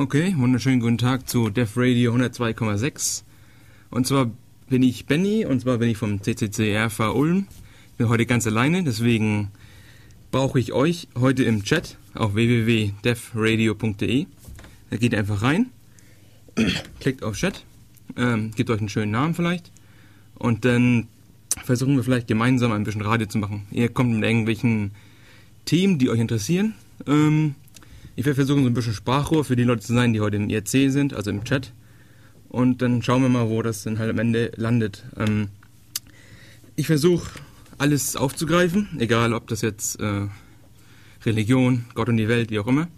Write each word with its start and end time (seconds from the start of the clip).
Okay, 0.00 0.34
wunderschönen 0.38 0.80
guten 0.80 0.96
Tag 0.96 1.28
zu 1.28 1.50
Def 1.50 1.76
Radio 1.76 2.14
102,6. 2.14 3.22
Und 3.90 4.06
zwar 4.06 4.30
bin 4.70 4.82
ich 4.82 5.04
Benny 5.04 5.44
und 5.44 5.60
zwar 5.60 5.76
bin 5.76 5.90
ich 5.90 5.98
vom 5.98 6.22
CCC 6.22 6.74
RV 6.74 7.14
Ulm. 7.14 7.46
Ich 7.90 7.96
bin 7.98 8.08
heute 8.08 8.24
ganz 8.24 8.46
alleine, 8.46 8.82
deswegen 8.82 9.50
brauche 10.30 10.58
ich 10.58 10.72
euch 10.72 11.08
heute 11.18 11.44
im 11.44 11.64
Chat 11.64 11.98
auf 12.14 12.34
www.defradio.de. 12.34 14.26
Da 14.88 14.96
geht 14.96 15.14
einfach 15.14 15.42
rein, 15.42 15.66
klickt 17.00 17.22
auf 17.22 17.36
Chat, 17.36 17.66
ähm, 18.16 18.52
gebt 18.56 18.70
euch 18.70 18.78
einen 18.78 18.88
schönen 18.88 19.12
Namen 19.12 19.34
vielleicht 19.34 19.70
und 20.36 20.64
dann 20.64 21.08
versuchen 21.62 21.96
wir 21.96 22.04
vielleicht 22.04 22.26
gemeinsam 22.26 22.72
ein 22.72 22.84
bisschen 22.84 23.02
Radio 23.02 23.26
zu 23.26 23.36
machen. 23.36 23.66
Ihr 23.70 23.90
kommt 23.90 24.14
mit 24.14 24.24
irgendwelchen 24.24 24.92
Themen, 25.66 25.98
die 25.98 26.08
euch 26.08 26.20
interessieren. 26.20 26.72
Ähm, 27.06 27.54
ich 28.16 28.24
werde 28.24 28.36
versuchen, 28.36 28.62
so 28.62 28.70
ein 28.70 28.74
bisschen 28.74 28.94
Sprachrohr 28.94 29.44
für 29.44 29.56
die 29.56 29.64
Leute 29.64 29.82
zu 29.82 29.94
sein, 29.94 30.12
die 30.12 30.20
heute 30.20 30.36
im 30.36 30.48
IRC 30.48 30.90
sind, 30.90 31.14
also 31.14 31.30
im 31.30 31.44
Chat. 31.44 31.72
Und 32.48 32.82
dann 32.82 33.02
schauen 33.02 33.22
wir 33.22 33.28
mal, 33.28 33.48
wo 33.48 33.62
das 33.62 33.84
dann 33.84 33.98
halt 33.98 34.10
am 34.10 34.18
Ende 34.18 34.50
landet. 34.56 35.04
Ähm, 35.16 35.48
ich 36.76 36.86
versuche, 36.86 37.30
alles 37.78 38.16
aufzugreifen, 38.16 38.88
egal 38.98 39.32
ob 39.32 39.46
das 39.46 39.62
jetzt 39.62 40.00
äh, 40.00 40.26
Religion, 41.24 41.84
Gott 41.94 42.08
und 42.08 42.16
die 42.16 42.28
Welt, 42.28 42.50
wie 42.50 42.58
auch 42.58 42.66
immer. 42.66 42.88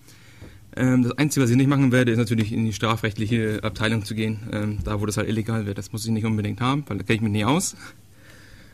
Ähm, 0.74 1.02
das 1.02 1.12
Einzige, 1.18 1.44
was 1.44 1.50
ich 1.50 1.56
nicht 1.56 1.68
machen 1.68 1.92
werde, 1.92 2.12
ist 2.12 2.18
natürlich 2.18 2.52
in 2.52 2.64
die 2.64 2.72
strafrechtliche 2.72 3.60
Abteilung 3.62 4.04
zu 4.04 4.14
gehen, 4.14 4.40
ähm, 4.52 4.78
da 4.84 5.00
wo 5.00 5.06
das 5.06 5.18
halt 5.18 5.28
illegal 5.28 5.66
wird. 5.66 5.78
Das 5.78 5.92
muss 5.92 6.04
ich 6.04 6.10
nicht 6.10 6.24
unbedingt 6.24 6.60
haben, 6.60 6.84
weil 6.88 6.98
da 6.98 7.04
kenne 7.04 7.16
ich 7.16 7.22
mich 7.22 7.32
nie 7.32 7.44
aus. 7.44 7.76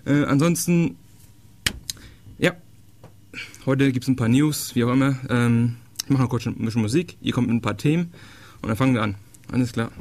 Äh, 0.06 0.24
ansonsten, 0.24 0.96
ja, 2.38 2.52
heute 3.66 3.90
gibt 3.90 4.04
es 4.04 4.08
ein 4.08 4.16
paar 4.16 4.28
News, 4.28 4.74
wie 4.76 4.84
auch 4.84 4.92
immer. 4.92 5.18
Ähm, 5.28 5.76
ich 6.08 6.10
mache 6.10 6.22
noch 6.22 6.30
kurz 6.30 6.46
ein 6.46 6.54
bisschen 6.54 6.80
Musik, 6.80 7.18
ihr 7.20 7.34
kommt 7.34 7.48
mit 7.48 7.56
ein 7.56 7.60
paar 7.60 7.76
Themen 7.76 8.14
und 8.62 8.68
dann 8.68 8.78
fangen 8.78 8.94
wir 8.94 9.02
an. 9.02 9.16
Alles 9.52 9.74
klar. 9.74 9.92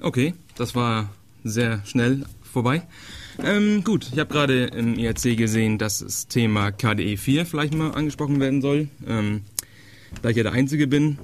Okay, 0.00 0.34
das 0.54 0.76
war 0.76 1.10
sehr 1.42 1.84
schnell 1.84 2.24
vorbei. 2.44 2.86
Ähm, 3.42 3.82
gut, 3.82 4.08
ich 4.12 4.20
habe 4.20 4.32
gerade 4.32 4.66
im 4.66 4.96
IRC 4.96 5.36
gesehen, 5.36 5.78
dass 5.78 5.98
das 5.98 6.28
Thema 6.28 6.70
KDE 6.70 7.16
4 7.16 7.44
vielleicht 7.44 7.74
mal 7.74 7.90
angesprochen 7.90 8.38
werden 8.38 8.62
soll. 8.62 8.86
Ähm, 9.04 9.40
da 10.22 10.28
ich 10.28 10.36
ja 10.36 10.44
der 10.44 10.52
Einzige 10.52 10.86
bin, 10.86 11.18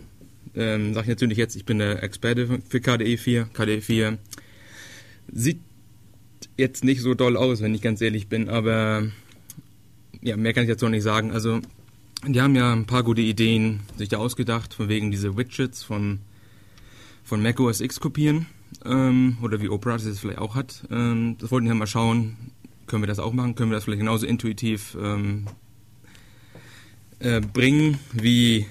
ähm, 0.56 0.92
sage 0.92 1.04
ich 1.04 1.10
natürlich 1.10 1.38
jetzt, 1.38 1.54
ich 1.54 1.64
bin 1.64 1.78
der 1.78 2.02
Experte 2.02 2.60
für 2.68 2.80
KDE 2.80 3.18
4. 3.18 3.50
KDE 3.54 3.82
4 3.82 4.18
sieht 5.32 5.60
jetzt 6.56 6.82
nicht 6.82 7.00
so 7.00 7.14
doll 7.14 7.36
aus, 7.36 7.62
wenn 7.62 7.72
ich 7.72 7.82
ganz 7.82 8.00
ehrlich 8.00 8.26
bin, 8.26 8.48
aber 8.48 9.04
ja, 10.22 10.36
mehr 10.36 10.52
kann 10.52 10.64
ich 10.64 10.68
jetzt 10.68 10.82
noch 10.82 10.88
nicht 10.88 11.04
sagen. 11.04 11.30
Also 11.30 11.60
die 12.26 12.40
haben 12.40 12.54
ja 12.54 12.72
ein 12.72 12.86
paar 12.86 13.02
gute 13.02 13.20
Ideen 13.20 13.80
sich 13.96 14.08
da 14.08 14.18
ausgedacht, 14.18 14.74
von 14.74 14.88
wegen 14.88 15.10
diese 15.10 15.36
Widgets 15.36 15.82
von, 15.82 16.20
von 17.24 17.42
Mac 17.42 17.58
OS 17.58 17.80
X 17.80 18.00
kopieren. 18.00 18.46
Ähm, 18.84 19.36
oder 19.42 19.60
wie 19.60 19.68
Opera 19.68 19.98
das 19.98 20.18
vielleicht 20.18 20.38
auch 20.38 20.54
hat. 20.54 20.86
Ähm, 20.90 21.36
das 21.38 21.50
wollten 21.50 21.66
wir 21.66 21.74
mal 21.74 21.86
schauen, 21.86 22.36
können 22.86 23.02
wir 23.02 23.06
das 23.06 23.18
auch 23.18 23.32
machen? 23.32 23.54
Können 23.54 23.70
wir 23.70 23.74
das 23.74 23.84
vielleicht 23.84 24.00
genauso 24.00 24.26
intuitiv 24.26 24.96
ähm, 25.00 25.46
äh, 27.18 27.40
bringen, 27.40 27.98
wie, 28.12 28.66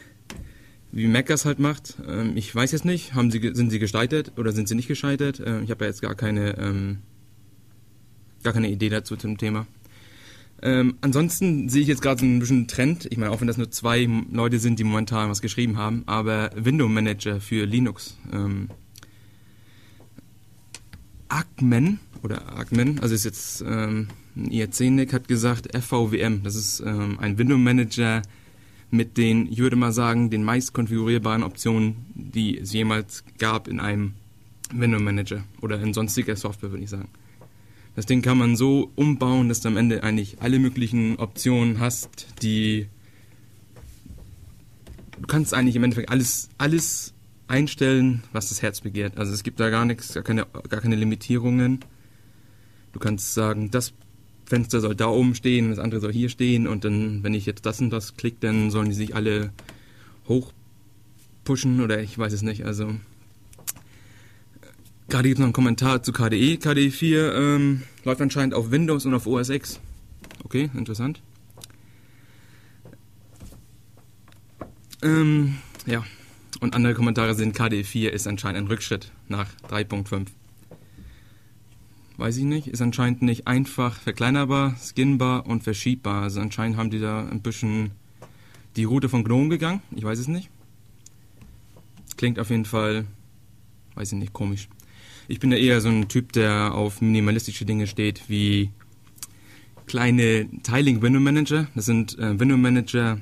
wie 0.91 1.07
Mac 1.07 1.27
das 1.27 1.45
halt 1.45 1.59
macht? 1.59 1.97
Ähm, 2.07 2.35
ich 2.35 2.53
weiß 2.53 2.71
jetzt 2.71 2.85
nicht. 2.85 3.13
Haben 3.13 3.31
sie, 3.31 3.51
sind 3.53 3.69
sie 3.69 3.79
gescheitert 3.79 4.33
oder 4.37 4.51
sind 4.51 4.67
sie 4.67 4.75
nicht 4.75 4.87
gescheitert? 4.87 5.39
Äh, 5.39 5.61
ich 5.61 5.71
habe 5.71 5.85
ja 5.85 5.89
jetzt 5.89 6.01
gar 6.01 6.15
keine, 6.15 6.57
ähm, 6.57 6.99
gar 8.43 8.53
keine 8.53 8.69
Idee 8.69 8.89
dazu 8.89 9.15
zum 9.15 9.37
Thema. 9.37 9.67
Ähm, 10.63 10.95
ansonsten 11.01 11.69
sehe 11.69 11.81
ich 11.81 11.87
jetzt 11.87 12.01
gerade 12.01 12.19
so 12.19 12.25
ein 12.25 12.39
bisschen 12.39 12.67
Trend. 12.67 13.07
Ich 13.09 13.17
meine, 13.17 13.31
auch 13.31 13.41
wenn 13.41 13.47
das 13.47 13.57
nur 13.57 13.71
zwei 13.71 14.07
Leute 14.31 14.59
sind, 14.59 14.77
die 14.77 14.83
momentan 14.83 15.29
was 15.29 15.41
geschrieben 15.41 15.77
haben, 15.77 16.03
aber 16.05 16.51
Window 16.55 16.87
Manager 16.87 17.41
für 17.41 17.65
Linux. 17.65 18.17
Ähm, 18.31 18.69
Agmen 21.29 21.99
oder 22.23 22.57
Agmen, 22.57 22.99
also 22.99 23.15
ist 23.15 23.25
jetzt 23.25 23.61
ähm, 23.61 24.09
ein 24.35 24.51
IRC-Nick, 24.51 25.13
hat 25.13 25.27
gesagt 25.27 25.75
FVWM. 25.75 26.43
Das 26.43 26.55
ist 26.55 26.81
ähm, 26.81 27.17
ein 27.19 27.37
Window 27.37 27.57
Manager 27.57 28.21
mit 28.91 29.17
den, 29.17 29.51
ich 29.51 29.59
würde 29.59 29.77
mal 29.77 29.93
sagen, 29.93 30.29
den 30.29 30.43
meist 30.43 30.73
konfigurierbaren 30.73 31.43
Optionen, 31.43 31.95
die 32.13 32.59
es 32.59 32.73
jemals 32.73 33.23
gab 33.39 33.67
in 33.67 33.79
einem 33.79 34.13
Window 34.73 34.99
Manager 34.99 35.43
oder 35.61 35.81
in 35.81 35.93
sonstiger 35.93 36.35
Software, 36.35 36.71
würde 36.71 36.83
ich 36.83 36.89
sagen. 36.89 37.09
Das 37.95 38.05
Ding 38.05 38.21
kann 38.21 38.37
man 38.37 38.55
so 38.55 38.91
umbauen, 38.95 39.49
dass 39.49 39.59
du 39.59 39.67
am 39.67 39.77
Ende 39.77 40.03
eigentlich 40.03 40.41
alle 40.41 40.59
möglichen 40.59 41.17
Optionen 41.17 41.79
hast, 41.79 42.27
die 42.41 42.87
du 45.19 45.27
kannst 45.27 45.53
eigentlich 45.53 45.75
im 45.75 45.83
Endeffekt 45.83 46.09
alles, 46.09 46.49
alles 46.57 47.13
einstellen, 47.47 48.23
was 48.31 48.49
das 48.49 48.61
Herz 48.61 48.81
begehrt. 48.81 49.17
Also 49.17 49.33
es 49.33 49.43
gibt 49.43 49.59
da 49.59 49.69
gar 49.69 49.85
nichts, 49.85 50.13
gar 50.13 50.23
keine, 50.23 50.47
gar 50.69 50.81
keine 50.81 50.95
Limitierungen. 50.95 51.79
Du 52.93 52.99
kannst 52.99 53.33
sagen, 53.33 53.71
das 53.71 53.93
Fenster 54.45 54.81
soll 54.81 54.95
da 54.95 55.07
oben 55.07 55.35
stehen, 55.35 55.69
das 55.69 55.79
andere 55.79 56.01
soll 56.01 56.11
hier 56.11 56.29
stehen 56.29 56.67
und 56.67 56.83
dann, 56.83 57.23
wenn 57.23 57.33
ich 57.33 57.45
jetzt 57.45 57.65
das 57.65 57.79
und 57.79 57.89
das 57.89 58.15
klicke, 58.15 58.37
dann 58.41 58.71
sollen 58.71 58.89
die 58.89 58.95
sich 58.95 59.15
alle 59.15 59.51
hochpushen 60.27 61.81
oder 61.81 62.01
ich 62.01 62.17
weiß 62.17 62.33
es 62.33 62.41
nicht. 62.41 62.65
Also 62.65 62.95
Gerade 65.11 65.27
gibt 65.27 65.39
es 65.39 65.39
noch 65.39 65.47
einen 65.47 65.53
Kommentar 65.53 66.01
zu 66.01 66.13
KDE. 66.13 66.55
KDE 66.55 66.89
4 66.89 67.35
ähm, 67.35 67.81
läuft 68.05 68.21
anscheinend 68.21 68.53
auf 68.53 68.71
Windows 68.71 69.05
und 69.05 69.13
auf 69.13 69.27
OS 69.27 69.49
X. 69.49 69.81
Okay, 70.45 70.69
interessant. 70.73 71.21
Ähm, 75.03 75.57
ja, 75.85 76.05
und 76.61 76.75
andere 76.75 76.93
Kommentare 76.93 77.35
sind, 77.35 77.53
KDE 77.53 77.83
4 77.83 78.13
ist 78.13 78.25
anscheinend 78.25 78.59
ein 78.59 78.67
Rückschritt 78.67 79.11
nach 79.27 79.49
3.5. 79.69 80.27
Weiß 82.15 82.37
ich 82.37 82.45
nicht, 82.45 82.67
ist 82.67 82.81
anscheinend 82.81 83.21
nicht 83.21 83.47
einfach 83.47 83.99
verkleinerbar, 83.99 84.77
skinbar 84.77 85.45
und 85.45 85.61
verschiebbar. 85.61 86.23
Also 86.23 86.39
anscheinend 86.39 86.77
haben 86.77 86.89
die 86.89 87.01
da 87.01 87.27
ein 87.27 87.41
bisschen 87.41 87.91
die 88.77 88.85
Route 88.85 89.09
von 89.09 89.25
GNOME 89.25 89.49
gegangen. 89.49 89.81
Ich 89.93 90.05
weiß 90.05 90.19
es 90.19 90.29
nicht. 90.29 90.49
Klingt 92.15 92.39
auf 92.39 92.49
jeden 92.49 92.63
Fall, 92.63 93.07
weiß 93.95 94.13
ich 94.13 94.17
nicht, 94.17 94.31
komisch. 94.31 94.69
Ich 95.27 95.39
bin 95.39 95.51
ja 95.51 95.57
eher 95.57 95.81
so 95.81 95.89
ein 95.89 96.07
Typ, 96.07 96.33
der 96.33 96.73
auf 96.73 97.01
minimalistische 97.01 97.65
Dinge 97.65 97.87
steht, 97.87 98.23
wie 98.27 98.71
kleine 99.85 100.47
Tiling 100.63 101.01
Window 101.01 101.19
Manager. 101.19 101.67
Das 101.75 101.85
sind 101.85 102.17
äh, 102.19 102.39
Window 102.39 102.57
Manager, 102.57 103.19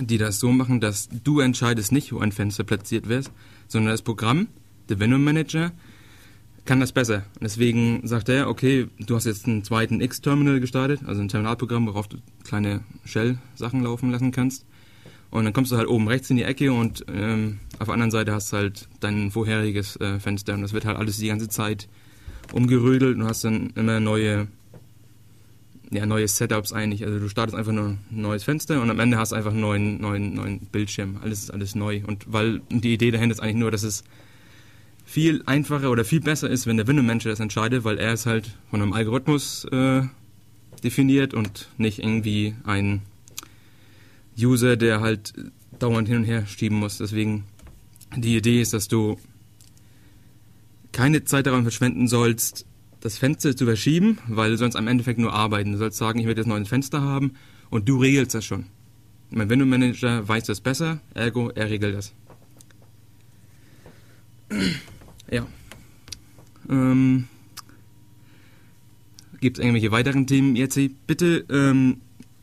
die 0.00 0.18
das 0.18 0.40
so 0.40 0.50
machen, 0.52 0.80
dass 0.80 1.08
du 1.08 1.40
entscheidest 1.40 1.92
nicht, 1.92 2.12
wo 2.12 2.18
ein 2.18 2.32
Fenster 2.32 2.64
platziert 2.64 3.08
wird, 3.08 3.30
sondern 3.68 3.92
das 3.92 4.02
Programm, 4.02 4.48
der 4.88 4.98
Window 5.00 5.18
Manager, 5.18 5.72
kann 6.64 6.80
das 6.80 6.92
besser. 6.92 7.24
Deswegen 7.40 8.06
sagt 8.06 8.28
er, 8.28 8.48
okay, 8.48 8.88
du 8.98 9.16
hast 9.16 9.26
jetzt 9.26 9.46
einen 9.46 9.64
zweiten 9.64 10.00
X-Terminal 10.00 10.60
gestartet, 10.60 11.00
also 11.06 11.20
ein 11.20 11.28
Terminalprogramm, 11.28 11.86
worauf 11.86 12.08
du 12.08 12.18
kleine 12.44 12.80
Shell-Sachen 13.04 13.82
laufen 13.82 14.10
lassen 14.10 14.30
kannst. 14.30 14.64
Und 15.32 15.44
dann 15.44 15.54
kommst 15.54 15.72
du 15.72 15.78
halt 15.78 15.88
oben 15.88 16.08
rechts 16.08 16.28
in 16.28 16.36
die 16.36 16.42
Ecke 16.42 16.70
und 16.74 17.06
ähm, 17.08 17.58
auf 17.78 17.86
der 17.86 17.94
anderen 17.94 18.10
Seite 18.10 18.32
hast 18.32 18.52
du 18.52 18.58
halt 18.58 18.86
dein 19.00 19.30
vorheriges 19.30 19.96
äh, 19.96 20.20
Fenster 20.20 20.52
und 20.52 20.60
das 20.60 20.74
wird 20.74 20.84
halt 20.84 20.98
alles 20.98 21.16
die 21.16 21.28
ganze 21.28 21.48
Zeit 21.48 21.88
umgerödelt 22.52 23.16
und 23.16 23.24
hast 23.24 23.42
dann 23.42 23.70
immer 23.74 23.98
neue, 23.98 24.46
ja, 25.90 26.04
neue 26.04 26.28
Setups 26.28 26.74
eigentlich. 26.74 27.06
Also 27.06 27.18
du 27.18 27.30
startest 27.30 27.56
einfach 27.56 27.72
nur 27.72 27.88
ein 27.88 27.98
neues 28.10 28.44
Fenster 28.44 28.82
und 28.82 28.90
am 28.90 29.00
Ende 29.00 29.16
hast 29.16 29.32
du 29.32 29.36
einfach 29.36 29.52
einen 29.52 29.62
neuen, 29.62 30.02
neuen, 30.02 30.34
neuen 30.34 30.60
Bildschirm. 30.66 31.16
Alles 31.22 31.44
ist 31.44 31.50
alles 31.50 31.74
neu. 31.74 32.02
Und 32.06 32.30
weil 32.30 32.60
die 32.68 32.92
Idee 32.92 33.10
dahinter 33.10 33.32
ist 33.32 33.40
eigentlich 33.40 33.56
nur, 33.56 33.70
dass 33.70 33.84
es 33.84 34.04
viel 35.06 35.42
einfacher 35.46 35.90
oder 35.90 36.04
viel 36.04 36.20
besser 36.20 36.50
ist, 36.50 36.66
wenn 36.66 36.76
der 36.76 36.86
Window 36.86 37.02
Manager 37.02 37.30
das 37.30 37.40
entscheidet, 37.40 37.84
weil 37.84 37.96
er 37.96 38.12
ist 38.12 38.26
halt 38.26 38.54
von 38.70 38.82
einem 38.82 38.92
Algorithmus 38.92 39.64
äh, 39.72 40.02
definiert 40.84 41.32
und 41.32 41.68
nicht 41.78 42.00
irgendwie 42.00 42.54
ein 42.64 43.00
User, 44.38 44.76
der 44.76 45.00
halt 45.00 45.34
dauernd 45.78 46.08
hin 46.08 46.18
und 46.18 46.24
her 46.24 46.46
schieben 46.46 46.78
muss. 46.78 46.98
Deswegen 46.98 47.44
die 48.16 48.36
Idee 48.36 48.60
ist, 48.60 48.72
dass 48.72 48.88
du 48.88 49.18
keine 50.92 51.24
Zeit 51.24 51.46
daran 51.46 51.62
verschwenden 51.62 52.06
sollst, 52.06 52.66
das 53.00 53.18
Fenster 53.18 53.56
zu 53.56 53.64
verschieben, 53.64 54.18
weil 54.28 54.50
du 54.50 54.58
sonst 54.58 54.76
am 54.76 54.86
Endeffekt 54.86 55.18
nur 55.18 55.32
arbeiten. 55.32 55.72
Du 55.72 55.78
sollst 55.78 55.98
sagen, 55.98 56.20
ich 56.20 56.26
werde 56.26 56.40
jetzt 56.40 56.48
noch 56.48 56.56
ein 56.56 56.66
Fenster 56.66 57.00
haben 57.00 57.32
und 57.70 57.88
du 57.88 57.98
regelst 57.98 58.34
das 58.34 58.44
schon. 58.44 58.66
Mein 59.30 59.48
Window 59.48 59.66
Manager 59.66 60.26
weiß 60.28 60.44
das 60.44 60.60
besser, 60.60 61.00
ergo 61.14 61.48
er 61.54 61.70
regelt 61.70 61.96
das. 61.96 62.12
Ja. 65.30 65.46
Ähm, 66.68 67.28
Gibt 69.40 69.58
es 69.58 69.64
irgendwelche 69.64 69.90
weiteren 69.90 70.26
Themen 70.26 70.54
jetzt? 70.54 70.78
Bitte 71.06 71.44
ähm, 71.50 72.02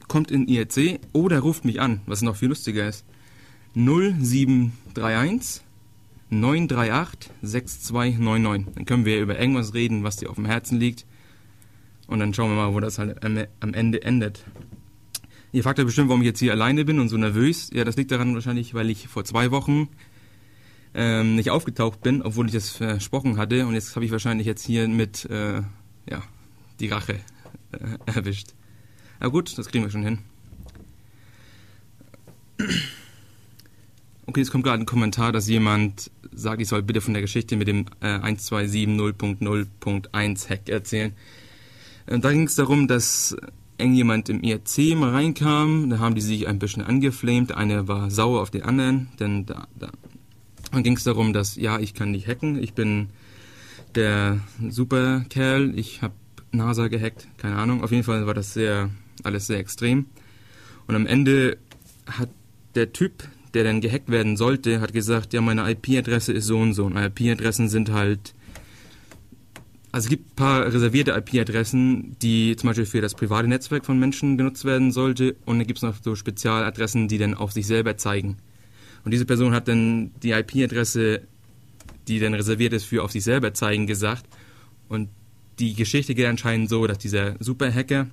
kommt 0.09 0.31
in 0.31 0.47
IRC 0.47 0.99
oder 1.13 1.39
ruft 1.39 1.63
mich 1.63 1.79
an, 1.79 2.01
was 2.05 2.21
noch 2.21 2.35
viel 2.35 2.49
lustiger 2.49 2.89
ist. 2.89 3.05
0731 3.75 5.61
938 6.29 7.31
6299. 7.41 8.73
Dann 8.75 8.85
können 8.85 9.05
wir 9.05 9.21
über 9.21 9.39
irgendwas 9.39 9.73
reden, 9.73 10.03
was 10.03 10.17
dir 10.17 10.29
auf 10.29 10.35
dem 10.35 10.45
Herzen 10.45 10.77
liegt. 10.79 11.05
Und 12.07 12.19
dann 12.19 12.33
schauen 12.33 12.49
wir 12.49 12.55
mal, 12.55 12.73
wo 12.73 12.79
das 12.79 12.99
halt 12.99 13.23
am 13.23 13.73
Ende 13.73 14.01
endet. 14.03 14.43
Ihr 15.51 15.63
fragt 15.63 15.79
ja 15.79 15.85
bestimmt, 15.85 16.09
warum 16.09 16.21
ich 16.21 16.27
jetzt 16.27 16.39
hier 16.39 16.51
alleine 16.51 16.85
bin 16.85 16.99
und 16.99 17.09
so 17.09 17.17
nervös. 17.17 17.69
Ja, 17.73 17.83
das 17.83 17.95
liegt 17.97 18.11
daran 18.11 18.35
wahrscheinlich, 18.35 18.73
weil 18.73 18.89
ich 18.89 19.07
vor 19.07 19.23
zwei 19.23 19.51
Wochen 19.51 19.89
ähm, 20.93 21.35
nicht 21.35 21.49
aufgetaucht 21.49 22.01
bin, 22.01 22.21
obwohl 22.21 22.47
ich 22.47 22.51
das 22.51 22.69
versprochen 22.69 23.37
hatte. 23.37 23.65
Und 23.65 23.73
jetzt 23.73 23.95
habe 23.95 24.05
ich 24.05 24.11
wahrscheinlich 24.11 24.45
jetzt 24.45 24.65
hier 24.65 24.87
mit 24.87 25.25
äh, 25.25 25.61
ja, 26.09 26.23
die 26.79 26.87
Rache 26.87 27.19
äh, 27.71 27.77
erwischt. 28.05 28.53
Aber 29.19 29.31
gut, 29.31 29.57
das 29.57 29.67
kriegen 29.67 29.83
wir 29.83 29.91
schon 29.91 30.03
hin. 30.03 30.19
Okay, 34.25 34.41
es 34.41 34.51
kommt 34.51 34.63
gerade 34.63 34.83
ein 34.83 34.85
Kommentar, 34.85 35.31
dass 35.31 35.47
jemand 35.47 36.11
sagt, 36.31 36.61
ich 36.61 36.67
soll 36.67 36.83
bitte 36.83 37.01
von 37.01 37.13
der 37.13 37.21
Geschichte 37.21 37.55
mit 37.55 37.67
dem 37.67 37.85
äh, 38.01 38.19
1270.0.1 38.19 40.49
Hack 40.49 40.69
erzählen. 40.69 41.13
Äh, 42.05 42.19
da 42.19 42.31
ging 42.31 42.43
es 42.43 42.53
darum, 42.55 42.87
dass 42.87 43.35
irgendjemand 43.79 44.29
im 44.29 44.43
IRC 44.43 44.95
mal 44.95 45.11
reinkam, 45.11 45.89
da 45.89 45.99
haben 45.99 46.15
die 46.15 46.21
sich 46.21 46.47
ein 46.47 46.59
bisschen 46.59 46.83
angeflamed, 46.83 47.53
einer 47.53 47.87
war 47.87 48.11
sauer 48.11 48.41
auf 48.41 48.51
den 48.51 48.63
anderen, 48.63 49.09
denn 49.19 49.45
da, 49.45 49.67
da 49.79 49.89
dann 50.71 50.83
ging 50.83 50.97
es 50.97 51.03
darum, 51.03 51.33
dass, 51.33 51.55
ja, 51.55 51.79
ich 51.79 51.93
kann 51.93 52.11
nicht 52.11 52.27
hacken, 52.27 52.61
ich 52.61 52.73
bin 52.73 53.09
der 53.95 54.39
Superkerl, 54.69 55.77
ich 55.77 56.01
habe 56.01 56.13
NASA 56.51 56.87
gehackt, 56.87 57.27
keine 57.37 57.55
Ahnung, 57.55 57.83
auf 57.83 57.91
jeden 57.91 58.03
Fall 58.03 58.27
war 58.27 58.33
das 58.33 58.53
sehr, 58.53 58.89
alles 59.25 59.47
sehr 59.47 59.59
extrem. 59.59 60.05
Und 60.87 60.95
am 60.95 61.05
Ende 61.05 61.57
hat 62.05 62.29
der 62.75 62.93
Typ, 62.93 63.23
der 63.53 63.63
dann 63.63 63.81
gehackt 63.81 64.09
werden 64.09 64.37
sollte, 64.37 64.81
hat 64.81 64.93
gesagt, 64.93 65.33
ja, 65.33 65.41
meine 65.41 65.69
IP-Adresse 65.69 66.33
ist 66.33 66.45
so 66.45 66.59
und 66.59 66.73
so. 66.73 66.85
Und 66.85 66.97
IP-Adressen 66.97 67.69
sind 67.69 67.91
halt, 67.91 68.33
also 69.91 70.05
es 70.05 70.09
gibt 70.09 70.31
ein 70.31 70.35
paar 70.35 70.65
reservierte 70.65 71.11
IP-Adressen, 71.11 72.15
die 72.21 72.55
zum 72.55 72.69
Beispiel 72.69 72.85
für 72.85 73.01
das 73.01 73.15
private 73.15 73.47
Netzwerk 73.47 73.85
von 73.85 73.99
Menschen 73.99 74.37
genutzt 74.37 74.65
werden 74.65 74.91
sollte. 74.91 75.35
Und 75.45 75.59
dann 75.59 75.67
gibt 75.67 75.77
es 75.77 75.83
noch 75.83 75.95
so 76.03 76.15
Spezialadressen, 76.15 77.07
die 77.07 77.17
dann 77.17 77.33
auf 77.33 77.51
sich 77.51 77.65
selber 77.67 77.97
zeigen. 77.97 78.37
Und 79.03 79.11
diese 79.11 79.25
Person 79.25 79.53
hat 79.53 79.67
dann 79.67 80.11
die 80.21 80.31
IP-Adresse, 80.31 81.21
die 82.07 82.19
dann 82.19 82.33
reserviert 82.33 82.73
ist 82.73 82.85
für 82.85 83.03
auf 83.03 83.11
sich 83.11 83.23
selber 83.23 83.53
zeigen, 83.53 83.87
gesagt. 83.87 84.25
Und 84.87 85.09
die 85.59 85.73
Geschichte 85.73 86.15
geht 86.15 86.25
anscheinend 86.25 86.69
so, 86.69 86.85
dass 86.87 86.97
dieser 86.97 87.35
Superhacker 87.39 88.07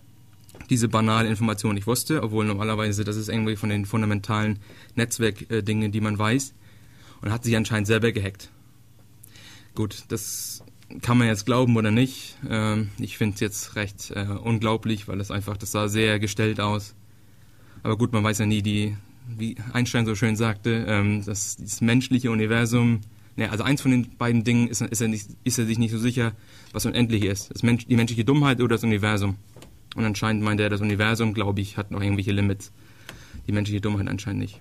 diese 0.70 0.88
banale 0.88 1.28
Information 1.28 1.74
nicht 1.74 1.86
wusste, 1.86 2.22
obwohl 2.22 2.44
normalerweise 2.44 3.04
das 3.04 3.16
ist 3.16 3.28
irgendwie 3.28 3.56
von 3.56 3.68
den 3.68 3.86
fundamentalen 3.86 4.58
Netzwerkdingen, 4.94 5.92
die 5.92 6.00
man 6.00 6.18
weiß, 6.18 6.54
und 7.22 7.32
hat 7.32 7.44
sich 7.44 7.56
anscheinend 7.56 7.86
selber 7.86 8.12
gehackt. 8.12 8.50
Gut, 9.74 10.04
das 10.08 10.62
kann 11.02 11.18
man 11.18 11.28
jetzt 11.28 11.46
glauben 11.46 11.76
oder 11.76 11.90
nicht. 11.90 12.36
Ähm, 12.48 12.90
ich 12.98 13.18
finde 13.18 13.34
es 13.34 13.40
jetzt 13.40 13.76
recht 13.76 14.10
äh, 14.12 14.26
unglaublich, 14.26 15.08
weil 15.08 15.20
es 15.20 15.30
einfach, 15.30 15.56
das 15.56 15.72
sah 15.72 15.88
sehr 15.88 16.18
gestellt 16.18 16.60
aus. 16.60 16.94
Aber 17.82 17.96
gut, 17.96 18.12
man 18.12 18.24
weiß 18.24 18.38
ja 18.38 18.46
nie, 18.46 18.62
die, 18.62 18.96
wie 19.28 19.56
Einstein 19.72 20.06
so 20.06 20.14
schön 20.14 20.36
sagte, 20.36 20.86
ähm, 20.88 21.24
dass 21.24 21.56
das 21.56 21.80
menschliche 21.80 22.30
Universum, 22.30 23.00
ne, 23.36 23.50
also 23.50 23.64
eins 23.64 23.82
von 23.82 23.90
den 23.90 24.16
beiden 24.16 24.44
Dingen 24.44 24.68
ist, 24.68 24.80
ist, 24.80 25.00
er 25.00 25.08
nicht, 25.08 25.28
ist 25.44 25.58
er 25.58 25.66
sich 25.66 25.78
nicht 25.78 25.90
so 25.90 25.98
sicher, 25.98 26.32
was 26.72 26.86
unendlich 26.86 27.24
ist. 27.24 27.62
Mensch, 27.62 27.86
die 27.86 27.96
menschliche 27.96 28.24
Dummheit 28.24 28.60
oder 28.60 28.76
das 28.76 28.84
Universum. 28.84 29.36
Und 29.96 30.04
anscheinend 30.04 30.42
meint 30.42 30.60
er, 30.60 30.68
das 30.68 30.82
Universum, 30.82 31.34
glaube 31.34 31.60
ich, 31.62 31.78
hat 31.78 31.90
noch 31.90 32.02
irgendwelche 32.02 32.32
Limits. 32.32 32.70
Die 33.46 33.52
menschliche 33.52 33.80
Dummheit 33.80 34.08
anscheinend 34.08 34.42
nicht. 34.42 34.60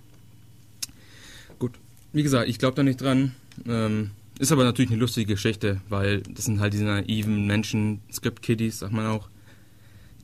Gut, 1.60 1.74
wie 2.14 2.24
gesagt, 2.24 2.48
ich 2.48 2.58
glaube 2.58 2.76
da 2.76 2.84
nicht 2.84 3.02
dran. 3.02 3.34
Ähm, 3.68 4.12
ist 4.40 4.52
aber 4.52 4.64
natürlich 4.64 4.92
eine 4.92 5.00
lustige 5.00 5.34
Geschichte, 5.34 5.82
weil 5.90 6.22
das 6.22 6.46
sind 6.46 6.60
halt 6.60 6.74
diese 6.74 6.86
naiven 6.86 7.46
Menschen, 7.46 8.02
Script-Kiddies, 8.12 8.80
sagt 8.80 8.94
man 8.94 9.08
auch, 9.08 9.30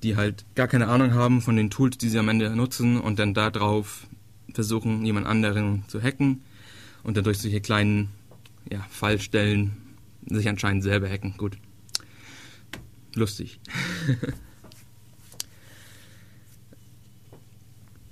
die 0.02 0.16
halt 0.16 0.46
gar 0.56 0.68
keine 0.68 0.88
Ahnung 0.88 1.14
haben 1.14 1.42
von 1.42 1.56
den 1.56 1.70
Tools, 1.70 1.98
die 1.98 2.10
sie 2.10 2.18
am 2.18 2.30
Ende 2.30 2.50
nutzen 2.56 3.00
und 3.00 3.20
dann 3.20 3.34
darauf 3.34 4.08
versuchen, 4.54 5.06
jemand 5.06 5.28
anderen 5.28 5.84
zu 5.88 6.02
hacken 6.02 6.42
und 7.04 7.18
dann 7.18 7.24
durch 7.24 7.40
solche 7.40 7.62
kleinen 7.62 8.10
ja, 8.70 8.86
Fallstellen 8.90 9.74
sich 10.26 10.48
anscheinend 10.48 10.84
selber 10.84 11.10
hacken. 11.10 11.36
Gut. 11.38 11.58
Lustig. 13.16 13.60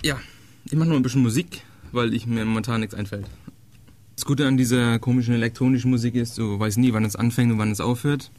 ja, 0.04 0.19
ich 0.66 0.75
mache 0.75 0.90
noch 0.90 0.96
ein 0.96 1.04
bisschen 1.04 1.22
Musik, 1.22 1.62
weil 1.92 2.13
ich 2.13 2.25
mir 2.25 2.46
momentan 2.46 2.81
nichts 2.81 2.96
einfällt. 2.96 3.25
Das 4.16 4.25
Gute 4.25 4.48
an 4.48 4.57
dieser 4.57 5.00
komischen 5.00 5.34
elektronischen 5.34 5.92
Musik 5.92 6.16
ist, 6.16 6.38
du 6.38 6.60
weißt 6.60 6.78
nie, 6.78 6.94
wann 6.94 7.06
es 7.06 7.16
anfängt 7.16 7.54
und 7.54 7.57
wann 7.57 7.72
es 7.72 7.80
aufhört. 7.80 8.31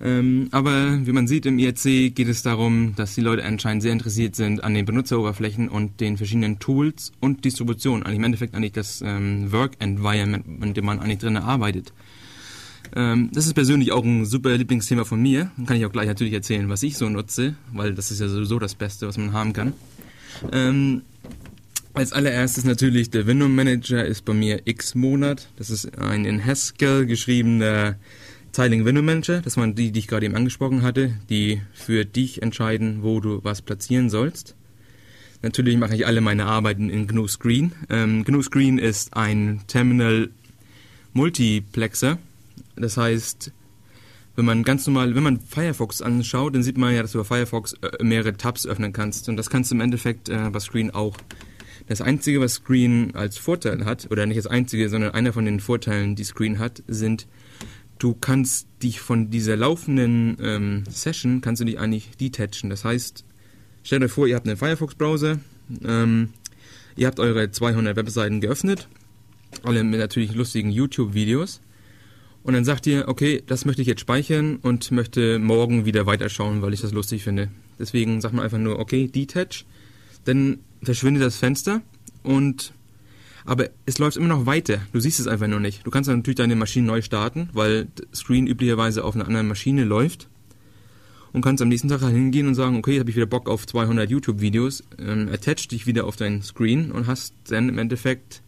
Ähm, 0.00 0.48
aber 0.52 1.04
wie 1.06 1.12
man 1.12 1.26
sieht 1.26 1.46
im 1.46 1.58
IRC 1.58 2.14
geht 2.14 2.28
es 2.28 2.42
darum, 2.42 2.94
dass 2.94 3.14
die 3.14 3.20
Leute 3.20 3.44
anscheinend 3.44 3.82
sehr 3.82 3.92
interessiert 3.92 4.36
sind 4.36 4.62
an 4.62 4.74
den 4.74 4.84
Benutzeroberflächen 4.84 5.68
und 5.68 6.00
den 6.00 6.16
verschiedenen 6.16 6.58
Tools 6.58 7.12
und 7.20 7.44
Distributionen. 7.44 8.04
Also 8.04 8.16
im 8.16 8.22
Endeffekt 8.22 8.54
eigentlich 8.54 8.72
das 8.72 9.02
ähm, 9.04 9.50
Work 9.50 9.72
Environment, 9.80 10.44
in 10.62 10.74
dem 10.74 10.84
man 10.84 11.00
eigentlich 11.00 11.18
drin 11.18 11.36
arbeitet. 11.36 11.92
Ähm, 12.94 13.30
das 13.32 13.46
ist 13.46 13.54
persönlich 13.54 13.92
auch 13.92 14.04
ein 14.04 14.24
super 14.24 14.56
Lieblingsthema 14.56 15.04
von 15.04 15.20
mir. 15.20 15.50
Kann 15.66 15.76
ich 15.76 15.84
auch 15.84 15.92
gleich 15.92 16.06
natürlich 16.06 16.32
erzählen, 16.32 16.68
was 16.68 16.82
ich 16.82 16.96
so 16.96 17.08
nutze, 17.08 17.54
weil 17.72 17.94
das 17.94 18.10
ist 18.10 18.20
ja 18.20 18.28
sowieso 18.28 18.58
das 18.58 18.74
Beste, 18.74 19.08
was 19.08 19.18
man 19.18 19.32
haben 19.32 19.52
kann. 19.52 19.72
Ähm, 20.52 21.02
als 21.94 22.12
allererstes 22.12 22.64
natürlich 22.64 23.10
der 23.10 23.26
Window 23.26 23.48
Manager 23.48 24.04
ist 24.04 24.24
bei 24.24 24.32
mir 24.32 24.62
X-Monat. 24.64 25.48
Das 25.56 25.70
ist 25.70 25.98
ein 25.98 26.24
in 26.24 26.44
Haskell 26.44 27.06
geschriebener 27.06 27.96
Tiling 28.52 28.84
Window 28.84 29.02
Manager. 29.02 29.40
Das 29.40 29.56
waren 29.56 29.74
die, 29.74 29.90
die 29.90 30.00
ich 30.00 30.06
gerade 30.06 30.26
eben 30.26 30.36
angesprochen 30.36 30.82
hatte, 30.82 31.12
die 31.28 31.60
für 31.72 32.04
dich 32.04 32.42
entscheiden, 32.42 33.02
wo 33.02 33.20
du 33.20 33.40
was 33.42 33.62
platzieren 33.62 34.10
sollst. 34.10 34.54
Natürlich 35.42 35.76
mache 35.76 35.94
ich 35.94 36.06
alle 36.06 36.20
meine 36.20 36.46
Arbeiten 36.46 36.90
in 36.90 37.06
GNU 37.06 37.28
Screen. 37.28 37.72
Ähm, 37.90 38.24
GNU 38.24 38.42
Screen 38.42 38.78
ist 38.78 39.16
ein 39.16 39.60
Terminal 39.66 40.30
Multiplexer. 41.12 42.18
Das 42.76 42.96
heißt, 42.96 43.52
wenn 44.38 44.44
man 44.44 44.62
ganz 44.62 44.86
normal, 44.86 45.16
wenn 45.16 45.24
man 45.24 45.40
Firefox 45.40 46.00
anschaut, 46.00 46.54
dann 46.54 46.62
sieht 46.62 46.78
man 46.78 46.94
ja, 46.94 47.02
dass 47.02 47.10
du 47.10 47.18
bei 47.18 47.24
Firefox 47.24 47.72
äh, 47.82 48.04
mehrere 48.04 48.36
Tabs 48.36 48.68
öffnen 48.68 48.92
kannst. 48.92 49.28
Und 49.28 49.36
das 49.36 49.50
kannst 49.50 49.72
du 49.72 49.74
im 49.74 49.80
Endeffekt 49.80 50.28
äh, 50.28 50.48
bei 50.52 50.60
Screen 50.60 50.92
auch. 50.92 51.16
Das 51.88 52.00
Einzige, 52.00 52.40
was 52.40 52.54
Screen 52.54 53.16
als 53.16 53.36
Vorteil 53.36 53.84
hat, 53.84 54.12
oder 54.12 54.26
nicht 54.26 54.38
das 54.38 54.46
Einzige, 54.46 54.88
sondern 54.90 55.10
einer 55.10 55.32
von 55.32 55.44
den 55.44 55.58
Vorteilen, 55.58 56.14
die 56.14 56.22
Screen 56.22 56.60
hat, 56.60 56.84
sind, 56.86 57.26
du 57.98 58.14
kannst 58.14 58.68
dich 58.80 59.00
von 59.00 59.28
dieser 59.28 59.56
laufenden 59.56 60.36
ähm, 60.40 60.84
Session, 60.88 61.40
kannst 61.40 61.60
du 61.60 61.64
dich 61.64 61.80
eigentlich 61.80 62.16
detachen. 62.16 62.70
Das 62.70 62.84
heißt, 62.84 63.24
stellt 63.82 64.04
euch 64.04 64.12
vor, 64.12 64.28
ihr 64.28 64.36
habt 64.36 64.46
einen 64.46 64.56
Firefox-Browser, 64.56 65.40
ähm, 65.84 66.28
ihr 66.94 67.08
habt 67.08 67.18
eure 67.18 67.50
200 67.50 67.96
Webseiten 67.96 68.40
geöffnet, 68.40 68.86
alle 69.64 69.82
mit 69.82 69.98
natürlich 69.98 70.32
lustigen 70.32 70.70
YouTube-Videos. 70.70 71.60
Und 72.42 72.54
dann 72.54 72.64
sagt 72.64 72.86
ihr, 72.86 73.08
okay, 73.08 73.42
das 73.46 73.64
möchte 73.64 73.82
ich 73.82 73.88
jetzt 73.88 74.00
speichern 74.00 74.56
und 74.56 74.90
möchte 74.90 75.38
morgen 75.38 75.84
wieder 75.84 76.06
weiterschauen, 76.06 76.62
weil 76.62 76.72
ich 76.72 76.80
das 76.80 76.92
lustig 76.92 77.22
finde. 77.24 77.48
Deswegen 77.78 78.20
sagt 78.20 78.34
man 78.34 78.44
einfach 78.44 78.58
nur, 78.58 78.78
okay, 78.78 79.08
detach. 79.08 79.64
Dann 80.24 80.58
verschwindet 80.82 81.22
das 81.22 81.36
Fenster 81.36 81.82
und 82.22 82.72
aber 83.44 83.70
es 83.86 83.96
läuft 83.96 84.18
immer 84.18 84.28
noch 84.28 84.44
weiter. 84.44 84.80
Du 84.92 85.00
siehst 85.00 85.20
es 85.20 85.26
einfach 85.26 85.46
nur 85.46 85.60
nicht. 85.60 85.86
Du 85.86 85.90
kannst 85.90 86.08
dann 86.08 86.18
natürlich 86.18 86.36
deine 86.36 86.54
Maschine 86.54 86.86
neu 86.86 87.00
starten, 87.00 87.48
weil 87.54 87.88
Screen 88.14 88.46
üblicherweise 88.46 89.04
auf 89.04 89.14
einer 89.14 89.26
anderen 89.26 89.48
Maschine 89.48 89.84
läuft 89.84 90.28
und 91.32 91.40
kannst 91.40 91.62
am 91.62 91.68
nächsten 91.68 91.88
Tag 91.88 92.02
halt 92.02 92.14
hingehen 92.14 92.46
und 92.46 92.54
sagen, 92.54 92.76
okay, 92.76 92.92
jetzt 92.92 93.00
habe 93.00 93.10
ich 93.10 93.16
wieder 93.16 93.26
Bock 93.26 93.48
auf 93.48 93.66
200 93.66 94.10
YouTube-Videos, 94.10 94.84
ähm, 94.98 95.30
attach 95.32 95.66
dich 95.66 95.86
wieder 95.86 96.04
auf 96.04 96.16
deinen 96.16 96.42
Screen 96.42 96.90
und 96.92 97.06
hast 97.06 97.32
dann 97.48 97.70
im 97.70 97.78
Endeffekt 97.78 98.42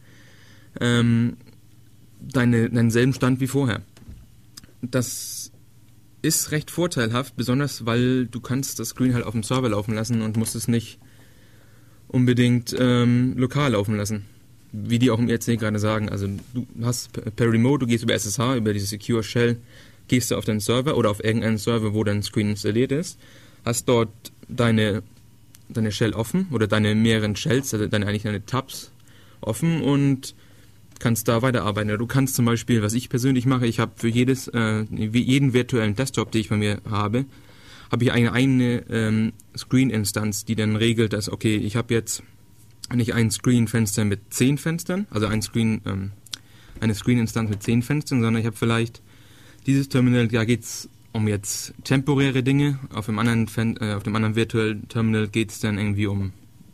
ähm, 0.80 1.38
deine, 2.20 2.70
deinen 2.70 2.90
selben 2.90 3.12
Stand 3.12 3.40
wie 3.40 3.46
vorher. 3.46 3.82
Das 4.82 5.50
ist 6.22 6.50
recht 6.52 6.70
vorteilhaft, 6.70 7.36
besonders 7.36 7.86
weil 7.86 8.26
du 8.26 8.40
kannst 8.40 8.78
das 8.78 8.90
Screen 8.90 9.14
halt 9.14 9.24
auf 9.24 9.32
dem 9.32 9.42
Server 9.42 9.68
laufen 9.68 9.94
lassen 9.94 10.22
und 10.22 10.36
musst 10.36 10.54
es 10.54 10.68
nicht 10.68 10.98
unbedingt 12.08 12.74
ähm, 12.78 13.34
lokal 13.36 13.72
laufen 13.72 13.96
lassen. 13.96 14.26
Wie 14.72 14.98
die 14.98 15.10
auch 15.10 15.18
im 15.18 15.28
ERC 15.28 15.58
gerade 15.58 15.78
sagen, 15.78 16.08
also 16.08 16.28
du 16.54 16.66
hast 16.82 17.12
per 17.12 17.50
Remote, 17.50 17.80
du 17.80 17.86
gehst 17.86 18.04
über 18.04 18.14
SSH, 18.14 18.56
über 18.56 18.72
diese 18.72 18.86
Secure 18.86 19.22
Shell, 19.22 19.56
gehst 20.08 20.30
du 20.30 20.36
auf 20.36 20.44
deinen 20.44 20.60
Server 20.60 20.96
oder 20.96 21.10
auf 21.10 21.22
irgendeinen 21.24 21.58
Server, 21.58 21.94
wo 21.94 22.04
dein 22.04 22.22
Screen 22.22 22.50
installiert 22.50 22.92
ist, 22.92 23.18
hast 23.64 23.88
dort 23.88 24.10
deine, 24.48 25.02
deine 25.68 25.92
Shell 25.92 26.12
offen 26.12 26.48
oder 26.50 26.66
deine 26.66 26.94
mehreren 26.94 27.36
Shells, 27.36 27.72
also 27.72 27.86
deine 27.86 28.06
eigentlich 28.06 28.24
deine 28.24 28.44
Tabs 28.44 28.92
offen 29.40 29.80
und 29.80 30.34
kannst 31.00 31.26
da 31.26 31.42
weiterarbeiten. 31.42 31.98
Du 31.98 32.06
kannst 32.06 32.36
zum 32.36 32.44
Beispiel, 32.44 32.82
was 32.82 32.94
ich 32.94 33.08
persönlich 33.08 33.46
mache, 33.46 33.66
ich 33.66 33.80
habe 33.80 33.92
für 33.96 34.08
jedes, 34.08 34.48
äh, 34.48 34.82
jeden 34.82 35.52
virtuellen 35.52 35.96
Desktop, 35.96 36.30
den 36.30 36.42
ich 36.42 36.48
bei 36.48 36.56
mir 36.56 36.80
habe, 36.88 37.24
habe 37.90 38.04
ich 38.04 38.12
eine 38.12 38.32
eigene 38.32 38.84
ähm, 38.88 39.32
Screen-Instanz, 39.56 40.44
die 40.44 40.54
dann 40.54 40.76
regelt, 40.76 41.12
dass, 41.12 41.28
okay, 41.28 41.56
ich 41.56 41.74
habe 41.74 41.92
jetzt 41.92 42.22
nicht 42.94 43.14
ein 43.14 43.30
Screen-Fenster 43.30 44.04
mit 44.04 44.32
zehn 44.32 44.58
Fenstern, 44.58 45.06
also 45.10 45.26
ein 45.26 45.42
Screen, 45.42 45.80
ähm, 45.86 46.12
eine 46.80 46.94
Screen-Instanz 46.94 47.50
mit 47.50 47.62
zehn 47.62 47.82
Fenstern, 47.82 48.20
sondern 48.22 48.40
ich 48.40 48.46
habe 48.46 48.56
vielleicht 48.56 49.02
dieses 49.66 49.88
Terminal, 49.88 50.28
da 50.28 50.44
geht 50.44 50.62
es 50.62 50.88
um 51.12 51.26
jetzt 51.26 51.74
temporäre 51.82 52.42
Dinge, 52.42 52.78
auf 52.94 53.06
dem 53.06 53.18
anderen, 53.18 53.48
Fen 53.48 53.76
äh, 53.80 53.94
auf 53.94 54.04
dem 54.04 54.14
anderen 54.14 54.36
virtuellen 54.36 54.88
Terminal 54.88 55.28
geht 55.28 55.50
es 55.50 55.58
dann 55.60 55.76
irgendwie 55.76 56.06
um 56.06 56.32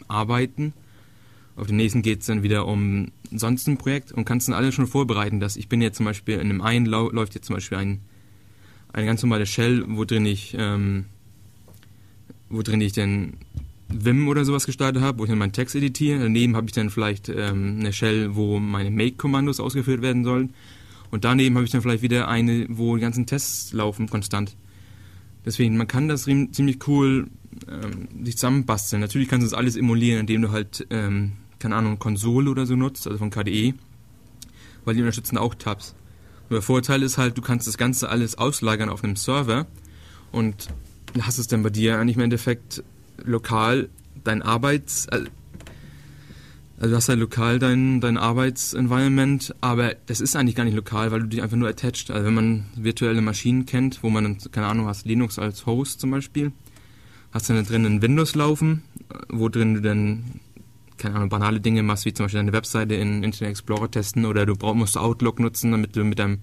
Arbeiten 0.08 0.74
Auf 1.56 1.66
dem 1.66 1.76
nächsten 1.76 2.02
geht 2.02 2.20
es 2.20 2.26
dann 2.26 2.42
wieder 2.42 2.66
um 2.66 3.10
sonst 3.30 3.66
ein 3.66 3.78
Projekt 3.78 4.12
und 4.12 4.24
kannst 4.24 4.48
dann 4.48 4.54
alles 4.54 4.74
schon 4.74 4.86
vorbereiten. 4.86 5.40
Dass 5.40 5.56
ich 5.56 5.68
bin 5.68 5.80
jetzt 5.80 5.96
zum 5.96 6.06
Beispiel 6.06 6.34
in 6.34 6.50
einem 6.50 6.60
einen 6.60 6.86
läuft 6.86 7.34
jetzt 7.34 7.46
zum 7.46 7.56
Beispiel 7.56 7.78
ein, 7.78 8.00
eine 8.92 9.06
ganz 9.06 9.22
normale 9.22 9.46
Shell, 9.46 9.84
wo 9.88 10.04
drin 10.04 10.26
ich, 10.26 10.54
ähm, 10.58 11.06
wo 12.50 12.62
drin 12.62 12.80
ich 12.80 12.92
dann 12.92 13.34
Vim 13.88 14.28
oder 14.28 14.44
sowas 14.44 14.66
gestartet 14.66 15.02
habe, 15.02 15.18
wo 15.18 15.24
ich 15.24 15.30
dann 15.30 15.38
meinen 15.38 15.52
Text 15.52 15.74
editiere. 15.74 16.18
Daneben 16.18 16.56
habe 16.56 16.66
ich 16.66 16.72
dann 16.72 16.90
vielleicht 16.90 17.28
ähm, 17.28 17.78
eine 17.80 17.92
Shell, 17.92 18.34
wo 18.36 18.58
meine 18.58 18.90
Make-Kommandos 18.90 19.60
ausgeführt 19.60 20.02
werden 20.02 20.24
sollen. 20.24 20.52
Und 21.10 21.24
daneben 21.24 21.54
habe 21.54 21.64
ich 21.64 21.70
dann 21.70 21.82
vielleicht 21.82 22.02
wieder 22.02 22.28
eine, 22.28 22.66
wo 22.68 22.96
die 22.96 23.02
ganzen 23.02 23.26
Tests 23.26 23.72
laufen 23.72 24.08
konstant. 24.08 24.56
Deswegen, 25.44 25.76
man 25.76 25.86
kann 25.86 26.08
das 26.08 26.24
ziemlich 26.24 26.88
cool 26.88 27.28
ähm, 27.70 28.24
sich 28.24 28.36
zusammenbasteln. 28.36 29.00
Natürlich 29.00 29.28
kannst 29.28 29.46
du 29.46 29.50
das 29.50 29.58
alles 29.58 29.76
emulieren, 29.76 30.20
indem 30.20 30.42
du 30.42 30.50
halt, 30.50 30.86
ähm, 30.90 31.32
keine 31.58 31.76
Ahnung, 31.76 31.98
Konsole 31.98 32.50
oder 32.50 32.66
so 32.66 32.76
nutzt, 32.76 33.06
also 33.06 33.18
von 33.18 33.30
KDE, 33.30 33.74
weil 34.84 34.94
die 34.94 35.00
unterstützen 35.00 35.38
auch 35.38 35.54
Tabs. 35.54 35.94
Und 36.48 36.54
der 36.54 36.62
Vorteil 36.62 37.02
ist 37.02 37.18
halt, 37.18 37.36
du 37.36 37.42
kannst 37.42 37.66
das 37.66 37.76
Ganze 37.78 38.08
alles 38.08 38.38
auslagern 38.38 38.88
auf 38.88 39.02
einem 39.02 39.16
Server 39.16 39.66
und 40.32 40.68
hast 41.20 41.38
es 41.38 41.46
dann 41.46 41.62
bei 41.62 41.70
dir 41.70 41.98
eigentlich 41.98 42.16
im 42.16 42.22
Endeffekt 42.22 42.82
lokal 43.24 43.88
dein 44.24 44.42
Arbeits... 44.42 45.08
Also, 45.08 45.26
also 46.78 46.90
du 46.90 46.96
hast 46.96 47.08
halt 47.08 47.20
lokal 47.20 47.58
dein, 47.58 48.02
dein 48.02 48.18
Arbeitsenvironment, 48.18 49.54
aber 49.62 49.94
das 50.06 50.20
ist 50.20 50.36
eigentlich 50.36 50.56
gar 50.56 50.64
nicht 50.64 50.74
lokal, 50.74 51.10
weil 51.10 51.20
du 51.20 51.26
dich 51.26 51.42
einfach 51.42 51.56
nur 51.56 51.70
attached. 51.70 52.10
Also 52.10 52.26
wenn 52.26 52.34
man 52.34 52.66
virtuelle 52.76 53.22
Maschinen 53.22 53.64
kennt, 53.64 54.02
wo 54.02 54.10
man 54.10 54.36
keine 54.52 54.66
Ahnung, 54.66 54.86
hast 54.86 55.06
Linux 55.06 55.38
als 55.38 55.64
Host 55.64 56.00
zum 56.00 56.10
Beispiel, 56.10 56.52
hast 57.32 57.48
du 57.48 57.54
dann 57.54 57.64
drin 57.64 57.86
ein 57.86 58.02
Windows 58.02 58.34
laufen, 58.34 58.82
wo 59.30 59.48
drin 59.48 59.76
du 59.76 59.80
dann, 59.80 60.40
keine 60.98 61.16
Ahnung, 61.16 61.28
banale 61.28 61.60
Dinge 61.60 61.82
machst, 61.82 62.04
wie 62.04 62.12
zum 62.12 62.24
Beispiel 62.24 62.40
deine 62.40 62.52
Webseite 62.52 62.94
in 62.94 63.22
Internet 63.22 63.52
Explorer 63.52 63.90
testen 63.90 64.24
oder 64.24 64.46
du 64.46 64.54
brauch, 64.54 64.74
musst 64.74 64.96
Outlook 64.96 65.40
nutzen, 65.40 65.72
damit 65.72 65.96
du 65.96 66.04
mit 66.04 66.18
deinem 66.18 66.38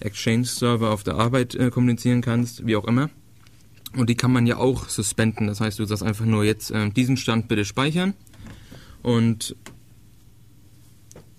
Exchange-Server 0.00 0.90
auf 0.90 1.02
der 1.02 1.14
Arbeit 1.14 1.54
äh, 1.54 1.70
kommunizieren 1.70 2.20
kannst, 2.20 2.66
wie 2.66 2.76
auch 2.76 2.86
immer. 2.86 3.10
Und 3.96 4.10
die 4.10 4.14
kann 4.14 4.32
man 4.32 4.46
ja 4.46 4.58
auch 4.58 4.88
suspenden. 4.88 5.46
Das 5.46 5.60
heißt, 5.60 5.78
du 5.78 5.84
sagst 5.84 6.02
einfach 6.02 6.26
nur 6.26 6.44
jetzt 6.44 6.70
äh, 6.70 6.90
diesen 6.90 7.16
Stand 7.16 7.48
bitte 7.48 7.64
speichern 7.64 8.14
und 9.02 9.56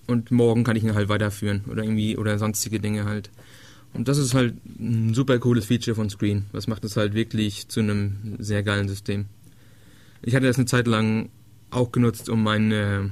und 0.08 0.32
morgen 0.32 0.64
kann 0.64 0.76
ich 0.76 0.84
ihn 0.84 0.96
halt 0.96 1.08
weiterführen 1.08 1.66
oder 1.68 1.84
irgendwie 1.84 2.18
oder 2.18 2.40
sonstige 2.40 2.80
Dinge 2.80 3.06
halt. 3.06 3.30
Und 3.94 4.08
das 4.08 4.18
ist 4.18 4.34
halt 4.34 4.56
ein 4.80 5.14
super 5.14 5.38
cooles 5.38 5.66
Feature 5.66 5.96
von 5.96 6.10
Screen. 6.10 6.46
Das 6.52 6.68
macht 6.68 6.84
es 6.84 6.98
halt 6.98 7.14
wirklich 7.14 7.68
zu 7.68 7.80
einem 7.80 8.36
sehr 8.40 8.64
geilen 8.64 8.88
System. 8.88 9.26
Ich 10.22 10.36
hatte 10.36 10.48
das 10.48 10.58
eine 10.58 10.66
Zeit 10.66 10.88
lang 10.88 11.30
auch 11.72 11.92
genutzt, 11.92 12.30
um 12.30 12.44
meine. 12.44 13.12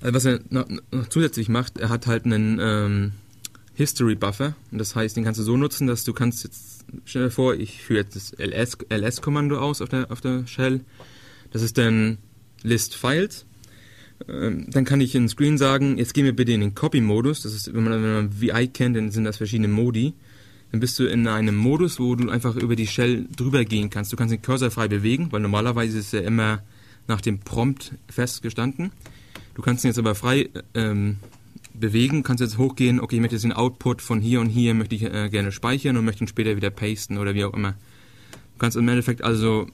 Also 0.00 0.14
was 0.14 0.24
er 0.24 0.40
noch, 0.48 0.66
noch 0.90 1.08
zusätzlich 1.08 1.48
macht, 1.48 1.78
er 1.78 1.90
hat 1.90 2.06
halt 2.06 2.24
einen 2.24 2.58
ähm, 2.60 3.12
History 3.74 4.14
Buffer. 4.14 4.54
Und 4.70 4.78
das 4.78 4.96
heißt, 4.96 5.16
den 5.16 5.24
kannst 5.24 5.40
du 5.40 5.44
so 5.44 5.56
nutzen, 5.56 5.86
dass 5.86 6.04
du 6.04 6.14
kannst 6.14 6.44
jetzt 6.44 6.80
stell 7.04 7.24
dir 7.24 7.30
vor, 7.30 7.54
ich 7.54 7.82
führe 7.82 8.00
jetzt 8.00 8.16
das 8.16 8.32
ls-Kommando 8.38 9.58
aus 9.58 9.80
auf 9.80 9.88
der, 9.88 10.10
auf 10.10 10.20
der 10.20 10.46
Shell. 10.46 10.80
Das 11.50 11.62
ist 11.62 11.78
dann 11.78 12.18
List 12.62 12.94
Files. 12.94 13.46
Ähm, 14.28 14.66
dann 14.70 14.84
kann 14.84 15.00
ich 15.00 15.14
in 15.14 15.28
Screen 15.28 15.58
sagen, 15.58 15.98
jetzt 15.98 16.14
gehen 16.14 16.24
wir 16.24 16.34
bitte 16.34 16.52
in 16.52 16.60
den 16.60 16.74
Copy-Modus. 16.74 17.42
Das 17.42 17.54
ist, 17.54 17.74
wenn 17.74 17.84
man, 17.84 17.92
wenn 17.92 18.12
man 18.12 18.40
VI 18.40 18.68
kennt, 18.68 18.96
dann 18.96 19.10
sind 19.10 19.24
das 19.24 19.38
verschiedene 19.38 19.68
Modi. 19.68 20.14
Dann 20.70 20.80
bist 20.80 20.98
du 20.98 21.06
in 21.06 21.26
einem 21.26 21.56
Modus, 21.56 21.98
wo 21.98 22.14
du 22.14 22.30
einfach 22.30 22.54
über 22.56 22.76
die 22.76 22.86
Shell 22.86 23.26
drüber 23.34 23.64
gehen 23.64 23.90
kannst. 23.90 24.12
Du 24.12 24.16
kannst 24.16 24.32
den 24.32 24.42
Cursor 24.42 24.70
frei 24.70 24.88
bewegen, 24.88 25.32
weil 25.32 25.40
normalerweise 25.40 25.98
ist 25.98 26.14
er 26.14 26.22
immer 26.22 26.62
nach 27.06 27.20
dem 27.20 27.40
Prompt 27.40 27.94
festgestanden. 28.08 28.92
Du 29.54 29.62
kannst 29.62 29.84
ihn 29.84 29.88
jetzt 29.88 29.98
aber 29.98 30.14
frei 30.14 30.48
ähm, 30.74 31.16
bewegen, 31.74 32.22
kannst 32.22 32.40
jetzt 32.40 32.58
hochgehen, 32.58 33.00
okay, 33.00 33.16
ich 33.16 33.20
möchte 33.20 33.36
jetzt 33.36 33.44
den 33.44 33.52
Output 33.52 34.02
von 34.02 34.20
hier 34.20 34.40
und 34.40 34.48
hier 34.48 34.74
möchte 34.74 34.94
ich 34.94 35.02
äh, 35.02 35.28
gerne 35.28 35.52
speichern 35.52 35.96
und 35.96 36.04
möchte 36.04 36.24
ihn 36.24 36.28
später 36.28 36.56
wieder 36.56 36.70
pasten 36.70 37.18
oder 37.18 37.34
wie 37.34 37.44
auch 37.44 37.54
immer. 37.54 37.72
Du 38.32 38.58
kannst 38.58 38.76
im 38.76 38.88
Endeffekt 38.88 39.22
also 39.22 39.66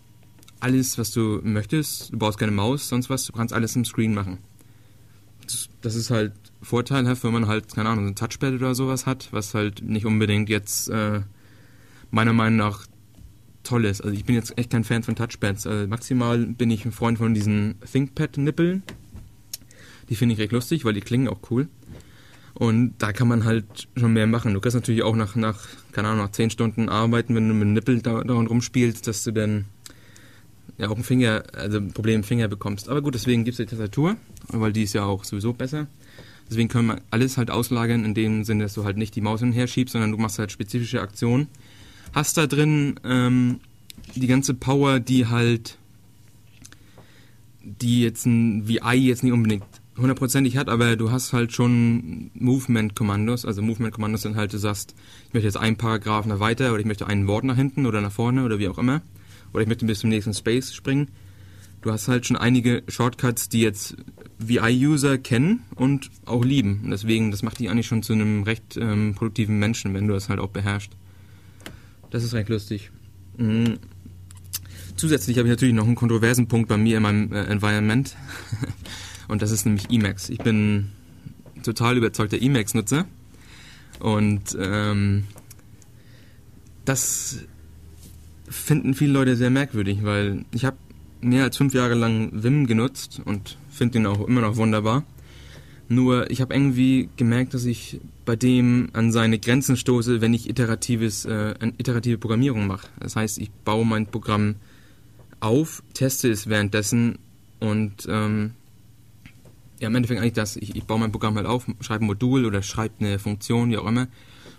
alles, 0.61 0.99
was 0.99 1.11
du 1.11 1.41
möchtest, 1.43 2.13
du 2.13 2.19
brauchst 2.19 2.39
keine 2.39 2.53
Maus, 2.53 2.89
sonst 2.89 3.11
was, 3.11 3.27
du 3.27 3.33
kannst 3.33 3.53
alles 3.53 3.77
im 3.77 3.85
Screen 3.85 4.15
machen. 4.15 4.39
Das, 5.43 5.69
das 5.83 5.95
ist 5.95 6.11
halt 6.11 6.33
vorteilhaft, 6.63 7.23
wenn 7.25 7.33
man 7.33 7.47
halt, 7.47 7.75
keine 7.75 7.89
Ahnung, 7.89 8.09
ein 8.09 8.15
Touchpad 8.17 8.55
oder 8.55 8.75
sowas 8.75 9.07
hat, 9.07 9.29
was 9.33 9.55
halt 9.55 9.83
nicht 9.83 10.07
unbedingt 10.07 10.49
jetzt 10.49 10.89
äh, 10.89 11.21
meiner 12.11 12.33
Meinung 12.33 12.57
nach 12.59 12.87
toll 13.67 13.85
ist. 13.85 14.01
Also 14.01 14.15
ich 14.15 14.25
bin 14.25 14.35
jetzt 14.35 14.57
echt 14.59 14.71
kein 14.71 14.85
Fan 14.85 15.03
von 15.03 15.17
Touchpads. 15.17 15.67
Also 15.67 15.87
maximal 15.87 16.39
bin 16.39 16.71
ich 16.71 16.85
ein 16.85 16.93
Freund 16.93 17.19
von 17.19 17.35
diesen 17.35 17.77
ThinkPad-Nippeln. 17.91 18.83
Die 20.09 20.17
finde 20.17 20.35
ich 20.35 20.41
recht 20.41 20.53
lustig, 20.53 20.85
weil 20.85 20.95
die 20.95 21.01
klingen 21.01 21.29
auch 21.29 21.41
cool. 21.51 21.69
Und 22.55 22.95
da 22.99 23.13
kann 23.13 23.29
man 23.29 23.45
halt 23.45 23.89
schon 23.97 24.15
mehr 24.15 24.27
machen. 24.27 24.55
Du 24.55 24.61
kannst 24.61 24.77
natürlich 24.77 25.03
auch 25.03 25.15
nach, 25.15 25.37
nach 25.37 25.67
keine 25.93 26.09
Ahnung, 26.09 26.25
nach 26.25 26.33
10 26.33 26.51
Stunden 26.51 26.89
arbeiten, 26.89 27.35
wenn 27.35 27.49
du 27.49 27.55
mit 27.55 27.69
Nippel 27.69 28.01
da, 28.01 28.25
daran 28.25 28.47
rumspielst, 28.47 29.07
dass 29.07 29.25
du 29.25 29.33
dann 29.33 29.67
ja 30.79 30.89
auch 30.89 30.97
ein 30.97 31.05
Finger, 31.05 31.43
also 31.53 31.79
ein 31.79 31.93
Problem 31.93 32.17
im 32.17 32.25
Finger 32.25 32.49
bekommst. 32.49 32.89
Aber 32.89 33.03
gut, 33.03 33.15
deswegen 33.15 33.45
gibt 33.45 33.59
es 33.59 33.67
die 33.67 33.71
Tastatur, 33.71 34.17
weil 34.49 34.73
die 34.73 34.85
ist 34.85 34.95
ja 34.95 35.05
auch 35.05 35.25
sowieso 35.25 35.53
besser. 35.53 35.87
Deswegen 36.49 36.69
können 36.69 36.89
wir 36.89 37.03
alles 37.11 37.37
halt 37.37 37.51
auslagern, 37.51 38.05
in 38.05 38.15
dem 38.15 38.45
Sinne, 38.45 38.65
dass 38.65 38.75
du 38.75 38.85
halt 38.85 38.97
nicht 38.97 39.17
die 39.17 39.21
Maus 39.21 39.41
hinher 39.41 39.67
schiebst, 39.67 39.93
sondern 39.93 40.13
du 40.13 40.19
machst 40.19 40.39
halt 40.39 40.53
spezifische 40.53 41.01
Aktionen. 41.01 41.49
Hast 42.17 42.39
da 42.39 42.47
drin 42.47 42.99
ähm, 43.05 43.61
die 44.15 44.27
ganze 44.27 44.55
Power, 44.55 45.01
die 45.01 45.27
halt, 45.27 45.77
die 47.63 48.01
jetzt 48.01 48.25
ein 48.25 48.67
VI 48.67 48.95
jetzt 48.95 49.23
nicht 49.23 49.35
unbedingt 49.35 49.65
hundertprozentig 49.99 50.57
hat, 50.57 50.71
aber 50.71 50.97
du 50.97 51.11
hast 51.11 51.35
halt 51.35 51.53
schon 51.53 52.31
Movement-Kommandos. 52.33 53.45
Also 53.45 53.61
Movement-Kommandos 53.61 54.23
sind 54.23 54.35
halt, 54.35 54.55
du 54.55 54.57
sagst, 54.57 54.95
ich 55.29 55.35
möchte 55.35 55.47
jetzt 55.47 55.59
einen 55.59 55.77
Paragraph 55.77 56.25
nach 56.25 56.41
weiter 56.41 56.71
oder 56.71 56.81
ich 56.81 56.87
möchte 56.87 57.07
ein 57.07 57.27
Wort 57.27 57.45
nach 57.45 57.57
hinten 57.57 57.85
oder 57.85 58.01
nach 58.01 58.13
vorne 58.13 58.45
oder 58.47 58.59
wie 58.59 58.69
auch 58.69 58.79
immer. 58.79 59.03
Oder 59.53 59.65
ich 59.65 59.69
möchte 59.69 59.85
bis 59.85 59.99
zum 59.99 60.09
nächsten 60.09 60.33
Space 60.33 60.73
springen. 60.73 61.09
Du 61.83 61.93
hast 61.93 62.09
halt 62.09 62.25
schon 62.25 62.39
einige 62.39 62.83
Shortcuts, 62.89 63.51
die 63.51 63.61
jetzt 63.61 63.95
VI-User 64.39 65.19
kennen 65.19 65.65
und 65.75 66.11
auch 66.25 66.47
lieben. 66.47 66.81
Und 66.83 66.93
deswegen, 66.93 67.31
das 67.31 67.43
macht 67.43 67.59
dich 67.59 67.69
eigentlich 67.69 67.89
schon 67.89 68.03
zu 68.03 68.15
einem 68.15 68.43
recht 68.45 68.79
ähm, 68.79 69.15
produktiven 69.15 69.59
Menschen, 69.59 69.93
wenn 69.93 70.09
du 70.09 70.15
das 70.15 70.31
halt 70.31 70.41
auch 70.41 70.49
beherrschst. 70.49 70.97
Das 72.17 72.25
ist 72.25 72.33
recht 72.33 72.49
lustig. 72.49 72.91
Mhm. 73.37 73.79
Zusätzlich 74.97 75.37
habe 75.37 75.49
ich 75.49 75.53
natürlich 75.53 75.75
noch 75.75 75.85
einen 75.85 75.97
kontroversen 75.97 76.49
Punkt 76.49 76.67
bei 76.67 76.79
mir 76.79 76.97
in 76.97 77.03
meinem 77.03 77.31
äh, 77.31 77.43
Environment. 77.45 78.17
Und 79.29 79.43
das 79.43 79.51
ist 79.51 79.67
nämlich 79.67 79.91
Emacs. 79.91 80.31
Ich 80.31 80.39
bin 80.39 80.93
total 81.63 81.99
überzeugter 81.99 82.41
Emacs-Nutzer. 82.41 83.05
Und 84.01 84.57
ähm, 84.59 85.25
das 86.87 87.41
finden 88.49 88.95
viele 88.95 89.13
Leute 89.13 89.37
sehr 89.37 89.51
merkwürdig, 89.51 89.99
weil 90.03 90.47
ich 90.55 90.65
habe 90.65 90.79
mehr 91.21 91.45
als 91.45 91.59
fünf 91.59 91.75
Jahre 91.75 91.97
lang 91.97 92.31
Vim 92.33 92.67
genutzt 92.67 93.21
und 93.27 93.59
finde 93.69 93.99
den 93.99 94.07
auch 94.07 94.27
immer 94.27 94.41
noch 94.41 94.57
wunderbar. 94.57 95.05
Nur 95.89 96.31
ich 96.31 96.41
habe 96.41 96.53
irgendwie 96.53 97.09
gemerkt, 97.17 97.55
dass 97.55 97.65
ich 97.65 98.01
bei 98.25 98.35
dem 98.35 98.89
an 98.93 99.13
seine 99.13 99.39
Grenzen 99.39 99.77
stoße, 99.77 100.21
wenn 100.21 100.35
ich 100.35 100.49
iteratives, 100.49 101.25
äh, 101.27 101.55
iterative 101.79 102.19
Programmierung 102.19 102.67
mache. 102.67 102.89
Das 102.99 103.15
heißt, 103.15 103.39
ich 103.39 103.51
baue 103.51 103.87
mein 103.87 104.07
Programm 104.07 104.57
auf, 105.39 105.83
teste 105.95 106.31
es 106.31 106.49
währenddessen 106.49 107.19
und 107.61 108.07
ähm, 108.09 108.53
ja, 109.81 109.89
im 109.89 109.95
Endeffekt 109.95 110.21
eigentlich 110.21 110.33
das, 110.33 110.57
ich, 110.57 110.75
ich 110.75 110.85
baue 110.85 110.99
mein 110.99 111.13
Programm 111.13 111.37
halt 111.37 111.47
auf, 111.47 111.67
schreibe 111.81 112.05
ein 112.05 112.07
Modul 112.07 112.47
oder 112.47 112.63
schreibe 112.63 112.95
eine 113.01 113.19
Funktion, 113.19 113.71
wie 113.71 113.77
auch 113.77 113.87
immer, 113.87 114.09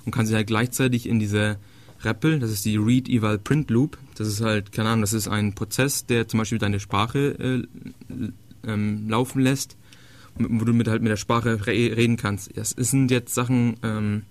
und 0.05 0.11
kann 0.11 0.25
sie 0.25 0.35
halt 0.35 0.47
gleichzeitig 0.47 1.07
in 1.09 1.19
diese 1.19 1.57
REPL, 2.03 2.39
das 2.39 2.51
ist 2.51 2.65
die 2.65 2.77
Read 2.77 3.09
Eval 3.09 3.39
Print 3.39 3.69
Loop, 3.71 3.97
das 4.15 4.27
ist 4.27 4.41
halt, 4.41 4.71
keine 4.71 4.89
Ahnung, 4.89 5.01
das 5.01 5.13
ist 5.13 5.27
ein 5.27 5.55
Prozess, 5.55 6.05
der 6.05 6.27
zum 6.27 6.37
Beispiel 6.37 6.59
deine 6.59 6.79
Sprache 6.79 7.65
äh, 8.09 8.67
ähm, 8.67 9.09
laufen 9.09 9.41
lässt, 9.41 9.75
wo 10.39 10.65
du 10.65 10.73
mit 10.73 10.87
halt 10.87 11.01
mit 11.01 11.11
der 11.11 11.17
Sprache 11.17 11.65
re 11.65 11.95
reden 11.95 12.17
kannst. 12.17 12.55
Das 12.55 12.71
sind 12.71 13.11
jetzt 13.11 13.33
Sachen, 13.33 13.77
ähm, 13.83 14.23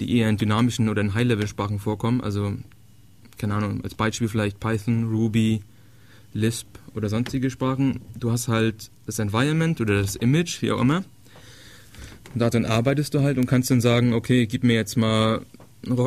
die 0.00 0.16
eher 0.16 0.28
in 0.28 0.36
dynamischen 0.36 0.88
oder 0.88 1.00
in 1.00 1.14
High-Level-Sprachen 1.14 1.78
vorkommen, 1.78 2.20
also, 2.20 2.54
keine 3.38 3.54
Ahnung, 3.54 3.82
als 3.82 3.94
Beispiel 3.94 4.28
vielleicht 4.28 4.60
Python, 4.60 5.04
Ruby, 5.10 5.62
Lisp 6.32 6.66
oder 6.94 7.08
sonstige 7.08 7.50
Sprachen. 7.50 8.00
Du 8.18 8.30
hast 8.30 8.48
halt 8.48 8.90
das 9.06 9.18
Environment 9.18 9.80
oder 9.80 10.00
das 10.00 10.16
Image, 10.16 10.62
wie 10.62 10.72
auch 10.72 10.80
immer. 10.80 11.04
Und 12.34 12.40
darin 12.40 12.66
arbeitest 12.66 13.14
du 13.14 13.20
halt 13.20 13.38
und 13.38 13.46
kannst 13.46 13.70
dann 13.70 13.80
sagen, 13.80 14.12
okay, 14.12 14.46
gib 14.46 14.62
mir 14.62 14.74
jetzt 14.74 14.96
mal, 14.96 15.40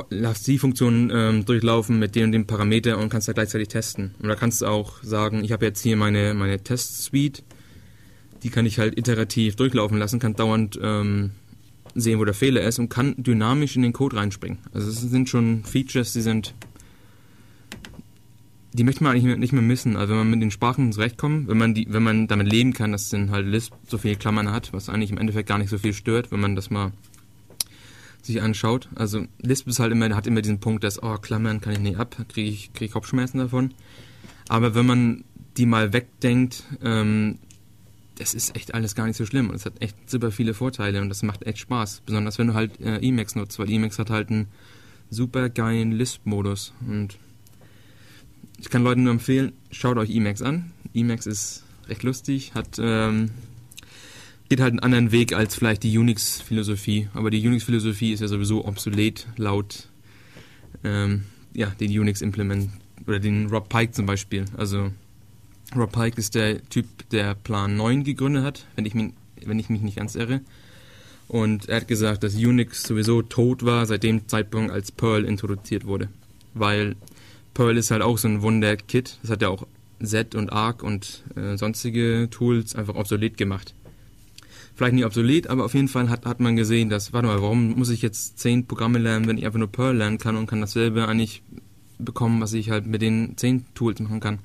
lass 0.10 0.44
die 0.44 0.60
Funktion 0.60 1.12
ähm, 1.14 1.46
durchlaufen 1.46 1.98
mit 1.98 2.16
dem 2.16 2.26
und 2.26 2.32
dem 2.34 2.46
Parameter 2.46 2.98
und 2.98 3.10
kannst 3.10 3.28
da 3.28 3.34
gleichzeitig 3.34 3.70
testen. 3.70 4.14
Und 4.20 4.30
da 4.30 4.36
kannst 4.36 4.62
du 4.62 4.68
auch 4.68 5.02
sagen, 5.02 5.44
ich 5.44 5.52
habe 5.52 5.66
jetzt 5.66 5.82
hier 5.82 5.98
meine, 5.98 6.34
meine 6.34 6.60
Test-Suite, 6.62 7.44
die 8.44 8.50
kann 8.50 8.66
ich 8.66 8.80
halt 8.80 8.98
iterativ 8.98 9.56
durchlaufen 9.56 9.98
lassen, 9.98 10.20
kann 10.20 10.36
dauernd 10.36 10.80
ähm, 10.82 11.32
sehen, 11.96 12.20
wo 12.20 12.26
der 12.26 12.34
Fehler 12.34 12.62
ist 12.62 12.80
und 12.80 12.90
kann 12.90 13.16
dynamisch 13.18 13.76
in 13.76 13.82
den 13.82 13.94
Code 13.94 14.18
reinspringen. 14.18 14.60
Also 14.74 14.90
es 14.90 15.02
sind 15.02 15.30
schon 15.30 15.64
Features, 15.64 16.14
die 16.14 16.22
sind 16.22 16.54
die 18.74 18.84
möchte 18.84 19.04
man 19.04 19.14
eigentlich 19.14 19.38
nicht 19.38 19.54
mehr 19.54 19.62
missen. 19.62 19.96
Also 19.96 20.12
wenn 20.12 20.20
man 20.20 20.30
mit 20.30 20.42
den 20.42 20.52
Sprachen 20.52 20.92
zurechtkommt, 20.92 21.48
wenn 21.48 21.58
man 21.58 21.74
die, 21.74 21.88
wenn 21.90 22.04
man 22.04 22.28
damit 22.28 22.52
leben 22.52 22.74
kann, 22.74 22.92
dass 22.92 23.10
dann 23.10 23.32
halt 23.32 23.48
Lisp 23.48 23.74
so 23.88 23.98
viele 23.98 24.16
Klammern 24.16 24.52
hat, 24.52 24.74
was 24.74 24.90
eigentlich 24.90 25.12
im 25.12 25.18
Endeffekt 25.18 25.50
gar 25.50 25.58
nicht 25.58 25.70
so 25.70 25.78
viel 25.78 25.94
stört, 25.94 26.32
wenn 26.32 26.40
man 26.40 26.56
das 26.56 26.70
mal 26.70 26.92
sich 28.22 28.42
anschaut. 28.42 28.90
Also 28.96 29.26
Lisp 29.42 29.68
ist 29.68 29.80
halt 29.80 29.92
immer, 29.92 30.16
hat 30.16 30.28
immer 30.28 30.42
diesen 30.42 30.60
Punkt, 30.60 30.84
dass, 30.84 31.02
oh, 31.02 31.18
Klammern 31.18 31.62
kann 31.62 31.74
ich 31.74 31.80
nicht 31.80 31.98
ab, 31.98 32.16
kriege 32.32 32.50
ich, 32.50 32.74
krieg 32.74 32.88
ich 32.88 32.92
Kopfschmerzen 32.92 33.40
davon. 33.40 33.74
Aber 34.50 34.76
wenn 34.76 34.86
man 34.86 35.24
die 35.58 35.66
mal 35.66 35.94
wegdenkt, 35.94 36.64
ähm, 36.84 37.40
das 38.20 38.34
ist 38.34 38.56
echt 38.56 38.74
alles 38.74 38.96
gar 38.96 39.08
nicht 39.08 39.18
so 39.18 39.26
schlimm 39.26 39.50
und 39.50 39.56
es 39.56 39.66
hat 39.66 39.82
echt 39.82 40.10
super 40.10 40.32
viele 40.32 40.54
Vorteile 40.54 41.02
und 41.02 41.10
das 41.10 41.24
macht 41.24 41.44
echt 41.44 41.60
Spaß. 41.60 42.04
Besonders 42.06 42.38
wenn 42.38 42.48
du 42.48 42.54
halt 42.54 42.80
äh, 42.82 42.98
Emacs 43.00 43.36
nutzt, 43.36 43.58
weil 43.60 43.72
Emacs 43.72 43.98
hat 43.98 44.10
halt 44.10 44.30
einen 44.30 44.48
super 45.10 45.50
geilen 45.50 45.92
Lisp-Modus 45.92 46.74
und 46.88 47.18
ich 48.60 48.70
kann 48.70 48.84
Leuten 48.84 49.04
nur 49.04 49.14
empfehlen, 49.14 49.54
schaut 49.72 49.98
euch 49.98 50.10
Emacs 50.10 50.42
an. 50.42 50.72
Emacs 50.94 51.26
ist 51.26 51.64
recht 51.88 52.04
lustig, 52.04 52.54
hat 52.54 52.78
ähm, 52.78 53.32
geht 54.50 54.60
halt 54.60 54.72
einen 54.72 54.80
anderen 54.80 55.12
Weg 55.12 55.34
als 55.34 55.56
vielleicht 55.56 55.84
die 55.84 55.98
Unix-Philosophie. 55.98 57.08
Aber 57.14 57.30
die 57.30 57.48
Unix-Philosophie 57.48 58.12
ist 58.12 58.20
ja 58.20 58.28
sowieso 58.28 58.66
obsolet 58.66 59.28
laut 59.38 59.88
ähm, 60.84 61.24
ja, 61.54 61.68
den 61.68 61.98
Unix-Implement 61.98 62.70
oder 63.08 63.20
den 63.20 63.48
Rob 63.48 63.70
Pike 63.70 63.94
zum 63.94 64.06
Beispiel. 64.06 64.46
Also 64.58 64.92
Rob 65.76 65.92
Pike 65.92 66.18
ist 66.18 66.36
der 66.36 66.64
Typ, 66.70 66.86
der 67.12 67.36
Plan 67.36 67.76
9 67.76 68.04
gegründet 68.04 68.44
hat, 68.44 68.66
wenn 68.76 68.86
ich 68.86 68.96
mich, 68.96 69.14
wenn 69.46 69.60
ich 69.60 69.70
mich 69.70 69.82
nicht 69.82 69.98
ganz 69.98 70.16
irre. 70.16 70.42
Und 71.28 71.70
er 71.70 71.78
hat 71.78 71.88
gesagt, 71.88 72.24
dass 72.24 72.36
Unix 72.36 72.84
sowieso 72.84 73.22
tot 73.22 73.64
war 73.64 73.86
seit 73.86 74.02
dem 74.02 74.28
Zeitpunkt, 74.28 74.72
als 74.72 74.92
Perl 74.92 75.26
introduziert 75.26 75.86
wurde. 75.86 76.10
Weil 76.56 76.96
Perl 77.54 77.78
ist 77.78 77.92
halt 77.92 78.02
auch 78.02 78.18
so 78.18 78.28
ein 78.28 78.42
Wunder-Kit. 78.42 79.20
Das 79.22 79.30
hat 79.30 79.44
ja 79.44 79.50
auch 79.50 79.68
Z 80.04 80.34
und 80.34 80.52
Arc 80.52 80.82
und 80.82 81.24
äh, 81.36 81.56
sonstige 81.56 82.30
Tools 82.32 82.76
einfach 82.76 82.96
obsolet 82.96 83.38
gemacht. 83.38 83.76
Vielleicht 84.76 84.96
nicht 84.96 85.06
obsolet, 85.06 85.48
aber 85.48 85.66
auf 85.66 85.76
jeden 85.76 85.88
Fall 85.90 86.10
hat, 86.10 86.26
hat 86.26 86.40
man 86.40 86.56
gesehen, 86.56 86.90
dass, 86.90 87.14
warte 87.14 87.28
mal, 87.28 87.42
warum 87.42 87.78
muss 87.78 87.90
ich 87.90 88.02
jetzt 88.02 88.40
zehn 88.40 88.66
Programme 88.66 88.98
lernen, 88.98 89.28
wenn 89.28 89.38
ich 89.38 89.46
einfach 89.46 89.60
nur 89.60 89.72
Perl 89.72 89.98
lernen 89.98 90.18
kann 90.18 90.36
und 90.36 90.48
kann 90.48 90.62
dasselbe 90.62 91.08
eigentlich 91.08 91.44
bekommen, 92.00 92.42
was 92.42 92.54
ich 92.54 92.72
halt 92.72 92.88
mit 92.88 93.02
den 93.02 93.38
zehn 93.38 93.66
Tools 93.76 94.00
machen 94.00 94.20
kann. 94.20 94.40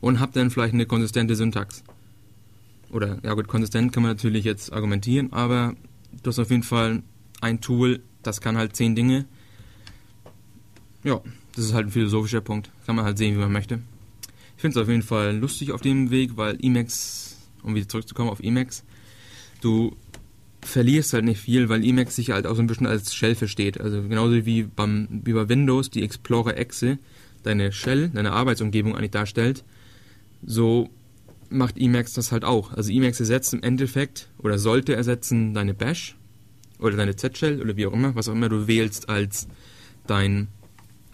Und 0.00 0.20
habe 0.20 0.32
dann 0.32 0.50
vielleicht 0.50 0.74
eine 0.74 0.86
konsistente 0.86 1.36
Syntax. 1.36 1.82
Oder, 2.90 3.18
ja 3.22 3.34
gut, 3.34 3.48
konsistent 3.48 3.92
kann 3.92 4.02
man 4.02 4.12
natürlich 4.12 4.44
jetzt 4.44 4.72
argumentieren, 4.72 5.32
aber 5.32 5.74
du 6.22 6.28
hast 6.28 6.38
auf 6.38 6.50
jeden 6.50 6.62
Fall 6.62 7.02
ein 7.40 7.60
Tool, 7.60 8.00
das 8.22 8.40
kann 8.40 8.56
halt 8.56 8.74
zehn 8.74 8.96
Dinge. 8.96 9.26
Ja, 11.04 11.20
das 11.54 11.66
ist 11.66 11.74
halt 11.74 11.86
ein 11.86 11.92
philosophischer 11.92 12.40
Punkt. 12.40 12.70
Kann 12.86 12.96
man 12.96 13.04
halt 13.04 13.18
sehen, 13.18 13.36
wie 13.36 13.40
man 13.40 13.52
möchte. 13.52 13.80
Ich 14.56 14.62
finde 14.62 14.78
es 14.78 14.82
auf 14.82 14.88
jeden 14.88 15.02
Fall 15.02 15.36
lustig 15.36 15.72
auf 15.72 15.80
dem 15.80 16.10
Weg, 16.10 16.36
weil 16.36 16.58
Emacs, 16.62 17.38
um 17.62 17.74
wieder 17.74 17.88
zurückzukommen 17.88 18.30
auf 18.30 18.40
Emacs, 18.40 18.84
du 19.60 19.96
verlierst 20.62 21.14
halt 21.14 21.24
nicht 21.24 21.40
viel, 21.40 21.68
weil 21.68 21.84
Emacs 21.84 22.16
sich 22.16 22.30
halt 22.30 22.46
auch 22.46 22.54
so 22.54 22.62
ein 22.62 22.66
bisschen 22.66 22.86
als 22.86 23.14
Shell 23.14 23.34
versteht. 23.34 23.80
Also 23.80 24.02
genauso 24.02 24.44
wie, 24.44 24.64
beim, 24.64 25.08
wie 25.24 25.32
bei 25.32 25.48
Windows 25.48 25.90
die 25.90 26.02
Explorer-Exe 26.02 26.98
deine 27.42 27.72
Shell, 27.72 28.10
deine 28.10 28.32
Arbeitsumgebung 28.32 28.94
eigentlich 28.94 29.12
darstellt, 29.12 29.64
so 30.42 30.90
macht 31.50 31.76
Emacs 31.78 32.14
das 32.14 32.32
halt 32.32 32.44
auch. 32.44 32.72
Also 32.72 32.92
Emacs 32.92 33.20
ersetzt 33.20 33.52
im 33.52 33.62
Endeffekt 33.62 34.28
oder 34.38 34.58
sollte 34.58 34.94
ersetzen 34.94 35.52
deine 35.52 35.74
Bash 35.74 36.16
oder 36.78 36.96
deine 36.96 37.16
Z-Shell 37.16 37.60
oder 37.60 37.76
wie 37.76 37.86
auch 37.86 37.92
immer, 37.92 38.14
was 38.14 38.28
auch 38.28 38.32
immer 38.32 38.48
du 38.48 38.66
wählst 38.66 39.08
als 39.08 39.48
dein, 40.06 40.48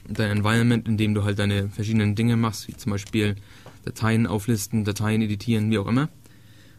dein 0.08 0.38
Environment, 0.38 0.86
in 0.86 0.96
dem 0.96 1.14
du 1.14 1.24
halt 1.24 1.38
deine 1.38 1.68
verschiedenen 1.70 2.14
Dinge 2.14 2.36
machst, 2.36 2.68
wie 2.68 2.76
zum 2.76 2.92
Beispiel 2.92 3.36
Dateien 3.84 4.26
auflisten, 4.26 4.84
Dateien 4.84 5.22
editieren, 5.22 5.70
wie 5.70 5.78
auch 5.78 5.86
immer. 5.86 6.08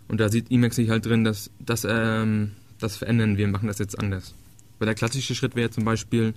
Und 0.08 0.20
da 0.20 0.30
sieht 0.30 0.52
Emacs 0.52 0.78
sich 0.78 0.90
halt 0.90 1.06
drin, 1.06 1.24
dass 1.24 1.50
das, 1.60 1.86
ähm, 1.90 2.52
das 2.80 2.96
verändern 2.96 3.38
wir, 3.38 3.48
machen 3.48 3.68
das 3.68 3.80
jetzt 3.80 4.00
anders. 4.00 4.36
Weil 4.80 4.86
der 4.86 4.96
klassische 4.96 5.36
Schritt 5.36 5.56
wäre 5.56 5.70
zum 5.70 5.84
Beispiel, 5.84 6.34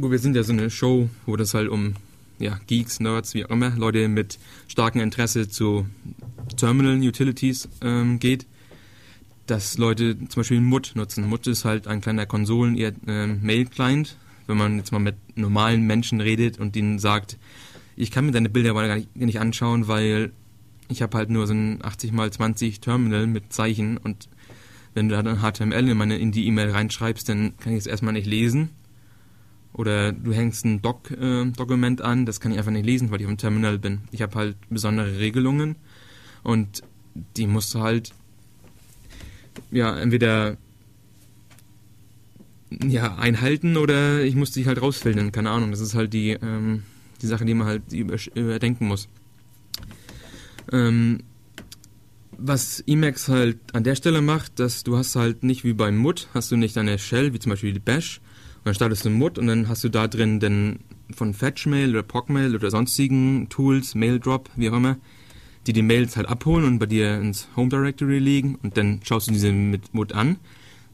gut, 0.00 0.10
wir 0.10 0.18
sind 0.18 0.34
ja 0.34 0.42
so 0.42 0.52
eine 0.52 0.70
Show, 0.70 1.08
wo 1.26 1.36
das 1.36 1.54
halt 1.54 1.68
um 1.68 1.94
ja, 2.40 2.58
Geeks, 2.66 3.00
Nerds, 3.00 3.34
wie 3.34 3.44
auch 3.44 3.50
immer, 3.50 3.70
Leute 3.70 4.08
mit 4.08 4.38
starkem 4.66 5.00
Interesse 5.00 5.48
zu 5.48 5.86
Terminal 6.56 6.96
Utilities 6.96 7.68
ähm, 7.82 8.18
geht, 8.18 8.46
dass 9.46 9.78
Leute 9.78 10.18
zum 10.18 10.40
Beispiel 10.40 10.60
MUT 10.60 10.92
nutzen. 10.94 11.28
MUT 11.28 11.46
ist 11.46 11.64
halt 11.64 11.86
ein 11.86 12.00
kleiner 12.00 12.26
Konsolen, 12.26 12.76
eher 12.76 12.92
äh, 13.06 13.26
Mail-Client. 13.26 14.16
Wenn 14.46 14.56
man 14.56 14.78
jetzt 14.78 14.90
mal 14.90 14.98
mit 14.98 15.16
normalen 15.36 15.86
Menschen 15.86 16.20
redet 16.20 16.58
und 16.58 16.74
ihnen 16.74 16.98
sagt, 16.98 17.38
ich 17.94 18.10
kann 18.10 18.26
mir 18.26 18.32
deine 18.32 18.48
Bilder 18.48 18.70
aber 18.70 18.86
gar 18.88 18.96
nicht, 18.96 19.14
nicht 19.14 19.40
anschauen, 19.40 19.86
weil 19.86 20.32
ich 20.88 21.02
habe 21.02 21.16
halt 21.16 21.30
nur 21.30 21.46
so 21.46 21.54
ein 21.54 21.84
80 21.84 22.12
x 22.12 22.36
20 22.36 22.80
Terminal 22.80 23.26
mit 23.26 23.52
Zeichen 23.52 23.96
und 23.96 24.28
wenn 24.94 25.08
du 25.08 25.14
da 25.14 25.22
dann 25.22 25.40
HTML 25.40 25.88
in, 25.88 25.96
meine, 25.96 26.18
in 26.18 26.32
die 26.32 26.46
E-Mail 26.46 26.70
reinschreibst, 26.70 27.28
dann 27.28 27.56
kann 27.58 27.72
ich 27.72 27.80
es 27.80 27.86
erstmal 27.86 28.12
nicht 28.12 28.26
lesen. 28.26 28.70
Oder 29.72 30.12
du 30.12 30.32
hängst 30.32 30.64
ein 30.64 30.82
Doc-Dokument 30.82 32.00
äh, 32.00 32.04
an, 32.04 32.26
das 32.26 32.40
kann 32.40 32.52
ich 32.52 32.58
einfach 32.58 32.72
nicht 32.72 32.86
lesen, 32.86 33.10
weil 33.10 33.20
ich 33.20 33.26
auf 33.26 33.32
dem 33.32 33.38
Terminal 33.38 33.78
bin. 33.78 34.00
Ich 34.10 34.22
habe 34.22 34.34
halt 34.34 34.56
besondere 34.68 35.18
Regelungen 35.18 35.76
und 36.42 36.82
die 37.36 37.46
musst 37.46 37.74
du 37.74 37.80
halt 37.80 38.12
ja 39.70 39.96
entweder 39.98 40.56
ja 42.84 43.16
einhalten 43.16 43.76
oder 43.76 44.22
ich 44.22 44.34
muss 44.34 44.52
die 44.52 44.66
halt 44.66 44.80
rausfiltern, 44.80 45.32
keine 45.32 45.50
Ahnung. 45.50 45.70
Das 45.70 45.80
ist 45.80 45.94
halt 45.94 46.12
die 46.12 46.30
ähm, 46.30 46.82
die 47.22 47.26
Sache, 47.26 47.44
die 47.44 47.54
man 47.54 47.66
halt 47.66 47.92
überdenken 47.92 48.86
muss. 48.86 49.08
Ähm, 50.72 51.20
was 52.32 52.82
Emacs 52.86 53.28
halt 53.28 53.58
an 53.74 53.84
der 53.84 53.94
Stelle 53.94 54.22
macht, 54.22 54.58
dass 54.58 54.82
du 54.82 54.96
hast 54.96 55.14
halt 55.16 55.42
nicht 55.42 55.64
wie 55.64 55.74
beim 55.74 55.98
MUT, 55.98 56.28
hast 56.32 56.50
du 56.50 56.56
nicht 56.56 56.78
eine 56.78 56.98
Shell, 56.98 57.34
wie 57.34 57.38
zum 57.38 57.50
Beispiel 57.50 57.72
die 57.72 57.80
Bash, 57.80 58.20
und 58.60 58.66
dann 58.66 58.74
startest 58.74 59.04
du 59.04 59.10
MUT 59.10 59.38
und 59.38 59.46
dann 59.46 59.68
hast 59.68 59.82
du 59.84 59.88
da 59.88 60.06
drin 60.06 60.38
den 60.38 60.80
von 61.14 61.34
Fetchmail 61.34 61.90
oder 61.90 62.02
Procmail 62.02 62.54
oder 62.54 62.70
sonstigen 62.70 63.48
Tools, 63.48 63.94
Maildrop, 63.94 64.50
wie 64.54 64.70
auch 64.70 64.76
immer, 64.76 64.96
die 65.66 65.72
die 65.72 65.82
Mails 65.82 66.16
halt 66.16 66.28
abholen 66.28 66.64
und 66.64 66.78
bei 66.78 66.86
dir 66.86 67.16
ins 67.16 67.48
Home 67.56 67.68
Directory 67.68 68.18
legen 68.18 68.58
und 68.62 68.76
dann 68.76 69.00
schaust 69.02 69.28
du 69.28 69.32
diese 69.32 69.52
mit 69.52 69.94
MUT 69.94 70.12
an, 70.12 70.36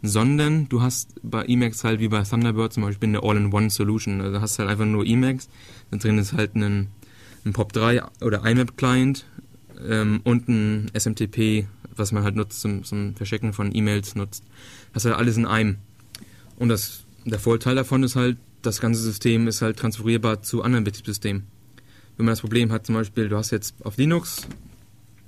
sondern 0.03 0.69
du 0.69 0.83
hast 0.83 1.15
bei 1.23 1.45
Emacs 1.45 1.85
halt 1.85 2.01
wie 2.01 2.09
bei 2.09 2.23
Thunderbird 2.23 2.73
zum 2.73 2.85
Beispiel 2.85 3.09
eine 3.09 3.23
All-in-One-Solution. 3.23 4.21
Also 4.21 4.41
hast 4.41 4.59
halt 4.59 4.69
einfach 4.69 4.85
nur 4.85 5.05
Emacs, 5.05 5.49
dann 5.91 6.01
drin 6.01 6.19
ist 6.19 6.33
halt 6.33 6.55
ein, 6.55 6.89
ein 7.45 7.53
POP3 7.53 8.23
oder 8.23 8.45
IMAP-Client 8.45 9.27
ähm, 9.89 10.21
und 10.25 10.49
ein 10.49 10.91
SMTP, 10.97 11.67
was 11.95 12.13
man 12.13 12.23
halt 12.23 12.37
nutzt 12.37 12.61
zum, 12.61 12.85
zum 12.85 13.15
Verschicken 13.15 13.53
von 13.53 13.75
E-Mails 13.75 14.15
nutzt. 14.15 14.45
Das 14.93 15.05
ist 15.05 15.11
halt 15.11 15.19
alles 15.19 15.37
in 15.37 15.47
einem. 15.47 15.77
Und 16.57 16.69
das, 16.69 17.06
der 17.31 17.39
Vorteil 17.39 17.75
davon 17.75 18.03
ist 18.03 18.17
halt, 18.17 18.39
das 18.63 18.81
ganze 18.81 19.01
System 19.01 19.47
ist 19.49 19.63
halt 19.63 19.79
transferierbar 19.79 20.43
zu 20.43 20.63
anderen 20.63 20.85
Betriebssystemen. 20.85 21.45
Wenn 22.17 22.27
man 22.27 22.33
das 22.33 22.41
Problem 22.41 22.73
hat, 22.73 22.87
zum 22.87 22.95
Beispiel, 22.95 23.29
du 23.29 23.37
hast 23.37 23.51
jetzt 23.51 23.75
auf 23.85 23.97
Linux 23.97 24.47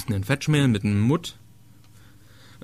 einen 0.08 0.24
Fetchmail 0.24 0.68
mit 0.68 0.84
einem 0.84 1.00
MUT 1.00 1.37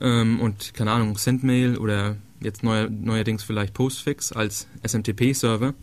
ähm, 0.00 0.40
und, 0.40 0.72
keine 0.74 0.92
Ahnung, 0.92 1.18
Sendmail 1.18 1.76
oder 1.76 2.16
jetzt 2.40 2.62
neu, 2.62 2.88
neuerdings 2.88 3.42
vielleicht 3.42 3.74
Postfix 3.74 4.32
als 4.32 4.66
SMTP-Server 4.86 5.74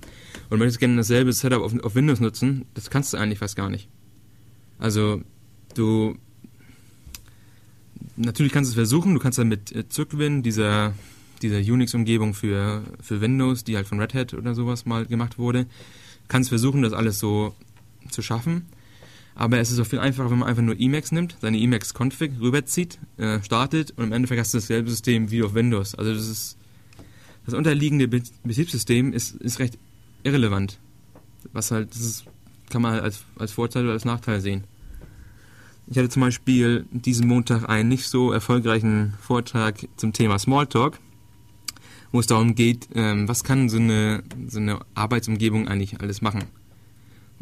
und 0.49 0.59
möchtest 0.59 0.79
gerne 0.79 0.97
dasselbe 0.97 1.33
Setup 1.33 1.61
auf, 1.61 1.77
auf 1.83 1.95
Windows 1.95 2.19
nutzen, 2.19 2.65
das 2.73 2.89
kannst 2.89 3.13
du 3.13 3.17
eigentlich 3.17 3.39
fast 3.39 3.55
gar 3.55 3.69
nicht. 3.69 3.87
Also 4.79 5.21
Du 5.75 6.17
natürlich 8.15 8.51
kannst 8.51 8.69
du 8.69 8.71
es 8.71 8.75
versuchen, 8.75 9.13
du 9.13 9.19
kannst 9.19 9.37
damit 9.37 9.71
äh, 9.71 9.87
Zugwin, 9.87 10.43
dieser, 10.43 10.93
dieser 11.43 11.60
Unix-Umgebung 11.60 12.34
für, 12.34 12.84
für 13.01 13.21
Windows, 13.21 13.63
die 13.63 13.75
halt 13.75 13.88
von 13.88 13.99
Red 13.99 14.13
Hat 14.13 14.34
oder 14.34 14.56
sowas 14.56 14.86
mal 14.86 15.06
gemacht 15.06 15.38
wurde, 15.38 15.65
kannst 16.27 16.49
versuchen, 16.49 16.82
das 16.82 16.93
alles 16.93 17.19
so 17.19 17.54
zu 18.10 18.21
schaffen. 18.21 18.67
Aber 19.36 19.60
es 19.60 19.71
ist 19.71 19.80
auch 19.80 19.86
viel 19.86 19.99
einfacher, 19.99 20.30
wenn 20.30 20.39
man 20.39 20.49
einfach 20.49 20.63
nur 20.63 20.80
Emacs 20.80 21.12
nimmt, 21.12 21.38
seine 21.41 21.58
Emacs-Config 21.58 22.32
rüberzieht, 22.41 22.99
äh, 23.17 23.41
startet 23.41 23.91
und 23.91 24.06
im 24.06 24.12
Endeffekt 24.12 24.39
hast 24.41 24.54
du 24.54 24.58
dasselbe 24.58 24.89
System 24.89 25.32
wie 25.32 25.43
auf 25.43 25.54
Windows. 25.54 25.95
Also 25.95 26.13
das 26.13 26.27
ist 26.27 26.58
das 27.45 27.54
unterliegende 27.54 28.08
Betriebssystem 28.08 29.13
ist, 29.13 29.36
ist 29.36 29.60
recht 29.60 29.77
irrelevant. 30.23 30.80
Was 31.54 31.71
halt, 31.71 31.91
das 31.91 32.01
ist, 32.01 32.25
kann 32.69 32.82
man 32.82 32.99
als, 32.99 33.25
als 33.38 33.51
Vorteil 33.51 33.84
oder 33.84 33.93
als 33.93 34.06
Nachteil 34.06 34.41
sehen. 34.41 34.63
Ich 35.88 35.97
hatte 35.97 36.10
zum 36.10 36.21
Beispiel 36.21 36.86
diesen 36.91 37.27
Montag 37.27 37.67
einen 37.67 37.89
nicht 37.89 38.08
so 38.08 38.32
erfolgreichen 38.32 39.13
Vortrag 39.19 39.88
zum 39.97 40.13
Thema 40.13 40.38
Smalltalk, 40.38 40.99
wo 42.12 42.19
es 42.19 42.28
darum 42.28 42.56
geht, 42.56 42.89
ähm, 42.93 43.28
was 43.28 43.43
kann 43.43 43.69
so 43.69 43.78
eine, 43.78 44.24
so 44.47 44.60
eine 44.60 44.80
Arbeitsumgebung 44.95 45.67
eigentlich 45.67 46.02
alles 46.02 46.21
machen. 46.21 46.43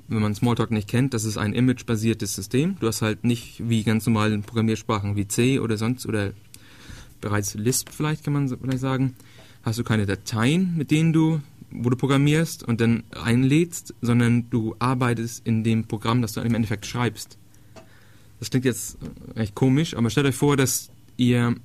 Wenn 0.07 0.21
man 0.21 0.33
Smalltalk 0.33 0.71
nicht 0.71 0.87
kennt, 0.87 1.13
das 1.13 1.23
ist 1.23 1.37
ein 1.37 1.53
imagebasiertes 1.53 2.35
System. 2.35 2.77
Du 2.79 2.87
hast 2.87 3.01
halt 3.01 3.23
nicht 3.23 3.69
wie 3.69 3.83
ganz 3.83 4.05
normalen 4.05 4.43
Programmiersprachen 4.43 5.15
wie 5.15 5.27
C 5.27 5.59
oder 5.59 5.77
sonst 5.77 6.05
oder 6.05 6.33
bereits 7.21 7.53
Lisp 7.55 7.89
vielleicht 7.91 8.23
kann 8.23 8.33
man 8.33 8.47
vielleicht 8.47 8.79
sagen, 8.79 9.15
hast 9.63 9.77
du 9.77 9.83
keine 9.83 10.05
Dateien, 10.05 10.75
mit 10.77 10.89
denen 10.89 11.13
du 11.13 11.41
wo 11.71 11.89
du 11.89 11.95
programmierst 11.95 12.63
und 12.63 12.81
dann 12.81 13.03
einlädst, 13.11 13.93
sondern 14.01 14.49
du 14.49 14.75
arbeitest 14.79 15.45
in 15.45 15.63
dem 15.63 15.85
Programm, 15.85 16.21
das 16.21 16.33
du 16.33 16.41
im 16.41 16.55
Endeffekt 16.55 16.85
schreibst. 16.85 17.37
Das 18.39 18.49
klingt 18.49 18.65
jetzt 18.65 18.97
recht 19.35 19.55
komisch, 19.55 19.95
aber 19.95 20.09
stellt 20.09 20.27
euch 20.27 20.35
vor, 20.35 20.57
dass 20.57 20.89
ihr 21.17 21.55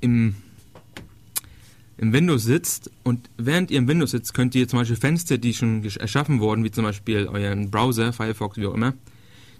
im, 0.00 0.34
im 1.96 2.12
Windows 2.12 2.44
sitzt 2.44 2.90
und 3.04 3.30
während 3.36 3.70
ihr 3.70 3.78
im 3.78 3.88
Windows 3.88 4.10
sitzt, 4.10 4.34
könnt 4.34 4.54
ihr 4.54 4.66
zum 4.66 4.80
Beispiel 4.80 4.96
Fenster, 4.96 5.38
die 5.38 5.54
schon 5.54 5.84
erschaffen 5.84 6.40
wurden, 6.40 6.64
wie 6.64 6.70
zum 6.70 6.84
Beispiel 6.84 7.26
euren 7.26 7.70
Browser, 7.70 8.12
Firefox, 8.12 8.56
wie 8.56 8.66
auch 8.66 8.74
immer, 8.74 8.94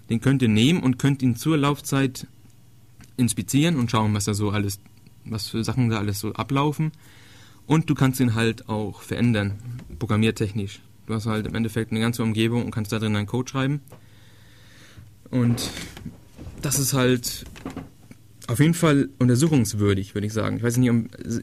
den 0.09 0.21
könnt 0.21 0.41
ihr 0.41 0.49
nehmen 0.49 0.83
und 0.83 0.99
könnt 0.99 1.21
ihn 1.21 1.35
zur 1.35 1.57
Laufzeit 1.57 2.27
inspizieren 3.17 3.77
und 3.77 3.89
schauen, 3.89 4.13
was 4.13 4.25
da 4.25 4.33
so 4.33 4.51
alles, 4.51 4.79
was 5.23 5.47
für 5.47 5.63
Sachen 5.63 5.89
da 5.89 5.97
alles 5.97 6.19
so 6.19 6.33
ablaufen. 6.33 6.91
Und 7.67 7.89
du 7.89 7.95
kannst 7.95 8.19
ihn 8.19 8.35
halt 8.35 8.69
auch 8.69 9.01
verändern, 9.01 9.59
programmiertechnisch. 9.97 10.81
Du 11.07 11.13
hast 11.13 11.25
halt 11.25 11.47
im 11.47 11.55
Endeffekt 11.55 11.91
eine 11.91 11.99
ganze 11.99 12.21
Umgebung 12.23 12.65
und 12.65 12.71
kannst 12.71 12.91
da 12.91 12.99
drin 12.99 13.13
deinen 13.13 13.25
Code 13.25 13.49
schreiben. 13.49 13.81
Und 15.31 15.69
das 16.61 16.79
ist 16.79 16.93
halt 16.93 17.45
auf 18.47 18.59
jeden 18.59 18.73
Fall 18.73 19.09
untersuchungswürdig, 19.17 20.13
würde 20.13 20.27
ich 20.27 20.33
sagen. 20.33 20.57
Ich 20.57 20.63
weiß 20.63 20.77
nicht, 20.77 20.91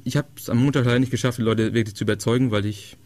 ich 0.04 0.16
habe 0.16 0.28
es 0.36 0.48
am 0.48 0.58
Montag 0.58 0.84
leider 0.84 0.98
nicht 0.98 1.10
geschafft, 1.10 1.38
die 1.38 1.42
Leute 1.42 1.74
wirklich 1.74 1.96
zu 1.96 2.04
überzeugen, 2.04 2.50
weil 2.50 2.66
ich 2.66 2.96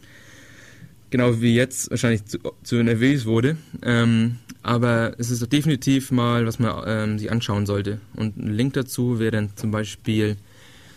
genau 1.09 1.41
wie 1.41 1.55
jetzt 1.55 1.89
wahrscheinlich 1.89 2.25
zu, 2.25 2.37
zu 2.63 2.75
nervös 2.75 3.25
wurde. 3.25 3.57
Ähm, 3.81 4.37
aber 4.61 5.15
es 5.17 5.31
ist 5.31 5.51
definitiv 5.51 6.11
mal, 6.11 6.45
was 6.45 6.59
man 6.59 6.83
ähm, 6.85 7.17
sich 7.19 7.31
anschauen 7.31 7.65
sollte. 7.65 7.99
Und 8.15 8.37
ein 8.37 8.53
Link 8.53 8.73
dazu 8.73 9.17
wäre 9.19 9.31
dann 9.31 9.49
zum 9.55 9.71
Beispiel 9.71 10.37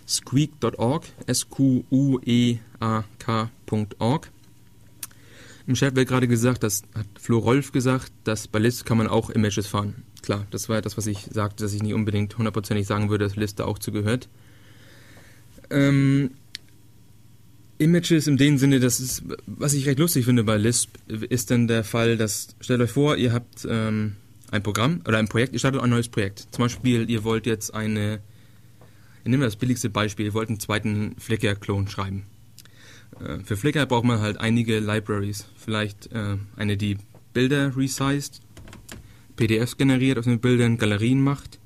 squeak.org, 0.07 1.05
S-Q-U-E-A-K.org. 1.27 1.81
Im 5.67 5.75
Chat 5.75 5.95
wird 5.95 6.09
gerade 6.09 6.27
gesagt, 6.27 6.65
das 6.65 6.83
hat 6.95 7.07
Flo 7.19 7.39
Rolf 7.39 7.71
gesagt, 7.71 8.11
dass 8.25 8.49
bei 8.49 8.59
List 8.59 8.85
kann 8.87 8.99
man 8.99 9.07
auch 9.07 9.31
Images 9.31 9.69
fahren. 9.69 10.03
Klar, 10.31 10.47
das 10.53 10.69
war 10.69 10.81
das, 10.81 10.97
was 10.97 11.09
ich 11.09 11.27
sagte, 11.33 11.65
dass 11.65 11.75
ich 11.75 11.83
nicht 11.83 11.93
unbedingt 11.93 12.39
hundertprozentig 12.39 12.87
sagen 12.87 13.11
würde, 13.11 13.25
dass 13.25 13.35
List 13.35 13.59
da 13.59 13.65
auch 13.65 13.81
zugehört. 13.81 14.29
Ähm, 15.71 16.31
Images 17.79 18.29
in 18.29 18.37
dem 18.37 18.57
Sinne, 18.57 18.79
das 18.79 19.01
ist, 19.01 19.25
was 19.47 19.75
ich 19.75 19.87
recht 19.87 19.99
lustig 19.99 20.27
finde 20.27 20.45
bei 20.45 20.57
Lisp, 20.57 20.91
ist 21.09 21.51
dann 21.51 21.67
der 21.67 21.83
Fall, 21.83 22.17
dass, 22.17 22.55
stellt 22.61 22.81
euch 22.81 22.93
vor, 22.93 23.17
ihr 23.17 23.33
habt 23.33 23.67
ähm, 23.69 24.15
ein 24.53 24.63
Programm 24.63 25.01
oder 25.05 25.19
ein 25.19 25.27
Projekt, 25.27 25.53
ihr 25.53 25.59
startet 25.59 25.83
ein 25.83 25.91
neues 25.91 26.07
Projekt. 26.07 26.47
Zum 26.53 26.63
Beispiel, 26.63 27.11
ihr 27.11 27.25
wollt 27.25 27.45
jetzt 27.47 27.75
eine, 27.75 28.21
ich 29.25 29.31
nehme 29.31 29.45
das 29.45 29.57
billigste 29.57 29.91
Beispiel, 29.91 30.27
ihr 30.27 30.35
wollt 30.35 30.49
einen 30.49 30.61
zweiten 30.61 31.17
Flickr-Klon 31.19 31.89
schreiben. 31.89 32.23
Äh, 33.19 33.41
für 33.41 33.57
Flickr 33.57 33.85
braucht 33.85 34.05
man 34.05 34.21
halt 34.21 34.39
einige 34.39 34.79
Libraries. 34.79 35.47
Vielleicht 35.57 36.13
äh, 36.13 36.37
eine, 36.55 36.77
die 36.77 36.99
Bilder 37.33 37.77
resized, 37.77 38.43
PDFs 39.41 39.77
generiert 39.79 40.19
aus 40.19 40.27
den 40.27 40.39
Bildern, 40.39 40.77
Galerien 40.77 41.23
macht. 41.23 41.59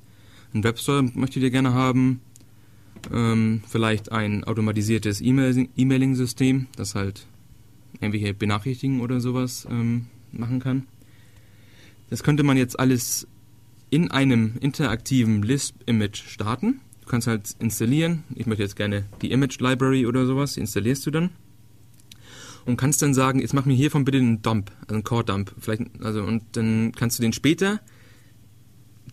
Ein 0.53 0.63
Webstore 0.63 1.03
möchtet 1.13 1.43
ihr 1.43 1.51
gerne 1.51 1.73
haben, 1.73 2.21
ähm, 3.13 3.61
vielleicht 3.67 4.11
ein 4.11 4.45
automatisiertes 4.45 5.21
E-Mailing-System, 5.21 6.67
das 6.77 6.95
halt 6.95 7.27
irgendwelche 7.99 8.33
Benachrichtigungen 8.33 9.01
oder 9.01 9.19
sowas 9.19 9.67
ähm, 9.69 10.07
machen 10.31 10.59
kann. 10.59 10.87
Das 12.09 12.23
könnte 12.23 12.43
man 12.43 12.55
jetzt 12.55 12.79
alles 12.79 13.27
in 13.89 14.09
einem 14.09 14.53
interaktiven 14.61 15.43
Lisp-Image 15.43 16.23
starten. 16.27 16.79
Du 17.01 17.09
kannst 17.09 17.27
halt 17.27 17.55
installieren. 17.59 18.23
Ich 18.35 18.45
möchte 18.45 18.63
jetzt 18.63 18.75
gerne 18.75 19.05
die 19.21 19.31
Image 19.31 19.59
Library 19.59 20.05
oder 20.05 20.25
sowas, 20.25 20.53
die 20.53 20.61
installierst 20.61 21.05
du 21.05 21.11
dann. 21.11 21.29
Und 22.65 22.77
kannst 22.77 23.01
dann 23.01 23.13
sagen, 23.13 23.39
jetzt 23.39 23.53
mach 23.53 23.65
mir 23.65 23.75
hiervon 23.75 24.05
bitte 24.05 24.17
einen 24.17 24.41
Dump, 24.41 24.71
also 24.81 24.95
einen 24.95 25.03
Core-Dump. 25.03 25.53
Also, 26.01 26.23
und 26.23 26.43
dann 26.53 26.91
kannst 26.93 27.19
du 27.19 27.21
den 27.21 27.33
später 27.33 27.79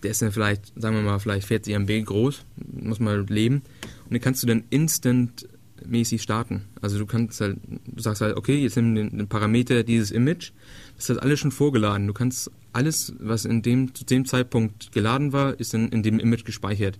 der 0.02 0.10
ist 0.10 0.22
dann 0.22 0.32
vielleicht, 0.32 0.72
sagen 0.80 0.96
wir 0.96 1.02
mal, 1.02 1.18
vielleicht 1.18 1.46
40 1.46 1.74
MB 1.74 2.04
groß, 2.04 2.44
muss 2.72 3.00
man 3.00 3.26
leben. 3.26 3.62
Und 4.04 4.12
den 4.12 4.20
kannst 4.20 4.42
du 4.42 4.46
dann 4.46 4.64
instant-mäßig 4.70 6.22
starten. 6.22 6.62
Also 6.80 6.98
du 6.98 7.06
kannst 7.06 7.40
halt, 7.40 7.58
du 7.86 8.02
sagst 8.02 8.20
halt, 8.20 8.36
okay, 8.36 8.62
jetzt 8.62 8.76
nimm 8.76 8.94
den, 8.94 9.16
den 9.16 9.28
Parameter 9.28 9.82
dieses 9.84 10.10
Image, 10.10 10.52
das 10.96 11.04
ist 11.04 11.10
halt 11.10 11.22
alles 11.22 11.40
schon 11.40 11.52
vorgeladen. 11.52 12.06
Du 12.06 12.12
kannst 12.12 12.50
alles, 12.72 13.14
was 13.18 13.44
in 13.44 13.62
dem, 13.62 13.94
zu 13.94 14.04
dem 14.04 14.24
Zeitpunkt 14.24 14.92
geladen 14.92 15.32
war, 15.32 15.58
ist 15.58 15.74
in, 15.74 15.88
in 15.88 16.02
dem 16.02 16.18
Image 16.18 16.44
gespeichert. 16.44 16.98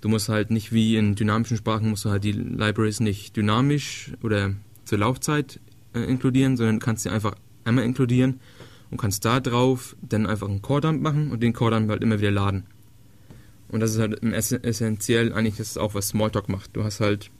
Du 0.00 0.08
musst 0.08 0.28
halt 0.28 0.50
nicht 0.50 0.72
wie 0.72 0.96
in 0.96 1.14
dynamischen 1.14 1.56
Sprachen, 1.56 1.90
musst 1.90 2.04
du 2.04 2.10
halt 2.10 2.24
die 2.24 2.32
Libraries 2.32 3.00
nicht 3.00 3.36
dynamisch 3.36 4.12
oder 4.22 4.54
zur 4.90 4.98
Laufzeit 4.98 5.60
äh, 5.94 6.00
inkludieren, 6.00 6.56
sondern 6.56 6.80
kannst 6.80 7.04
sie 7.04 7.10
einfach 7.10 7.36
einmal 7.64 7.84
inkludieren 7.84 8.40
und 8.90 9.00
kannst 9.00 9.24
da 9.24 9.38
drauf 9.38 9.94
dann 10.02 10.26
einfach 10.26 10.48
einen 10.48 10.62
Core-Dump 10.62 11.00
machen 11.00 11.30
und 11.30 11.44
den 11.44 11.52
Core-Dump 11.52 11.88
halt 11.88 12.02
immer 12.02 12.18
wieder 12.18 12.32
laden. 12.32 12.64
Und 13.68 13.78
das 13.78 13.92
ist 13.92 14.00
halt 14.00 14.20
essentiell 14.24 15.32
eigentlich 15.32 15.58
das 15.58 15.68
ist 15.68 15.78
auch, 15.78 15.94
was 15.94 16.08
Smalltalk 16.08 16.48
macht. 16.48 16.74
Du 16.74 16.82
hast 16.82 16.98
halt 16.98 17.30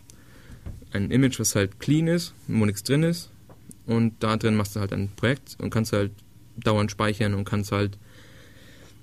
ein 0.92 1.10
Image, 1.10 1.40
was 1.40 1.56
halt 1.56 1.80
clean 1.80 2.06
ist, 2.06 2.34
wo 2.46 2.64
nichts 2.64 2.84
drin 2.84 3.02
ist 3.02 3.32
und 3.84 4.14
da 4.20 4.36
drin 4.36 4.54
machst 4.54 4.76
du 4.76 4.80
halt 4.80 4.92
ein 4.92 5.10
Projekt 5.16 5.56
und 5.58 5.70
kannst 5.70 5.92
halt 5.92 6.12
dauernd 6.56 6.92
speichern 6.92 7.34
und 7.34 7.44
kannst 7.44 7.72
halt 7.72 7.98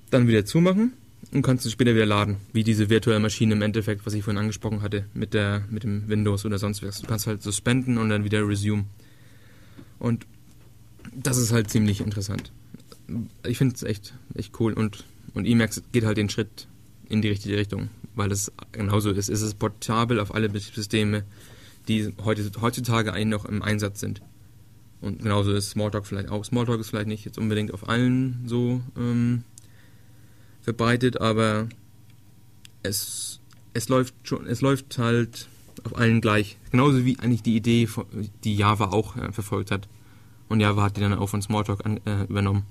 dann 0.08 0.26
wieder 0.26 0.46
zumachen 0.46 0.94
und 1.32 1.42
kannst 1.42 1.66
es 1.66 1.72
später 1.72 1.94
wieder 1.94 2.06
laden, 2.06 2.36
wie 2.52 2.64
diese 2.64 2.88
virtuelle 2.88 3.20
Maschine 3.20 3.54
im 3.54 3.62
Endeffekt, 3.62 4.06
was 4.06 4.14
ich 4.14 4.24
vorhin 4.24 4.38
angesprochen 4.38 4.82
hatte, 4.82 5.04
mit 5.14 5.34
der 5.34 5.62
mit 5.70 5.82
dem 5.82 6.08
Windows 6.08 6.44
oder 6.44 6.58
sonst 6.58 6.82
was. 6.82 7.00
Du 7.00 7.06
kannst 7.06 7.26
halt 7.26 7.42
suspenden 7.42 7.98
und 7.98 8.08
dann 8.08 8.24
wieder 8.24 8.46
resume. 8.46 8.84
Und 9.98 10.26
das 11.14 11.36
ist 11.36 11.52
halt 11.52 11.70
ziemlich 11.70 12.00
interessant. 12.00 12.52
Ich 13.46 13.58
finde 13.58 13.74
es 13.74 13.82
echt, 13.82 14.14
echt 14.34 14.58
cool 14.60 14.72
und, 14.72 15.04
und 15.34 15.46
Emacs 15.46 15.82
geht 15.92 16.04
halt 16.04 16.16
den 16.16 16.28
Schritt 16.28 16.66
in 17.08 17.22
die 17.22 17.28
richtige 17.28 17.56
Richtung, 17.56 17.88
weil 18.14 18.30
es 18.32 18.52
genauso 18.72 19.10
ist. 19.10 19.28
Es 19.28 19.42
ist 19.42 19.58
portabel 19.58 20.20
auf 20.20 20.34
alle 20.34 20.48
Betriebssysteme, 20.48 21.24
die 21.88 22.12
heute, 22.24 22.50
heutzutage 22.60 23.12
eigentlich 23.12 23.26
noch 23.26 23.44
im 23.46 23.62
Einsatz 23.62 24.00
sind. 24.00 24.20
Und 25.00 25.22
genauso 25.22 25.52
ist 25.52 25.70
Smalltalk 25.70 26.06
vielleicht 26.06 26.28
auch. 26.28 26.44
Smalltalk 26.44 26.80
ist 26.80 26.90
vielleicht 26.90 27.06
nicht 27.06 27.24
jetzt 27.24 27.38
unbedingt 27.38 27.72
auf 27.72 27.88
allen 27.88 28.42
so 28.46 28.80
ähm, 28.96 29.44
verbreitet, 30.68 31.18
aber 31.18 31.66
es, 32.82 33.40
es 33.72 33.88
läuft 33.88 34.14
schon, 34.24 34.46
es 34.46 34.60
läuft 34.60 34.98
halt 34.98 35.48
auf 35.82 35.96
allen 35.96 36.20
gleich. 36.20 36.58
Genauso 36.70 37.06
wie 37.06 37.18
eigentlich 37.20 37.42
die 37.42 37.56
Idee, 37.56 37.88
die 38.44 38.54
Java 38.54 38.88
auch 38.88 39.16
äh, 39.16 39.32
verfolgt 39.32 39.70
hat. 39.70 39.88
Und 40.50 40.60
Java 40.60 40.82
hat 40.82 40.98
die 40.98 41.00
dann 41.00 41.14
auch 41.14 41.28
von 41.28 41.40
Smalltalk 41.40 41.86
an, 41.86 42.00
äh, 42.04 42.24
übernommen. 42.24 42.64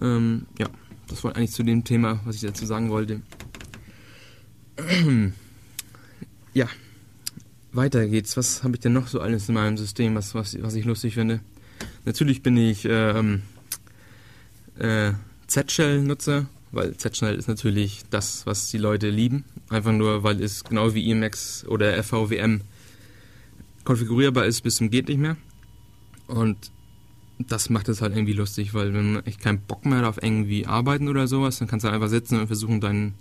Ähm, 0.00 0.46
ja, 0.60 0.68
das 1.08 1.24
war 1.24 1.34
eigentlich 1.34 1.50
zu 1.50 1.64
dem 1.64 1.82
Thema, 1.82 2.20
was 2.24 2.36
ich 2.36 2.42
dazu 2.42 2.64
sagen 2.66 2.88
wollte. 2.90 3.20
ja, 6.54 6.68
weiter 7.72 8.06
geht's. 8.06 8.36
Was 8.36 8.62
habe 8.62 8.76
ich 8.76 8.80
denn 8.80 8.92
noch 8.92 9.08
so 9.08 9.18
alles 9.20 9.48
in 9.48 9.56
meinem 9.56 9.76
System, 9.76 10.14
was, 10.14 10.36
was, 10.36 10.56
was 10.62 10.76
ich 10.76 10.84
lustig 10.84 11.14
finde? 11.14 11.40
Natürlich 12.04 12.44
bin 12.44 12.56
ich 12.56 12.86
ähm, 12.88 13.42
äh, 14.78 15.14
Z-Shell-Nutzer, 15.48 16.46
weil 16.72 16.96
Z-Shell 16.96 17.36
ist 17.36 17.48
natürlich 17.48 18.02
das, 18.10 18.46
was 18.46 18.68
die 18.68 18.78
Leute 18.78 19.10
lieben. 19.10 19.44
Einfach 19.68 19.92
nur, 19.92 20.22
weil 20.22 20.42
es 20.42 20.64
genau 20.64 20.94
wie 20.94 21.10
Emacs 21.10 21.64
oder 21.66 22.02
FVWM 22.02 22.60
konfigurierbar 23.84 24.44
ist 24.44 24.62
bis 24.62 24.76
zum 24.76 24.90
geht 24.90 25.08
nicht 25.08 25.18
mehr. 25.18 25.36
Und 26.26 26.70
das 27.38 27.70
macht 27.70 27.88
es 27.88 28.00
halt 28.00 28.14
irgendwie 28.14 28.32
lustig, 28.32 28.74
weil 28.74 28.92
wenn 28.94 29.14
man 29.14 29.26
echt 29.26 29.40
keinen 29.40 29.60
Bock 29.60 29.84
mehr 29.84 30.08
auf 30.08 30.22
irgendwie 30.22 30.66
arbeiten 30.66 31.08
oder 31.08 31.28
sowas, 31.28 31.58
dann 31.58 31.68
kannst 31.68 31.84
du 31.84 31.90
einfach 31.90 32.08
sitzen 32.08 32.40
und 32.40 32.46
versuchen 32.46 32.80
deinen 32.80 33.14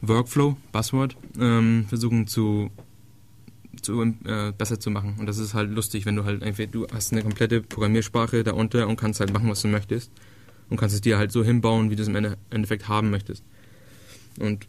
Workflow, 0.00 0.56
Buzzword, 0.72 1.16
ähm, 1.38 1.86
versuchen 1.88 2.26
zu, 2.26 2.70
zu 3.82 4.02
äh, 4.02 4.52
besser 4.56 4.80
zu 4.80 4.90
machen. 4.90 5.16
Und 5.18 5.26
das 5.26 5.38
ist 5.38 5.54
halt 5.54 5.70
lustig, 5.70 6.06
wenn 6.06 6.16
du 6.16 6.24
halt 6.24 6.42
einfach, 6.42 6.64
du 6.70 6.86
hast 6.92 7.12
eine 7.12 7.22
komplette 7.22 7.60
Programmiersprache 7.60 8.42
darunter 8.44 8.88
und 8.88 8.96
kannst 8.96 9.20
halt 9.20 9.32
machen, 9.32 9.48
was 9.48 9.62
du 9.62 9.68
möchtest. 9.68 10.10
Und 10.70 10.76
kannst 10.76 10.94
es 10.94 11.00
dir 11.00 11.18
halt 11.18 11.32
so 11.32 11.42
hinbauen, 11.42 11.90
wie 11.90 11.96
du 11.96 12.02
es 12.02 12.08
im 12.08 12.16
Endeffekt 12.50 12.88
haben 12.88 13.10
möchtest. 13.10 13.42
Und 14.38 14.66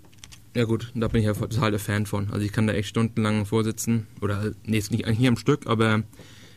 ja 0.55 0.63
gut, 0.63 0.91
da 0.95 1.07
bin 1.07 1.21
ich 1.21 1.27
ja 1.27 1.33
total 1.33 1.71
der 1.71 1.79
Fan 1.79 2.05
von. 2.05 2.29
Also 2.31 2.45
ich 2.45 2.51
kann 2.51 2.67
da 2.67 2.73
echt 2.73 2.89
stundenlang 2.89 3.45
vorsitzen. 3.45 4.07
Oder, 4.21 4.53
nee, 4.65 4.77
ist 4.77 4.91
nicht 4.91 5.05
eigentlich 5.05 5.27
am 5.27 5.38
Stück, 5.38 5.67
aber 5.67 6.03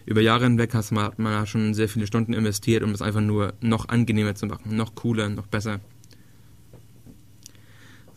über 0.07 0.20
Jahre 0.20 0.44
hinweg 0.44 0.74
hat 0.74 0.90
man, 0.92 1.12
man 1.16 1.46
schon 1.46 1.74
sehr 1.74 1.88
viele 1.88 2.07
Stunden 2.07 2.33
investiert, 2.33 2.83
um 2.83 2.90
es 2.90 3.02
einfach 3.02 3.20
nur 3.20 3.55
noch 3.61 3.88
angenehmer 3.88 4.35
zu 4.35 4.46
machen, 4.46 4.76
noch 4.76 4.94
cooler, 4.94 5.28
noch 5.28 5.46
besser. 5.46 5.81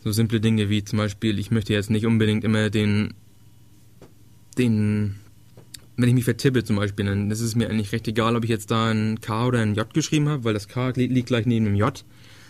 So 0.03 0.11
simple 0.11 0.39
Dinge 0.39 0.69
wie 0.69 0.83
zum 0.83 0.97
Beispiel, 0.97 1.39
ich 1.39 1.51
möchte 1.51 1.73
jetzt 1.73 1.89
nicht 1.89 2.05
unbedingt 2.05 2.43
immer 2.43 2.69
den, 2.69 3.13
den, 4.57 5.15
wenn 5.97 6.10
ich 6.10 6.15
mich 6.15 6.25
vertippe 6.25 6.63
zum 6.63 6.75
Beispiel, 6.75 7.05
dann 7.05 7.31
ist 7.31 7.41
es 7.41 7.55
mir 7.55 7.69
eigentlich 7.69 7.91
recht 7.91 8.08
egal, 8.08 8.36
ob 8.36 8.43
ich 8.43 8.49
jetzt 8.49 8.71
da 8.71 8.91
ein 8.91 9.21
K 9.21 9.47
oder 9.47 9.60
ein 9.60 9.75
J 9.75 9.93
geschrieben 9.93 10.27
habe, 10.29 10.43
weil 10.43 10.53
das 10.53 10.67
K 10.67 10.89
liegt 10.95 11.27
gleich 11.27 11.45
neben 11.45 11.65
dem 11.65 11.75
J. 11.75 12.03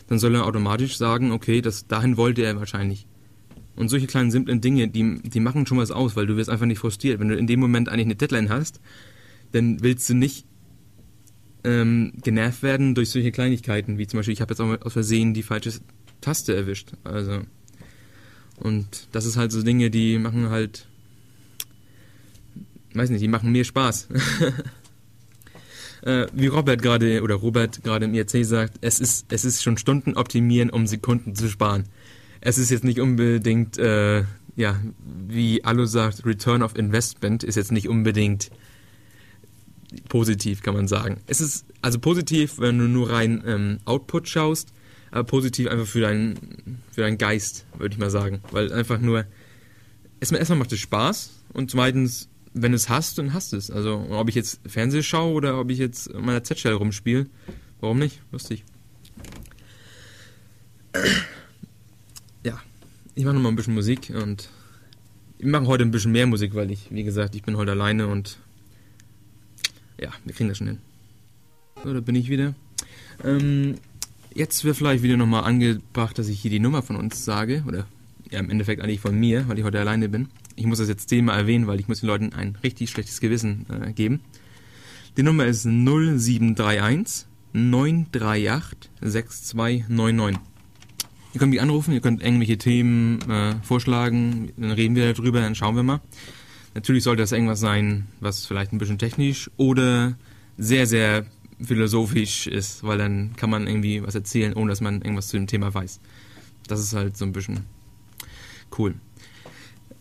Dann 0.08 0.20
soll 0.20 0.36
er 0.36 0.46
automatisch 0.46 0.98
sagen, 0.98 1.32
okay, 1.32 1.62
das, 1.62 1.88
dahin 1.88 2.18
wollte 2.18 2.44
er 2.44 2.58
wahrscheinlich. 2.58 3.08
Und 3.76 3.90
solche 3.90 4.08
kleinen 4.08 4.32
simplen 4.32 4.62
Dinge, 4.62 4.88
die, 4.88 5.22
die 5.22 5.40
machen 5.40 5.66
schon 5.66 5.78
was 5.78 5.92
aus, 5.92 6.16
weil 6.16 6.28
du 6.28 6.38
wirst 6.38 6.50
einfach 6.50 6.66
nicht 6.66 6.80
frustriert. 6.80 7.20
Wenn 7.20 7.30
du 7.30 7.36
in 7.36 7.48
dem 7.48 7.60
Moment 7.60 7.90
eigentlich 7.90 8.06
eine 8.06 8.16
Deadline 8.16 8.50
hast, 8.50 8.80
dann 9.52 9.82
willst 9.84 10.10
du 10.10 10.14
nicht 10.14 10.46
ähm, 11.64 12.14
genervt 12.24 12.64
werden 12.64 12.96
durch 12.96 13.10
solche 13.10 13.32
Kleinigkeiten, 13.32 13.98
wie 13.98 14.08
zum 14.08 14.20
Beispiel, 14.20 14.34
ich 14.34 14.42
habe 14.42 14.54
jetzt 14.54 14.62
auch 14.62 14.82
aus 14.86 14.94
Versehen 14.94 15.34
die 15.34 15.44
falsche 15.44 15.72
Taste 16.22 16.56
erwischt. 16.56 16.94
Also 17.04 17.42
und 18.58 19.10
das 19.12 19.26
ist 19.26 19.38
halt 19.38 19.52
so 19.52 19.62
Dinge, 19.62 19.90
die 19.90 20.18
machen 20.18 20.50
halt, 20.50 20.88
weiß 22.96 23.10
nicht, 23.10 23.22
die 23.22 23.28
machen 23.28 23.52
mir 23.52 23.64
Spaß. 23.64 24.08
äh, 26.02 26.28
wie 26.34 26.48
Robert 26.48 26.82
gerade 26.82 27.22
oder 27.22 27.36
Robert 27.36 27.84
gerade 27.84 28.06
im 28.06 28.14
IRC 28.14 28.46
sagt, 28.46 28.80
es 28.82 29.00
ist 29.00 29.26
es 29.30 29.46
ist 29.46 29.64
schon 29.64 29.78
Stunden 29.78 30.16
optimieren, 30.16 30.70
um 30.70 30.88
Sekunden 30.88 31.36
zu 31.36 31.50
sparen. 31.50 31.86
Es 32.42 32.58
ist 32.58 32.70
jetzt 32.70 32.84
nicht 32.84 33.00
unbedingt 33.00 33.78
äh, 33.78 34.24
ja, 34.56 34.80
wie 35.28 35.64
Alu 35.64 35.86
sagt, 35.86 36.26
Return 36.26 36.64
of 36.64 36.78
Investment 36.78 37.44
ist 37.44 37.56
jetzt 37.56 37.72
nicht 37.72 37.90
unbedingt 37.90 38.52
positiv, 40.10 40.62
kann 40.62 40.74
man 40.74 40.88
sagen. 40.88 41.18
Es 41.28 41.42
ist 41.42 41.66
also 41.82 42.00
positiv, 42.00 42.60
wenn 42.60 42.80
du 42.80 42.86
nur 42.86 43.12
rein 43.12 43.44
ähm, 43.46 43.78
Output 43.86 44.28
schaust, 44.28 44.70
aber 45.12 45.24
positiv 45.24 45.68
einfach 45.68 45.86
für 45.86 46.02
deinen, 46.02 46.82
für 46.92 47.02
deinen 47.02 47.18
Geist, 47.18 47.66
würde 47.78 47.94
ich 47.94 48.00
mal 48.00 48.10
sagen. 48.10 48.42
Weil 48.52 48.72
einfach 48.72 49.00
nur, 49.00 49.26
erstmal, 50.20 50.40
erstmal 50.40 50.60
macht 50.60 50.72
es 50.72 50.80
Spaß 50.80 51.32
und 51.54 51.72
zweitens, 51.72 52.30
wenn 52.56 52.72
du 52.72 52.78
es 52.78 52.88
hast, 52.88 53.18
dann 53.18 53.34
hast 53.34 53.52
du 53.52 53.58
es. 53.58 53.70
Also, 53.70 54.08
ob 54.10 54.30
ich 54.30 54.36
jetzt 54.36 54.62
Fernseh 54.66 55.04
schaue 55.04 55.34
oder 55.34 55.60
ob 55.60 55.70
ich 55.70 55.78
jetzt 55.78 56.08
in 56.08 56.26
meiner 56.26 56.44
Z-Shell 56.44 56.74
rumspiele, 56.74 57.28
warum 57.82 58.00
nicht? 58.00 58.22
Lustig. 58.32 58.64
Ja, 62.44 62.62
ich 63.14 63.26
mache 63.26 63.36
nochmal 63.36 63.52
ein 63.52 63.58
bisschen 63.58 63.74
Musik 63.74 64.12
und 64.16 64.50
wir 65.38 65.50
machen 65.50 65.68
heute 65.68 65.84
ein 65.84 65.92
bisschen 65.92 66.14
mehr 66.14 66.28
Musik, 66.28 66.56
weil 66.56 66.72
ich, 66.72 66.88
wie 66.92 67.04
gesagt, 67.04 67.36
ich 67.36 67.44
bin 67.44 67.58
heute 67.58 67.72
alleine 67.72 68.08
und 68.08 68.38
ja, 70.00 70.12
wir 70.24 70.34
kriegen 70.34 70.48
das 70.48 70.58
schon 70.58 70.68
hin. 70.68 70.78
So, 71.84 71.94
da 71.94 72.00
bin 72.00 72.16
ich 72.16 72.30
wieder. 72.30 72.56
Ähm, 73.22 73.76
jetzt 74.34 74.64
wäre 74.64 74.76
vielleicht 74.76 75.04
wieder 75.04 75.18
nochmal 75.18 75.44
angebracht, 75.44 76.18
dass 76.18 76.30
ich 76.30 76.40
hier 76.40 76.52
die 76.52 76.62
Nummer 76.62 76.82
von 76.82 76.96
uns 76.96 77.26
sage. 77.26 77.66
Oder 77.68 77.86
ja, 78.32 78.40
im 78.40 78.50
Endeffekt 78.50 78.82
eigentlich 78.82 79.02
von 79.02 79.20
mir, 79.20 79.48
weil 79.50 79.60
ich 79.60 79.66
heute 79.66 79.82
alleine 79.82 80.08
bin. 80.08 80.30
Ich 80.56 80.66
muss 80.66 80.78
das 80.78 80.88
jetzt 80.88 81.10
zehnmal 81.10 81.40
erwähnen, 81.40 81.68
weil 81.68 81.80
ich 81.80 81.88
muss 81.88 82.00
den 82.00 82.08
Leuten 82.08 82.34
ein 82.34 82.58
richtig 82.64 82.90
schlechtes 82.90 83.20
Gewissen 83.20 83.66
äh, 83.70 83.92
geben. 83.92 84.22
Die 85.18 85.24
Nummer 85.24 85.46
ist 85.46 85.66
0731 85.66 87.28
938 87.54 88.90
6299. 89.02 90.42
Ihr 91.34 91.40
könnt 91.40 91.52
mich 91.52 91.62
anrufen, 91.62 91.94
ihr 91.94 92.00
könnt 92.00 92.24
irgendwelche 92.24 92.58
Themen 92.58 93.20
äh, 93.30 93.56
vorschlagen, 93.62 94.54
dann 94.56 94.72
reden 94.72 94.96
wir 94.96 95.14
darüber, 95.14 95.42
dann 95.42 95.56
schauen 95.56 95.76
wir 95.76 95.84
mal. 95.84 96.02
Natürlich 96.74 97.04
sollte 97.04 97.24
das 97.24 97.32
irgendwas 97.32 97.60
sein, 97.60 98.08
was 98.20 98.46
vielleicht 98.46 98.74
ein 98.74 98.78
bisschen 98.78 98.98
technisch 98.98 99.50
oder 99.58 100.18
sehr, 100.58 100.88
sehr 100.88 101.26
philosophisch 101.62 102.48
ist, 102.48 102.84
weil 102.84 102.98
dann 102.98 103.36
kann 103.36 103.50
man 103.50 103.68
irgendwie 103.68 104.04
was 104.04 104.16
erzählen, 104.16 104.54
ohne 104.54 104.70
dass 104.70 104.82
man 104.82 105.02
irgendwas 105.02 105.30
zu 105.30 105.38
dem 105.38 105.48
Thema 105.48 105.74
weiß. 105.74 106.00
Das 106.68 106.80
ist 106.80 106.94
halt 106.94 107.16
so 107.16 107.26
ein 107.26 107.32
bisschen 107.32 107.66
cool. 108.78 108.96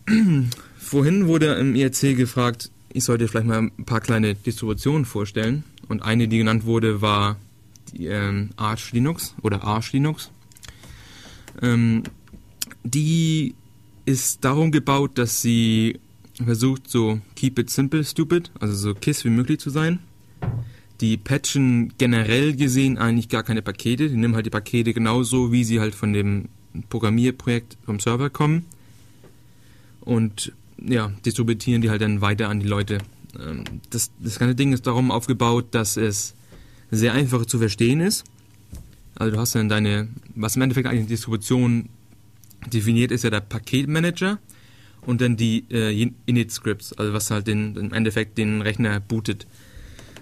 Vorhin 0.77 1.27
wurde 1.27 1.53
im 1.55 1.75
IRC 1.75 2.15
gefragt, 2.15 2.71
ich 2.93 3.03
sollte 3.03 3.27
vielleicht 3.27 3.47
mal 3.47 3.59
ein 3.59 3.85
paar 3.85 4.01
kleine 4.01 4.35
Distributionen 4.35 5.05
vorstellen. 5.05 5.63
Und 5.89 6.03
eine, 6.03 6.27
die 6.27 6.37
genannt 6.37 6.65
wurde, 6.65 7.01
war 7.01 7.37
die 7.91 8.05
ähm, 8.05 8.51
Arch 8.55 8.93
Linux 8.93 9.35
oder 9.41 9.63
Arch 9.63 9.91
Linux. 9.93 10.31
Ähm, 11.61 12.03
die 12.83 13.55
ist 14.05 14.45
darum 14.45 14.71
gebaut, 14.71 15.17
dass 15.17 15.41
sie 15.41 15.99
versucht 16.43 16.89
so 16.89 17.19
keep 17.35 17.57
it 17.59 17.69
simple, 17.69 18.03
stupid, 18.03 18.51
also 18.59 18.75
so 18.75 18.93
KISS 18.93 19.25
wie 19.25 19.29
möglich 19.29 19.59
zu 19.59 19.69
sein. 19.69 19.99
Die 21.01 21.17
patchen 21.17 21.93
generell 21.97 22.55
gesehen 22.55 22.97
eigentlich 22.97 23.29
gar 23.29 23.43
keine 23.43 23.61
Pakete, 23.61 24.09
die 24.09 24.15
nehmen 24.15 24.35
halt 24.35 24.45
die 24.45 24.51
Pakete 24.51 24.93
genauso, 24.93 25.51
wie 25.51 25.63
sie 25.63 25.79
halt 25.79 25.95
von 25.95 26.13
dem 26.13 26.49
Programmierprojekt 26.89 27.77
vom 27.85 27.99
Server 27.99 28.29
kommen 28.29 28.65
und 30.05 30.53
ja, 30.83 31.11
distributieren 31.25 31.81
die 31.81 31.89
halt 31.89 32.01
dann 32.01 32.21
weiter 32.21 32.49
an 32.49 32.59
die 32.59 32.67
Leute. 32.67 32.99
Ähm, 33.39 33.63
das, 33.89 34.11
das 34.19 34.39
ganze 34.39 34.55
Ding 34.55 34.73
ist 34.73 34.87
darum 34.87 35.11
aufgebaut, 35.11 35.67
dass 35.71 35.97
es 35.97 36.35
sehr 36.91 37.13
einfach 37.13 37.45
zu 37.45 37.59
verstehen 37.59 37.99
ist. 37.99 38.23
Also 39.15 39.33
du 39.33 39.39
hast 39.39 39.55
dann 39.55 39.69
deine, 39.69 40.07
was 40.35 40.55
im 40.55 40.61
Endeffekt 40.61 40.87
eigentlich 40.87 41.07
Distribution 41.07 41.89
definiert, 42.71 43.11
ist 43.11 43.23
ja 43.23 43.29
der 43.29 43.41
Paketmanager 43.41 44.39
und 45.01 45.21
dann 45.21 45.37
die 45.37 45.65
äh, 45.71 46.11
Init-Scripts, 46.25 46.93
also 46.93 47.13
was 47.13 47.31
halt 47.31 47.47
den, 47.47 47.75
im 47.75 47.93
Endeffekt 47.93 48.37
den 48.37 48.61
Rechner 48.61 48.99
bootet. 48.99 49.47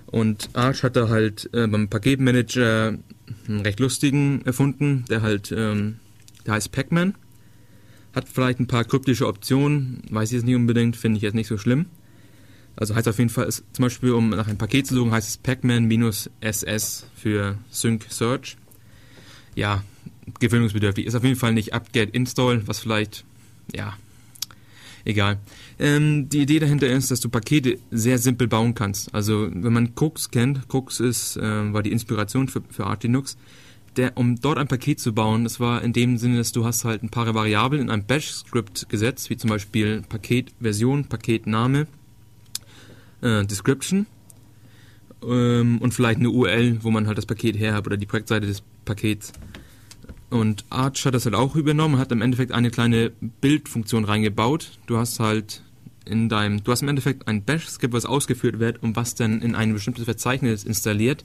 Und 0.07 0.49
Arch 0.53 0.83
hat 0.83 0.95
da 0.95 1.09
halt 1.09 1.49
äh, 1.53 1.67
beim 1.67 1.87
Paketmanager 1.87 2.99
einen 3.47 3.61
recht 3.61 3.79
lustigen 3.79 4.43
erfunden, 4.45 5.05
der 5.09 5.21
halt, 5.23 5.51
ähm, 5.51 5.97
der 6.45 6.53
heißt 6.53 6.71
Pacman. 6.71 7.15
Hat 8.13 8.29
vielleicht 8.29 8.59
ein 8.59 8.67
paar 8.67 8.83
kryptische 8.83 9.27
Optionen, 9.27 10.01
weiß 10.09 10.29
ich 10.29 10.35
jetzt 10.35 10.45
nicht 10.45 10.55
unbedingt, 10.55 10.95
finde 10.95 11.17
ich 11.17 11.23
jetzt 11.23 11.33
nicht 11.33 11.47
so 11.47 11.57
schlimm. 11.57 11.87
Also 12.75 12.95
heißt 12.95 13.07
auf 13.07 13.17
jeden 13.17 13.29
Fall, 13.29 13.45
ist, 13.45 13.63
zum 13.73 13.83
Beispiel, 13.83 14.11
um 14.11 14.29
nach 14.29 14.47
einem 14.47 14.57
Paket 14.57 14.87
zu 14.87 14.95
suchen, 14.95 15.11
heißt 15.11 15.29
es 15.29 15.37
Pacman-SS 15.37 17.05
für 17.15 17.57
Sync 17.69 18.05
Search. 18.09 18.57
Ja, 19.55 19.83
gewöhnungsbedürftig. 20.39 21.05
Ist 21.05 21.15
auf 21.15 21.23
jeden 21.23 21.35
Fall 21.35 21.53
nicht 21.53 21.73
apt-get 21.73 22.15
install, 22.15 22.67
was 22.67 22.79
vielleicht, 22.79 23.25
ja, 23.73 23.95
Egal. 25.05 25.39
Ähm, 25.79 26.29
die 26.29 26.41
Idee 26.41 26.59
dahinter 26.59 26.87
ist, 26.87 27.11
dass 27.11 27.19
du 27.19 27.29
Pakete 27.29 27.77
sehr 27.91 28.17
simpel 28.17 28.47
bauen 28.47 28.73
kannst. 28.73 29.13
Also 29.13 29.49
wenn 29.51 29.73
man 29.73 29.91
Cooks 29.95 30.31
kennt, 30.31 30.61
Cooks 30.73 30.99
ist, 30.99 31.35
äh, 31.35 31.73
war 31.73 31.83
die 31.83 31.91
Inspiration 31.91 32.47
für, 32.47 32.61
für 32.69 32.85
Arch 32.85 33.03
Linux. 33.03 33.37
Der, 33.95 34.17
um 34.17 34.41
dort 34.41 34.57
ein 34.57 34.67
Paket 34.67 34.99
zu 34.99 35.13
bauen, 35.13 35.43
das 35.43 35.59
war 35.59 35.83
in 35.83 35.93
dem 35.93 36.17
Sinne, 36.17 36.37
dass 36.37 36.51
du 36.51 36.65
hast 36.65 36.83
halt 36.83 37.03
ein 37.03 37.09
paar 37.09 37.31
Variablen 37.33 37.83
in 37.83 37.89
einem 37.91 38.05
Bash-Script 38.05 38.89
gesetzt, 38.89 39.29
wie 39.29 39.37
zum 39.37 39.49
Beispiel 39.49 40.01
Paketversion, 40.09 41.05
Paketname, 41.05 41.87
äh, 43.21 43.45
Description 43.45 44.07
ähm, 45.23 45.77
und 45.79 45.93
vielleicht 45.93 46.19
eine 46.19 46.29
URL, 46.29 46.83
wo 46.83 46.91
man 46.91 47.07
halt 47.07 47.17
das 47.17 47.25
Paket 47.25 47.57
her 47.57 47.73
hat 47.73 47.85
oder 47.85 47.97
die 47.97 48.05
Projektseite 48.05 48.47
des 48.47 48.63
Pakets. 48.85 49.33
Und 50.29 50.65
Arch 50.69 51.05
hat 51.05 51.13
das 51.13 51.25
halt 51.25 51.35
auch 51.35 51.55
übernommen, 51.55 51.99
hat 51.99 52.11
im 52.11 52.21
Endeffekt 52.21 52.51
eine 52.51 52.71
kleine 52.71 53.11
Bildfunktion 53.41 54.03
reingebaut. 54.03 54.79
Du 54.87 54.97
hast 54.97 55.19
halt 55.19 55.61
in 56.05 56.27
deinem, 56.27 56.63
du 56.63 56.71
hast 56.71 56.81
im 56.81 56.89
Endeffekt 56.89 57.27
ein 57.27 57.43
Bash-Skript, 57.43 57.93
was 57.93 58.05
ausgeführt 58.05 58.59
wird 58.59 58.81
und 58.81 58.95
was 58.95 59.15
dann 59.15 59.41
in 59.41 59.55
ein 59.55 59.73
bestimmtes 59.73 60.05
Verzeichnis 60.05 60.63
installiert. 60.63 61.23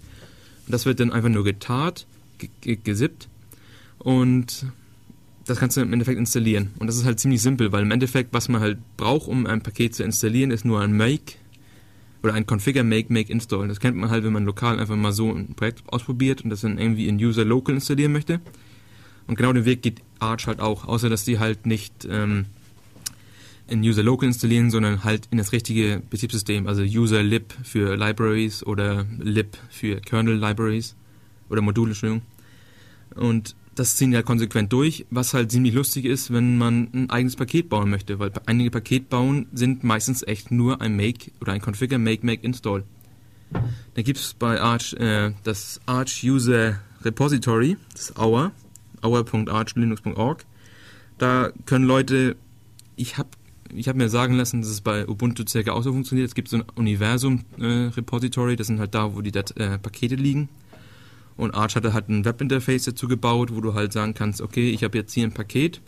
Und 0.67 0.73
das 0.73 0.85
wird 0.85 1.01
dann 1.01 1.11
einfach 1.11 1.31
nur 1.31 1.45
getarnt, 1.45 2.07
gesippt 2.63 3.29
und 3.99 4.67
das 5.49 5.59
kannst 5.59 5.77
du 5.77 5.81
im 5.81 5.93
Endeffekt 5.93 6.19
installieren. 6.19 6.71
Und 6.79 6.87
das 6.87 6.97
ist 6.97 7.05
halt 7.05 7.19
ziemlich 7.19 7.41
simpel, 7.41 7.73
weil 7.73 7.83
im 7.83 7.91
Endeffekt, 7.91 8.33
was 8.33 8.49
man 8.49 8.61
halt 8.61 8.79
braucht, 8.97 9.29
um 9.29 9.47
ein 9.47 9.63
Paket 9.63 9.95
zu 9.95 10.05
installieren, 10.05 10.51
ist 10.51 10.65
nur 10.65 10.81
ein 10.81 10.97
Make 10.97 11.35
oder 12.23 12.35
ein 12.35 12.47
Configure 12.47 12.85
Make 12.85 13.13
Make 13.13 13.33
Install. 13.33 13.69
Das 13.69 13.81
kennt 13.81 13.97
man 13.97 14.11
halt, 14.11 14.25
wenn 14.25 14.33
man 14.33 14.45
lokal 14.45 14.79
einfach 14.79 14.97
mal 14.97 15.13
so 15.13 15.33
ein 15.33 15.55
Projekt 15.55 15.83
ausprobiert 15.87 16.43
und 16.43 16.51
das 16.51 16.61
dann 16.61 16.79
irgendwie 16.79 17.09
in 17.09 17.17
User 17.17 17.45
Local 17.45 17.75
installieren 17.75 18.13
möchte. 18.13 18.41
Und 19.27 19.37
genau 19.37 19.53
den 19.53 19.65
Weg 19.65 19.83
geht 19.83 20.03
Arch 20.19 20.47
halt 20.47 20.61
auch, 20.61 20.87
außer 20.87 21.09
dass 21.09 21.25
die 21.25 21.39
halt 21.39 21.67
nicht 21.67 22.07
ähm, 22.11 22.47
in 23.69 23.81
User 23.81 24.03
Local 24.03 24.27
installieren, 24.27 24.71
sondern 24.71 25.05
halt 25.05 25.29
in 25.31 25.39
das 25.39 25.53
richtige 25.53 26.03
Betriebssystem, 26.11 26.67
also 26.67 26.83
User 26.83 27.23
Lib 27.23 27.55
für 27.63 27.97
Libraries 27.97 28.65
oder 28.65 29.07
Lib 29.19 29.57
für 29.71 29.97
Kernel 30.01 30.37
Libraries 30.39 30.97
oder 31.51 31.61
Module, 31.61 31.91
Entschuldigung. 31.91 32.23
Und 33.15 33.55
das 33.75 33.97
ziehen 33.97 34.11
die 34.11 34.17
halt 34.17 34.27
konsequent 34.27 34.73
durch, 34.73 35.07
was 35.11 35.35
halt 35.35 35.53
ziemlich 35.53 35.75
lustig 35.75 36.05
ist, 36.05 36.33
wenn 36.33 36.59
man 36.59 36.89
ein 36.93 37.11
eigenes 37.11 37.37
Paket 37.37 37.69
bauen 37.69 37.91
möchte, 37.91 38.19
weil 38.19 38.33
einige 38.47 38.71
Paket 38.71 39.09
bauen 39.09 39.47
sind 39.53 39.85
meistens 39.85 40.23
echt 40.27 40.51
nur 40.51 40.81
ein 40.81 40.97
Make 40.97 41.31
oder 41.41 41.53
ein 41.53 41.61
Configure 41.61 41.99
Make 41.99 42.27
Make 42.27 42.45
Install. 42.45 42.85
Dann 43.51 44.05
gibt 44.05 44.19
es 44.19 44.35
bei 44.35 44.61
Arch 44.61 44.95
äh, 44.95 45.33
das 45.45 45.81
Arch 45.87 46.23
User 46.25 46.81
Repository, 47.03 47.77
das 47.93 48.11
ist 48.11 48.19
Our, 48.19 48.53
our.archlinux.org. 49.05 50.45
Da 51.19 51.53
können 51.65 51.85
Leute, 51.85 52.37
ich 52.97 53.17
habe 53.17 53.29
ich 53.75 53.89
hab 53.89 53.97
mir 53.97 54.09
sagen 54.09 54.35
lassen, 54.35 54.63
dass 54.63 54.71
es 54.71 54.81
bei 54.81 55.07
Ubuntu 55.07 55.45
circa 55.47 55.73
auch 55.73 55.83
so 55.83 55.93
funktioniert. 55.93 56.29
Es 56.29 56.35
gibt 56.35 56.49
so 56.49 56.57
ein 56.57 56.65
Universum-Repository, 56.75 58.55
äh, 58.55 58.57
das 58.57 58.67
sind 58.67 58.81
halt 58.81 58.95
da, 58.95 59.15
wo 59.15 59.21
die 59.21 59.31
Dat 59.31 59.57
äh, 59.57 59.79
Pakete 59.79 60.15
liegen. 60.15 60.49
Und 61.39 61.55
Arch 61.55 61.77
hat 61.77 61.85
halt 61.85 62.09
ein 62.09 62.25
Webinterface 62.25 62.85
dazu 62.85 63.07
gebaut, 63.07 63.55
wo 63.55 63.61
du 63.61 63.73
halt 63.73 63.93
sagen 63.93 64.13
kannst, 64.13 64.43
okay, 64.43 64.71
ich 64.71 64.83
habe 64.83 64.99
jetzt 64.99 65.15
hier 65.15 65.25
ein 65.25 65.33
Paket, 65.33 65.81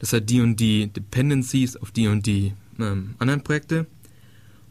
das 0.00 0.12
hat 0.12 0.28
die 0.28 0.40
und 0.40 0.58
die 0.58 0.88
Dependencies 0.88 1.76
auf 1.76 1.92
die 1.92 2.08
und 2.08 2.26
die 2.26 2.52
ähm, 2.80 3.14
anderen 3.20 3.42
Projekte. 3.42 3.86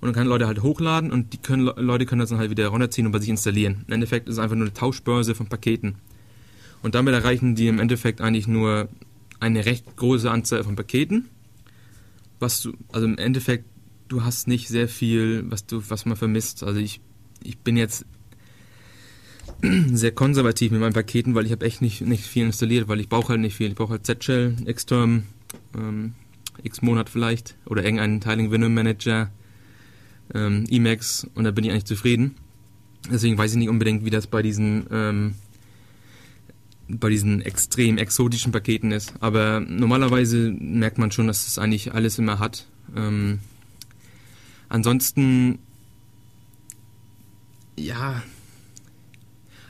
Und 0.02 0.08
dann 0.08 0.14
kann 0.14 0.28
Leute 0.28 0.48
halt 0.48 0.62
hochladen 0.64 1.12
und 1.12 1.32
die 1.32 1.38
können, 1.38 1.66
Leute 1.78 2.06
können 2.06 2.20
das 2.20 2.30
dann 2.30 2.40
halt 2.40 2.50
wieder 2.50 2.68
runterziehen 2.68 3.08
und 3.08 3.14
bei 3.14 3.20
sich 3.20 3.30
installieren. 3.30 3.86
Im 3.88 3.94
Endeffekt 3.94 4.28
ist 4.28 4.34
es 4.34 4.40
einfach 4.40 4.58
nur 4.58 4.66
eine 4.66 4.74
Tauschbörse 4.74 5.34
von 5.34 5.48
Paketen. 5.48 5.96
Und 6.84 6.96
damit 6.96 7.14
erreichen 7.14 7.56
die 7.56 7.68
im 7.68 7.80
Endeffekt 7.80 8.20
eigentlich 8.20 8.48
nur 8.48 8.90
eine 9.40 9.66
recht 9.66 9.96
große 9.96 10.30
Anzahl 10.30 10.66
von 10.66 10.76
Paketen. 10.76 11.30
Was 12.40 12.62
du, 12.62 12.74
also 12.92 13.06
im 13.06 13.18
Endeffekt, 13.18 13.66
du 14.10 14.24
hast 14.24 14.48
nicht 14.50 14.68
sehr 14.68 14.90
viel, 14.90 15.46
was 15.50 15.66
du, 15.66 15.82
was 15.88 16.06
man 16.06 16.18
vermisst. 16.18 16.64
Also 16.64 16.82
ich, 16.82 17.00
ich 17.44 17.58
bin 17.60 17.78
jetzt 17.78 18.06
sehr 19.62 20.12
konservativ 20.12 20.72
mit 20.72 20.82
meinen 20.82 20.94
Paketen, 20.94 21.36
weil 21.36 21.46
ich 21.46 21.52
habe 21.52 21.66
echt 21.66 21.82
nicht, 21.82 22.02
nicht 22.02 22.24
viel 22.24 22.46
installiert, 22.46 22.88
weil 22.88 23.00
ich 23.00 23.10
brauche 23.10 23.30
halt 23.30 23.42
nicht 23.42 23.56
viel. 23.56 23.70
Ich 23.70 23.76
brauche 23.76 23.92
halt 23.92 24.06
Z-Shell, 24.06 24.56
Xterm, 24.66 25.24
ähm, 25.76 26.14
X-Monat 26.64 27.10
vielleicht 27.10 27.56
oder 27.66 27.84
irgendeinen 27.84 28.22
Tiling 28.22 28.52
Window 28.52 28.70
Manager, 28.70 29.32
ähm, 30.34 30.66
Emacs 30.70 31.28
und 31.36 31.44
da 31.44 31.52
bin 31.52 31.64
ich 31.64 31.72
eigentlich 31.72 31.86
zufrieden. 31.86 32.36
Deswegen 33.12 33.38
weiß 33.38 33.52
ich 33.52 33.58
nicht 33.58 33.70
unbedingt, 33.70 34.06
wie 34.06 34.10
das 34.10 34.28
bei 34.28 34.42
diesen 34.42 34.86
ähm, 34.92 35.36
bei 36.90 37.10
diesen 37.10 37.42
extrem 37.42 37.98
exotischen 37.98 38.52
Paketen 38.52 38.92
ist. 38.92 39.14
Aber 39.20 39.60
normalerweise 39.60 40.52
merkt 40.60 40.98
man 40.98 41.12
schon, 41.12 41.28
dass 41.28 41.48
es 41.48 41.60
eigentlich 41.60 41.94
alles 41.94 42.18
immer 42.18 42.40
hat. 42.40 42.66
Ähm, 42.96 43.40
ansonsten, 44.70 45.60
ja, 47.78 48.24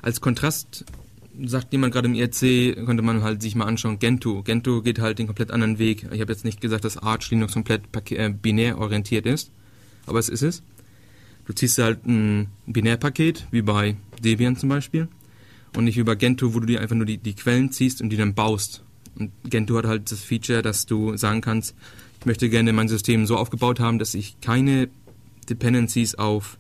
als 0.02 0.22
Kontrast 0.22 0.86
sagt 1.46 1.72
jemand 1.72 1.94
gerade 1.94 2.08
im 2.08 2.16
IRC, 2.16 2.86
könnte 2.86 3.02
man 3.02 3.24
halt 3.24 3.42
sich 3.42 3.56
mal 3.56 3.66
anschauen, 3.66 4.00
Gentoo. 4.00 4.44
Gentoo 4.44 4.82
geht 4.82 5.00
halt 5.00 5.20
den 5.20 5.28
komplett 5.28 5.52
anderen 5.52 5.80
Weg. 5.80 6.08
Ich 6.12 6.22
habe 6.22 6.32
jetzt 6.32 6.46
nicht 6.46 6.62
gesagt, 6.62 6.84
dass 6.84 6.98
Arch 6.98 7.30
Linux 7.32 7.54
komplett 7.54 7.84
äh, 8.12 8.30
binär 8.30 8.78
orientiert 8.78 9.26
ist, 9.26 9.52
aber 10.06 10.20
es 10.20 10.30
ist 10.30 10.42
es. 10.42 10.64
Du 11.46 11.54
ziehst 11.54 11.78
halt 11.80 12.06
ein 12.06 12.48
Binärpaket, 12.68 13.48
wie 13.52 13.62
bei 13.62 13.96
Debian 14.24 14.56
zum 14.56 14.70
Beispiel, 14.70 15.08
und 15.76 15.86
nicht 15.86 15.98
wie 15.98 16.04
bei 16.04 16.16
Gentoo, 16.16 16.54
wo 16.54 16.60
du 16.60 16.68
dir 16.68 16.82
einfach 16.82 16.96
nur 16.96 17.06
die, 17.06 17.18
die 17.18 17.34
Quellen 17.34 17.72
ziehst 17.72 18.02
und 18.02 18.10
die 18.10 18.18
dann 18.18 18.36
baust. 18.36 18.84
Und 19.18 19.32
Gentoo 19.46 19.78
hat 19.78 19.86
halt 19.86 20.12
das 20.12 20.22
Feature, 20.22 20.62
dass 20.62 20.86
du 20.86 21.18
sagen 21.18 21.42
kannst, 21.42 21.76
ich 22.20 22.26
möchte 22.26 22.50
gerne 22.50 22.72
mein 22.74 22.88
System 22.88 23.26
so 23.26 23.38
aufgebaut 23.38 23.80
haben, 23.80 23.98
dass 23.98 24.14
ich 24.14 24.40
keine 24.42 24.90
Dependencies 25.50 26.16
auf 26.16 26.59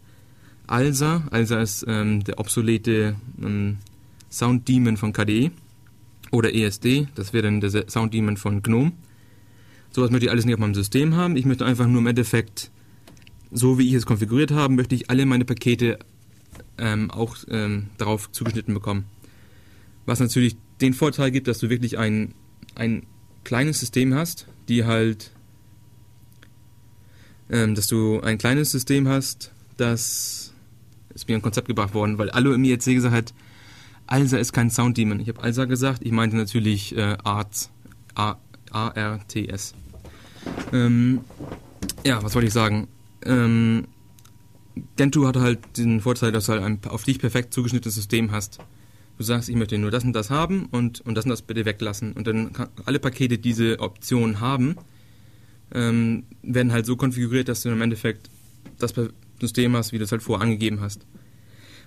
ALSA, 0.70 1.24
ALSA 1.32 1.62
ist 1.62 1.86
ähm, 1.88 2.24
der 2.24 2.40
obsolete 2.40 3.16
ähm, 3.42 3.78
Sound 4.30 4.68
Demon 4.68 4.98
von 4.98 5.14
KDE 5.14 5.52
oder 6.32 6.54
ESD, 6.54 7.08
das 7.16 7.34
wäre 7.34 7.44
dann 7.44 7.60
der 7.60 7.90
Sound 7.90 8.14
Demon 8.14 8.38
von 8.38 8.62
GNOME. 8.62 8.92
Sowas 9.92 10.12
möchte 10.12 10.28
ich 10.28 10.32
alles 10.32 10.46
nicht 10.46 10.54
auf 10.54 10.60
meinem 10.60 10.76
System 10.76 11.16
haben. 11.16 11.36
Ich 11.36 11.46
möchte 11.46 11.66
einfach 11.66 11.88
nur 11.88 12.02
im 12.02 12.08
Endeffekt, 12.08 12.70
so 13.52 13.80
wie 13.80 13.88
ich 13.88 13.96
es 13.96 14.06
konfiguriert 14.06 14.52
habe, 14.52 14.72
möchte 14.74 14.94
ich 14.94 15.10
alle 15.10 15.26
meine 15.26 15.46
Pakete 15.46 15.98
ähm, 16.78 17.10
auch 17.10 17.38
ähm, 17.50 17.88
darauf 17.98 18.32
zugeschnitten 18.32 18.76
bekommen. 18.76 19.06
Was 20.06 20.20
natürlich 20.20 20.56
den 20.82 20.94
Vorteil 20.94 21.32
gibt, 21.32 21.48
dass 21.48 21.58
du 21.58 21.70
wirklich 21.72 21.98
ein, 21.98 22.36
ein 22.76 23.08
kleines 23.44 23.80
System 23.80 24.14
hast, 24.14 24.46
die 24.68 24.86
halt, 24.86 25.32
ähm, 27.50 27.74
dass 27.74 27.88
du 27.88 28.20
ein 28.22 28.38
kleines 28.38 28.70
System 28.70 29.08
hast, 29.08 29.52
das 29.78 30.39
ist 31.20 31.28
mir 31.28 31.36
ein 31.36 31.42
Konzept 31.42 31.68
gebracht 31.68 31.94
worden, 31.94 32.18
weil 32.18 32.30
alle 32.30 32.54
im 32.54 32.64
IRC 32.64 32.86
gesagt 32.86 33.14
hat, 33.14 33.34
Alsa 34.08 34.38
ist 34.38 34.54
kein 34.54 34.70
Sound-Demon. 34.70 35.20
Ich 35.20 35.28
habe 35.30 35.42
Alsa 35.42 35.66
gesagt, 35.66 36.02
ich 36.04 36.12
meinte 36.12 36.36
natürlich 36.36 36.98
äh, 36.98 37.18
Arts. 37.24 37.70
A-R-T-S. 38.72 39.74
Ähm, 40.74 41.22
ja, 42.06 42.22
was 42.24 42.36
wollte 42.36 42.48
ich 42.48 42.54
sagen? 42.54 42.88
Ähm, 43.24 43.86
Gentoo 44.96 45.28
hat 45.28 45.38
halt 45.38 45.78
den 45.78 46.02
Vorteil, 46.02 46.32
dass 46.32 46.46
du 46.46 46.54
halt 46.54 46.64
ein 46.64 46.80
auf 46.88 47.04
dich 47.04 47.20
perfekt 47.20 47.54
zugeschnittenes 47.54 47.96
System 47.96 48.32
hast. 48.32 48.60
Du 49.18 49.24
sagst, 49.24 49.50
ich 49.50 49.56
möchte 49.56 49.78
nur 49.78 49.92
das 49.92 50.04
und 50.04 50.14
das 50.14 50.30
haben 50.30 50.68
und, 50.72 51.02
und 51.02 51.16
das 51.16 51.26
und 51.26 51.32
das 51.32 51.42
bitte 51.42 51.66
weglassen. 51.66 52.14
Und 52.14 52.28
dann 52.28 52.52
alle 52.86 53.00
Pakete, 53.00 53.38
die 53.38 53.42
diese 53.42 53.80
Option 53.80 54.40
haben, 54.40 54.76
ähm, 55.74 56.24
werden 56.42 56.72
halt 56.72 56.86
so 56.86 56.96
konfiguriert, 56.96 57.50
dass 57.50 57.62
du 57.62 57.70
im 57.70 57.82
Endeffekt 57.82 58.30
das 58.78 58.94
System 59.40 59.76
hast, 59.76 59.92
wie 59.92 59.98
du 59.98 60.04
es 60.04 60.12
halt 60.12 60.24
vorher 60.24 60.44
angegeben 60.44 60.82
hast. 60.82 61.06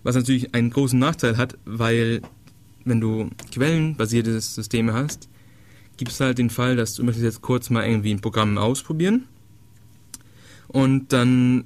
Was 0.02 0.16
natürlich 0.16 0.54
einen 0.54 0.70
großen 0.70 0.98
Nachteil 0.98 1.36
hat, 1.36 1.56
weil 1.64 2.22
wenn 2.84 3.00
du 3.00 3.30
quellenbasierte 3.52 4.40
Systeme 4.40 4.92
hast, 4.92 5.28
gibt 5.96 6.10
es 6.10 6.20
halt 6.20 6.38
den 6.38 6.50
Fall, 6.50 6.76
dass 6.76 6.94
du 6.94 7.04
möchtest 7.04 7.24
jetzt 7.24 7.42
kurz 7.42 7.70
mal 7.70 7.86
irgendwie 7.86 8.12
ein 8.12 8.20
Programm 8.20 8.58
ausprobieren 8.58 9.26
und 10.68 11.12
dann 11.12 11.64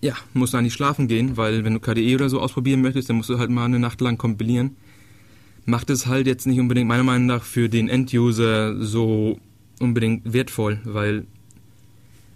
ja, 0.00 0.14
musst 0.32 0.54
du 0.54 0.58
eigentlich 0.58 0.74
schlafen 0.74 1.08
gehen, 1.08 1.36
weil 1.36 1.64
wenn 1.64 1.74
du 1.74 1.80
KDE 1.80 2.14
oder 2.14 2.28
so 2.28 2.40
ausprobieren 2.40 2.82
möchtest, 2.82 3.08
dann 3.08 3.16
musst 3.16 3.30
du 3.30 3.38
halt 3.38 3.50
mal 3.50 3.64
eine 3.64 3.80
Nacht 3.80 4.00
lang 4.00 4.16
kompilieren. 4.16 4.76
Macht 5.64 5.90
es 5.90 6.06
halt 6.06 6.26
jetzt 6.26 6.46
nicht 6.46 6.60
unbedingt 6.60 6.88
meiner 6.88 7.02
Meinung 7.02 7.26
nach 7.26 7.42
für 7.42 7.68
den 7.68 7.88
Enduser 7.88 8.80
so 8.80 9.38
unbedingt 9.80 10.32
wertvoll, 10.32 10.80
weil 10.84 11.26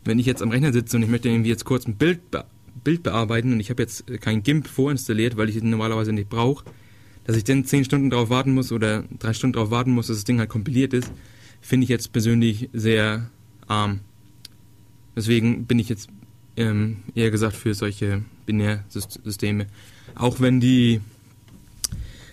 wenn 0.04 0.18
ich 0.18 0.26
jetzt 0.26 0.42
am 0.42 0.50
Rechner 0.50 0.72
sitze 0.72 0.96
und 0.96 1.04
ich 1.04 1.08
möchte 1.08 1.28
irgendwie 1.28 1.50
jetzt 1.50 1.64
kurz 1.64 1.86
ein 1.86 1.94
Bild 1.94 2.20
Bild 2.84 3.02
bearbeiten 3.02 3.52
und 3.52 3.60
ich 3.60 3.70
habe 3.70 3.82
jetzt 3.82 4.04
kein 4.20 4.42
GIMP 4.42 4.66
vorinstalliert, 4.66 5.36
weil 5.36 5.48
ich 5.48 5.56
es 5.56 5.62
normalerweise 5.62 6.12
nicht 6.12 6.28
brauche, 6.28 6.64
dass 7.24 7.36
ich 7.36 7.44
dann 7.44 7.64
10 7.64 7.84
Stunden 7.84 8.10
darauf 8.10 8.30
warten 8.30 8.52
muss 8.52 8.72
oder 8.72 9.04
3 9.18 9.32
Stunden 9.32 9.54
darauf 9.54 9.70
warten 9.70 9.92
muss, 9.92 10.08
dass 10.08 10.16
das 10.16 10.24
Ding 10.24 10.38
halt 10.38 10.50
kompiliert 10.50 10.92
ist, 10.92 11.10
finde 11.60 11.84
ich 11.84 11.90
jetzt 11.90 12.12
persönlich 12.12 12.68
sehr 12.72 13.30
arm. 13.66 14.00
Deswegen 15.14 15.66
bin 15.66 15.78
ich 15.78 15.88
jetzt 15.88 16.08
ähm, 16.56 16.98
eher 17.14 17.30
gesagt 17.30 17.56
für 17.56 17.74
solche 17.74 18.22
Binärsysteme. 18.46 19.66
Auch 20.14 20.40
wenn 20.40 20.60
die, 20.60 21.00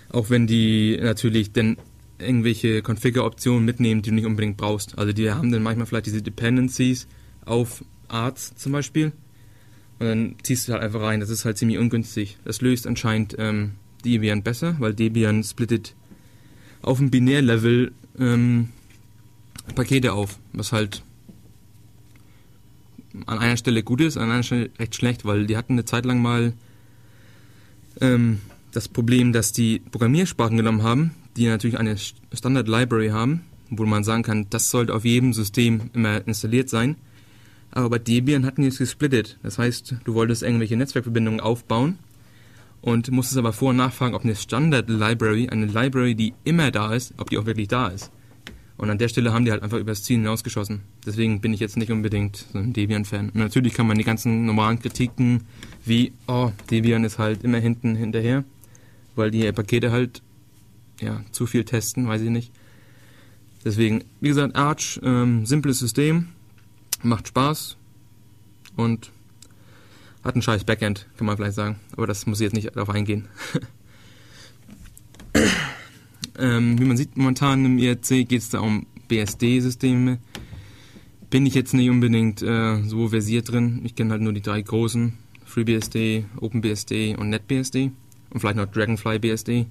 auch 0.10 0.30
wenn 0.30 0.48
die 0.48 0.98
natürlich 1.02 1.52
dann 1.52 1.78
irgendwelche 2.18 2.82
Configure-Optionen 2.82 3.64
mitnehmen, 3.64 4.02
die 4.02 4.10
du 4.10 4.16
nicht 4.16 4.26
unbedingt 4.26 4.58
brauchst. 4.58 4.98
Also 4.98 5.14
die 5.14 5.32
haben 5.32 5.52
dann 5.52 5.64
manchmal 5.64 5.86
vielleicht 5.86 6.08
diese 6.08 6.22
Dependencies 6.22 7.08
auf 7.46 7.84
Arts 8.08 8.56
zum 8.56 8.72
Beispiel 8.72 9.14
und 10.00 10.08
dann 10.08 10.36
ziehst 10.44 10.68
du 10.68 10.74
halt 10.74 10.82
einfach 10.82 11.02
rein. 11.02 11.20
Das 11.20 11.30
ist 11.30 11.46
halt 11.46 11.58
ziemlich 11.58 11.78
ungünstig. 11.78 12.38
Das 12.46 12.62
löst 12.62 12.88
anscheinend 12.88 13.36
ähm, 13.38 13.74
Debian 14.06 14.44
besser, 14.44 14.76
weil 14.80 14.94
Debian 14.94 15.44
splittet 15.44 15.94
auf 16.82 17.00
dem 17.00 17.12
Binärlevel 17.12 17.92
ähm, 18.18 18.70
Pakete 19.76 20.14
auf, 20.14 20.40
was 20.54 20.72
halt 20.72 21.04
an 23.26 23.40
einer 23.40 23.58
Stelle 23.58 23.84
gut 23.84 24.02
ist, 24.02 24.18
an 24.18 24.32
einer 24.32 24.44
Stelle 24.44 24.70
recht 24.80 24.96
schlecht, 24.96 25.26
weil 25.26 25.48
die 25.48 25.58
hatten 25.58 25.74
eine 25.74 25.86
Zeit 25.86 26.06
lang 26.06 26.22
mal 26.22 26.54
ähm, 28.02 28.40
das 28.72 28.88
Problem, 28.88 29.34
dass 29.34 29.52
die 29.52 29.80
Programmiersprachen 29.92 30.58
genommen 30.58 30.84
haben, 30.84 31.12
die 31.36 31.48
natürlich 31.48 31.78
eine 31.78 31.98
Standard 31.98 32.68
Library 32.68 33.10
haben, 33.10 33.42
wo 33.70 33.86
man 33.86 34.04
sagen 34.04 34.24
kann, 34.24 34.48
das 34.50 34.70
sollte 34.70 34.94
auf 34.94 35.06
jedem 35.06 35.34
System 35.34 35.90
immer 35.94 36.26
installiert 36.28 36.70
sein. 36.70 36.96
Aber 37.72 37.90
bei 37.90 38.00
Debian 38.00 38.46
hatten 38.46 38.62
die 38.62 38.68
es 38.68 38.78
gesplittet. 38.80 39.38
Das 39.44 39.58
heißt, 39.58 39.96
du 40.04 40.14
wolltest 40.14 40.44
irgendwelche 40.44 40.76
Netzwerkverbindungen 40.76 41.40
aufbauen 41.40 42.00
und 42.82 43.12
musstest 43.12 43.38
aber 43.38 43.54
vor- 43.54 43.70
und 43.70 43.78
nachfragen, 43.78 44.16
ob 44.16 44.24
eine 44.24 44.36
Standard-Library, 44.36 45.50
eine 45.50 45.66
Library, 45.66 46.16
die 46.16 46.34
immer 46.44 46.72
da 46.72 46.94
ist, 46.94 47.14
ob 47.18 47.30
die 47.30 47.38
auch 47.38 47.46
wirklich 47.46 47.68
da 47.68 47.88
ist. 47.88 48.12
Und 48.78 48.90
an 48.90 48.98
der 48.98 49.10
Stelle 49.10 49.34
haben 49.34 49.44
die 49.44 49.52
halt 49.52 49.62
einfach 49.62 49.78
übers 49.78 50.04
Ziel 50.04 50.18
hinausgeschossen. 50.18 50.80
Deswegen 51.06 51.42
bin 51.42 51.54
ich 51.54 51.60
jetzt 51.60 51.76
nicht 51.76 51.92
unbedingt 51.92 52.46
so 52.54 52.60
ein 52.60 52.72
Debian-Fan. 52.72 53.32
Natürlich 53.34 53.74
kann 53.74 53.88
man 53.88 53.98
die 53.98 54.06
ganzen 54.06 54.46
normalen 54.46 54.80
Kritiken 54.80 55.44
wie, 55.84 56.14
oh, 56.28 56.52
Debian 56.72 57.04
ist 57.04 57.20
halt 57.20 57.44
immer 57.44 57.58
hinten 57.58 57.96
hinterher, 57.96 58.46
weil 59.18 59.32
die 59.32 59.52
Pakete 59.52 59.92
halt, 59.92 60.22
ja, 61.02 61.22
zu 61.32 61.46
viel 61.46 61.66
testen, 61.66 62.08
weiß 62.08 62.22
ich 62.22 62.30
nicht. 62.30 62.54
Deswegen, 63.66 64.06
wie 64.22 64.30
gesagt, 64.30 64.56
Arch, 64.56 64.98
ähm, 65.04 65.46
simples 65.46 65.80
System, 65.80 66.30
macht 67.04 67.28
Spaß 67.28 67.78
und 68.76 69.12
hat 70.24 70.36
ein 70.36 70.42
scheiß 70.42 70.64
Backend, 70.64 71.08
kann 71.18 71.28
man 71.28 71.38
vielleicht 71.38 71.56
sagen. 71.56 71.80
Aber 71.96 72.08
das 72.08 72.26
muss 72.26 72.40
ich 72.40 72.46
jetzt 72.46 72.54
nicht 72.54 72.76
darauf 72.76 72.90
eingehen. 72.90 73.28
ähm, 76.38 76.80
wie 76.80 76.86
man 76.86 76.98
sieht, 76.98 77.18
momentan 77.18 77.66
im 77.66 77.78
IRC 77.78 78.28
geht 78.28 78.42
es 78.42 78.50
da 78.50 78.60
um 78.60 78.86
BSD-Systeme. 79.08 80.20
Bin 81.30 81.46
ich 81.46 81.54
jetzt 81.54 81.74
nicht 81.74 81.90
unbedingt 81.90 82.42
äh, 82.42 82.82
so 82.84 83.08
versiert 83.08 83.52
drin. 83.52 83.82
Ich 83.84 83.96
kenne 83.96 84.12
halt 84.12 84.22
nur 84.22 84.34
die 84.34 84.42
drei 84.42 84.62
großen. 84.62 85.14
FreeBSD, 85.46 86.26
OpenBSD 86.40 87.16
und 87.16 87.30
NetBSD. 87.30 87.92
Und 88.30 88.40
vielleicht 88.40 88.58
noch 88.58 88.66
DragonflyBSD. 88.68 89.68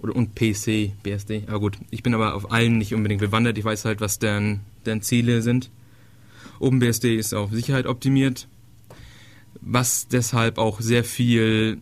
Oder 0.00 0.16
und 0.16 0.34
PCBSD. 0.34 1.44
Aber 1.48 1.60
gut, 1.60 1.78
ich 1.90 2.02
bin 2.02 2.14
aber 2.14 2.34
auf 2.34 2.50
allen 2.50 2.78
nicht 2.78 2.94
unbedingt 2.94 3.20
bewandert. 3.20 3.58
Ich 3.58 3.64
weiß 3.64 3.84
halt, 3.84 4.00
was 4.00 4.18
deren, 4.18 4.60
deren 4.86 5.02
Ziele 5.02 5.42
sind. 5.42 5.70
OpenBSD 6.60 7.16
ist 7.16 7.34
auf 7.34 7.50
Sicherheit 7.50 7.86
optimiert, 7.86 8.48
was 9.60 10.08
deshalb 10.08 10.58
auch 10.58 10.80
sehr 10.80 11.04
viel 11.04 11.78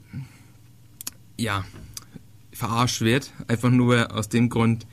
ja, 1.39 1.65
verarscht 2.53 3.03
wird. 3.03 3.33
Einfach 3.47 3.71
nur 3.71 4.15
aus 4.15 4.29
dem 4.29 4.49
Grund, 4.49 4.87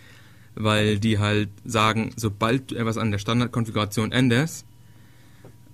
weil 0.56 1.00
die 1.00 1.20
halt 1.20 1.50
sagen, 1.64 2.12
sobald 2.18 2.72
du 2.72 2.76
etwas 2.76 2.98
an 2.98 3.12
der 3.12 3.20
Standardkonfiguration 3.20 4.12
änderst, 4.12 4.66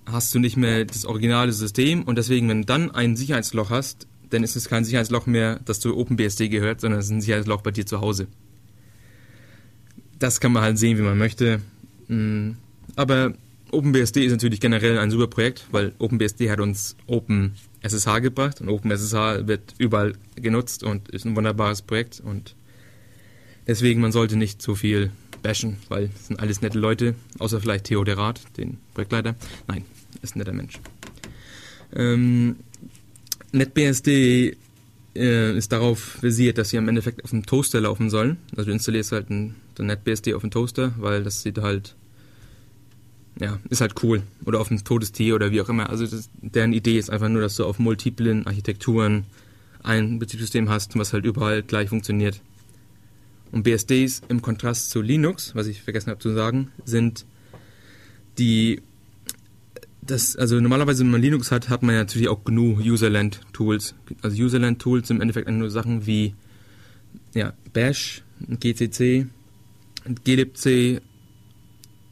hast 0.06 0.34
du 0.34 0.38
nicht 0.38 0.56
mehr 0.56 0.84
das 0.84 1.04
originale 1.04 1.52
System 1.52 2.02
und 2.04 2.16
deswegen, 2.16 2.48
wenn 2.48 2.62
du 2.62 2.66
dann 2.66 2.90
ein 2.90 3.16
Sicherheitsloch 3.16 3.70
hast, 3.70 4.06
dann 4.30 4.42
ist 4.42 4.56
es 4.56 4.68
kein 4.68 4.84
Sicherheitsloch 4.84 5.26
mehr, 5.26 5.60
das 5.64 5.80
zu 5.80 5.96
OpenBSD 5.96 6.48
gehört, 6.48 6.80
sondern 6.80 7.00
es 7.00 7.06
ist 7.06 7.12
ein 7.12 7.20
Sicherheitsloch 7.20 7.60
bei 7.60 7.70
dir 7.70 7.86
zu 7.86 8.00
Hause 8.00 8.28
das 10.22 10.40
kann 10.40 10.52
man 10.52 10.62
halt 10.62 10.78
sehen, 10.78 10.98
wie 10.98 11.02
man 11.02 11.18
möchte. 11.18 11.60
Mm, 12.08 12.52
aber 12.96 13.34
OpenBSD 13.72 14.24
ist 14.24 14.32
natürlich 14.32 14.60
generell 14.60 14.98
ein 14.98 15.10
super 15.10 15.26
Projekt, 15.26 15.66
weil 15.72 15.92
OpenBSD 15.98 16.50
hat 16.50 16.60
uns 16.60 16.94
OpenSSH 17.06 18.20
gebracht 18.20 18.60
und 18.60 18.68
OpenSSH 18.68 19.46
wird 19.46 19.74
überall 19.78 20.12
genutzt 20.36 20.84
und 20.84 21.08
ist 21.08 21.24
ein 21.24 21.34
wunderbares 21.34 21.82
Projekt 21.82 22.20
und 22.20 22.54
deswegen 23.66 24.00
man 24.00 24.12
sollte 24.12 24.36
nicht 24.36 24.60
zu 24.60 24.74
viel 24.74 25.10
bashen, 25.42 25.78
weil 25.88 26.10
es 26.14 26.28
sind 26.28 26.38
alles 26.38 26.60
nette 26.60 26.78
Leute, 26.78 27.14
außer 27.38 27.60
vielleicht 27.60 27.84
Theo 27.84 28.04
Derat, 28.04 28.40
den 28.56 28.78
Projektleiter. 28.94 29.34
Nein, 29.66 29.84
ist 30.20 30.36
ein 30.36 30.40
netter 30.40 30.52
Mensch. 30.52 30.78
Ähm, 31.94 32.56
NetBSD 33.52 34.56
äh, 35.14 35.56
ist 35.56 35.72
darauf 35.72 36.18
basiert, 36.20 36.58
dass 36.58 36.70
sie 36.70 36.76
im 36.76 36.88
Endeffekt 36.88 37.24
auf 37.24 37.30
dem 37.30 37.44
Toaster 37.44 37.80
laufen 37.80 38.10
sollen. 38.10 38.36
Also 38.52 38.66
du 38.66 38.72
installierst 38.72 39.12
halt 39.12 39.30
ein, 39.30 39.54
ein 39.78 39.86
NetBSD 39.86 40.34
auf 40.34 40.42
dem 40.42 40.50
Toaster, 40.50 40.94
weil 40.98 41.22
das 41.22 41.42
sieht 41.42 41.58
halt, 41.58 41.96
ja, 43.42 43.58
ist 43.68 43.80
halt 43.80 44.02
cool. 44.04 44.22
Oder 44.44 44.60
auf 44.60 44.68
dem 44.68 44.82
Todestier 44.84 45.34
oder 45.34 45.50
wie 45.50 45.60
auch 45.60 45.68
immer. 45.68 45.90
Also 45.90 46.06
das, 46.06 46.30
deren 46.40 46.72
Idee 46.72 46.96
ist 46.96 47.10
einfach 47.10 47.28
nur, 47.28 47.42
dass 47.42 47.56
du 47.56 47.64
auf 47.64 47.80
multiplen 47.80 48.46
Architekturen 48.46 49.24
ein 49.82 50.20
Betriebssystem 50.20 50.68
hast, 50.68 50.96
was 50.96 51.12
halt 51.12 51.24
überall 51.24 51.64
gleich 51.64 51.88
funktioniert. 51.88 52.40
Und 53.50 53.64
BSDs 53.64 54.22
im 54.28 54.42
Kontrast 54.42 54.90
zu 54.90 55.02
Linux, 55.02 55.56
was 55.56 55.66
ich 55.66 55.82
vergessen 55.82 56.10
habe 56.10 56.20
zu 56.20 56.32
sagen, 56.32 56.70
sind 56.84 57.26
die 58.38 58.80
das, 60.04 60.36
also 60.36 60.60
normalerweise, 60.60 61.04
wenn 61.04 61.10
man 61.10 61.20
Linux 61.20 61.50
hat, 61.50 61.68
hat 61.68 61.82
man 61.82 61.94
ja 61.94 62.00
natürlich 62.02 62.28
auch 62.28 62.44
GNU 62.44 62.78
Userland 62.78 63.40
Tools. 63.52 63.94
Also 64.20 64.40
Userland 64.42 64.80
Tools 64.80 65.08
sind 65.08 65.16
im 65.16 65.22
Endeffekt 65.22 65.48
nur 65.48 65.70
Sachen 65.70 66.06
wie 66.06 66.34
ja, 67.34 67.52
Bash, 67.72 68.22
GCC, 68.48 69.26
glibc, 70.24 71.00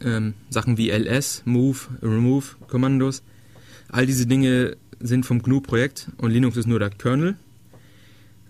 ähm, 0.04 0.34
Sachen 0.48 0.76
wie 0.76 0.90
ls, 0.90 1.42
move, 1.44 1.78
remove 2.02 2.56
Kommandos. 2.68 3.22
All 3.88 4.06
diese 4.06 4.26
Dinge 4.26 4.76
sind 5.00 5.26
vom 5.26 5.42
GNU-Projekt 5.42 6.08
und 6.18 6.30
Linux 6.30 6.56
ist 6.56 6.66
nur 6.66 6.78
der 6.78 6.90
Kernel. 6.90 7.36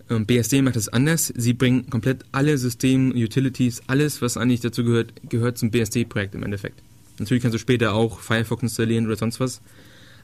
Ähm, 0.09 0.25
BSD 0.25 0.61
macht 0.61 0.75
das 0.75 0.89
anders. 0.89 1.31
Sie 1.35 1.53
bringen 1.53 1.89
komplett 1.89 2.25
alle 2.31 2.57
System, 2.57 3.11
Utilities, 3.11 3.81
alles, 3.87 4.21
was 4.21 4.37
eigentlich 4.37 4.59
dazu 4.59 4.83
gehört, 4.83 5.13
gehört 5.29 5.57
zum 5.57 5.71
BSD-Projekt 5.71 6.35
im 6.35 6.43
Endeffekt. 6.43 6.83
Natürlich 7.17 7.41
kannst 7.41 7.55
du 7.55 7.59
später 7.59 7.93
auch 7.93 8.19
Firefox 8.19 8.63
installieren 8.63 9.05
oder 9.05 9.15
sonst 9.15 9.39
was. 9.39 9.61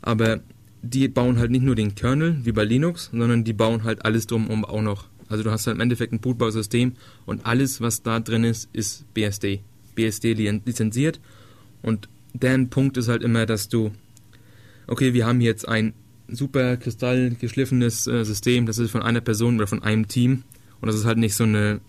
Aber 0.02 0.42
die 0.82 1.08
bauen 1.08 1.40
halt 1.40 1.52
nicht 1.52 1.64
nur 1.64 1.76
den 1.76 1.96
Kernel 1.96 2.38
wie 2.44 2.52
bei 2.52 2.64
Linux, 2.64 3.10
sondern 3.12 3.44
die 3.44 3.54
bauen 3.54 3.84
halt 3.84 4.06
alles 4.06 4.28
drumherum 4.28 4.66
auch 4.66 4.82
noch. 4.82 5.06
Also 5.30 5.44
du 5.44 5.52
hast 5.52 5.68
halt 5.68 5.76
im 5.76 5.82
Endeffekt 5.82 6.14
ein 6.14 6.20
Bootbausystem 6.20 6.94
und 7.26 7.46
alles, 7.46 7.82
was 7.82 8.04
da 8.04 8.20
drin 8.20 8.44
ist, 8.44 8.70
ist 8.74 9.12
BSD. 9.14 9.62
BSD 9.98 10.34
lizenziert. 10.34 11.20
Und 11.82 12.08
deren 12.34 12.70
Punkt 12.70 12.96
ist 12.98 13.10
halt 13.10 13.24
immer, 13.24 13.46
dass 13.46 13.68
du, 13.68 13.92
okay, 14.88 15.14
wir 15.14 15.26
haben 15.26 15.42
jetzt 15.42 15.68
ein 15.68 15.94
super 16.30 16.78
kristallgeschliffenes 16.78 18.08
äh, 18.08 18.24
System, 18.24 18.66
das 18.66 18.78
ist 18.78 18.92
von 18.92 19.02
einer 19.02 19.22
Person 19.22 19.58
oder 19.58 19.68
von 19.68 19.84
einem 19.84 20.08
Team. 20.08 20.44
Und 20.80 20.88
das 20.88 20.96
ist 20.96 21.06
halt 21.06 21.18
nicht 21.18 21.36
so 21.36 21.44
eine 21.44 21.82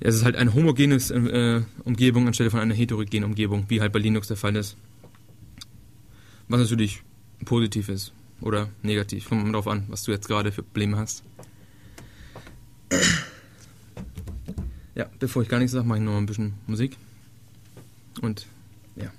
es 0.00 0.14
ist 0.14 0.24
halt 0.24 0.36
eine 0.36 0.54
homogene 0.54 0.96
äh, 0.96 1.62
Umgebung 1.84 2.26
anstelle 2.26 2.50
von 2.50 2.60
einer 2.60 2.74
heterogenen 2.74 3.24
Umgebung, 3.24 3.64
wie 3.68 3.80
halt 3.80 3.92
bei 3.92 3.98
Linux 3.98 4.28
der 4.28 4.36
Fall 4.36 4.54
ist. 4.56 4.76
Was 6.48 6.60
natürlich 6.60 7.02
positiv 7.44 7.88
ist 7.88 8.12
oder 8.40 8.68
negativ. 8.82 9.28
Kommt 9.28 9.44
mal 9.44 9.52
drauf 9.52 9.66
an, 9.66 9.84
was 9.88 10.04
du 10.04 10.12
jetzt 10.12 10.28
gerade 10.28 10.52
für 10.52 10.62
Probleme 10.62 10.96
hast. 10.96 11.24
Ja, 14.98 15.06
bevor 15.20 15.42
ich 15.42 15.48
gar 15.48 15.60
nichts 15.60 15.72
sage, 15.72 15.86
mache 15.86 15.98
ich 15.98 16.04
noch 16.04 16.16
ein 16.16 16.26
bisschen 16.26 16.54
Musik. 16.66 16.96
Und 18.20 18.46
ja. 18.96 19.12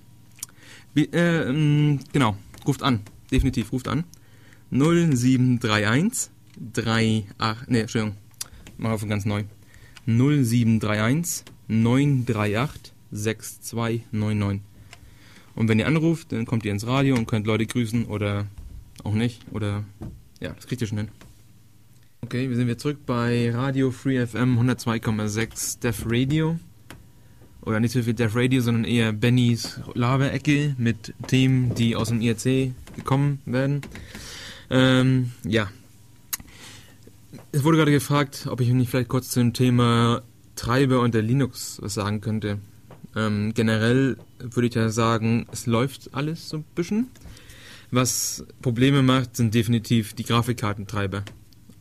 Wie, 0.94 1.06
äh, 1.06 1.50
ähm, 1.50 2.00
genau, 2.12 2.36
ruft 2.68 2.84
an. 2.84 3.00
Definitiv 3.32 3.72
ruft 3.72 3.88
an. 3.88 4.04
0731 4.72 6.32
38. 6.76 7.68
Ne, 7.70 7.80
Entschuldigung. 7.80 8.18
Mach 8.78 8.92
auf 8.92 9.08
ganz 9.08 9.24
neu. 9.24 9.46
0731 10.06 11.46
938 11.70 12.94
6299. 13.12 14.62
Und 15.56 15.70
wenn 15.70 15.80
ihr 15.80 15.88
anruft, 15.88 16.34
dann 16.34 16.46
kommt 16.46 16.66
ihr 16.66 16.74
ins 16.74 16.88
Radio 16.88 17.16
und 17.16 17.26
könnt 17.26 17.48
Leute 17.48 17.66
grüßen 17.66 18.06
oder 18.06 18.48
auch 19.06 19.14
nicht. 19.14 19.46
Oder 19.52 19.86
ja, 20.42 20.52
das 20.52 20.68
kriegt 20.68 20.82
ihr 20.82 20.88
schon 20.88 20.98
hin. 20.98 21.10
Okay, 22.22 22.50
wir 22.50 22.56
sind 22.58 22.68
wieder 22.68 22.78
zurück 22.78 23.06
bei 23.06 23.50
Radio 23.52 23.92
Free 23.92 24.24
FM 24.24 24.60
102,6 24.60 25.80
Def 25.80 26.04
Radio. 26.06 26.60
Oder 27.62 27.80
nicht 27.80 27.94
so 27.94 28.04
viel 28.04 28.14
Def 28.14 28.36
Radio, 28.36 28.62
sondern 28.62 28.84
eher 28.84 29.14
Bennys 29.14 29.80
Laberecke 29.94 30.76
mit 30.78 31.14
Themen, 31.28 31.74
die 31.76 31.96
aus 31.96 32.10
dem 32.10 32.22
IRC 32.22 32.74
gekommen 32.96 33.40
werden. 33.46 33.82
Ähm, 34.70 35.32
ja, 35.44 35.70
es 37.52 37.64
wurde 37.64 37.78
gerade 37.78 37.92
gefragt, 37.92 38.48
ob 38.50 38.62
ich 38.62 38.70
nicht 38.70 38.92
vielleicht 38.92 39.10
kurz 39.10 39.30
zum 39.30 39.54
Thema 39.54 40.22
Treiber 40.56 41.00
unter 41.00 41.22
Linux 41.22 41.80
was 41.82 41.94
sagen 41.94 42.22
könnte. 42.22 42.60
Ähm, 43.16 43.54
generell 43.56 44.18
würde 44.40 44.68
ich 44.68 44.76
ja 44.76 44.90
sagen, 44.90 45.48
es 45.52 45.66
läuft 45.66 46.14
alles 46.14 46.50
so 46.50 46.58
ein 46.58 46.66
bisschen. 46.76 47.08
Was 47.92 48.46
Probleme 48.62 49.02
macht, 49.02 49.36
sind 49.36 49.56
definitiv 49.56 50.14
die 50.14 50.26
Grafikkartentreiber. 50.26 51.24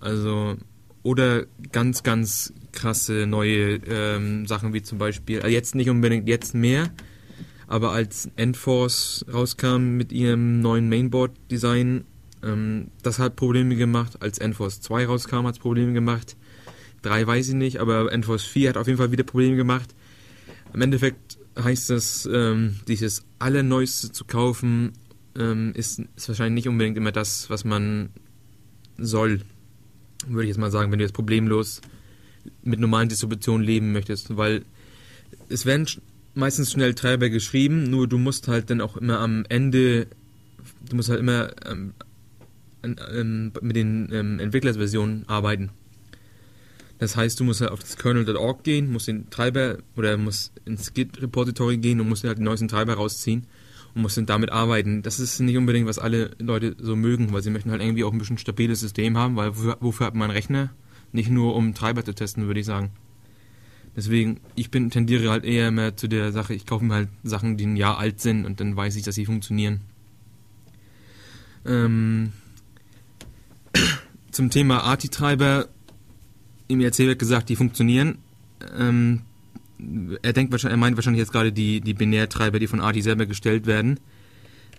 Also, 0.01 0.57
oder 1.03 1.47
ganz, 1.73 2.03
ganz 2.03 2.53
krasse 2.73 3.27
neue 3.27 3.77
ähm, 3.87 4.47
Sachen 4.47 4.73
wie 4.73 4.83
zum 4.83 4.99
Beispiel, 4.99 5.39
also 5.39 5.49
jetzt 5.49 5.75
nicht 5.75 5.91
unbedingt 5.91 6.29
jetzt 6.29 6.55
mehr, 6.55 6.91
aber 7.67 7.93
als 7.93 8.31
Enforce 8.37 9.25
rauskam 9.33 9.97
mit 9.97 10.13
ihrem 10.13 10.61
neuen 10.61 10.89
Mainboard-Design, 10.89 12.05
ähm, 12.43 12.89
das 13.03 13.19
hat 13.19 13.37
Probleme 13.37 13.77
gemacht. 13.77 14.23
Als 14.23 14.39
Enforce 14.39 14.81
2 14.81 15.07
rauskam, 15.07 15.47
hat 15.47 15.55
es 15.55 15.59
Probleme 15.59 15.93
gemacht. 15.93 16.37
3 17.03 17.27
weiß 17.27 17.49
ich 17.49 17.55
nicht, 17.55 17.79
aber 17.79 18.11
Enforce 18.13 18.45
4 18.45 18.71
hat 18.71 18.77
auf 18.77 18.87
jeden 18.87 18.99
Fall 18.99 19.13
wieder 19.13 19.25
Probleme 19.25 19.57
gemacht. 19.57 19.95
Im 20.73 20.81
Endeffekt 20.81 21.39
heißt 21.59 21.91
das, 21.91 22.29
ähm, 22.33 22.77
dieses 22.87 23.25
Allerneueste 23.39 24.13
zu 24.13 24.25
kaufen, 24.25 24.93
ähm, 25.37 25.73
ist, 25.75 26.01
ist 26.17 26.29
wahrscheinlich 26.29 26.65
nicht 26.65 26.69
unbedingt 26.69 26.97
immer 26.97 27.13
das, 27.13 27.51
was 27.51 27.65
man 27.65 28.11
soll. 28.97 29.43
Würde 30.27 30.45
ich 30.45 30.49
jetzt 30.49 30.59
mal 30.59 30.71
sagen, 30.71 30.91
wenn 30.91 30.99
du 30.99 31.05
jetzt 31.05 31.15
problemlos 31.15 31.81
mit 32.63 32.81
normalen 32.81 33.09
Distributionen 33.09 33.67
leben 33.67 33.93
möchtest, 33.93 34.37
weil 34.37 34.65
es 35.49 35.67
werden 35.67 35.87
meistens 36.35 36.73
schnell 36.73 36.95
Treiber 36.95 37.29
geschrieben, 37.31 37.85
nur 37.85 38.09
du 38.09 38.19
musst 38.19 38.49
halt 38.49 38.71
dann 38.71 38.81
auch 38.81 38.97
immer 38.97 39.21
am 39.21 39.45
Ende, 39.49 40.07
du 40.89 40.97
musst 40.97 41.09
halt 41.09 41.21
immer 41.21 41.51
ähm, 41.67 41.95
ähm, 42.83 43.53
mit 43.61 43.77
den 43.77 44.09
ähm, 44.13 44.39
Entwicklersversionen 44.39 45.29
arbeiten. 45.29 45.71
Das 46.99 47.17
heißt, 47.17 47.39
du 47.39 47.45
musst 47.45 47.61
halt 47.61 47.71
auf 47.71 47.81
das 47.81 47.97
kernel.org 47.97 48.65
gehen, 48.65 48.91
musst 48.91 49.07
den 49.07 49.31
Treiber 49.31 49.79
oder 49.97 50.17
musst 50.17 50.53
ins 50.65 50.95
Git-Repository 50.95 51.79
gehen 51.79 52.01
und 52.01 52.09
musst 52.09 52.25
halt 52.25 52.39
den 52.39 52.45
neuesten 52.45 52.69
Treiber 52.69 52.95
rausziehen 52.95 53.47
und 53.95 54.03
musst 54.03 54.17
dann 54.17 54.27
damit 54.27 54.51
arbeiten. 54.51 55.03
Das 55.03 55.21
ist 55.21 55.41
nicht 55.41 55.57
unbedingt, 55.57 55.87
was 55.87 55.99
alle 55.99 56.31
Leute 56.39 56.77
so 56.79 56.97
mögen, 56.97 57.33
weil 57.33 57.43
sie 57.43 57.51
möchten 57.51 57.71
halt 57.71 57.83
irgendwie 57.83 58.05
auch 58.05 58.13
ein 58.13 58.19
bisschen 58.19 58.39
stabiles 58.39 58.81
System 58.81 59.17
haben, 59.17 59.37
weil 59.37 59.57
wofür, 59.57 60.07
hat 60.07 60.15
man 60.15 60.31
einen 60.31 60.37
Rechner? 60.37 60.71
Nicht 61.13 61.31
nur 61.31 61.57
um 61.57 61.75
Treiber 61.75 62.05
zu 62.05 62.15
testen, 62.15 62.47
würde 62.47 62.61
ich 62.61 62.67
sagen. 62.67 62.91
Deswegen, 63.97 64.41
ich 64.55 64.71
bin, 64.71 64.91
tendiere 64.91 65.31
halt 65.31 65.45
eher 65.45 65.71
mehr 65.71 65.97
zu 65.97 66.09
der 66.09 66.31
Sache, 66.33 66.55
ich 66.55 66.67
kaufe 66.67 66.85
mir 66.85 66.95
halt 66.95 67.09
Sachen, 67.25 67.57
die 67.57 67.67
ein 67.67 67.77
Jahr 67.77 67.99
alt 67.99 68.21
sind 68.21 68.45
und 68.45 68.61
dann 68.61 68.77
weiß 68.77 68.95
ich, 68.97 69.03
dass 69.03 69.15
sie 69.15 69.27
funktionieren. 69.27 69.81
Ähm, 71.67 72.33
zum 74.31 74.51
Thema 74.51 74.85
ARTI-Treiber, 74.85 75.69
im 76.69 76.81
IRC 76.81 76.99
wird 76.99 77.19
gesagt, 77.19 77.49
die 77.49 77.57
funktionieren. 77.57 78.19
Ähm, 78.79 79.23
er 80.23 80.33
denkt 80.33 80.53
wahrscheinlich, 80.53 80.77
er 80.77 80.81
meint 80.81 80.97
wahrscheinlich 80.97 81.21
jetzt 81.21 81.33
gerade 81.33 81.53
die, 81.53 81.81
die 81.81 81.95
Binärtreiber, 81.95 82.59
die 82.59 82.67
von 82.67 82.81
ARTI 82.81 83.03
selber 83.03 83.27
gestellt 83.27 83.67
werden. 83.67 84.01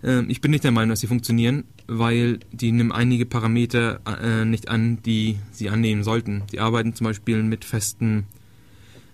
Ähm, 0.02 0.26
ich 0.28 0.40
bin 0.40 0.50
nicht 0.50 0.64
der 0.64 0.70
Meinung, 0.70 0.90
dass 0.90 1.00
sie 1.00 1.06
funktionieren, 1.06 1.64
weil 1.86 2.40
die 2.52 2.72
nehmen 2.72 2.92
einige 2.92 3.26
Parameter 3.26 4.00
äh, 4.06 4.44
nicht 4.44 4.68
an, 4.68 5.02
die 5.02 5.38
sie 5.52 5.70
annehmen 5.70 6.04
sollten. 6.04 6.42
Die 6.52 6.60
arbeiten 6.60 6.94
zum 6.94 7.06
Beispiel 7.06 7.42
mit 7.42 7.64
festen 7.64 8.26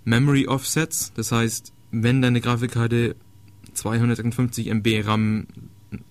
Memory 0.04 0.46
Offsets. 0.46 1.12
Das 1.14 1.32
heißt, 1.32 1.72
wenn 1.90 2.22
deine 2.22 2.40
Grafikkarte 2.40 3.16
256 3.74 4.68
MB 4.68 5.02
RAM 5.04 5.46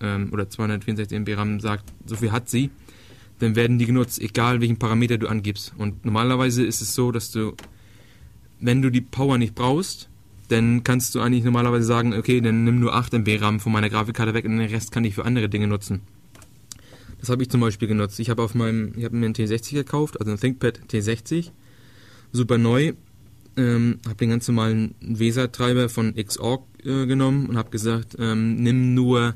ähm, 0.01 0.29
oder 0.31 0.49
264 0.49 1.17
MB 1.19 1.37
RAM 1.37 1.59
sagt, 1.59 1.91
so 2.05 2.15
viel 2.15 2.31
hat 2.31 2.49
sie, 2.49 2.69
dann 3.39 3.55
werden 3.55 3.79
die 3.79 3.85
genutzt, 3.85 4.21
egal 4.21 4.61
welchen 4.61 4.77
Parameter 4.77 5.17
du 5.17 5.27
angibst. 5.27 5.73
Und 5.77 6.05
normalerweise 6.05 6.65
ist 6.65 6.81
es 6.81 6.93
so, 6.95 7.11
dass 7.11 7.31
du, 7.31 7.55
wenn 8.59 8.81
du 8.81 8.89
die 8.89 9.01
Power 9.01 9.37
nicht 9.37 9.55
brauchst, 9.55 10.09
dann 10.49 10.83
kannst 10.83 11.15
du 11.15 11.21
eigentlich 11.21 11.43
normalerweise 11.43 11.85
sagen, 11.85 12.13
okay, 12.13 12.41
dann 12.41 12.63
nimm 12.63 12.79
nur 12.79 12.93
8 12.93 13.13
MB 13.13 13.41
RAM 13.41 13.59
von 13.59 13.71
meiner 13.71 13.89
Grafikkarte 13.89 14.33
weg 14.33 14.45
und 14.45 14.57
den 14.57 14.69
Rest 14.69 14.91
kann 14.91 15.03
ich 15.03 15.15
für 15.15 15.25
andere 15.25 15.49
Dinge 15.49 15.67
nutzen. 15.67 16.01
Das 17.19 17.29
habe 17.29 17.41
ich 17.41 17.49
zum 17.49 17.61
Beispiel 17.61 17.87
genutzt. 17.87 18.19
Ich 18.19 18.29
habe 18.29 18.43
auf 18.43 18.53
meinem, 18.53 18.93
ich 18.97 19.03
habe 19.03 19.15
mir 19.15 19.25
einen 19.25 19.35
T60 19.35 19.73
gekauft, 19.73 20.19
also 20.19 20.31
ein 20.31 20.39
ThinkPad 20.39 20.81
T60, 20.91 21.51
super 22.31 22.57
neu. 22.57 22.93
ähm, 23.57 23.99
habe 24.05 24.17
den 24.17 24.29
ganz 24.29 24.47
normalen 24.47 24.95
VESA-Treiber 24.99 25.89
von 25.89 26.13
Xorg 26.13 26.65
äh, 26.83 27.05
genommen 27.05 27.47
und 27.47 27.57
habe 27.57 27.69
gesagt, 27.69 28.15
ähm, 28.19 28.57
nimm 28.57 28.93
nur 28.93 29.35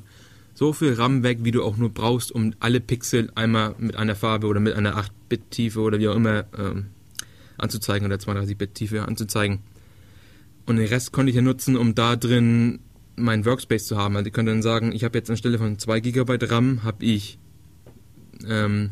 so 0.54 0.74
viel 0.74 0.94
RAM 0.94 1.24
weg, 1.24 1.40
wie 1.44 1.52
du 1.52 1.64
auch 1.64 1.78
nur 1.78 1.90
brauchst, 1.90 2.34
um 2.34 2.54
alle 2.60 2.82
Pixel 2.82 3.32
einmal 3.34 3.76
mit 3.80 3.96
einer 3.96 4.16
Farbe 4.16 4.48
oder 4.48 4.60
mit 4.60 4.74
einer 4.74 4.98
8-Bit-Tiefe 4.98 5.80
oder 5.80 6.00
wie 6.00 6.10
auch 6.10 6.16
immer 6.16 6.46
ähm, 6.58 6.88
anzuzeigen 7.62 8.06
oder 8.06 8.18
32-Bit-Tiefe 8.18 9.08
anzuzeigen. 9.08 9.60
Und 10.66 10.78
den 10.78 10.88
Rest 10.88 11.12
konnte 11.12 11.32
ich 11.32 11.36
ja 11.36 11.42
nutzen, 11.42 11.76
um 11.76 11.96
da 11.96 12.16
drin 12.16 12.80
meinen 13.16 13.46
Workspace 13.46 13.86
zu 13.86 13.98
haben. 13.98 14.16
Also 14.16 14.28
ich 14.28 14.34
könnte 14.34 14.52
dann 14.52 14.62
sagen, 14.62 14.92
ich 14.92 15.04
habe 15.04 15.18
jetzt 15.18 15.30
anstelle 15.30 15.58
von 15.58 15.78
2 15.78 16.00
GB 16.00 16.38
RAM, 16.46 16.84
habe 16.84 17.06
ich, 17.06 17.38
ähm, 18.48 18.92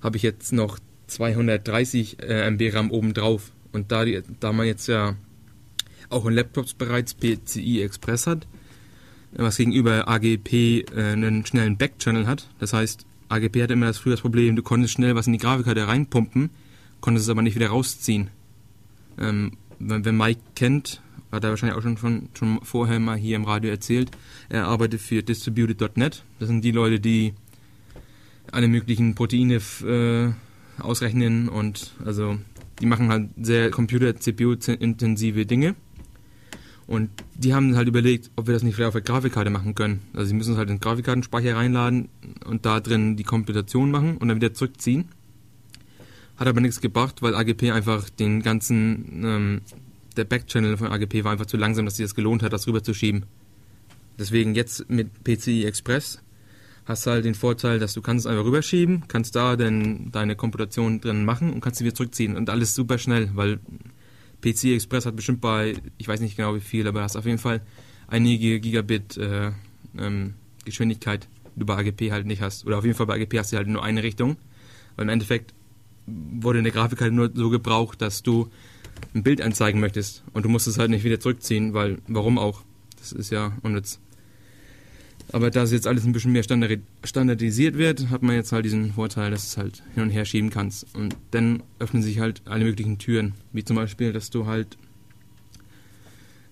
hab 0.00 0.16
ich 0.16 0.22
jetzt 0.22 0.52
noch 0.52 0.78
230 1.06 2.22
äh, 2.22 2.50
MB 2.50 2.74
RAM 2.74 2.90
obendrauf. 2.90 3.52
Und 3.72 3.92
da, 3.92 4.04
die, 4.04 4.22
da 4.40 4.52
man 4.52 4.66
jetzt 4.66 4.88
ja 4.88 5.14
auch 6.08 6.26
in 6.26 6.34
Laptops 6.34 6.74
bereits 6.74 7.14
PCI 7.14 7.82
Express 7.82 8.26
hat, 8.26 8.46
was 9.32 9.56
gegenüber 9.56 10.08
AGP 10.08 10.52
äh, 10.94 11.12
einen 11.12 11.46
schnellen 11.46 11.78
Backchannel 11.78 12.26
hat, 12.26 12.48
das 12.58 12.72
heißt, 12.72 13.06
AGP 13.28 13.62
hatte 13.62 13.72
immer 13.72 13.86
das 13.86 13.98
früher 13.98 14.12
das 14.12 14.20
Problem, 14.20 14.56
du 14.56 14.62
konntest 14.62 14.92
schnell 14.92 15.14
was 15.14 15.26
in 15.26 15.32
die 15.32 15.38
Grafikkarte 15.38 15.88
reinpumpen, 15.88 16.50
konntest 17.02 17.26
es 17.26 17.30
aber 17.30 17.42
nicht 17.42 17.56
wieder 17.56 17.68
rausziehen. 17.68 18.30
Ähm, 19.18 19.52
wenn 19.78 20.16
Mike 20.16 20.40
kennt, 20.54 21.02
hat 21.30 21.44
er 21.44 21.50
wahrscheinlich 21.50 21.76
auch 21.76 21.82
schon, 21.82 21.98
schon, 21.98 22.28
schon 22.32 22.60
vorher 22.62 23.00
mal 23.00 23.18
hier 23.18 23.36
im 23.36 23.44
Radio 23.44 23.70
erzählt, 23.70 24.10
er 24.48 24.66
arbeitet 24.66 25.00
für 25.00 25.22
Distributed.net. 25.22 26.24
Das 26.38 26.48
sind 26.48 26.62
die 26.62 26.70
Leute, 26.70 27.00
die 27.00 27.34
alle 28.50 28.68
möglichen 28.68 29.14
Proteine 29.14 29.60
äh, 29.84 30.32
ausrechnen 30.80 31.48
und 31.48 31.92
also 32.04 32.38
die 32.80 32.86
machen 32.86 33.08
halt 33.10 33.30
sehr 33.40 33.70
Computer-CPU-intensive 33.70 35.46
Dinge. 35.46 35.74
Und 36.86 37.10
die 37.34 37.54
haben 37.54 37.76
halt 37.76 37.88
überlegt, 37.88 38.30
ob 38.36 38.48
wir 38.48 38.54
das 38.54 38.62
nicht 38.62 38.74
vielleicht 38.74 38.88
auf 38.88 38.94
der 38.94 39.02
Grafikkarte 39.02 39.50
machen 39.50 39.74
können. 39.74 40.02
Also 40.12 40.26
sie 40.26 40.34
müssen 40.34 40.52
es 40.52 40.58
halt 40.58 40.68
in 40.68 40.76
den 40.76 40.80
Grafikkartenspeicher 40.80 41.56
reinladen 41.56 42.08
und 42.44 42.66
da 42.66 42.80
drin 42.80 43.16
die 43.16 43.22
Komputation 43.22 43.90
machen 43.90 44.16
und 44.18 44.28
dann 44.28 44.36
wieder 44.36 44.52
zurückziehen. 44.52 45.08
Hat 46.36 46.48
aber 46.48 46.60
nichts 46.60 46.80
gebracht, 46.80 47.22
weil 47.22 47.34
AGP 47.34 47.70
einfach 47.72 48.08
den 48.10 48.42
ganzen, 48.42 49.22
ähm, 49.24 49.60
der 50.16 50.24
Backchannel 50.24 50.76
von 50.76 50.88
AGP 50.88 51.24
war 51.24 51.32
einfach 51.32 51.46
zu 51.46 51.56
langsam, 51.56 51.84
dass 51.84 51.96
sich 51.96 52.04
das 52.04 52.14
gelohnt 52.14 52.42
hat, 52.42 52.52
das 52.52 52.66
rüberzuschieben. 52.66 53.26
Deswegen 54.18 54.54
jetzt 54.54 54.88
mit 54.90 55.24
PCI 55.24 55.64
Express 55.64 56.20
hast 56.84 57.06
du 57.06 57.10
halt 57.10 57.24
den 57.24 57.34
Vorteil, 57.34 57.78
dass 57.78 57.94
du 57.94 58.02
kannst 58.02 58.26
es 58.26 58.30
einfach 58.30 58.44
rüberschieben, 58.44 59.04
kannst 59.08 59.36
da 59.36 59.56
dann 59.56 60.10
deine 60.10 60.36
Komputation 60.36 61.00
drin 61.00 61.24
machen 61.24 61.52
und 61.52 61.60
kannst 61.60 61.78
sie 61.78 61.84
wieder 61.84 61.94
zurückziehen 61.94 62.36
und 62.36 62.50
alles 62.50 62.74
super 62.74 62.98
schnell, 62.98 63.30
weil 63.34 63.60
PCI 64.40 64.74
Express 64.74 65.06
hat 65.06 65.16
bestimmt 65.16 65.40
bei, 65.40 65.76
ich 65.98 66.08
weiß 66.08 66.20
nicht 66.20 66.36
genau 66.36 66.54
wie 66.54 66.60
viel, 66.60 66.86
aber 66.88 67.02
hast 67.02 67.16
auf 67.16 67.26
jeden 67.26 67.38
Fall 67.38 67.62
einige 68.08 68.60
Gigabit 68.60 69.16
äh, 69.16 69.52
ähm, 69.96 70.34
Geschwindigkeit, 70.64 71.28
die 71.54 71.60
du 71.60 71.66
bei 71.66 71.76
AGP 71.76 72.10
halt 72.10 72.26
nicht 72.26 72.42
hast. 72.42 72.66
Oder 72.66 72.78
auf 72.78 72.84
jeden 72.84 72.96
Fall 72.96 73.06
bei 73.06 73.14
AGP 73.14 73.38
hast 73.38 73.52
du 73.52 73.56
halt 73.56 73.68
nur 73.68 73.82
eine 73.82 74.02
Richtung. 74.02 74.36
Weil 74.96 75.04
im 75.04 75.08
Endeffekt 75.08 75.54
wurde 76.06 76.58
in 76.58 76.64
der 76.64 76.72
Grafik 76.72 77.00
halt 77.00 77.12
nur 77.12 77.30
so 77.32 77.50
gebraucht, 77.50 78.00
dass 78.02 78.22
du 78.22 78.48
ein 79.14 79.22
Bild 79.22 79.40
anzeigen 79.40 79.80
möchtest 79.80 80.22
und 80.32 80.44
du 80.44 80.48
musst 80.48 80.66
es 80.66 80.78
halt 80.78 80.90
nicht 80.90 81.04
wieder 81.04 81.20
zurückziehen, 81.20 81.74
weil 81.74 81.98
warum 82.06 82.38
auch? 82.38 82.62
Das 82.98 83.12
ist 83.12 83.30
ja 83.30 83.52
unnütz. 83.62 83.98
Aber 85.32 85.50
da 85.50 85.62
es 85.62 85.72
jetzt 85.72 85.86
alles 85.86 86.04
ein 86.04 86.12
bisschen 86.12 86.32
mehr 86.32 86.42
standardisiert 86.42 87.78
wird, 87.78 88.10
hat 88.10 88.22
man 88.22 88.36
jetzt 88.36 88.52
halt 88.52 88.64
diesen 88.64 88.92
Vorteil, 88.92 89.30
dass 89.30 89.46
es 89.46 89.56
halt 89.56 89.82
hin 89.94 90.04
und 90.04 90.10
her 90.10 90.24
schieben 90.24 90.50
kannst. 90.50 90.86
Und 90.94 91.16
dann 91.30 91.62
öffnen 91.78 92.02
sich 92.02 92.18
halt 92.18 92.42
alle 92.44 92.64
möglichen 92.64 92.98
Türen. 92.98 93.32
Wie 93.52 93.64
zum 93.64 93.76
Beispiel, 93.76 94.12
dass 94.12 94.30
du 94.30 94.46
halt 94.46 94.76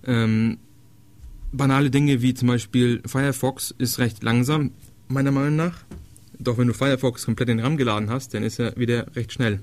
ähm, 0.05 0.57
banale 1.51 1.91
Dinge 1.91 2.21
wie 2.21 2.33
zum 2.33 2.47
Beispiel 2.47 3.01
Firefox 3.05 3.73
ist 3.77 3.99
recht 3.99 4.23
langsam, 4.23 4.71
meiner 5.07 5.31
Meinung 5.31 5.55
nach. 5.55 5.83
Doch 6.43 6.57
wenn 6.57 6.67
du 6.67 6.73
Firefox 6.73 7.25
komplett 7.25 7.49
in 7.49 7.59
RAM 7.59 7.77
geladen 7.77 8.09
hast, 8.09 8.33
dann 8.33 8.43
ist 8.43 8.59
er 8.59 8.75
wieder 8.77 9.15
recht 9.15 9.31
schnell. 9.31 9.61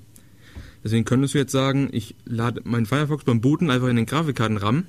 Deswegen 0.84 1.04
könntest 1.04 1.34
du 1.34 1.38
jetzt 1.38 1.52
sagen, 1.52 1.88
ich 1.92 2.14
lade 2.24 2.62
meinen 2.64 2.86
Firefox 2.86 3.24
beim 3.24 3.40
Booten 3.40 3.70
einfach 3.70 3.88
in 3.88 3.96
den 3.96 4.06
Grafikkarten-RAM 4.06 4.86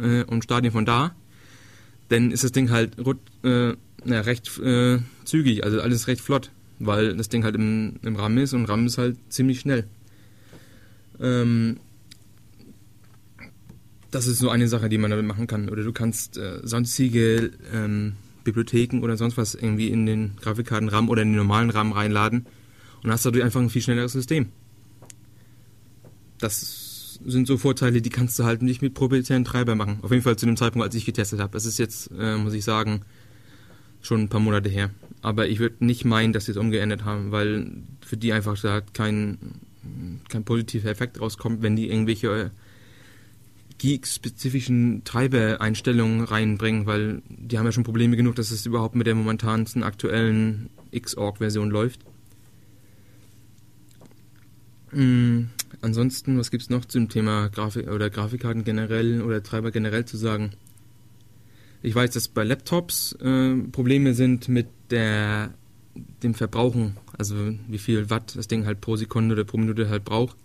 äh, 0.00 0.24
und 0.24 0.44
starte 0.44 0.68
ihn 0.68 0.72
von 0.72 0.86
da 0.86 1.14
dann 2.08 2.30
ist 2.30 2.44
das 2.44 2.52
Ding 2.52 2.70
halt 2.70 2.96
äh, 3.44 3.68
ja, 3.68 4.20
recht 4.20 4.58
äh, 4.58 4.98
zügig, 5.24 5.64
also 5.64 5.80
alles 5.80 6.06
recht 6.06 6.20
flott, 6.20 6.50
weil 6.78 7.16
das 7.16 7.28
Ding 7.28 7.44
halt 7.44 7.54
im, 7.54 7.98
im 8.02 8.16
RAM 8.16 8.38
ist 8.38 8.52
und 8.52 8.66
RAM 8.66 8.86
ist 8.86 8.98
halt 8.98 9.16
ziemlich 9.28 9.60
schnell. 9.60 9.84
Ähm, 11.20 11.78
das 14.10 14.26
ist 14.26 14.38
so 14.38 14.50
eine 14.50 14.68
Sache, 14.68 14.88
die 14.88 14.98
man 14.98 15.10
damit 15.10 15.26
machen 15.26 15.46
kann. 15.46 15.68
Oder 15.68 15.82
du 15.82 15.92
kannst 15.92 16.38
äh, 16.38 16.60
sonstige 16.62 17.50
ähm, 17.72 18.14
Bibliotheken 18.46 19.02
oder 19.02 19.16
sonst 19.16 19.36
was 19.36 19.54
irgendwie 19.54 19.88
in 19.88 20.06
den 20.06 20.36
Grafikkarten 20.40 20.88
RAM 20.88 21.08
oder 21.08 21.22
in 21.22 21.28
den 21.28 21.36
normalen 21.36 21.70
RAM 21.70 21.92
reinladen 21.92 22.46
und 23.02 23.10
hast 23.10 23.26
dadurch 23.26 23.44
einfach 23.44 23.60
ein 23.60 23.70
viel 23.70 23.82
schnelleres 23.82 24.12
System. 24.12 24.48
Das 26.38 27.20
sind 27.24 27.46
so 27.46 27.58
Vorteile, 27.58 28.00
die 28.00 28.10
kannst 28.10 28.38
du 28.38 28.44
halt 28.44 28.62
nicht 28.62 28.82
mit 28.82 28.94
proprietären 28.94 29.44
Treiber 29.44 29.74
machen. 29.74 29.98
Auf 30.02 30.10
jeden 30.10 30.22
Fall 30.22 30.36
zu 30.36 30.46
dem 30.46 30.56
Zeitpunkt, 30.56 30.84
als 30.84 30.94
ich 30.94 31.04
getestet 31.04 31.40
habe. 31.40 31.52
Das 31.52 31.66
ist 31.66 31.78
jetzt, 31.78 32.10
äh, 32.18 32.36
muss 32.36 32.52
ich 32.52 32.64
sagen, 32.64 33.02
schon 34.02 34.22
ein 34.22 34.28
paar 34.28 34.40
Monate 34.40 34.68
her. 34.68 34.90
Aber 35.22 35.48
ich 35.48 35.58
würde 35.58 35.84
nicht 35.84 36.04
meinen, 36.04 36.32
dass 36.32 36.44
sie 36.44 36.52
es 36.52 36.58
umgeändert 36.58 37.04
haben, 37.04 37.32
weil 37.32 37.72
für 38.00 38.16
die 38.16 38.32
einfach 38.32 38.58
da 38.60 38.80
kein, 38.80 39.38
kein 40.28 40.44
positiver 40.44 40.90
Effekt 40.90 41.20
rauskommt, 41.20 41.62
wenn 41.62 41.74
die 41.74 41.88
irgendwelche 41.88 42.28
äh, 42.28 42.50
Geek-spezifischen 43.78 45.04
Treiber-Einstellungen 45.04 46.24
reinbringen, 46.24 46.86
weil 46.86 47.22
die 47.28 47.58
haben 47.58 47.66
ja 47.66 47.72
schon 47.72 47.84
Probleme 47.84 48.16
genug, 48.16 48.36
dass 48.36 48.50
es 48.50 48.64
überhaupt 48.64 48.94
mit 48.94 49.06
der 49.06 49.14
momentansten 49.14 49.82
aktuellen 49.82 50.70
Xorg-Version 50.98 51.70
läuft. 51.70 52.00
Mm, 54.92 55.48
ansonsten, 55.82 56.38
was 56.38 56.50
gibt 56.50 56.62
es 56.62 56.70
noch 56.70 56.84
zum 56.84 57.08
Thema 57.08 57.48
Grafik 57.48 57.88
oder 57.88 58.08
Grafikkarten 58.08 58.64
generell 58.64 59.20
oder 59.20 59.42
Treiber 59.42 59.70
generell 59.70 60.04
zu 60.04 60.16
sagen? 60.16 60.52
Ich 61.82 61.94
weiß, 61.94 62.12
dass 62.12 62.28
bei 62.28 62.44
Laptops 62.44 63.12
äh, 63.20 63.54
Probleme 63.72 64.14
sind 64.14 64.48
mit 64.48 64.68
der, 64.90 65.52
dem 66.22 66.34
Verbrauchen, 66.34 66.96
also 67.18 67.36
wie 67.68 67.78
viel 67.78 68.08
Watt 68.08 68.34
das 68.36 68.48
Ding 68.48 68.64
halt 68.64 68.80
pro 68.80 68.96
Sekunde 68.96 69.34
oder 69.34 69.44
pro 69.44 69.58
Minute 69.58 69.90
halt 69.90 70.04
braucht. 70.04 70.36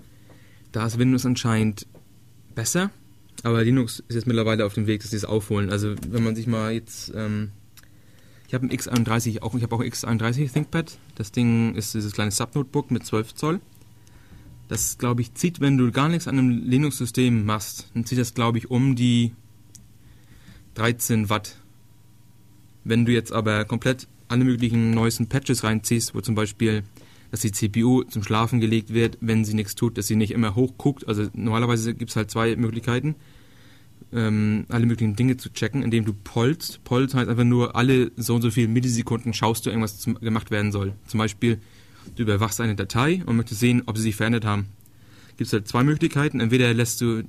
Da 0.72 0.86
ist 0.86 1.00
Windows 1.00 1.26
anscheinend 1.26 1.88
besser, 2.56 2.92
aber 3.44 3.64
Linux 3.64 4.04
ist 4.08 4.16
jetzt 4.16 4.28
mittlerweile 4.28 4.66
auf 4.66 4.74
dem 4.74 4.88
Weg, 4.88 5.02
dass 5.02 5.12
sie 5.12 5.18
es 5.18 5.26
aufholen. 5.26 5.70
Also 5.70 5.96
wenn 6.10 6.24
man 6.24 6.36
sich 6.36 6.48
mal 6.48 6.74
jetzt, 6.74 7.12
ähm, 7.16 7.52
ich 8.48 8.54
habe 8.54 8.66
ein 8.66 8.72
X31, 8.72 9.42
auch, 9.42 9.56
ich 9.56 9.64
habe 9.64 9.76
auch 9.76 9.82
ein 9.82 9.90
X31 9.90 10.52
ThinkPad. 10.52 10.98
Das 11.16 11.32
Ding 11.32 11.76
ist 11.76 11.94
dieses 11.94 12.14
kleine 12.14 12.32
Subnotebook 12.32 12.92
mit 12.92 13.06
12 13.06 13.36
Zoll. 13.36 13.60
Das, 14.68 14.98
glaube 14.98 15.22
ich, 15.22 15.34
zieht, 15.34 15.60
wenn 15.60 15.78
du 15.78 15.92
gar 15.92 16.08
nichts 16.08 16.28
an 16.28 16.38
einem 16.38 16.64
Linux-System 16.66 17.46
machst, 17.46 17.90
dann 17.94 18.06
zieht 18.06 18.20
das, 18.20 18.34
glaube 18.34 18.58
ich, 18.58 18.70
um 18.70 18.96
die 18.96 19.34
13 20.76 21.30
Watt. 21.30 21.58
Wenn 22.84 23.06
du 23.06 23.12
jetzt 23.12 23.34
aber 23.34 23.66
komplett 23.66 24.08
alle 24.28 24.46
möglichen 24.46 24.92
neuesten 24.92 25.28
Patches 25.28 25.64
reinziehst, 25.64 26.16
wo 26.16 26.22
zum 26.22 26.36
Beispiel, 26.36 26.84
dass 27.32 27.42
die 27.42 27.52
CPU 27.52 28.04
zum 28.04 28.24
Schlafen 28.24 28.60
gelegt 28.60 28.94
wird, 28.94 29.18
wenn 29.22 29.46
sie 29.46 29.54
nichts 29.54 29.76
tut, 29.76 29.98
dass 29.98 30.08
sie 30.08 30.16
nicht 30.16 30.32
immer 30.32 30.56
hochguckt. 30.56 31.08
Also 31.08 31.28
normalerweise 31.34 31.94
gibt 31.96 32.12
es 32.12 32.16
halt 32.16 32.30
zwei 32.30 32.56
Möglichkeiten, 32.56 33.16
ähm, 34.14 34.66
alle 34.68 34.86
möglichen 34.86 35.16
Dinge 35.16 35.38
zu 35.38 35.52
checken, 35.52 35.82
indem 35.82 36.06
du 36.06 36.14
pollst. 36.14 36.84
Polls 36.84 37.14
heißt 37.14 37.30
einfach 37.30 37.46
nur, 37.46 37.76
alle 37.76 38.12
so 38.18 38.36
und 38.36 38.42
so 38.42 38.52
viele 38.52 38.68
Millisekunden 38.68 39.34
schaust 39.34 39.66
du 39.66 39.70
irgendwas 39.70 40.00
zum, 40.00 40.16
gemacht 40.16 40.52
werden 40.52 40.72
soll. 40.72 40.94
Zum 41.08 41.18
Beispiel 41.18 41.60
Du 42.16 42.24
überwachst 42.24 42.60
eine 42.62 42.76
Datei 42.76 43.24
und 43.26 43.38
möchtest 43.38 43.60
sehen, 43.60 43.84
ob 43.86 43.98
sie 43.98 44.04
sich 44.04 44.16
verändert 44.16 44.46
haben. 44.46 44.68
Gibt 45.38 45.48
es 45.48 45.54
halt 45.54 45.68
zwei 45.68 45.84
Möglichkeiten. 45.84 46.40
Entweder 46.40 46.74
lässt 46.74 47.02
du, 47.02 47.24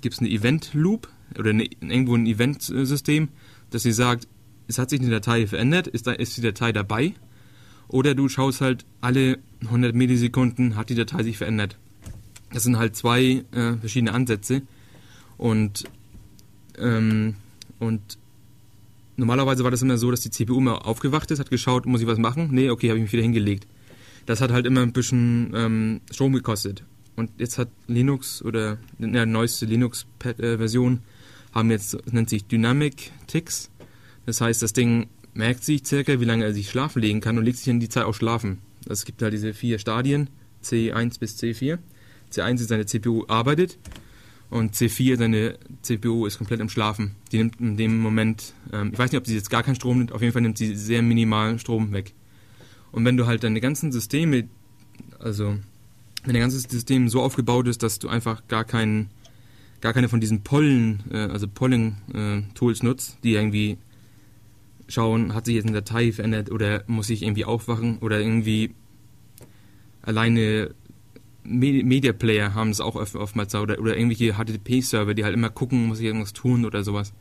gibt 0.00 0.14
es 0.14 0.20
eine 0.20 0.30
Event-Loop 0.30 1.08
oder 1.38 1.50
eine, 1.50 1.64
irgendwo 1.64 2.14
ein 2.14 2.26
Event-System, 2.26 3.28
dass 3.70 3.82
sie 3.82 3.92
sagt, 3.92 4.28
es 4.68 4.78
hat 4.78 4.90
sich 4.90 5.00
eine 5.00 5.10
Datei 5.10 5.46
verändert, 5.46 5.86
ist, 5.86 6.06
da, 6.06 6.12
ist 6.12 6.36
die 6.36 6.40
Datei 6.40 6.72
dabei. 6.72 7.14
Oder 7.92 8.16
du 8.16 8.28
schaust 8.28 8.60
halt 8.60 8.84
alle 9.00 9.38
100 9.60 9.94
Millisekunden, 9.94 10.74
hat 10.74 10.90
die 10.90 10.96
Datei 10.96 11.22
sich 11.22 11.38
verändert. 11.38 11.78
Das 12.52 12.64
sind 12.64 12.76
halt 12.76 12.96
zwei 12.96 13.44
äh, 13.52 13.76
verschiedene 13.78 14.12
Ansätze. 14.12 14.62
Und, 15.38 15.84
ähm, 16.78 17.36
und 17.78 18.18
normalerweise 19.16 19.62
war 19.62 19.70
das 19.70 19.82
immer 19.82 19.96
so, 19.96 20.10
dass 20.10 20.22
die 20.22 20.30
CPU 20.30 20.58
immer 20.58 20.86
aufgewacht 20.86 21.30
ist, 21.30 21.38
hat 21.38 21.50
geschaut, 21.50 21.86
muss 21.86 22.00
ich 22.00 22.08
was 22.08 22.18
machen? 22.18 22.48
Nee, 22.50 22.70
okay, 22.70 22.88
habe 22.88 22.98
ich 22.98 23.04
mich 23.04 23.12
wieder 23.12 23.22
hingelegt 23.22 23.68
das 24.26 24.40
hat 24.40 24.50
halt 24.50 24.66
immer 24.66 24.82
ein 24.82 24.92
bisschen 24.92 25.52
ähm, 25.54 26.00
Strom 26.10 26.32
gekostet. 26.32 26.84
Und 27.16 27.30
jetzt 27.38 27.58
hat 27.58 27.68
Linux 27.88 28.42
oder 28.42 28.78
in 28.98 29.12
der 29.12 29.26
neueste 29.26 29.66
Linux-Version 29.66 31.00
haben 31.52 31.70
jetzt, 31.70 31.98
nennt 32.12 32.30
sich 32.30 32.46
Dynamic 32.46 33.12
Ticks. 33.26 33.70
Das 34.24 34.40
heißt, 34.40 34.62
das 34.62 34.72
Ding 34.72 35.08
merkt 35.34 35.64
sich 35.64 35.86
circa, 35.86 36.20
wie 36.20 36.24
lange 36.24 36.44
er 36.44 36.52
sich 36.52 36.68
schlafen 36.70 37.00
legen 37.00 37.20
kann 37.20 37.38
und 37.38 37.44
legt 37.44 37.58
sich 37.58 37.68
in 37.68 37.80
die 37.80 37.88
Zeit 37.88 38.04
auch 38.04 38.14
schlafen. 38.14 38.58
Es 38.88 39.04
gibt 39.04 39.22
halt 39.22 39.32
diese 39.32 39.54
vier 39.54 39.78
Stadien, 39.78 40.28
C1 40.62 41.18
bis 41.18 41.38
C4. 41.38 41.78
C1 42.32 42.54
ist 42.54 42.68
seine 42.68 42.86
CPU 42.86 43.24
arbeitet 43.28 43.78
Und 44.50 44.74
C4, 44.74 45.16
deine 45.16 45.58
CPU, 45.82 46.26
ist 46.26 46.38
komplett 46.38 46.60
im 46.60 46.68
Schlafen. 46.68 47.16
Die 47.30 47.38
nimmt 47.38 47.60
in 47.60 47.76
dem 47.76 48.00
Moment, 48.00 48.54
ähm, 48.72 48.90
ich 48.92 48.98
weiß 48.98 49.12
nicht, 49.12 49.18
ob 49.18 49.26
sie 49.26 49.34
jetzt 49.34 49.50
gar 49.50 49.62
keinen 49.62 49.76
Strom 49.76 49.98
nimmt, 49.98 50.12
auf 50.12 50.20
jeden 50.20 50.32
Fall 50.32 50.42
nimmt 50.42 50.58
sie 50.58 50.74
sehr 50.74 51.02
minimal 51.02 51.58
Strom 51.58 51.92
weg. 51.92 52.12
Und 52.90 53.04
wenn 53.04 53.16
du 53.16 53.26
halt 53.26 53.44
deine 53.44 53.60
ganzen 53.60 53.92
Systeme, 53.92 54.48
also 55.18 55.56
wenn 56.24 56.34
dein 56.34 56.42
ganzes 56.42 56.64
System 56.64 57.08
so 57.08 57.22
aufgebaut 57.22 57.66
ist, 57.66 57.82
dass 57.82 57.98
du 57.98 58.08
einfach 58.08 58.46
gar 58.48 58.64
keinen, 58.64 59.10
gar 59.80 59.92
keine 59.94 60.08
von 60.08 60.20
diesen 60.20 60.42
Pollen, 60.42 61.02
äh, 61.10 61.16
also 61.16 61.48
Polling-Tools 61.48 62.80
äh, 62.80 62.84
nutzt, 62.84 63.18
die 63.24 63.32
irgendwie 63.32 63.78
schauen, 64.92 65.34
hat 65.34 65.46
sich 65.46 65.54
jetzt 65.54 65.66
eine 65.66 65.74
Datei 65.74 66.12
verändert 66.12 66.50
oder 66.50 66.84
muss 66.86 67.10
ich 67.10 67.22
irgendwie 67.22 67.44
aufwachen 67.44 67.98
oder 67.98 68.20
irgendwie 68.20 68.74
alleine 70.02 70.74
Media 71.44 72.12
Player 72.12 72.54
haben 72.54 72.70
es 72.70 72.80
auch 72.80 72.94
oftmals 72.94 73.54
oder, 73.54 73.80
oder 73.80 73.96
irgendwelche 73.96 74.34
HTTP-Server, 74.34 75.14
die 75.14 75.24
halt 75.24 75.34
immer 75.34 75.50
gucken, 75.50 75.86
muss 75.86 75.98
ich 75.98 76.06
irgendwas 76.06 76.32
tun 76.32 76.64
oder 76.64 76.84
sowas. 76.84 77.12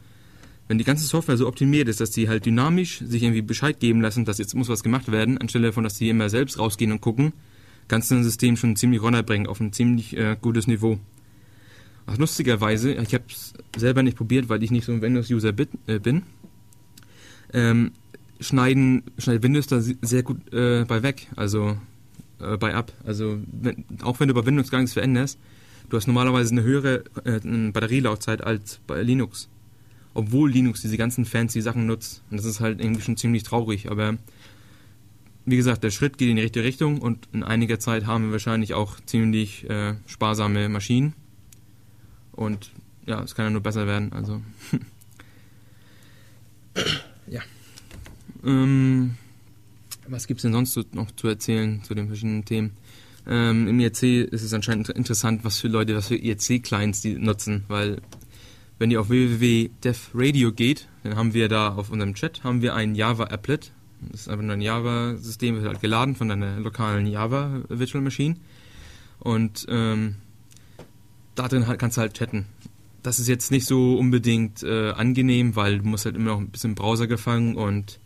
Wenn 0.68 0.78
die 0.78 0.84
ganze 0.84 1.06
Software 1.06 1.38
so 1.38 1.48
optimiert 1.48 1.88
ist, 1.88 2.00
dass 2.00 2.12
die 2.12 2.30
halt 2.30 2.46
dynamisch 2.46 3.00
sich 3.00 3.24
irgendwie 3.24 3.42
Bescheid 3.42 3.80
geben 3.80 4.00
lassen, 4.00 4.26
dass 4.26 4.38
jetzt 4.38 4.54
muss 4.54 4.70
was 4.70 4.84
gemacht 4.84 5.12
werden, 5.12 5.38
anstelle 5.40 5.74
von, 5.74 5.84
dass 5.84 5.96
die 5.96 6.10
immer 6.10 6.30
selbst 6.30 6.60
rausgehen 6.60 6.92
und 6.92 7.02
gucken, 7.02 7.34
kannst 7.88 8.12
du 8.12 8.16
ein 8.16 8.24
System 8.24 8.58
schon 8.58 8.76
ziemlich 8.76 9.02
runterbringen 9.02 9.48
auf 9.48 9.60
ein 9.60 9.74
ziemlich 9.74 10.16
äh, 10.16 10.38
gutes 10.40 10.68
Niveau. 10.68 11.00
Ach, 12.06 12.18
lustigerweise, 12.18 12.94
ich 12.94 13.14
habe 13.14 13.26
es 13.30 13.54
selber 13.76 14.04
nicht 14.04 14.18
probiert, 14.18 14.50
weil 14.50 14.64
ich 14.64 14.72
nicht 14.72 14.86
so 14.86 14.92
ein 14.92 15.02
Windows-User 15.02 15.54
äh, 15.88 16.00
bin, 16.00 16.24
ähm, 17.54 17.92
schneiden, 18.40 19.04
schneidet 19.18 19.44
Windows 19.44 19.68
da 19.68 19.80
sehr 19.80 20.24
gut 20.24 20.54
äh, 20.54 20.86
bei 20.86 21.04
weg. 21.04 21.28
Also 21.36 21.78
äh, 22.40 22.58
bei 22.58 22.76
ab. 22.76 22.92
Also 23.06 23.40
wenn, 23.52 23.86
auch 24.02 24.20
wenn 24.20 24.28
du 24.28 24.34
bei 24.34 24.46
Windows 24.46 24.72
gar 24.72 24.80
nichts 24.80 24.94
veränderst, 24.94 25.40
du 25.90 25.98
hast 25.98 26.08
normalerweise 26.08 26.52
eine 26.52 26.64
höhere 26.64 27.04
äh, 27.24 27.72
Batterielaufzeit 27.72 28.44
als 28.44 28.80
bei 28.88 29.02
Linux. 29.02 29.50
Obwohl 30.14 30.52
Linux 30.52 30.82
diese 30.82 30.98
ganzen 30.98 31.26
fancy 31.26 31.62
Sachen 31.62 31.86
nutzt. 31.86 32.22
Und 32.30 32.38
das 32.38 32.46
ist 32.46 32.60
halt 32.60 32.82
irgendwie 32.82 33.02
schon 33.02 33.16
ziemlich 33.16 33.44
traurig. 33.44 33.90
Aber 33.90 34.18
wie 35.46 35.56
gesagt, 35.56 35.84
der 35.84 35.92
Schritt 35.92 36.18
geht 36.18 36.30
in 36.30 36.36
die 36.36 36.42
richtige 36.42 36.66
Richtung 36.66 37.00
und 37.00 37.30
in 37.32 37.44
einiger 37.44 37.80
Zeit 37.80 38.06
haben 38.06 38.26
wir 38.26 38.32
wahrscheinlich 38.34 38.74
auch 38.74 39.00
ziemlich 39.06 39.70
äh, 39.70 39.96
sparsame 40.06 40.68
Maschinen. 40.70 41.14
Und 42.32 42.72
ja, 43.06 43.22
es 43.24 43.36
kann 43.36 43.46
ja 43.46 43.52
nur 43.52 43.62
besser 43.62 43.88
werden. 43.88 44.12
Also. 44.14 44.42
Ähm, 48.46 49.16
was 50.08 50.28
gibt 50.28 50.40
es 50.40 50.42
denn 50.44 50.54
sonst 50.54 50.94
noch 50.94 51.12
zu 51.12 51.28
erzählen 51.28 51.84
zu 51.84 51.94
den 51.94 52.08
verschiedenen 52.08 52.46
Themen? 52.46 52.72
Ähm, 53.28 53.68
Im 53.68 53.80
IRC 53.80 54.04
ist 54.32 54.42
es 54.42 54.54
anscheinend 54.54 54.90
interessant, 54.90 55.44
was 55.44 55.60
für 55.60 55.68
Leute, 55.68 55.96
was 55.96 56.08
für 56.08 56.16
IRC-Clients 56.16 57.02
die 57.02 57.14
nutzen, 57.16 57.64
weil 57.68 58.02
wenn 58.80 58.90
ihr 58.90 59.00
auf 59.00 59.10
www.devradio 59.10 60.54
geht, 60.54 60.88
dann 61.04 61.16
haben 61.16 61.36
wir 61.36 61.48
da 61.50 61.76
auf 61.76 61.92
unserem 61.92 62.16
Chat 62.16 62.44
haben 62.44 62.64
wir 62.64 62.74
ein 62.74 62.96
Java-Applet. 62.96 63.72
Das 64.10 64.22
ist 64.22 64.28
einfach 64.28 64.44
nur 64.44 64.54
ein 64.54 64.62
Java-System, 64.62 65.56
wird 65.58 65.68
halt 65.68 65.82
geladen 65.82 66.16
von 66.16 66.30
deiner 66.30 66.60
lokalen 66.60 67.06
Java 67.06 67.62
Virtual 67.70 68.04
Machine. 68.04 68.38
Und 69.20 69.68
ähm, 69.70 70.16
da 71.36 71.48
drin 71.48 71.68
halt, 71.68 71.80
kannst 71.80 71.98
du 71.98 72.02
halt 72.02 72.16
chatten. 72.16 72.48
Das 73.04 73.20
ist 73.20 73.28
jetzt 73.28 73.52
nicht 73.52 73.68
so 73.68 73.98
unbedingt 73.98 74.64
äh, 74.64 74.92
angenehm, 74.94 75.56
weil 75.56 75.78
du 75.78 75.88
musst 75.88 76.06
halt 76.06 76.16
immer 76.16 76.32
noch 76.32 76.40
ein 76.40 76.50
bisschen 76.50 76.74
Browser 76.74 77.06
gefangen 77.06 77.56
und 77.56 78.00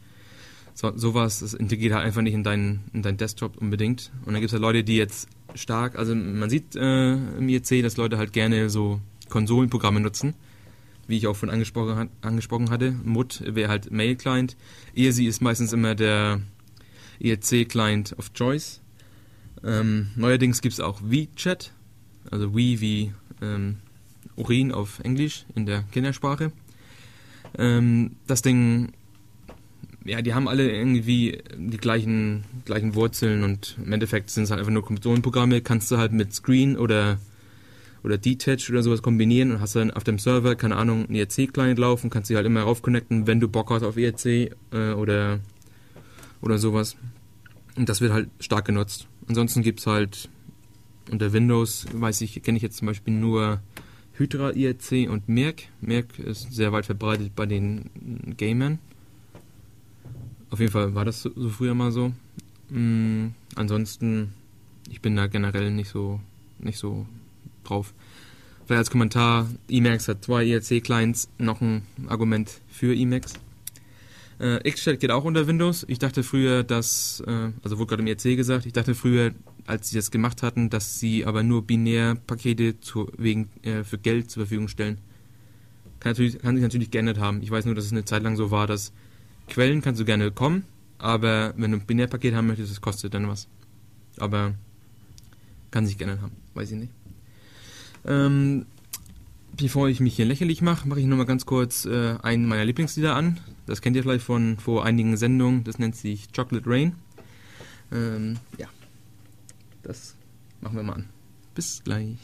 so, 0.76 0.92
sowas, 0.96 1.40
das 1.40 1.54
integriert 1.54 1.94
halt 1.94 2.06
einfach 2.06 2.22
nicht 2.22 2.34
in 2.34 2.44
deinen, 2.44 2.84
in 2.94 3.02
deinen 3.02 3.18
Desktop 3.18 3.58
unbedingt. 3.58 4.12
Und 4.26 4.34
dann 4.34 4.42
gibt 4.42 4.48
es 4.48 4.54
halt 4.54 4.62
Leute, 4.62 4.84
die 4.84 4.98
jetzt 4.98 5.30
stark, 5.56 5.98
also 5.98 6.14
man 6.14 6.50
sieht 6.50 6.76
äh, 6.76 7.14
im 7.14 7.48
IEC, 7.48 7.82
dass 7.82 7.96
Leute 7.96 8.18
halt 8.18 8.34
gerne 8.34 8.70
so 8.70 9.00
Konsolenprogramme 9.30 10.02
nutzen, 10.02 10.36
wie 11.08 11.16
ich 11.16 11.28
auch 11.28 11.36
schon 11.36 11.50
angesprochen, 11.50 12.10
angesprochen 12.22 12.70
hatte. 12.70 12.92
MUD 12.92 13.56
wäre 13.56 13.70
halt 13.70 13.90
Mail-Client. 13.90 14.58
ESI 14.96 15.28
ist 15.28 15.42
meistens 15.42 15.72
immer 15.72 15.96
der 15.96 16.42
IEC-Client 17.22 18.20
of 18.20 18.34
Choice. 18.34 18.82
Ähm, 19.64 20.12
neuerdings 20.18 20.62
gibt 20.62 20.74
es 20.74 20.82
auch 20.82 21.00
WeChat, 21.02 21.72
also 22.30 22.54
We 22.54 22.82
wie 22.82 23.14
ähm, 23.42 23.78
Urin 24.36 24.74
auf 24.74 25.00
Englisch 25.00 25.46
in 25.56 25.66
der 25.66 25.84
Kindersprache. 25.84 26.52
Ähm, 27.58 28.18
das 28.28 28.42
Ding 28.42 28.92
ja, 30.06 30.22
die 30.22 30.34
haben 30.34 30.48
alle 30.48 30.72
irgendwie 30.72 31.40
die 31.58 31.78
gleichen, 31.78 32.46
gleichen 32.64 32.96
Wurzeln 32.96 33.44
und 33.44 33.78
im 33.84 33.92
Endeffekt 33.92 34.30
sind 34.30 34.44
es 34.44 34.52
halt 34.52 34.60
einfach 34.60 34.72
nur 34.72 34.86
Kompressionprogramme, 34.86 35.62
kannst 35.62 35.92
du 35.92 35.98
halt 35.98 36.14
mit 36.14 36.34
Screen 36.34 36.78
oder 36.78 37.18
oder 38.04 38.20
Detach 38.20 38.70
oder 38.70 38.84
sowas 38.84 39.02
kombinieren 39.02 39.52
und 39.52 39.62
hast 39.62 39.76
dann 39.76 39.90
auf 39.90 40.04
dem 40.04 40.20
Server, 40.20 40.56
keine 40.56 40.76
Ahnung, 40.76 41.08
einen 41.08 41.16
ERC-Client 41.16 41.80
laufen, 41.80 42.12
kannst 42.12 42.30
dich 42.30 42.38
halt 42.38 42.46
immer 42.46 42.62
raufconnecten, 42.62 43.26
wenn 43.26 43.40
du 43.40 43.48
Bock 43.48 43.72
hast 43.72 43.82
auf 43.82 43.98
ERC 43.98 44.26
äh, 44.72 44.94
oder, 44.96 45.40
oder 46.40 46.60
sowas. 46.60 46.96
Und 47.76 47.90
das 47.90 48.02
wird 48.02 48.14
halt 48.14 48.30
stark 48.40 48.66
genutzt. 48.66 49.08
Ansonsten 49.28 49.64
gibt 49.64 49.80
es 49.80 49.88
halt 49.88 50.30
unter 51.10 51.34
Windows, 51.34 51.88
weiß 51.94 52.22
ich, 52.22 52.44
kenne 52.44 52.58
ich 52.58 52.64
jetzt 52.64 52.78
zum 52.78 52.86
Beispiel 52.86 53.16
nur 53.16 53.62
Hydra 54.14 54.52
IRC 54.52 55.10
und 55.10 55.28
Merck. 55.28 55.64
Merck 55.82 56.20
ist 56.20 56.54
sehr 56.54 56.72
weit 56.72 56.86
verbreitet 56.86 57.36
bei 57.36 57.48
den 57.48 57.90
Gamern. 58.38 58.78
Auf 60.50 60.60
jeden 60.60 60.72
Fall 60.72 60.96
war 60.96 61.06
das 61.06 61.22
so, 61.22 61.32
so 61.36 61.50
früher 61.50 61.74
mal 61.74 61.92
so. 61.92 62.12
Mhm, 62.70 63.34
ansonsten, 63.56 64.34
ich 64.90 65.02
bin 65.02 65.16
da 65.16 65.28
generell 65.28 65.72
nicht 65.72 65.90
so, 65.90 66.20
nicht 66.60 66.78
so 66.78 67.06
drauf. 67.64 67.94
Vielleicht 68.66 68.80
als 68.80 68.90
Kommentar, 68.90 69.48
Emacs 69.70 70.08
hat 70.08 70.24
zwei 70.26 70.46
ERC-Clients, 70.48 71.30
noch 71.38 71.62
ein 71.62 71.84
Argument 72.08 72.62
für 72.68 72.96
Emacs. 72.96 73.34
Äh, 74.40 74.70
Xchat 74.70 75.00
geht 75.00 75.12
auch 75.12 75.24
unter 75.24 75.48
Windows. 75.48 75.86
Ich 75.88 76.00
dachte 76.00 76.24
früher, 76.24 76.64
dass, 76.64 77.24
äh, 77.26 77.52
also 77.64 77.78
wurde 77.78 77.90
gerade 77.90 78.02
im 78.02 78.08
ERC 78.08 78.36
gesagt, 78.36 78.66
ich 78.66 78.74
dachte 78.74 78.96
früher, 78.96 79.34
als 79.66 79.90
sie 79.90 79.96
das 79.96 80.12
gemacht 80.12 80.44
hatten, 80.44 80.70
dass 80.70 81.00
sie 81.00 81.26
aber 81.26 81.44
nur 81.44 81.66
Binärpakete 81.66 82.80
zu, 82.80 83.12
wegen, 83.18 83.50
äh, 83.64 83.84
für 83.84 83.98
Geld 83.98 84.30
zur 84.30 84.44
Verfügung 84.44 84.68
stellen. 84.68 84.98
Kann, 86.00 86.12
natürlich, 86.12 86.40
kann 86.40 86.56
sich 86.56 86.64
natürlich 86.64 86.92
geändert 86.92 87.20
haben. 87.20 87.42
Ich 87.42 87.50
weiß 87.50 87.66
nur, 87.66 87.76
dass 87.76 87.86
es 87.86 87.92
eine 87.92 88.06
Zeit 88.06 88.24
lang 88.24 88.36
so 88.36 88.52
war, 88.52 88.68
dass 88.68 88.92
Quellen 89.48 89.82
kannst 89.82 90.02
du 90.02 90.06
gerne 90.06 90.32
kommen, 90.32 90.66
aber 90.98 91.54
wenn 91.58 91.72
du 91.72 91.78
ein 91.78 91.86
Binärpaket 91.86 92.34
haben 92.34 92.48
möchtest, 92.48 92.72
das 92.72 92.82
kostet 92.82 93.14
dann 93.14 93.28
was. 93.28 93.48
Aber 94.18 94.54
kann 95.72 95.86
sich 95.86 95.98
gerne 95.98 96.22
haben, 96.22 96.36
weiß 96.54 96.72
ich 96.72 96.78
nicht. 96.78 96.94
Ähm, 98.06 98.66
bevor 99.58 99.90
ich 99.90 100.00
mich 100.00 100.16
hier 100.16 100.26
lächerlich 100.26 100.62
mache, 100.62 100.88
mache 100.88 101.00
ich 101.00 101.06
nochmal 101.06 101.26
ganz 101.26 101.46
kurz 101.46 101.86
äh, 101.86 102.16
einen 102.22 102.48
meiner 102.48 102.66
Lieblingslieder 102.66 103.16
an. 103.16 103.40
Das 103.66 103.82
kennt 103.82 103.96
ihr 103.96 104.04
vielleicht 104.04 104.26
von 104.26 104.58
vor 104.58 104.86
einigen 104.86 105.18
Sendungen. 105.18 105.64
Das 105.64 105.80
nennt 105.80 105.96
sich 105.96 106.32
Chocolate 106.34 106.70
Rain. 106.70 106.96
Ähm, 107.92 108.38
ja, 108.58 108.68
das 109.84 110.16
machen 110.62 110.76
wir 110.78 110.84
mal 110.84 110.94
an. 110.94 111.10
Bis 111.54 111.84
gleich. 111.84 112.18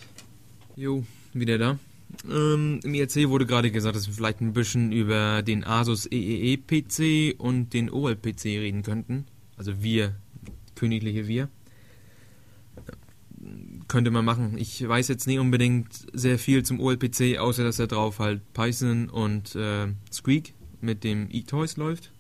Jo, 0.76 1.04
wieder 1.34 1.58
da. 1.58 1.80
Ähm, 2.30 2.80
Im 2.84 2.94
IRC 2.94 3.30
wurde 3.30 3.46
gerade 3.46 3.72
gesagt, 3.72 3.96
dass 3.96 4.08
wir 4.08 4.14
vielleicht 4.14 4.42
ein 4.42 4.54
bisschen 4.54 4.92
über 4.92 5.42
den 5.42 5.64
Asus 5.64 6.08
EEE 6.12 6.58
PC 6.58 7.40
und 7.40 7.74
den 7.74 7.90
OLPC 7.90 8.46
reden 8.46 8.84
könnten. 8.84 9.26
Also 9.58 9.82
wir, 9.82 10.16
königliche 10.76 11.28
wir. 11.28 11.50
Könnte 13.88 14.12
man 14.12 14.24
machen. 14.24 14.58
Ich 14.58 14.88
weiß 14.88 15.08
jetzt 15.08 15.28
nicht 15.28 15.40
unbedingt 15.40 16.08
sehr 16.14 16.38
viel 16.38 16.64
zum 16.64 16.80
OLPC, 16.80 17.38
außer 17.40 17.64
dass 17.64 17.80
er 17.80 17.88
drauf 17.88 18.20
halt 18.20 18.42
Python 18.54 19.10
und 19.10 19.56
äh, 19.56 19.88
Squeak 20.12 20.54
mit 20.80 21.04
dem 21.04 21.30
eToys 21.32 21.78
läuft. 21.78 22.12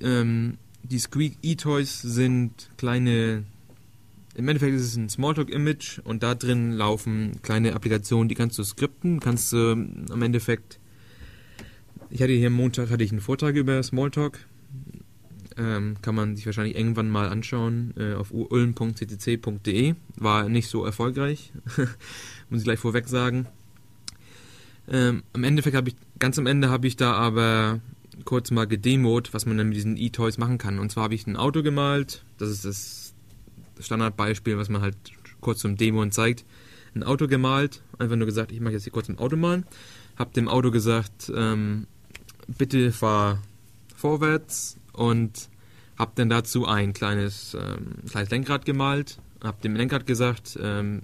Ähm, 0.00 0.58
die 0.82 0.98
Squeak 0.98 1.38
eToys 1.42 2.00
sind 2.02 2.70
kleine 2.76 3.44
im 4.36 4.48
Endeffekt 4.48 4.74
ist 4.74 4.82
es 4.82 4.96
ein 4.96 5.08
Smalltalk-Image 5.08 6.00
und 6.04 6.22
da 6.22 6.34
drin 6.34 6.72
laufen 6.72 7.40
kleine 7.42 7.74
Applikationen, 7.74 8.28
die 8.28 8.34
kannst 8.34 8.58
du 8.58 8.64
skripten, 8.64 9.18
kannst 9.18 9.52
du 9.52 9.72
ähm, 9.72 10.04
am 10.10 10.20
Endeffekt. 10.20 10.78
Ich 12.10 12.20
hatte 12.20 12.32
hier 12.32 12.48
am 12.48 12.52
Montag 12.52 12.90
hatte 12.90 13.02
ich 13.02 13.12
einen 13.12 13.22
Vortrag 13.22 13.56
über 13.56 13.82
Smalltalk. 13.82 14.38
Ähm, 15.56 15.96
kann 16.02 16.14
man 16.14 16.36
sich 16.36 16.44
wahrscheinlich 16.44 16.76
irgendwann 16.76 17.08
mal 17.08 17.30
anschauen 17.30 17.94
äh, 17.96 18.12
auf 18.12 18.30
ulm.ccc.de. 18.30 19.94
War 20.16 20.50
nicht 20.50 20.68
so 20.68 20.84
erfolgreich, 20.84 21.50
muss 22.50 22.60
ich 22.60 22.64
gleich 22.64 22.78
vorweg 22.78 23.08
sagen. 23.08 23.46
Ähm, 24.86 25.22
am 25.32 25.44
Endeffekt 25.44 25.74
habe 25.74 25.88
ich, 25.88 25.96
ganz 26.18 26.38
am 26.38 26.46
Ende 26.46 26.68
habe 26.68 26.86
ich 26.86 26.96
da 26.96 27.14
aber 27.14 27.80
kurz 28.26 28.50
mal 28.50 28.66
gedemot, 28.66 29.32
was 29.32 29.46
man 29.46 29.56
dann 29.56 29.68
mit 29.68 29.76
diesen 29.76 29.96
E-Toys 29.96 30.36
machen 30.36 30.58
kann. 30.58 30.78
Und 30.78 30.92
zwar 30.92 31.04
habe 31.04 31.14
ich 31.14 31.26
ein 31.26 31.36
Auto 31.36 31.62
gemalt, 31.62 32.22
das 32.36 32.50
ist 32.50 32.66
das 32.66 33.05
Standardbeispiel, 33.80 34.58
was 34.58 34.68
man 34.68 34.82
halt 34.82 34.96
kurz 35.40 35.60
zum 35.60 35.76
Demo 35.76 36.04
zeigt. 36.06 36.44
Ein 36.94 37.02
Auto 37.02 37.28
gemalt, 37.28 37.82
einfach 37.98 38.16
nur 38.16 38.26
gesagt, 38.26 38.52
ich 38.52 38.60
mache 38.60 38.72
jetzt 38.72 38.84
hier 38.84 38.92
kurz 38.92 39.08
ein 39.08 39.18
Auto 39.18 39.36
malen. 39.36 39.64
Hab 40.16 40.32
dem 40.32 40.48
Auto 40.48 40.70
gesagt, 40.70 41.30
ähm, 41.34 41.86
bitte 42.46 42.90
fahr 42.92 43.42
vorwärts 43.94 44.78
und 44.92 45.50
hab 45.98 46.14
dann 46.16 46.28
dazu 46.28 46.66
ein 46.66 46.92
kleines, 46.92 47.54
ähm, 47.54 48.08
kleines 48.08 48.30
Lenkrad 48.30 48.64
gemalt. 48.64 49.18
Hab 49.42 49.60
dem 49.60 49.76
Lenkrad 49.76 50.06
gesagt, 50.06 50.58
ähm, 50.60 51.02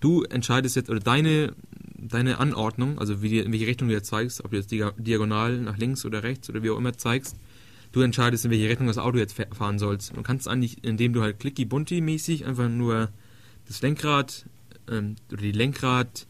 du 0.00 0.22
entscheidest 0.24 0.76
jetzt, 0.76 0.88
oder 0.90 1.00
deine 1.00 1.54
deine 2.00 2.38
Anordnung, 2.38 2.98
also 2.98 3.22
wie 3.22 3.38
in 3.38 3.52
welche 3.52 3.66
Richtung 3.66 3.88
du 3.88 3.94
jetzt 3.94 4.08
zeigst, 4.08 4.44
ob 4.44 4.50
du 4.50 4.56
jetzt 4.56 4.70
diagonal 4.70 5.58
nach 5.58 5.76
links 5.76 6.04
oder 6.04 6.22
rechts 6.22 6.48
oder 6.48 6.62
wie 6.62 6.70
auch 6.70 6.78
immer 6.78 6.94
zeigst, 6.94 7.36
du 7.92 8.00
entscheidest, 8.02 8.44
in 8.44 8.50
welche 8.50 8.68
Richtung 8.68 8.86
das 8.86 8.98
Auto 8.98 9.18
jetzt 9.18 9.36
fahren 9.52 9.78
sollst. 9.78 10.16
Du 10.16 10.22
kannst 10.22 10.48
eigentlich, 10.48 10.84
indem 10.84 11.12
du 11.12 11.22
halt 11.22 11.38
clicky 11.40 11.64
bunti 11.64 12.00
mäßig 12.00 12.46
einfach 12.46 12.68
nur 12.68 13.10
das 13.66 13.82
Lenkrad 13.82 14.46
ähm, 14.88 15.16
oder 15.30 15.42
die 15.42 15.52
Lenkrad 15.52 16.26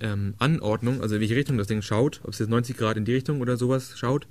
ähm, 0.00 0.34
Anordnung, 0.38 1.02
also 1.02 1.16
in 1.16 1.20
welche 1.20 1.36
Richtung 1.36 1.58
das 1.58 1.66
Ding 1.66 1.82
schaut, 1.82 2.20
ob 2.24 2.30
es 2.30 2.38
jetzt 2.38 2.48
90 2.48 2.76
Grad 2.76 2.96
in 2.96 3.04
die 3.04 3.14
Richtung 3.14 3.40
oder 3.40 3.56
sowas 3.56 3.98
schaut. 3.98 4.26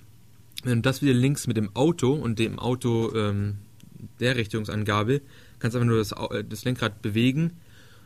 Wenn 0.64 0.80
du 0.80 0.82
das 0.82 1.02
wieder 1.02 1.14
links 1.14 1.48
mit 1.48 1.58
dem 1.58 1.76
Auto 1.76 2.14
und 2.14 2.40
dem 2.40 2.58
Auto 2.58 3.14
ähm, 3.16 3.58
der 4.20 4.36
Richtungsangabe, 4.36 5.22
kannst 5.60 5.76
einfach 5.76 5.88
nur 5.88 5.98
das, 5.98 6.12
äh, 6.12 6.44
das 6.44 6.66
Lenkrad 6.66 7.02
bewegen 7.02 7.54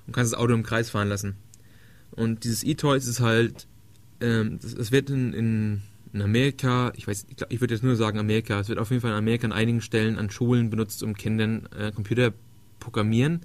und 0.08 0.14
kannst 0.14 0.34
das 0.34 0.40
Auto 0.40 0.54
im 0.54 0.64
Kreis 0.64 0.90
fahren 0.90 1.10
lassen. 1.10 1.36
Und 2.12 2.44
dieses 2.44 2.64
E-Toys 2.64 3.08
ist 3.08 3.22
halt, 3.22 3.68
ähm, 4.20 4.60
das, 4.62 4.76
das, 4.76 4.92
wird 4.92 5.10
in, 5.10 5.34
in, 5.34 5.82
in, 6.14 6.22
Amerika, 6.22 6.92
ich 6.96 7.08
weiß, 7.08 7.28
ich, 7.30 7.38
ich 7.50 7.62
würde 7.62 7.74
jetzt 7.74 7.84
nur 7.84 7.96
sagen 7.96 8.20
Amerika, 8.20 8.60
es 8.60 8.70
wird 8.70 8.80
auf 8.80 8.90
jeden 8.90 9.02
Fall 9.02 9.12
in 9.12 9.18
Amerika 9.18 9.46
an 9.46 9.54
einigen 9.54 9.82
Stellen 9.82 10.18
an 10.18 10.30
Schulen 10.30 10.70
benutzt, 10.70 11.04
um 11.04 11.16
Kindern 11.16 11.68
äh, 11.78 11.92
Computer 11.92 12.34
programmieren, 12.80 13.42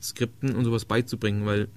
Skripten 0.00 0.54
und 0.54 0.64
sowas 0.64 0.84
beizubringen, 0.84 1.46
weil 1.46 1.68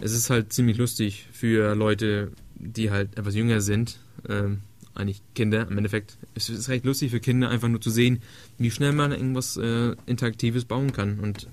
es 0.00 0.12
ist 0.12 0.30
halt 0.30 0.52
ziemlich 0.52 0.76
lustig 0.76 1.26
für 1.32 1.74
Leute, 1.74 2.32
die 2.54 2.90
halt 2.90 3.16
etwas 3.18 3.34
jünger 3.34 3.60
sind, 3.60 3.98
ähm, 4.28 4.60
eigentlich 4.94 5.22
Kinder 5.34 5.66
im 5.68 5.76
Endeffekt. 5.76 6.16
Es 6.34 6.48
ist 6.48 6.68
recht 6.68 6.84
lustig 6.84 7.10
für 7.10 7.20
Kinder 7.20 7.50
einfach 7.50 7.68
nur 7.68 7.80
zu 7.80 7.90
sehen, 7.90 8.22
wie 8.58 8.70
schnell 8.70 8.92
man 8.92 9.12
irgendwas 9.12 9.56
äh, 9.56 9.94
Interaktives 10.06 10.64
bauen 10.64 10.92
kann 10.92 11.20
und 11.20 11.48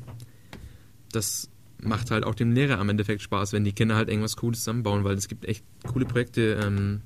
das 1.12 1.50
macht 1.82 2.12
halt 2.12 2.24
auch 2.24 2.36
dem 2.36 2.52
Lehrer 2.52 2.80
am 2.80 2.90
Endeffekt 2.90 3.22
Spaß, 3.22 3.54
wenn 3.54 3.64
die 3.64 3.74
Kinder 3.74 3.96
halt 3.96 4.10
irgendwas 4.10 4.38
Cooles 4.38 4.60
zusammenbauen, 4.60 5.04
weil 5.04 5.16
es 5.16 5.28
gibt 5.28 5.46
echt 5.46 5.64
coole 5.86 6.06
Projekte, 6.06 6.60
ähm, 6.64 7.02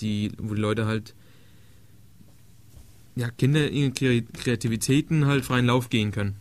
die, 0.00 0.32
wo 0.38 0.54
die 0.54 0.60
Leute 0.60 0.86
halt 0.86 1.14
ja, 3.14 3.30
Kinder 3.30 3.70
ihre 3.70 3.90
Kreativitäten 4.22 5.26
halt 5.26 5.44
freien 5.44 5.66
Lauf 5.66 5.88
gehen 5.88 6.12
können. 6.12 6.36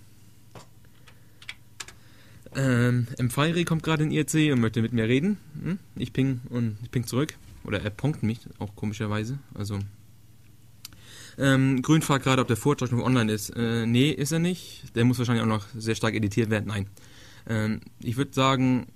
Ähm, 2.55 3.07
M. 3.17 3.65
kommt 3.65 3.83
gerade 3.83 4.03
in 4.03 4.11
IRC 4.11 4.53
und 4.53 4.61
möchte 4.61 4.81
mit 4.81 4.93
mir 4.93 5.07
reden. 5.07 5.37
Hm? 5.61 5.79
Ich 5.95 6.13
ping 6.13 6.41
und 6.49 6.77
ich 6.83 6.91
ping 6.91 7.05
zurück. 7.05 7.35
Oder 7.63 7.81
er 7.81 7.89
punkt 7.89 8.23
mich, 8.23 8.39
auch 8.59 8.75
komischerweise. 8.75 9.39
Also. 9.53 9.79
Ähm, 11.37 11.81
Grün 11.81 12.01
fragt 12.01 12.23
gerade, 12.23 12.41
ob 12.41 12.47
der 12.47 12.57
Vortrag 12.57 12.91
noch 12.91 13.03
online 13.03 13.31
ist. 13.31 13.49
Äh, 13.49 13.85
nee, 13.85 14.11
ist 14.11 14.31
er 14.31 14.39
nicht. 14.39 14.95
Der 14.95 15.03
muss 15.03 15.17
wahrscheinlich 15.17 15.43
auch 15.43 15.49
noch 15.49 15.65
sehr 15.75 15.95
stark 15.95 16.13
editiert 16.13 16.49
werden. 16.49 16.67
Nein. 16.67 16.87
Ähm, 17.47 17.81
ich 17.99 18.17
würde 18.17 18.33
sagen, 18.33 18.87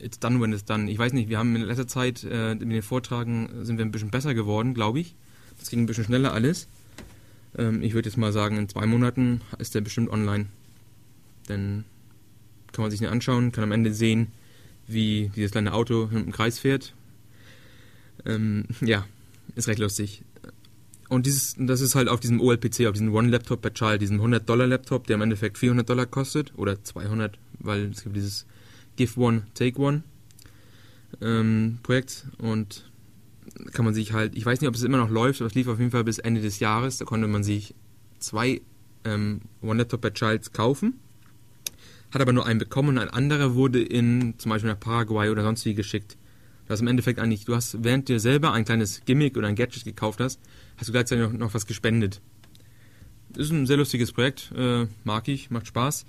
it's 0.00 0.18
done 0.18 0.40
when 0.40 0.52
it's 0.52 0.64
done. 0.64 0.90
Ich 0.90 0.98
weiß 0.98 1.12
nicht, 1.12 1.28
wir 1.28 1.38
haben 1.38 1.54
in 1.56 1.62
letzter 1.62 1.86
Zeit 1.86 2.24
äh, 2.24 2.54
mit 2.54 2.70
den 2.70 2.82
Vortragen 2.82 3.64
sind 3.64 3.78
wir 3.78 3.84
ein 3.84 3.92
bisschen 3.92 4.10
besser 4.10 4.34
geworden, 4.34 4.74
glaube 4.74 5.00
ich. 5.00 5.14
Das 5.58 5.70
ging 5.70 5.80
ein 5.80 5.86
bisschen 5.86 6.04
schneller 6.04 6.32
alles. 6.32 6.68
Ähm, 7.56 7.82
ich 7.82 7.94
würde 7.94 8.08
jetzt 8.08 8.16
mal 8.16 8.32
sagen, 8.32 8.56
in 8.56 8.68
zwei 8.68 8.86
Monaten 8.86 9.40
ist 9.58 9.74
der 9.74 9.80
bestimmt 9.80 10.10
online. 10.10 10.46
Dann 11.46 11.84
kann 12.72 12.82
man 12.82 12.90
sich 12.90 13.00
den 13.00 13.08
anschauen, 13.08 13.52
kann 13.52 13.64
am 13.64 13.72
Ende 13.72 13.92
sehen, 13.92 14.28
wie 14.86 15.30
dieses 15.34 15.52
kleine 15.52 15.72
Auto 15.72 16.08
im 16.12 16.32
Kreis 16.32 16.58
fährt. 16.58 16.94
Ähm, 18.24 18.66
ja, 18.80 19.06
ist 19.54 19.68
recht 19.68 19.78
lustig. 19.78 20.22
Und 21.08 21.26
dieses, 21.26 21.56
das 21.58 21.80
ist 21.80 21.96
halt 21.96 22.08
auf 22.08 22.20
diesem 22.20 22.40
OLPC, 22.40 22.86
auf 22.86 22.92
diesem 22.92 23.12
One-Laptop 23.12 23.60
per 23.60 23.74
Child, 23.74 24.00
diesem 24.00 24.20
100-Dollar-Laptop, 24.20 25.08
der 25.08 25.16
im 25.16 25.22
Endeffekt 25.22 25.58
400 25.58 25.88
Dollar 25.88 26.06
kostet 26.06 26.52
oder 26.56 26.84
200, 26.84 27.36
weil 27.58 27.90
es 27.90 28.04
gibt 28.04 28.14
dieses 28.14 28.46
Give 29.00 29.18
One, 29.18 29.46
Take 29.54 29.80
One 29.80 30.02
ähm, 31.22 31.78
Projekt 31.82 32.26
und 32.38 32.84
kann 33.72 33.84
man 33.84 33.94
sich 33.94 34.12
halt, 34.12 34.36
ich 34.36 34.44
weiß 34.44 34.60
nicht, 34.60 34.68
ob 34.68 34.74
es 34.74 34.82
immer 34.82 34.98
noch 34.98 35.08
läuft, 35.08 35.40
aber 35.40 35.46
es 35.46 35.54
lief 35.54 35.68
auf 35.68 35.78
jeden 35.78 35.90
Fall 35.90 36.04
bis 36.04 36.18
Ende 36.18 36.40
des 36.40 36.60
Jahres, 36.60 36.98
da 36.98 37.06
konnte 37.06 37.26
man 37.26 37.42
sich 37.42 37.74
zwei 38.18 38.60
ähm, 39.04 39.40
One-Laptop 39.62 40.02
per 40.02 40.12
Child 40.12 40.52
kaufen 40.52 41.00
hat 42.12 42.20
aber 42.20 42.32
nur 42.32 42.46
einen 42.46 42.58
bekommen 42.58 42.90
und 42.90 42.98
ein 42.98 43.08
anderer 43.08 43.54
wurde 43.54 43.80
in 43.82 44.34
zum 44.38 44.50
Beispiel 44.50 44.70
nach 44.70 44.80
Paraguay 44.80 45.30
oder 45.30 45.42
sonst 45.42 45.64
wie 45.64 45.74
geschickt. 45.74 46.16
Du 46.66 46.72
hast 46.72 46.80
im 46.80 46.88
Endeffekt 46.88 47.18
eigentlich, 47.18 47.44
du 47.44 47.54
hast 47.54 47.82
während 47.84 48.08
dir 48.08 48.20
selber 48.20 48.52
ein 48.52 48.64
kleines 48.64 49.04
Gimmick 49.04 49.36
oder 49.36 49.48
ein 49.48 49.54
Gadget 49.54 49.84
gekauft 49.84 50.20
hast, 50.20 50.40
hast 50.76 50.88
du 50.88 50.92
gleichzeitig 50.92 51.24
noch, 51.24 51.32
noch 51.32 51.54
was 51.54 51.66
gespendet. 51.66 52.20
Ist 53.36 53.50
ein 53.50 53.66
sehr 53.66 53.76
lustiges 53.76 54.12
Projekt, 54.12 54.52
äh, 54.56 54.86
mag 55.04 55.28
ich, 55.28 55.50
macht 55.50 55.66
Spaß. 55.66 56.04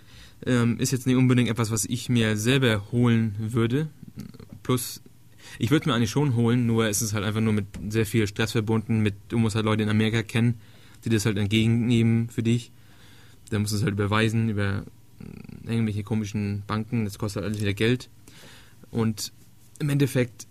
Ähm, 0.46 0.80
ist 0.80 0.92
jetzt 0.92 1.06
nicht 1.06 1.16
unbedingt 1.16 1.50
etwas, 1.50 1.70
was 1.72 1.86
ich 1.86 2.10
mir 2.10 2.36
selber 2.36 2.92
holen 2.92 3.36
würde. 3.38 3.90
Plus, 4.64 5.02
ich 5.60 5.70
würde 5.72 5.90
mir 5.90 5.96
eigentlich 5.96 6.10
schon 6.10 6.36
holen, 6.36 6.66
nur 6.66 6.88
ist 6.88 7.02
es 7.02 7.14
halt 7.14 7.24
einfach 7.24 7.42
nur 7.42 7.54
mit 7.54 7.66
sehr 7.90 8.06
viel 8.06 8.26
Stress 8.28 8.52
verbunden. 8.52 9.02
Mit, 9.02 9.16
du 9.30 9.38
musst 9.38 9.56
halt 9.56 9.66
Leute 9.66 9.84
in 9.84 9.90
Amerika 9.90 10.24
kennen, 10.24 10.60
die 11.06 11.10
das 11.10 11.26
halt 11.26 11.38
entgegennehmen 11.38 12.30
für 12.30 12.44
dich. 12.44 12.72
Dann 13.50 13.62
musst 13.62 13.74
du 13.74 13.78
es 13.78 13.84
halt 13.84 13.94
überweisen 13.94 14.50
über 14.50 14.84
irgendwelche 15.66 16.04
komischen 16.04 16.64
Banken, 16.66 17.06
das 17.06 17.20
kostet 17.20 17.44
alles 17.44 17.62
wieder 17.62 17.74
Geld. 17.74 18.10
Und 18.90 19.32
im 19.80 19.90
Endeffekt, 19.90 20.48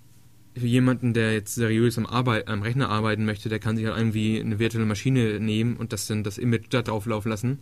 für 0.56 0.66
jemanden, 0.66 1.14
der 1.14 1.32
jetzt 1.32 1.54
seriös 1.54 1.96
am, 1.98 2.06
Arbeit, 2.06 2.48
am 2.48 2.62
Rechner 2.62 2.88
arbeiten 2.88 3.24
möchte, 3.24 3.48
der 3.48 3.60
kann 3.60 3.76
sich 3.76 3.86
halt 3.86 3.96
irgendwie 3.96 4.40
eine 4.40 4.58
virtuelle 4.58 4.86
Maschine 4.86 5.38
nehmen 5.38 5.76
und 5.76 5.92
das 5.92 6.06
dann 6.06 6.24
das 6.24 6.38
Image 6.38 6.66
da 6.70 6.82
drauf 6.82 7.06
laufen 7.06 7.28
lassen. 7.28 7.58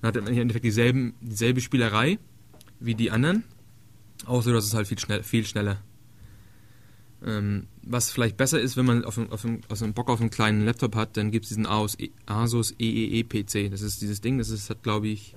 Dann 0.00 0.08
hat 0.08 0.16
im 0.16 0.26
Endeffekt 0.26 0.64
dieselben, 0.64 1.14
dieselbe 1.20 1.60
Spielerei 1.60 2.18
wie 2.80 2.94
die 2.94 3.10
anderen, 3.10 3.44
außer 4.26 4.52
dass 4.52 4.64
es 4.64 4.74
halt 4.74 4.86
viel, 4.86 4.98
schnell, 4.98 5.22
viel 5.22 5.44
schneller. 5.46 5.78
Ähm, 7.24 7.68
was 7.82 8.10
vielleicht 8.10 8.36
besser 8.36 8.60
ist, 8.60 8.76
wenn 8.76 8.86
man 8.86 9.04
auf, 9.04 9.18
auf, 9.18 9.46
auf 9.68 9.82
einen 9.82 9.94
Bock 9.94 10.08
auf 10.08 10.20
einen 10.20 10.30
kleinen 10.30 10.64
Laptop 10.64 10.96
hat, 10.96 11.16
dann 11.16 11.30
gibt 11.30 11.44
es 11.44 11.50
diesen 11.50 11.66
Asus 11.66 12.74
EEE 12.78 13.22
PC. 13.24 13.70
Das 13.70 13.80
ist 13.80 14.02
dieses 14.02 14.20
Ding, 14.20 14.38
das 14.38 14.50
ist, 14.50 14.70
hat 14.70 14.82
glaube 14.82 15.08
ich 15.08 15.36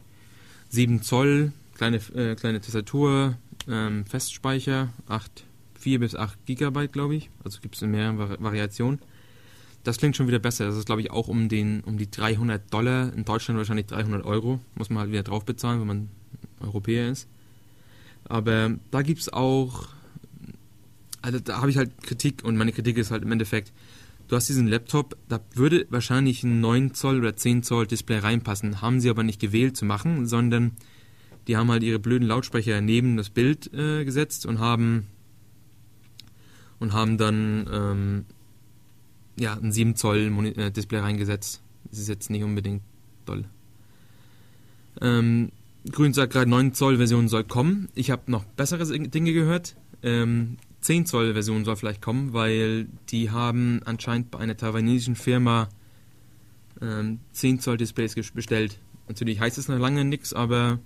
7 0.69 1.01
Zoll, 1.03 1.51
kleine, 1.75 1.97
äh, 2.15 2.35
kleine 2.35 2.61
Tastatur, 2.61 3.37
ähm, 3.67 4.05
Festspeicher, 4.05 4.89
8, 5.07 5.45
4 5.85 5.99
bis 5.99 6.15
8 6.15 6.47
Gigabyte, 6.47 6.91
glaube 6.91 7.15
ich. 7.15 7.29
Also 7.43 7.59
gibt 7.61 7.75
es 7.75 7.83
in 7.83 7.91
mehreren 7.91 8.17
Vari 8.17 8.37
Variationen. 8.39 8.99
Das 9.83 9.99
klingt 9.99 10.15
schon 10.15 10.27
wieder 10.27 10.39
besser. 10.39 10.65
Das 10.65 10.75
ist, 10.75 10.87
glaube 10.87 11.01
ich, 11.01 11.11
auch 11.11 11.27
um, 11.27 11.47
den, 11.47 11.81
um 11.81 11.99
die 11.99 12.09
300 12.09 12.73
Dollar. 12.73 13.13
In 13.13 13.23
Deutschland 13.23 13.59
wahrscheinlich 13.59 13.85
300 13.85 14.25
Euro. 14.25 14.59
Muss 14.73 14.89
man 14.89 15.01
halt 15.01 15.11
wieder 15.11 15.21
drauf 15.21 15.45
bezahlen, 15.45 15.81
wenn 15.81 15.87
man 15.87 16.09
Europäer 16.59 17.11
ist. 17.11 17.27
Aber 18.23 18.79
da 18.89 19.03
gibt 19.03 19.21
es 19.21 19.31
auch. 19.31 19.89
Also 21.21 21.37
da 21.37 21.61
habe 21.61 21.69
ich 21.69 21.77
halt 21.77 21.91
Kritik 22.01 22.43
und 22.43 22.57
meine 22.57 22.71
Kritik 22.71 22.97
ist 22.97 23.11
halt 23.11 23.21
im 23.21 23.31
Endeffekt, 23.31 23.71
du 24.27 24.35
hast 24.35 24.49
diesen 24.49 24.67
Laptop, 24.67 25.15
da 25.29 25.39
würde 25.53 25.85
wahrscheinlich 25.91 26.43
ein 26.43 26.61
9 26.61 26.95
Zoll 26.95 27.19
oder 27.19 27.35
10 27.35 27.61
Zoll 27.61 27.85
Display 27.85 28.17
reinpassen, 28.17 28.81
haben 28.81 28.99
sie 28.99 29.09
aber 29.11 29.21
nicht 29.21 29.39
gewählt 29.39 29.77
zu 29.77 29.85
machen, 29.85 30.25
sondern 30.25 30.71
die 31.47 31.57
haben 31.57 31.69
halt 31.69 31.83
ihre 31.83 31.99
blöden 31.99 32.27
Lautsprecher 32.27 32.81
neben 32.81 33.17
das 33.17 33.29
Bild 33.29 33.71
äh, 33.73 34.03
gesetzt 34.03 34.47
und 34.47 34.59
haben 34.59 35.07
und 36.85 36.93
haben 36.93 37.17
dann 37.17 37.67
ähm, 37.73 38.25
ja, 39.37 39.53
ein 39.55 39.71
7 39.71 39.95
Zoll 39.95 40.31
äh, 40.55 40.71
Display 40.71 40.99
reingesetzt. 40.99 41.61
Das 41.89 41.99
ist 41.99 42.07
jetzt 42.07 42.29
nicht 42.29 42.43
unbedingt 42.43 42.83
toll. 43.25 43.45
Ähm, 45.01 45.51
Grün 45.91 46.13
sagt 46.13 46.33
gerade 46.33 46.49
9 46.49 46.73
Zoll 46.73 46.97
Version 46.97 47.27
soll 47.27 47.43
kommen. 47.43 47.89
Ich 47.95 48.11
habe 48.11 48.31
noch 48.31 48.45
bessere 48.45 48.85
Dinge 48.85 49.33
gehört. 49.33 49.75
Ähm, 50.03 50.57
10 50.81 51.07
Zoll 51.07 51.33
Version 51.33 51.65
soll 51.65 51.75
vielleicht 51.75 52.03
kommen, 52.03 52.33
weil 52.33 52.87
die 53.09 53.31
haben 53.31 53.81
anscheinend 53.85 54.29
bei 54.29 54.37
einer 54.37 54.55
taiwanesischen 54.55 55.15
Firma 55.15 55.69
ähm, 56.81 57.19
10 57.31 57.61
Zoll 57.61 57.77
Displays 57.77 58.13
bestellt. 58.31 58.79
Natürlich 59.07 59.39
heißt 59.39 59.57
es 59.57 59.67
noch 59.67 59.79
lange 59.79 60.05
nichts, 60.05 60.33
aber 60.33 60.79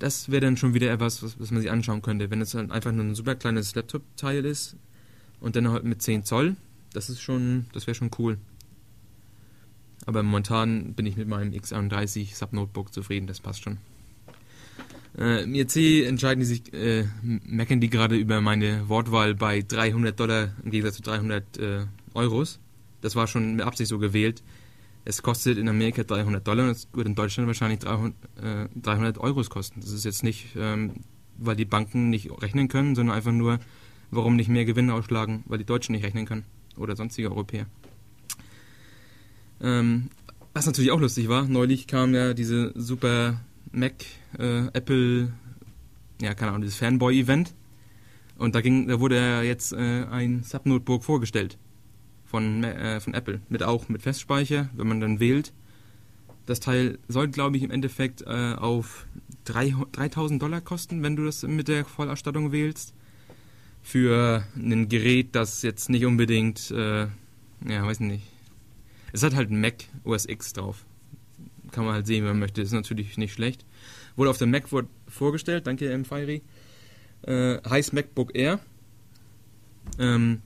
das 0.00 0.28
wäre 0.30 0.40
dann 0.40 0.56
schon 0.56 0.74
wieder 0.74 0.90
etwas, 0.90 1.22
was, 1.22 1.38
was, 1.38 1.52
man 1.52 1.62
sich 1.62 1.70
anschauen 1.70 2.02
könnte. 2.02 2.30
Wenn 2.30 2.40
es 2.40 2.54
halt 2.54 2.72
einfach 2.72 2.90
nur 2.90 3.04
ein 3.04 3.14
super 3.14 3.36
kleines 3.36 3.76
Laptop-Teil 3.76 4.44
ist 4.44 4.76
und 5.44 5.56
dann 5.56 5.68
halt 5.68 5.84
mit 5.84 6.00
10 6.00 6.24
Zoll, 6.24 6.56
das 6.94 7.10
ist 7.10 7.20
schon, 7.20 7.66
das 7.74 7.86
wäre 7.86 7.94
schon 7.94 8.10
cool. 8.18 8.38
Aber 10.06 10.22
momentan 10.22 10.94
bin 10.94 11.04
ich 11.04 11.16
mit 11.16 11.28
meinem 11.28 11.52
X31 11.52 12.34
Sub-Notebook 12.34 12.94
zufrieden, 12.94 13.26
das 13.26 13.40
passt 13.40 13.62
schon. 13.62 13.76
Äh, 15.18 15.44
Im 15.44 15.54
IRC 15.54 16.06
entscheiden 16.06 16.40
die 16.40 16.46
sich, 16.46 16.72
äh, 16.72 17.04
meckern 17.22 17.80
die 17.80 17.90
gerade 17.90 18.16
über 18.16 18.40
meine 18.40 18.88
Wortwahl 18.88 19.34
bei 19.34 19.60
300 19.60 20.18
Dollar 20.18 20.54
im 20.64 20.70
Gegensatz 20.70 20.96
zu 20.96 21.02
300 21.02 21.58
äh, 21.58 21.86
Euros. 22.14 22.58
Das 23.02 23.14
war 23.14 23.26
schon 23.26 23.56
mit 23.56 23.66
Absicht 23.66 23.90
so 23.90 23.98
gewählt. 23.98 24.42
Es 25.04 25.22
kostet 25.22 25.58
in 25.58 25.68
Amerika 25.68 26.04
300 26.04 26.46
Dollar 26.46 26.64
und 26.64 26.70
es 26.70 26.88
wird 26.94 27.06
in 27.06 27.14
Deutschland 27.14 27.46
wahrscheinlich 27.48 27.80
300, 27.80 28.14
äh, 28.42 28.68
300 28.76 29.18
Euros 29.18 29.50
kosten. 29.50 29.80
Das 29.82 29.90
ist 29.90 30.06
jetzt 30.06 30.24
nicht, 30.24 30.56
ähm, 30.56 30.94
weil 31.36 31.54
die 31.54 31.66
Banken 31.66 32.08
nicht 32.08 32.30
rechnen 32.42 32.68
können, 32.68 32.94
sondern 32.94 33.14
einfach 33.14 33.32
nur, 33.32 33.60
warum 34.14 34.36
nicht 34.36 34.48
mehr 34.48 34.64
Gewinne 34.64 34.94
ausschlagen, 34.94 35.44
weil 35.46 35.58
die 35.58 35.64
Deutschen 35.64 35.94
nicht 35.94 36.04
rechnen 36.04 36.26
können 36.26 36.44
oder 36.76 36.96
sonstige 36.96 37.30
Europäer. 37.30 37.66
Ähm, 39.60 40.10
was 40.52 40.66
natürlich 40.66 40.90
auch 40.90 41.00
lustig 41.00 41.28
war, 41.28 41.44
neulich 41.46 41.86
kam 41.86 42.14
ja 42.14 42.34
diese 42.34 42.72
super 42.74 43.40
Mac, 43.72 43.94
äh, 44.38 44.66
Apple 44.72 45.32
ja, 46.20 46.34
keine 46.34 46.50
Ahnung, 46.50 46.62
dieses 46.62 46.78
Fanboy-Event. 46.78 47.54
Und 48.36 48.54
da, 48.54 48.60
ging, 48.60 48.88
da 48.88 48.98
wurde 48.98 49.42
jetzt 49.42 49.72
äh, 49.72 50.04
ein 50.10 50.42
Subnotebook 50.42 51.04
vorgestellt 51.04 51.58
von, 52.24 52.64
äh, 52.64 53.00
von 53.00 53.14
Apple. 53.14 53.40
Mit 53.48 53.62
auch 53.62 53.88
mit 53.88 54.02
Festspeicher, 54.02 54.70
wenn 54.74 54.88
man 54.88 55.00
dann 55.00 55.20
wählt. 55.20 55.52
Das 56.46 56.60
Teil 56.60 56.98
soll, 57.08 57.28
glaube 57.28 57.56
ich, 57.56 57.62
im 57.62 57.70
Endeffekt 57.70 58.22
äh, 58.22 58.54
auf 58.54 59.06
3, 59.44 59.74
3000 59.92 60.42
Dollar 60.42 60.60
kosten, 60.60 61.02
wenn 61.02 61.16
du 61.16 61.24
das 61.24 61.42
mit 61.42 61.68
der 61.68 61.84
Vollausstattung 61.84 62.52
wählst. 62.52 62.94
Für 63.84 64.44
ein 64.56 64.88
Gerät, 64.88 65.36
das 65.36 65.62
jetzt 65.62 65.88
nicht 65.88 66.04
unbedingt, 66.04 66.72
äh, 66.72 67.02
ja, 67.68 67.86
weiß 67.86 68.00
nicht. 68.00 68.24
Es 69.12 69.22
hat 69.22 69.36
halt 69.36 69.50
Mac 69.50 69.84
OS 70.02 70.26
X 70.26 70.54
drauf. 70.54 70.84
Kann 71.70 71.84
man 71.84 71.94
halt 71.94 72.06
sehen, 72.06 72.24
wenn 72.24 72.32
man 72.32 72.40
möchte. 72.40 72.62
Ist 72.62 72.72
natürlich 72.72 73.16
nicht 73.18 73.32
schlecht. 73.32 73.64
Wurde 74.16 74.30
auf 74.30 74.38
dem 74.38 74.50
Mac 74.50 74.64
vorgestellt, 75.06 75.66
danke 75.68 75.88
M. 75.90 76.04
Fiery. 76.04 76.42
Äh, 77.22 77.58
heißt 77.68 77.92
MacBook 77.92 78.34
Air. 78.34 78.58
Ähm, 80.00 80.42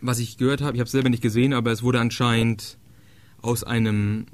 was 0.00 0.18
ich 0.18 0.38
gehört 0.38 0.62
habe, 0.62 0.76
ich 0.76 0.80
habe 0.80 0.86
es 0.86 0.92
selber 0.92 1.10
nicht 1.10 1.22
gesehen, 1.22 1.52
aber 1.52 1.72
es 1.72 1.82
wurde 1.82 2.00
anscheinend 2.00 2.78
aus 3.42 3.64
einem 3.64 4.26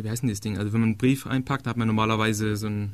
wie 0.00 0.08
heißt 0.08 0.22
denn 0.22 0.30
das 0.30 0.40
Ding? 0.40 0.58
Also 0.58 0.72
wenn 0.72 0.80
man 0.80 0.90
einen 0.90 0.98
Brief 0.98 1.26
einpackt, 1.26 1.66
hat 1.66 1.76
man 1.76 1.86
normalerweise 1.86 2.56
so 2.56 2.66
ein, 2.66 2.92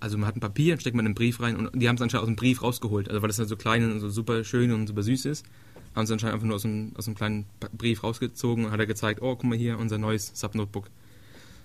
also 0.00 0.18
man 0.18 0.26
hat 0.26 0.36
ein 0.36 0.40
Papier, 0.40 0.78
steckt 0.78 0.96
man 0.96 1.06
einen 1.06 1.14
Brief 1.14 1.40
rein 1.40 1.56
und 1.56 1.80
die 1.80 1.88
haben 1.88 1.96
es 1.96 2.02
anscheinend 2.02 2.22
aus 2.22 2.28
dem 2.28 2.36
Brief 2.36 2.62
rausgeholt. 2.62 3.08
Also 3.08 3.22
weil 3.22 3.28
das 3.28 3.38
halt 3.38 3.48
so 3.48 3.56
klein 3.56 3.90
und 3.90 4.00
so 4.00 4.08
super 4.08 4.44
schön 4.44 4.72
und 4.72 4.86
super 4.86 5.02
süß 5.02 5.24
ist, 5.26 5.46
haben 5.94 6.06
sie 6.06 6.12
anscheinend 6.12 6.34
einfach 6.34 6.46
nur 6.46 6.56
aus 6.56 6.64
einem, 6.64 6.92
aus 6.96 7.06
einem 7.06 7.16
kleinen 7.16 7.46
Brief 7.72 8.02
rausgezogen 8.02 8.66
und 8.66 8.70
hat 8.70 8.80
er 8.80 8.86
gezeigt, 8.86 9.22
oh, 9.22 9.34
guck 9.34 9.44
mal 9.44 9.56
hier, 9.56 9.78
unser 9.78 9.98
neues 9.98 10.32
Subnotebook. 10.34 10.90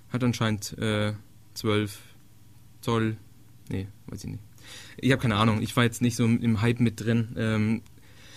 Hat 0.09 0.23
anscheinend 0.23 0.77
äh, 0.77 1.13
12 1.53 1.99
Zoll, 2.81 3.17
nee, 3.69 3.87
weiß 4.07 4.23
ich 4.23 4.31
nicht. 4.31 4.43
Ich 4.97 5.11
habe 5.11 5.21
keine 5.21 5.35
Ahnung, 5.35 5.61
ich 5.61 5.75
war 5.75 5.83
jetzt 5.83 6.01
nicht 6.01 6.15
so 6.15 6.25
im 6.25 6.61
Hype 6.61 6.79
mit 6.79 6.99
drin. 6.99 7.35
Ähm, 7.37 7.81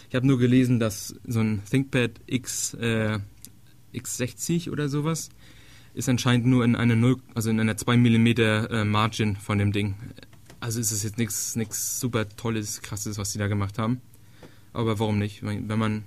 ich 0.09 0.14
habe 0.14 0.26
nur 0.26 0.38
gelesen, 0.38 0.80
dass 0.80 1.14
so 1.26 1.40
ein 1.40 1.62
ThinkPad 1.70 2.20
X 2.26 2.74
äh, 2.74 3.18
X60 3.95 4.70
oder 4.70 4.88
sowas, 4.88 5.30
ist 5.95 6.09
anscheinend 6.09 6.47
nur 6.47 6.64
in 6.64 6.76
einer 6.76 6.97
0, 6.97 7.16
also 7.34 7.51
in 7.51 7.61
einer 7.61 7.76
2 7.76 7.97
mm 7.97 8.26
äh, 8.26 8.84
Margin 8.84 9.36
von 9.36 9.59
dem 9.59 9.72
Ding. 9.72 9.95
Also 10.61 10.80
ist 10.80 10.90
es 10.90 11.03
jetzt 11.03 11.18
nichts 11.18 12.01
super 12.01 12.28
tolles, 12.28 12.82
krasses, 12.82 13.16
was 13.16 13.32
sie 13.32 13.38
da 13.38 13.47
gemacht 13.47 13.78
haben. 13.78 14.01
Aber 14.72 14.99
warum 14.99 15.18
nicht? 15.18 15.42
Wenn 15.42 15.78
man 15.78 16.05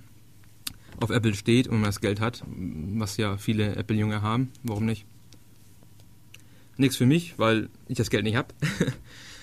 auf 1.00 1.10
Apple 1.10 1.36
steht 1.36 1.68
und 1.68 1.76
man 1.76 1.86
das 1.86 2.02
Geld 2.02 2.20
hat, 2.20 2.44
was 2.48 3.18
ja 3.18 3.38
viele 3.38 3.76
Apple-Junge 3.76 4.22
haben, 4.22 4.50
warum 4.64 4.86
nicht? 4.86 5.06
Nichts 6.76 6.98
für 6.98 7.06
mich, 7.06 7.38
weil 7.38 7.70
ich 7.88 7.98
das 7.98 8.10
Geld 8.10 8.24
nicht 8.24 8.36
habe. 8.36 8.54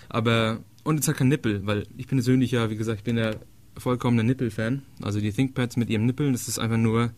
Aber, 0.08 0.60
und 0.82 1.00
es 1.00 1.08
hat 1.08 1.16
kein 1.16 1.28
Nippel, 1.28 1.66
weil 1.66 1.86
ich 1.96 2.06
persönlich 2.06 2.50
ja, 2.50 2.70
wie 2.70 2.76
gesagt, 2.76 2.98
ich 2.98 3.04
bin 3.04 3.16
ja 3.16 3.32
vollkommener 3.78 4.22
Nippel-Fan. 4.24 4.82
Also 5.00 5.20
die 5.20 5.32
ThinkPads 5.32 5.76
mit 5.76 5.90
ihrem 5.90 6.06
Nippeln, 6.06 6.32
das 6.32 6.48
ist 6.48 6.58
einfach 6.58 6.76
nur 6.76 7.12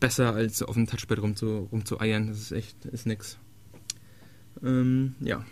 besser 0.00 0.34
als 0.34 0.62
auf 0.62 0.74
dem 0.74 0.86
Touchpad 0.86 1.20
rumzu, 1.20 1.68
rumzueiern. 1.70 2.28
Das 2.28 2.38
ist 2.38 2.52
echt, 2.52 2.84
ist 2.86 3.06
nix. 3.06 3.38
Ähm, 4.62 5.14
ja. 5.20 5.44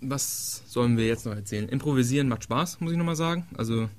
Was 0.00 0.62
sollen 0.66 0.96
wir 0.96 1.06
jetzt 1.06 1.26
noch 1.26 1.34
erzählen? 1.34 1.68
Improvisieren 1.68 2.28
macht 2.28 2.44
Spaß, 2.44 2.80
muss 2.80 2.92
ich 2.92 2.98
nochmal 2.98 3.16
sagen. 3.16 3.46
Also, 3.56 3.90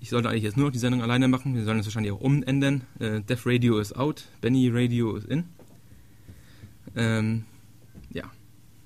ich 0.00 0.10
sollte 0.10 0.28
eigentlich 0.28 0.44
jetzt 0.44 0.56
nur 0.56 0.66
noch 0.66 0.72
die 0.72 0.78
Sendung 0.78 1.02
alleine 1.02 1.28
machen. 1.28 1.54
Wir 1.54 1.64
sollen 1.64 1.80
es 1.80 1.86
wahrscheinlich 1.86 2.12
auch 2.12 2.20
umändern. 2.20 2.82
Äh, 2.98 3.22
Def 3.22 3.46
Radio 3.46 3.78
ist 3.78 3.96
out, 3.96 4.28
Benny 4.40 4.68
Radio 4.68 5.16
ist 5.16 5.26
in. 5.26 5.44
Ähm, 6.94 7.44
ja. 8.10 8.30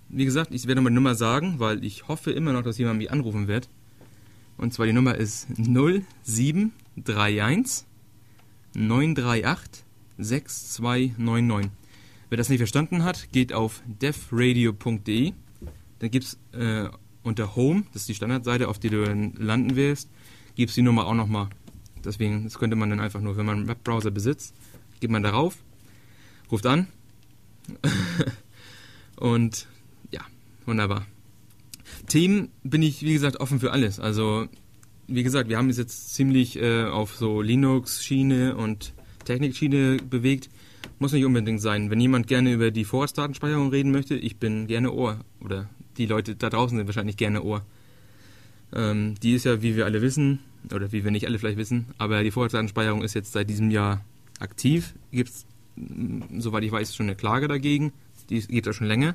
Wie 0.09 0.25
gesagt, 0.25 0.55
ich 0.55 0.67
werde 0.67 0.83
die 0.83 0.91
Nummer 0.91 1.15
sagen, 1.15 1.59
weil 1.59 1.85
ich 1.85 2.09
hoffe 2.09 2.31
immer 2.31 2.53
noch, 2.53 2.63
dass 2.63 2.79
jemand 2.79 2.99
mich 2.99 3.11
anrufen 3.11 3.49
wird. 3.49 3.69
Und 4.57 4.73
zwar 4.73 4.87
die 4.87 4.93
Nummer 4.93 5.17
ist 5.17 5.49
0731 5.59 7.87
938 8.77 9.85
6299. 10.19 11.71
Wer 12.29 12.39
das 12.39 12.49
nicht 12.49 12.59
verstanden 12.59 13.05
hat, 13.05 13.33
geht 13.33 13.53
auf 13.53 13.83
devradio.de. 13.87 15.33
Dann 15.99 16.11
gibt 16.11 16.25
es 16.25 16.39
äh, 16.53 16.89
unter 17.23 17.57
Home, 17.57 17.85
das 17.93 18.03
ist 18.03 18.09
die 18.09 18.15
Standardseite, 18.15 18.69
auf 18.69 18.79
die 18.79 18.91
du 18.91 19.05
landen 19.39 19.77
wirst, 19.77 20.11
gibt 20.55 20.71
es 20.71 20.75
die 20.75 20.83
Nummer 20.83 21.07
auch 21.07 21.15
nochmal. 21.15 21.49
Deswegen, 22.05 22.45
das 22.45 22.59
könnte 22.59 22.77
man 22.77 22.91
dann 22.91 23.01
einfach 23.01 23.21
nur, 23.21 23.37
wenn 23.37 23.47
man 23.47 23.59
einen 23.59 23.69
Webbrowser 23.69 24.11
besitzt, 24.11 24.55
geht 25.01 25.11
man 25.11 25.23
darauf, 25.23 25.57
ruft 26.51 26.67
an 26.67 26.87
und 29.17 29.67
ja, 30.11 30.21
wunderbar. 30.67 31.07
Themen 32.07 32.51
bin 32.63 32.83
ich, 32.83 33.03
wie 33.03 33.13
gesagt, 33.13 33.39
offen 33.41 33.59
für 33.59 33.73
alles. 33.73 33.99
Also 33.99 34.49
wie 35.09 35.23
gesagt, 35.23 35.49
wir 35.49 35.57
haben 35.57 35.69
es 35.69 35.79
jetzt 35.79 36.15
ziemlich 36.15 36.61
äh, 36.61 36.85
auf 36.85 37.17
so 37.17 37.41
Linux-Schiene 37.41 38.57
und 38.57 38.93
Technik-Schiene 39.25 39.99
bewegt. 40.09 40.49
Muss 40.99 41.13
nicht 41.13 41.25
unbedingt 41.25 41.61
sein. 41.61 41.91
Wenn 41.91 42.01
jemand 42.01 42.27
gerne 42.27 42.53
über 42.53 42.71
die 42.71 42.85
Vorratsdatenspeicherung 42.85 43.71
reden 43.71 43.91
möchte, 43.91 44.15
ich 44.15 44.39
bin 44.39 44.67
gerne 44.67 44.93
Ohr. 44.93 45.19
Oder 45.41 45.69
die 45.99 46.07
Leute 46.07 46.37
da 46.37 46.51
draußen 46.51 46.77
sind 46.77 46.87
wahrscheinlich 46.87 47.17
gerne 47.17 47.43
Ohr. 47.43 47.65
Ähm, 48.75 49.15
die 49.23 49.35
ist 49.35 49.45
ja, 49.45 49.63
wie 49.63 49.77
wir 49.77 49.85
alle 49.85 50.03
wissen, 50.03 50.41
oder 50.73 50.93
wie 50.93 51.05
wir 51.05 51.11
nicht 51.11 51.27
alle 51.27 51.39
vielleicht 51.39 51.59
wissen, 51.59 51.87
aber 51.99 52.23
die 52.23 52.31
Vorratsdatenspeicherung 52.31 53.03
ist 53.03 53.15
jetzt 53.15 53.33
seit 53.33 53.49
diesem 53.49 53.71
Jahr 53.71 54.05
aktiv. 54.41 54.95
Gibt 55.13 55.31
es, 55.31 55.47
soweit 56.39 56.65
ich 56.65 56.73
weiß, 56.73 56.95
schon 56.95 57.07
eine 57.07 57.17
Klage 57.17 57.49
dagegen. 57.49 57.93
Die 58.31 58.41
geht 58.41 58.67
ja 58.67 58.73
schon 58.73 58.89
länger. 58.89 59.15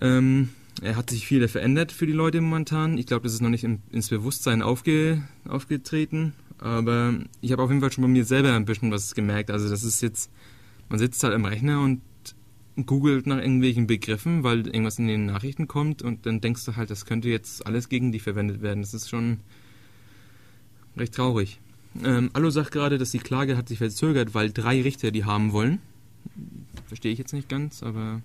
Ähm, 0.00 0.50
er 0.82 0.96
hat 0.96 1.10
sich 1.10 1.26
viel 1.26 1.46
verändert 1.48 1.92
für 1.92 2.06
die 2.06 2.12
Leute 2.12 2.40
momentan. 2.40 2.98
Ich 2.98 3.06
glaube, 3.06 3.24
das 3.24 3.34
ist 3.34 3.40
noch 3.40 3.50
nicht 3.50 3.64
ins 3.64 4.08
Bewusstsein 4.08 4.62
aufge, 4.62 5.22
aufgetreten. 5.46 6.34
Aber 6.58 7.14
ich 7.40 7.52
habe 7.52 7.62
auf 7.62 7.70
jeden 7.70 7.80
Fall 7.80 7.92
schon 7.92 8.02
bei 8.02 8.08
mir 8.08 8.24
selber 8.24 8.54
ein 8.54 8.64
bisschen 8.64 8.90
was 8.90 9.14
gemerkt. 9.14 9.50
Also 9.50 9.68
das 9.68 9.82
ist 9.84 10.00
jetzt, 10.00 10.30
man 10.88 10.98
sitzt 10.98 11.22
halt 11.22 11.34
am 11.34 11.44
Rechner 11.44 11.80
und 11.80 12.00
googelt 12.86 13.26
nach 13.26 13.38
irgendwelchen 13.38 13.86
Begriffen, 13.86 14.42
weil 14.42 14.66
irgendwas 14.66 14.98
in 14.98 15.06
den 15.06 15.26
Nachrichten 15.26 15.68
kommt 15.68 16.02
und 16.02 16.26
dann 16.26 16.40
denkst 16.40 16.64
du 16.64 16.74
halt, 16.74 16.90
das 16.90 17.06
könnte 17.06 17.28
jetzt 17.28 17.66
alles 17.66 17.88
gegen 17.88 18.10
dich 18.10 18.22
verwendet 18.22 18.62
werden. 18.62 18.82
Das 18.82 18.94
ist 18.94 19.08
schon 19.08 19.38
recht 20.96 21.14
traurig. 21.14 21.60
Ähm, 22.02 22.30
Allo 22.32 22.50
sagt 22.50 22.72
gerade, 22.72 22.98
dass 22.98 23.12
die 23.12 23.18
Klage 23.18 23.56
hat 23.56 23.68
sich 23.68 23.78
verzögert, 23.78 24.34
weil 24.34 24.50
drei 24.50 24.82
Richter 24.82 25.12
die 25.12 25.24
haben 25.24 25.52
wollen. 25.52 25.78
Verstehe 26.86 27.12
ich 27.12 27.18
jetzt 27.18 27.32
nicht 27.32 27.48
ganz, 27.48 27.82
aber 27.84 28.22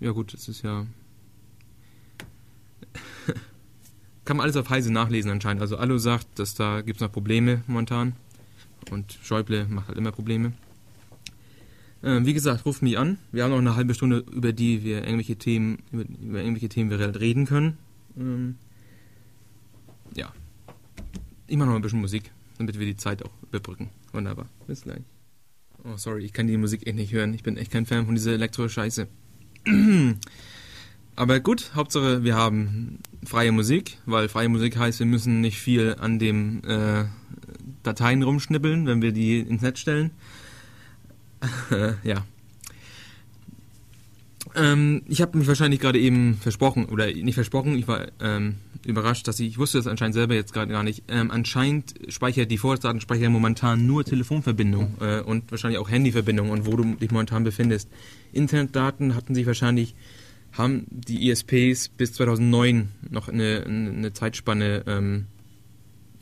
ja 0.00 0.12
gut, 0.12 0.32
das 0.32 0.48
ist 0.48 0.62
ja 0.62 0.86
kann 4.24 4.36
man 4.36 4.44
alles 4.44 4.56
auf 4.56 4.70
Heise 4.70 4.92
nachlesen 4.92 5.30
anscheinend. 5.30 5.62
Also 5.62 5.76
Allo 5.76 5.98
sagt, 5.98 6.38
dass 6.38 6.54
da 6.54 6.80
gibt 6.80 6.96
es 6.98 7.00
noch 7.00 7.12
Probleme 7.12 7.62
momentan. 7.66 8.14
Und 8.90 9.18
Schäuble 9.22 9.66
macht 9.68 9.88
halt 9.88 9.98
immer 9.98 10.12
Probleme. 10.12 10.52
Ähm, 12.02 12.26
wie 12.26 12.34
gesagt, 12.34 12.66
ruft 12.66 12.82
mich 12.82 12.98
an. 12.98 13.18
Wir 13.30 13.44
haben 13.44 13.52
noch 13.52 13.58
eine 13.58 13.76
halbe 13.76 13.94
Stunde, 13.94 14.24
über 14.32 14.52
die 14.52 14.82
wir 14.82 15.04
irgendwelche 15.04 15.36
Themen, 15.36 15.78
über, 15.92 16.02
über 16.02 16.40
irgendwelche 16.40 16.68
Themen 16.68 16.90
wir 16.90 17.20
reden 17.20 17.46
können. 17.46 17.78
Ähm, 18.18 18.56
ja. 20.16 20.32
Ich 21.46 21.56
mache 21.56 21.68
noch 21.68 21.76
ein 21.76 21.82
bisschen 21.82 22.00
Musik, 22.00 22.32
damit 22.58 22.78
wir 22.78 22.86
die 22.86 22.96
Zeit 22.96 23.24
auch 23.24 23.30
überbrücken. 23.42 23.90
Wunderbar. 24.12 24.48
Bis 24.66 24.82
gleich. 24.82 25.02
Oh, 25.84 25.96
sorry, 25.96 26.24
ich 26.24 26.32
kann 26.32 26.46
die 26.46 26.56
Musik 26.56 26.86
echt 26.86 26.96
nicht 26.96 27.12
hören. 27.12 27.34
Ich 27.34 27.42
bin 27.42 27.56
echt 27.56 27.70
kein 27.70 27.86
Fan 27.86 28.06
von 28.06 28.14
dieser 28.14 28.32
Elektro-Scheiße. 28.32 29.06
Aber 31.14 31.40
gut, 31.40 31.72
Hauptsache 31.74 32.24
wir 32.24 32.36
haben 32.36 32.98
freie 33.24 33.52
Musik, 33.52 33.98
weil 34.06 34.28
freie 34.28 34.48
Musik 34.48 34.76
heißt, 34.76 34.98
wir 34.98 35.06
müssen 35.06 35.40
nicht 35.40 35.58
viel 35.58 35.96
an 35.98 36.18
den 36.18 36.64
äh, 36.64 37.04
Dateien 37.82 38.22
rumschnippeln, 38.22 38.86
wenn 38.86 39.02
wir 39.02 39.12
die 39.12 39.40
ins 39.40 39.62
Netz 39.62 39.80
stellen. 39.80 40.10
ja. 42.02 42.24
Ähm, 44.54 45.02
ich 45.06 45.22
habe 45.22 45.38
mich 45.38 45.48
wahrscheinlich 45.48 45.80
gerade 45.80 45.98
eben 45.98 46.36
versprochen, 46.36 46.86
oder 46.86 47.06
nicht 47.06 47.34
versprochen, 47.34 47.74
ich 47.74 47.88
war 47.88 48.06
ähm, 48.20 48.56
überrascht, 48.84 49.26
dass 49.28 49.40
ich, 49.40 49.48
ich 49.48 49.58
wusste 49.58 49.78
das 49.78 49.86
anscheinend 49.86 50.14
selber 50.14 50.34
jetzt 50.34 50.52
gerade 50.52 50.70
gar 50.72 50.82
nicht, 50.82 51.04
ähm, 51.08 51.30
anscheinend 51.30 51.94
speichert 52.08 52.50
die 52.50 52.58
Vorratsdatenspeicher 52.58 53.30
momentan 53.30 53.86
nur 53.86 54.04
Telefonverbindung 54.04 54.96
äh, 55.00 55.20
und 55.20 55.50
wahrscheinlich 55.50 55.78
auch 55.78 55.90
Handyverbindung 55.90 56.50
und 56.50 56.66
wo 56.66 56.76
du 56.76 56.84
dich 56.96 57.10
momentan 57.10 57.44
befindest. 57.44 57.88
Internetdaten 58.32 59.14
hatten 59.14 59.34
sich 59.34 59.46
wahrscheinlich 59.46 59.94
haben 60.52 60.86
die 60.90 61.28
ISPs 61.28 61.88
bis 61.88 62.12
2009 62.14 62.88
noch 63.10 63.28
eine, 63.28 63.64
eine 63.66 64.12
Zeitspanne 64.12 64.84
ähm, 64.86 65.26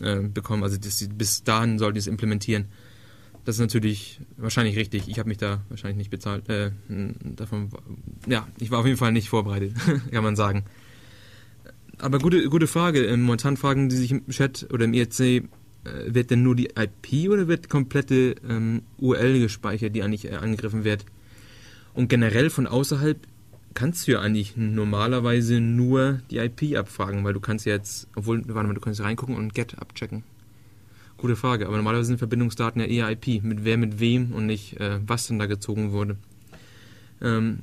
äh, 0.01 0.21
bekommen. 0.21 0.63
Also 0.63 0.77
das, 0.77 1.07
bis 1.15 1.43
dahin 1.43 1.79
sollten 1.79 1.95
die 1.95 2.01
es 2.01 2.07
implementieren. 2.07 2.67
Das 3.45 3.57
ist 3.57 3.61
natürlich 3.61 4.21
wahrscheinlich 4.37 4.77
richtig. 4.77 5.09
Ich 5.09 5.19
habe 5.19 5.29
mich 5.29 5.39
da 5.39 5.63
wahrscheinlich 5.69 5.97
nicht 5.97 6.11
bezahlt. 6.11 6.49
Äh, 6.49 6.71
davon, 7.23 7.71
ja, 8.27 8.47
ich 8.59 8.71
war 8.71 8.81
auf 8.81 8.87
jeden 8.87 8.99
Fall 8.99 9.13
nicht 9.13 9.29
vorbereitet, 9.29 9.75
kann 10.11 10.23
man 10.23 10.37
sagen. 10.37 10.65
Aber 11.99 12.19
gute, 12.19 12.49
gute 12.49 12.67
Frage. 12.67 13.05
Ähm, 13.05 13.23
momentan 13.23 13.57
fragen 13.57 13.89
die 13.89 13.97
sich 13.97 14.13
im 14.13 14.29
Chat 14.29 14.69
oder 14.73 14.85
im 14.85 14.95
IRC, 14.95 15.21
äh, 15.21 15.43
wird 16.07 16.31
denn 16.31 16.43
nur 16.43 16.55
die 16.55 16.71
IP 16.77 17.31
oder 17.31 17.49
wird 17.49 17.69
komplette 17.69 18.37
ähm, 18.49 18.83
URL 18.99 19.41
gespeichert, 19.41 19.95
die 19.97 20.03
eigentlich 20.03 20.27
äh, 20.27 20.37
angegriffen 20.37 20.85
wird? 20.85 21.05
Und 21.95 22.09
generell 22.09 22.51
von 22.51 22.67
außerhalb 22.67 23.19
kannst 23.81 24.07
du 24.07 24.13
ja 24.13 24.21
eigentlich 24.21 24.59
normalerweise 24.59 25.59
nur 25.59 26.21
die 26.31 26.37
IP 26.37 26.77
abfragen, 26.77 27.25
weil 27.25 27.33
du 27.33 27.41
kannst 27.41 27.65
jetzt, 27.65 28.09
obwohl, 28.15 28.43
warte 28.47 28.69
mal, 28.69 28.75
du 28.75 28.81
kannst 28.83 29.01
reingucken 29.01 29.35
und 29.35 29.55
GET 29.55 29.79
abchecken. 29.79 30.23
Gute 31.17 31.35
Frage, 31.35 31.67
aber 31.67 31.77
normalerweise 31.77 32.09
sind 32.09 32.19
Verbindungsdaten 32.19 32.83
ja 32.83 32.87
eher 32.87 33.11
IP, 33.11 33.43
mit 33.43 33.65
wer 33.65 33.79
mit 33.79 33.99
wem 33.99 34.33
und 34.33 34.45
nicht, 34.45 34.79
äh, 34.79 34.99
was 35.07 35.29
denn 35.29 35.39
da 35.39 35.47
gezogen 35.47 35.93
wurde. 35.93 36.19
Ähm, 37.23 37.61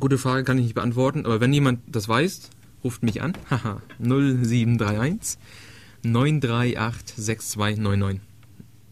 gute 0.00 0.16
Frage 0.16 0.44
kann 0.44 0.56
ich 0.56 0.64
nicht 0.64 0.74
beantworten, 0.74 1.26
aber 1.26 1.42
wenn 1.42 1.52
jemand 1.52 1.80
das 1.86 2.08
weiß, 2.08 2.48
ruft 2.82 3.02
mich 3.02 3.20
an. 3.20 3.34
Haha, 3.50 3.82
0731 3.98 5.38
938 6.02 7.14
6299. 7.14 8.22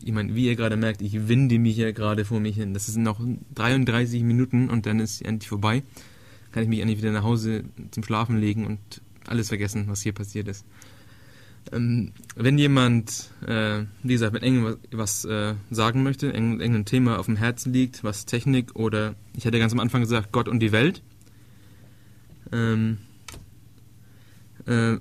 Ich 0.04 0.12
meine, 0.12 0.34
wie 0.34 0.44
ihr 0.44 0.56
gerade 0.56 0.76
merkt, 0.76 1.00
ich 1.00 1.26
winde 1.26 1.58
mich 1.58 1.76
hier 1.76 1.94
gerade 1.94 2.26
vor 2.26 2.38
mich 2.38 2.56
hin. 2.56 2.74
Das 2.74 2.84
sind 2.84 3.02
noch 3.02 3.18
33 3.54 4.22
Minuten 4.24 4.68
und 4.68 4.84
dann 4.84 5.00
ist 5.00 5.22
endlich 5.22 5.48
vorbei 5.48 5.84
kann 6.52 6.62
ich 6.62 6.68
mich 6.68 6.80
endlich 6.80 6.98
wieder 6.98 7.12
nach 7.12 7.22
Hause 7.22 7.64
zum 7.90 8.02
Schlafen 8.02 8.38
legen 8.38 8.66
und 8.66 8.78
alles 9.26 9.48
vergessen, 9.48 9.84
was 9.88 10.02
hier 10.02 10.12
passiert 10.12 10.48
ist. 10.48 10.64
Ähm, 11.72 12.12
wenn 12.36 12.58
jemand, 12.58 13.30
äh, 13.46 13.84
wie 14.02 14.14
gesagt, 14.14 14.32
mit 14.32 14.42
irgendwas 14.42 15.24
äh, 15.24 15.54
sagen 15.70 16.02
möchte, 16.02 16.26
irgendein 16.26 16.84
Thema 16.84 17.18
auf 17.18 17.26
dem 17.26 17.36
Herzen 17.36 17.72
liegt, 17.72 18.02
was 18.02 18.26
Technik 18.26 18.74
oder, 18.76 19.14
ich 19.36 19.46
hatte 19.46 19.58
ganz 19.58 19.72
am 19.72 19.80
Anfang 19.80 20.00
gesagt, 20.00 20.32
Gott 20.32 20.48
und 20.48 20.60
die 20.60 20.72
Welt. 20.72 21.02
Ähm, 22.50 22.98
äh, 24.66 24.96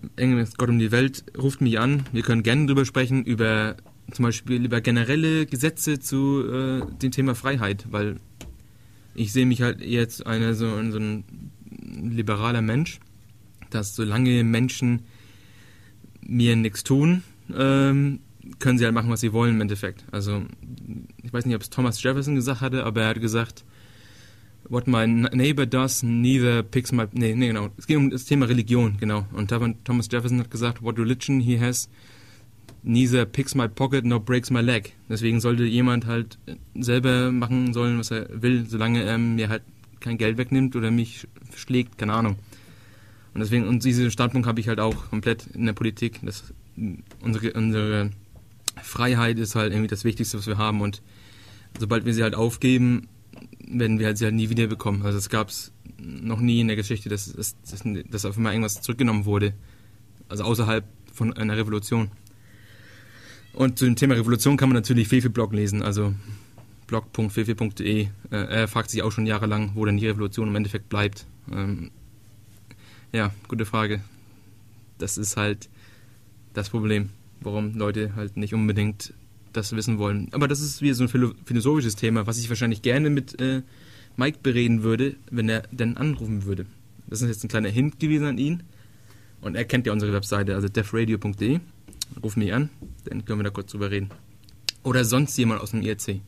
Gott 0.57 0.69
und 0.69 0.79
die 0.79 0.91
Welt 0.91 1.23
ruft 1.37 1.61
mich 1.61 1.79
an. 1.79 2.03
Wir 2.11 2.23
können 2.23 2.43
gerne 2.43 2.65
darüber 2.65 2.85
sprechen, 2.85 3.23
über 3.23 3.77
zum 4.11 4.23
Beispiel 4.23 4.65
über 4.65 4.81
generelle 4.81 5.45
Gesetze 5.45 5.99
zu 5.99 6.43
äh, 6.47 6.81
dem 7.01 7.11
Thema 7.11 7.35
Freiheit, 7.35 7.85
weil 7.91 8.17
ich 9.19 9.33
sehe 9.33 9.45
mich 9.45 9.61
halt 9.61 9.81
jetzt 9.81 10.25
einer 10.25 10.53
so, 10.53 10.69
so 10.91 10.97
ein 10.97 11.25
liberaler 11.69 12.61
Mensch, 12.61 12.99
dass 13.69 13.93
solange 13.93 14.45
Menschen 14.45 15.01
mir 16.21 16.55
nichts 16.55 16.83
tun, 16.85 17.23
ähm, 17.53 18.19
können 18.59 18.77
sie 18.77 18.85
halt 18.85 18.93
machen, 18.93 19.09
was 19.09 19.19
sie 19.19 19.33
wollen 19.33 19.55
im 19.55 19.61
Endeffekt. 19.61 20.05
Also 20.11 20.43
ich 21.21 21.33
weiß 21.33 21.45
nicht, 21.45 21.55
ob 21.55 21.61
es 21.61 21.69
Thomas 21.69 22.01
Jefferson 22.01 22.35
gesagt 22.35 22.61
hatte, 22.61 22.85
aber 22.85 23.01
er 23.01 23.09
hat 23.09 23.21
gesagt, 23.21 23.65
what 24.69 24.87
my 24.87 25.05
neighbor 25.05 25.65
does 25.65 26.01
neither 26.01 26.63
picks 26.63 26.93
my... 26.93 27.05
Nee, 27.11 27.35
nee, 27.35 27.47
genau. 27.47 27.69
Es 27.77 27.87
geht 27.87 27.97
um 27.97 28.09
das 28.09 28.23
Thema 28.23 28.47
Religion, 28.47 28.95
genau. 28.99 29.25
Und 29.33 29.49
Thomas 29.49 30.07
Jefferson 30.09 30.39
hat 30.39 30.49
gesagt, 30.49 30.81
what 30.81 30.97
religion 30.97 31.41
he 31.41 31.59
has 31.59 31.89
neither 32.83 33.25
picks 33.25 33.55
my 33.55 33.67
pocket 33.67 34.05
nor 34.05 34.19
breaks 34.19 34.49
my 34.49 34.61
leg. 34.61 34.95
Deswegen 35.09 35.39
sollte 35.39 35.63
jemand 35.63 36.05
halt 36.05 36.37
selber 36.75 37.31
machen 37.31 37.73
sollen, 37.73 37.99
was 37.99 38.11
er 38.11 38.29
will, 38.41 38.65
solange 38.67 39.03
er 39.03 39.17
mir 39.17 39.49
halt 39.49 39.63
kein 39.99 40.17
Geld 40.17 40.37
wegnimmt 40.37 40.75
oder 40.75 40.91
mich 40.91 41.27
schlägt, 41.55 41.97
keine 41.97 42.13
Ahnung. 42.13 42.37
Und 43.33 43.41
deswegen, 43.41 43.67
und 43.67 43.83
diesen 43.83 44.11
Standpunkt 44.11 44.47
habe 44.47 44.59
ich 44.59 44.67
halt 44.67 44.79
auch 44.79 45.09
komplett 45.09 45.47
in 45.47 45.65
der 45.65 45.73
Politik. 45.73 46.19
dass 46.23 46.53
unsere, 47.21 47.53
unsere 47.53 48.11
Freiheit 48.81 49.37
ist 49.37 49.55
halt 49.55 49.73
irgendwie 49.73 49.87
das 49.87 50.03
Wichtigste, 50.03 50.37
was 50.37 50.47
wir 50.47 50.57
haben. 50.57 50.81
Und 50.81 51.01
sobald 51.79 52.05
wir 52.05 52.13
sie 52.13 52.23
halt 52.23 52.35
aufgeben, 52.35 53.07
werden 53.67 53.99
wir 53.99 54.07
halt 54.07 54.17
sie 54.17 54.25
halt 54.25 54.35
nie 54.35 54.49
wieder 54.49 54.67
bekommen. 54.67 55.05
Also 55.05 55.17
es 55.17 55.29
gab 55.29 55.49
es 55.49 55.71
noch 55.97 56.39
nie 56.39 56.61
in 56.61 56.67
der 56.67 56.75
Geschichte, 56.75 57.09
dass, 57.09 57.31
dass, 57.31 57.55
dass 58.09 58.25
auf 58.25 58.37
einmal 58.37 58.53
irgendwas 58.53 58.81
zurückgenommen 58.81 59.25
wurde. 59.25 59.53
Also 60.27 60.43
außerhalb 60.43 60.85
von 61.13 61.33
einer 61.33 61.57
Revolution. 61.57 62.11
Und 63.59 63.77
zu 63.77 63.83
dem 63.83 63.97
Thema 63.97 64.15
Revolution 64.15 64.55
kann 64.55 64.69
man 64.69 64.77
natürlich 64.77 65.09
Fefe-Blog 65.09 65.51
lesen, 65.51 65.83
also 65.83 66.13
blog.fefe.de. 66.87 68.03
Äh, 68.03 68.07
er 68.29 68.69
fragt 68.69 68.89
sich 68.89 69.03
auch 69.03 69.11
schon 69.11 69.25
jahrelang, 69.25 69.71
wo 69.75 69.83
denn 69.83 69.97
die 69.97 70.07
Revolution 70.07 70.47
im 70.47 70.55
Endeffekt 70.55 70.87
bleibt. 70.87 71.25
Ähm, 71.51 71.91
ja, 73.11 73.33
gute 73.49 73.65
Frage. 73.65 73.99
Das 74.97 75.17
ist 75.17 75.35
halt 75.35 75.67
das 76.53 76.69
Problem, 76.69 77.09
warum 77.41 77.73
Leute 77.73 78.15
halt 78.15 78.37
nicht 78.37 78.53
unbedingt 78.53 79.13
das 79.51 79.75
wissen 79.75 79.97
wollen. 79.97 80.29
Aber 80.31 80.47
das 80.47 80.61
ist 80.61 80.81
wie 80.81 80.93
so 80.93 81.03
ein 81.03 81.09
philosophisches 81.09 81.97
Thema, 81.97 82.27
was 82.27 82.39
ich 82.39 82.47
wahrscheinlich 82.47 82.81
gerne 82.81 83.09
mit 83.09 83.41
äh, 83.41 83.61
Mike 84.15 84.39
bereden 84.41 84.83
würde, 84.83 85.17
wenn 85.31 85.49
er 85.49 85.63
denn 85.69 85.97
anrufen 85.97 86.45
würde. 86.45 86.65
Das 87.07 87.21
ist 87.21 87.27
jetzt 87.27 87.43
ein 87.43 87.49
kleiner 87.49 87.67
Hint 87.67 87.99
gewesen 87.99 88.25
an 88.25 88.37
ihn. 88.37 88.63
Und 89.41 89.55
er 89.55 89.65
kennt 89.65 89.85
ja 89.85 89.91
unsere 89.91 90.13
Webseite, 90.13 90.55
also 90.55 90.69
defradio.de. 90.69 91.59
Ruf 92.21 92.35
mich 92.35 92.53
an, 92.53 92.69
dann 93.05 93.25
können 93.25 93.39
wir 93.39 93.43
da 93.43 93.49
kurz 93.49 93.71
drüber 93.71 93.91
reden. 93.91 94.09
Oder 94.83 95.05
sonst 95.05 95.37
jemand 95.37 95.61
aus 95.61 95.71
dem 95.71 95.81
IRC. 95.81 96.21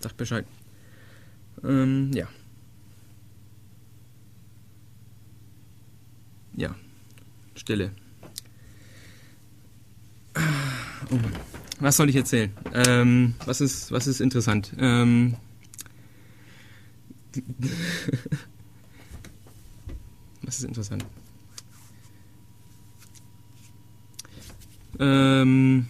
Sagt 0.00 0.16
Bescheid. 0.16 0.46
Ähm, 1.64 2.10
ja. 2.12 2.28
Ja. 6.56 6.74
Stille. 7.54 7.92
Oh 11.10 11.14
Mann. 11.14 11.32
Was 11.80 11.96
soll 11.96 12.08
ich 12.10 12.16
erzählen? 12.16 12.52
Ähm, 12.74 13.34
was, 13.46 13.60
ist, 13.60 13.92
was 13.92 14.08
ist 14.08 14.20
interessant? 14.20 14.74
Ähm, 14.78 15.36
was 20.42 20.58
ist 20.58 20.64
interessant? 20.64 21.06
Ähm 24.98 25.86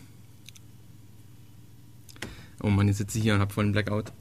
oh 2.63 2.69
Mann, 2.69 2.89
jetzt 2.89 2.99
sitze 2.99 3.19
ich 3.19 3.25
hier 3.25 3.35
und 3.35 3.41
habe 3.41 3.53
voll 3.53 3.65
einen 3.65 3.73
Blackout. 3.73 4.13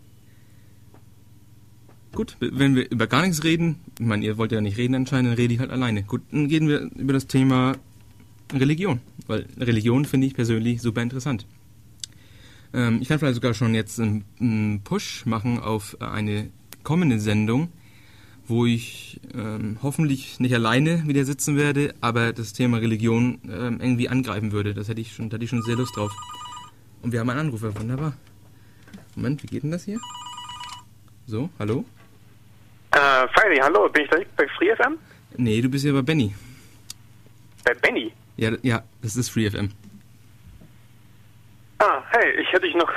Gut, 2.13 2.38
wenn 2.39 2.75
wir 2.75 2.89
über 2.89 3.05
gar 3.05 3.21
nichts 3.21 3.43
reden, 3.43 3.75
ich 3.99 4.05
meine, 4.05 4.25
ihr 4.25 4.38
wollt 4.38 4.51
ja 4.51 4.59
nicht 4.61 4.77
reden 4.77 4.95
anscheinend, 4.95 5.31
dann 5.31 5.38
rede 5.38 5.53
ich 5.53 5.59
halt 5.59 5.69
alleine. 5.69 6.03
Gut, 6.03 6.21
dann 6.31 6.47
reden 6.47 6.67
wir 6.67 6.89
über 6.95 7.13
das 7.13 7.27
Thema 7.27 7.75
Religion, 8.53 9.01
weil 9.27 9.45
Religion 9.57 10.05
finde 10.05 10.27
ich 10.27 10.33
persönlich 10.33 10.81
super 10.81 11.01
interessant. 11.01 11.45
Ähm, 12.73 12.99
ich 13.01 13.07
kann 13.07 13.19
vielleicht 13.19 13.35
sogar 13.35 13.53
schon 13.53 13.75
jetzt 13.75 13.99
einen 13.99 14.81
Push 14.83 15.25
machen 15.25 15.59
auf 15.59 16.01
eine 16.01 16.49
kommende 16.83 17.19
Sendung, 17.19 17.69
wo 18.48 18.66
ich 18.66 19.20
ähm, 19.34 19.78
hoffentlich 19.84 20.39
nicht 20.39 20.54
alleine 20.54 21.08
wieder 21.08 21.26
sitzen 21.26 21.58
werde, 21.58 21.93
aber 22.02 22.34
das 22.34 22.54
Thema 22.54 22.78
Religion 22.78 23.41
ähm, 23.45 23.80
irgendwie 23.82 24.10
angreifen 24.10 24.52
würde. 24.52 24.74
Das 24.74 24.88
hätte 24.88 25.02
ich 25.02 25.14
schon, 25.14 25.30
da 25.30 25.36
hätte 25.36 25.43
ich 25.43 25.50
schon 25.50 25.62
sehr 25.64 25.76
Lust 25.76 25.95
drauf. 25.98 26.12
Und 27.02 27.12
wir 27.12 27.20
haben 27.20 27.30
einen 27.30 27.39
Anrufer, 27.39 27.76
wunderbar. 27.78 28.14
Moment, 29.16 29.43
wie 29.43 29.48
geht 29.48 29.64
denn 29.64 29.72
das 29.72 29.84
hier? 29.84 30.00
So, 31.26 31.50
hallo? 31.60 31.84
Äh, 32.91 33.28
Friday, 33.34 33.60
hallo, 33.62 33.89
bin 33.89 34.04
ich 34.04 34.10
da 34.10 34.18
bei 34.38 34.48
FreeFM? 34.58 34.98
Nee, 35.38 35.62
du 35.62 35.70
bist 35.70 35.86
ja 35.86 35.91
bei 35.91 36.02
Benny. 36.02 36.34
Bei 37.66 37.74
Benny? 37.74 38.14
Ja, 38.38 38.52
ja, 38.62 38.84
das 39.02 39.16
ist 39.16 39.30
FreeFM. 39.30 39.70
Ah, 41.80 42.02
hey, 42.12 42.41
ich 42.41 42.48
hätte 42.52 42.66
dich 42.66 42.76
noch 42.76 42.91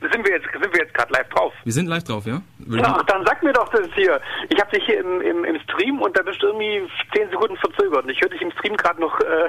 sind 0.00 0.26
wir 0.26 0.34
jetzt, 0.34 0.46
sind 0.52 0.72
wir 0.72 0.80
jetzt 0.80 0.94
gerade 0.94 1.12
live 1.12 1.28
drauf? 1.30 1.52
Wir 1.64 1.72
sind 1.72 1.86
live 1.86 2.04
drauf, 2.04 2.26
ja? 2.26 2.42
Ach, 2.82 3.02
dann 3.04 3.24
sag 3.26 3.42
mir 3.42 3.52
doch 3.52 3.68
das 3.70 3.88
hier. 3.94 4.20
Ich 4.50 4.60
habe 4.60 4.70
dich 4.70 4.84
hier 4.84 5.00
im, 5.00 5.20
im, 5.20 5.44
im, 5.44 5.60
Stream 5.60 6.00
und 6.00 6.16
da 6.16 6.22
bist 6.22 6.42
du 6.42 6.48
irgendwie 6.48 6.88
10 7.14 7.30
Sekunden 7.30 7.56
verzögert. 7.56 8.04
Und 8.04 8.10
ich 8.10 8.20
höre 8.20 8.28
dich 8.30 8.42
im 8.42 8.50
Stream 8.52 8.76
gerade 8.76 9.00
noch 9.00 9.18
äh, 9.20 9.48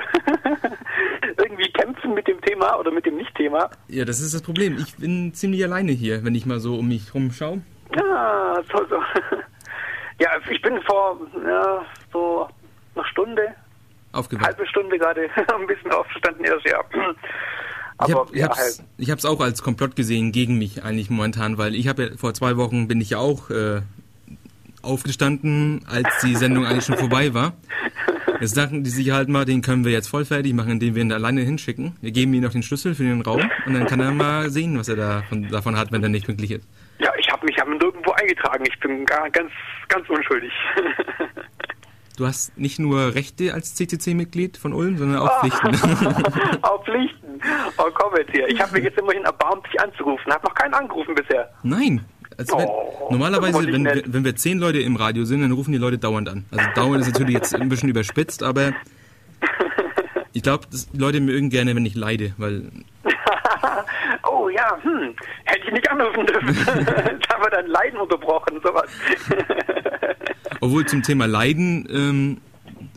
irgendwie 1.38 1.72
kämpfen 1.72 2.14
mit 2.14 2.28
dem 2.28 2.42
Thema 2.42 2.80
oder 2.80 2.92
mit 2.92 3.06
dem 3.06 3.18
Nicht-Thema. 3.18 3.70
Ja, 3.88 4.06
das 4.06 4.20
ist 4.20 4.34
das 4.34 4.42
Problem. 4.42 4.78
Ich 4.80 4.96
bin 4.98 5.34
ziemlich 5.34 5.64
alleine 5.64 5.92
hier, 5.92 6.24
wenn 6.24 6.36
ich 6.36 6.46
mal 6.46 6.60
so 6.60 6.76
um 6.76 6.88
mich 6.88 7.14
rumschaue. 7.14 7.62
Ja, 7.96 8.62
so, 8.72 8.86
so. 8.88 9.00
Ja, 10.20 10.30
ich 10.50 10.62
bin 10.62 10.82
vor 10.84 11.20
ja, 11.46 11.84
so 12.12 12.48
einer 12.96 13.06
Stunde, 13.06 13.56
Aufgewacht. 14.12 14.46
halbe 14.46 14.68
Stunde 14.68 14.98
gerade 14.98 15.30
ein 15.54 15.68
bisschen 15.68 15.92
aufgestanden 15.92 16.46
erst, 16.46 16.66
ja. 16.66 16.80
Aber 18.04 18.28
ich 18.32 18.44
habe 18.44 18.54
es 18.54 18.84
ja, 18.98 19.08
halt. 19.10 19.26
auch 19.26 19.40
als 19.40 19.62
Komplott 19.64 19.96
gesehen 19.96 20.32
gegen 20.32 20.58
mich 20.58 20.84
eigentlich 20.84 21.10
momentan, 21.10 21.58
weil 21.58 21.76
ich 21.76 21.88
habe 21.88 22.04
ja 22.04 22.10
vor 22.18 22.34
zwei 22.34 22.58
Wochen 22.58 22.88
bin 22.88 23.02
ich 23.02 23.12
ja 23.12 23.18
auch 23.20 23.50
äh, 23.50 23.82
aufgestanden, 24.82 25.86
als 25.88 26.08
die 26.24 26.36
Sendung 26.36 26.66
eigentlich 26.66 26.86
schon 26.86 26.98
vorbei 26.98 27.34
war. 27.34 27.54
Jetzt 28.40 28.58
dachten 28.58 28.84
die 28.84 28.90
sich 28.90 29.12
halt 29.12 29.30
mal, 29.30 29.46
den 29.46 29.62
können 29.62 29.86
wir 29.86 29.92
jetzt 29.92 30.10
voll 30.10 30.26
fertig 30.26 30.54
machen, 30.54 30.72
indem 30.72 30.96
wir 30.96 31.02
ihn 31.02 31.10
da 31.10 31.16
alleine 31.16 31.42
hinschicken. 31.42 31.96
Wir 32.02 32.12
geben 32.12 32.34
ihm 32.34 32.44
noch 32.44 32.52
den 32.52 32.64
Schlüssel 32.64 32.94
für 32.94 33.04
den 33.04 33.22
Raum 33.22 33.50
und 33.66 33.74
dann 33.74 33.88
kann 33.88 34.02
er 34.02 34.12
mal 34.12 34.50
sehen, 34.50 34.78
was 34.78 34.90
er 34.90 34.98
davon, 34.98 35.48
davon 35.50 35.78
hat, 35.78 35.92
wenn 35.92 36.04
er 36.04 36.10
nicht 36.10 36.26
pünktlich 36.26 36.52
ist. 36.52 36.68
Ja, 37.00 37.12
ich 37.18 37.30
habe 37.32 37.46
mich 37.46 37.62
aber 37.62 37.72
nirgendwo 37.72 38.12
eingetragen. 38.12 38.66
Ich 38.68 38.80
bin 38.80 39.06
gar, 39.06 39.30
ganz, 39.30 39.52
ganz 39.88 40.10
unschuldig. 40.10 40.52
Du 42.16 42.28
hast 42.28 42.58
nicht 42.58 42.78
nur 42.78 43.16
Rechte 43.16 43.54
als 43.54 43.74
CCC-Mitglied 43.74 44.58
von 44.58 44.74
Ulm, 44.74 44.98
sondern 44.98 45.18
auch 45.20 45.40
Pflichten. 45.40 45.76
auch 46.62 46.84
Pflichten. 46.84 47.42
Oh, 47.78 47.90
komm 47.94 48.14
jetzt 48.18 48.32
hier. 48.32 48.48
Ich 48.48 48.62
habe 48.62 48.74
mich 48.74 48.84
jetzt 48.84 49.00
immerhin 49.00 49.24
erbarmt, 49.24 49.66
dich 49.66 49.80
anzurufen. 49.82 50.32
Habe 50.32 50.46
noch 50.46 50.54
keinen 50.54 50.74
angerufen 50.76 51.16
bisher. 51.16 51.50
Nein. 51.64 52.06
Also 52.38 52.58
wenn, 52.58 52.68
oh, 52.68 53.08
normalerweise, 53.12 53.72
wenn 53.72 53.86
wir, 53.86 54.04
wenn 54.06 54.26
wir 54.26 54.36
zehn 54.36 54.60
Leute 54.60 54.80
im 54.80 54.96
Radio 54.96 55.26
sind, 55.26 55.42
dann 55.42 55.52
rufen 55.52 55.72
die 55.72 55.78
Leute 55.78 55.98
dauernd 55.98 56.30
an. 56.30 56.46
Also 56.52 56.66
dauernd 56.76 57.02
ist 57.02 57.12
natürlich 57.12 57.34
jetzt 57.34 57.56
ein 57.56 57.70
bisschen 57.70 57.90
überspitzt, 57.90 58.44
aber 58.44 58.74
ich 60.34 60.44
glaube, 60.44 60.68
die 60.72 60.98
Leute 60.98 61.20
mögen 61.20 61.50
gerne, 61.50 61.76
wenn 61.76 61.86
ich 61.86 61.96
leide, 61.96 62.34
weil 62.38 62.72
oh 64.30 64.50
ja, 64.50 64.78
hm, 64.82 65.16
hätte 65.46 65.68
ich 65.68 65.74
nicht 65.74 65.90
anrufen 65.90 66.26
dürfen. 66.26 66.66
da 66.66 67.36
haben 67.36 67.44
wir 67.44 67.50
dann 67.50 67.68
Leiden 67.68 68.00
unterbrochen, 68.00 68.60
sowas. 68.64 68.90
Obwohl 70.62 70.86
zum 70.86 71.04
Thema 71.04 71.26
Leiden 71.26 71.88
ähm, 71.92 72.42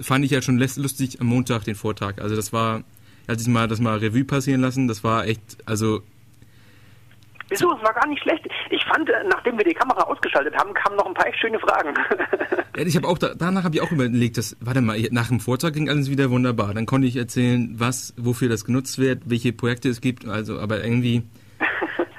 fand 0.00 0.24
ich 0.24 0.30
ja 0.30 0.42
schon 0.42 0.58
lustig 0.58 1.20
am 1.20 1.26
Montag 1.26 1.64
den 1.64 1.74
Vortrag. 1.74 2.20
Also 2.20 2.36
das 2.36 2.52
war, 2.52 2.82
als 3.26 3.42
ich 3.42 3.48
mal 3.48 3.68
das 3.68 3.80
mal 3.80 3.98
Revue 3.98 4.24
passieren 4.24 4.60
lassen, 4.60 4.88
das 4.88 5.04
war 5.04 5.26
echt, 5.26 5.58
also 5.66 6.02
Wieso? 7.48 7.72
Es 7.76 7.82
war 7.82 7.94
gar 7.94 8.06
nicht 8.08 8.22
schlecht. 8.22 8.46
Ich 8.70 8.84
fand, 8.84 9.08
äh, 9.08 9.12
nachdem 9.28 9.56
wir 9.56 9.64
die 9.64 9.74
Kamera 9.74 10.02
ausgeschaltet 10.02 10.56
haben, 10.56 10.74
kamen 10.74 10.96
noch 10.96 11.06
ein 11.06 11.14
paar 11.14 11.26
echt 11.26 11.38
schöne 11.38 11.58
Fragen. 11.60 11.94
ja, 12.76 12.84
ich 12.84 12.96
habe 12.96 13.06
auch 13.06 13.18
danach 13.18 13.64
habe 13.64 13.76
ich 13.76 13.82
auch 13.82 13.92
überlegt, 13.92 14.36
dass 14.36 14.56
warte 14.60 14.80
mal, 14.80 15.00
nach 15.10 15.28
dem 15.28 15.40
Vortrag 15.40 15.74
ging 15.74 15.88
alles 15.88 16.10
wieder 16.10 16.30
wunderbar. 16.30 16.74
Dann 16.74 16.86
konnte 16.86 17.06
ich 17.06 17.16
erzählen, 17.16 17.74
was, 17.78 18.14
wofür 18.16 18.48
das 18.48 18.64
genutzt 18.64 18.98
wird, 18.98 19.22
welche 19.26 19.52
Projekte 19.52 19.88
es 19.88 20.00
gibt. 20.00 20.26
Also, 20.26 20.58
aber 20.58 20.82
irgendwie, 20.82 21.22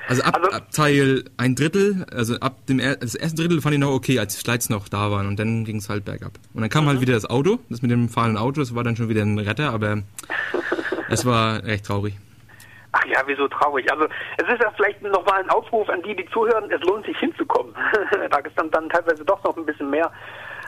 also 0.08 0.24
ab, 0.24 0.38
also, 0.38 0.52
ab 0.56 0.72
Teil 0.72 1.26
ein 1.36 1.56
Drittel, 1.56 2.06
also 2.12 2.40
ab 2.40 2.66
dem 2.68 2.80
er, 2.80 2.96
das 2.96 3.14
erste 3.14 3.42
Drittel 3.42 3.62
fand 3.62 3.74
ich 3.74 3.82
noch 3.82 3.92
okay, 3.92 4.20
als 4.20 4.36
die 4.36 4.40
Slides 4.40 4.70
noch 4.70 4.88
da 4.88 5.12
waren 5.12 5.28
und 5.28 5.38
dann 5.38 5.66
ging 5.66 5.78
es 5.78 5.90
halt 5.90 6.06
bergab. 6.06 6.40
Und 6.54 6.62
dann 6.62 6.70
kam 6.70 6.86
halt 6.86 6.96
mhm. 6.96 7.00
halt 7.00 7.02
wieder 7.02 7.14
das 7.14 7.30
Auto, 7.30 7.60
das 7.70 7.82
mit 7.82 7.92
dem 7.92 8.08
fahrenden 8.08 8.38
Auto, 8.38 8.62
das 8.62 8.74
war 8.74 8.84
dann 8.86 8.96
schon 8.96 9.10
wieder 9.10 9.24
ein 9.24 9.38
Retter, 9.38 9.72
aber 9.72 10.04
es 11.10 11.26
war 11.26 11.64
recht 11.66 11.86
traurig. 11.86 12.16
Ach 12.98 13.06
ja, 13.06 13.22
wieso 13.26 13.48
traurig? 13.48 13.92
Also 13.92 14.06
es 14.38 14.48
ist 14.48 14.62
ja 14.62 14.72
vielleicht 14.76 15.02
nochmal 15.04 15.42
ein 15.42 15.50
Aufruf 15.50 15.88
an 15.90 16.02
die, 16.02 16.16
die 16.16 16.26
zuhören, 16.30 16.72
es 16.72 16.82
lohnt 16.82 17.06
sich 17.06 17.18
hinzukommen. 17.20 17.74
da 18.32 18.38
ist 18.40 18.58
dann, 18.58 18.72
dann 18.72 18.90
teilweise 18.90 19.24
doch 19.24 19.44
noch 19.44 19.56
ein 19.56 19.66
bisschen 19.66 19.90
mehr, 19.90 20.12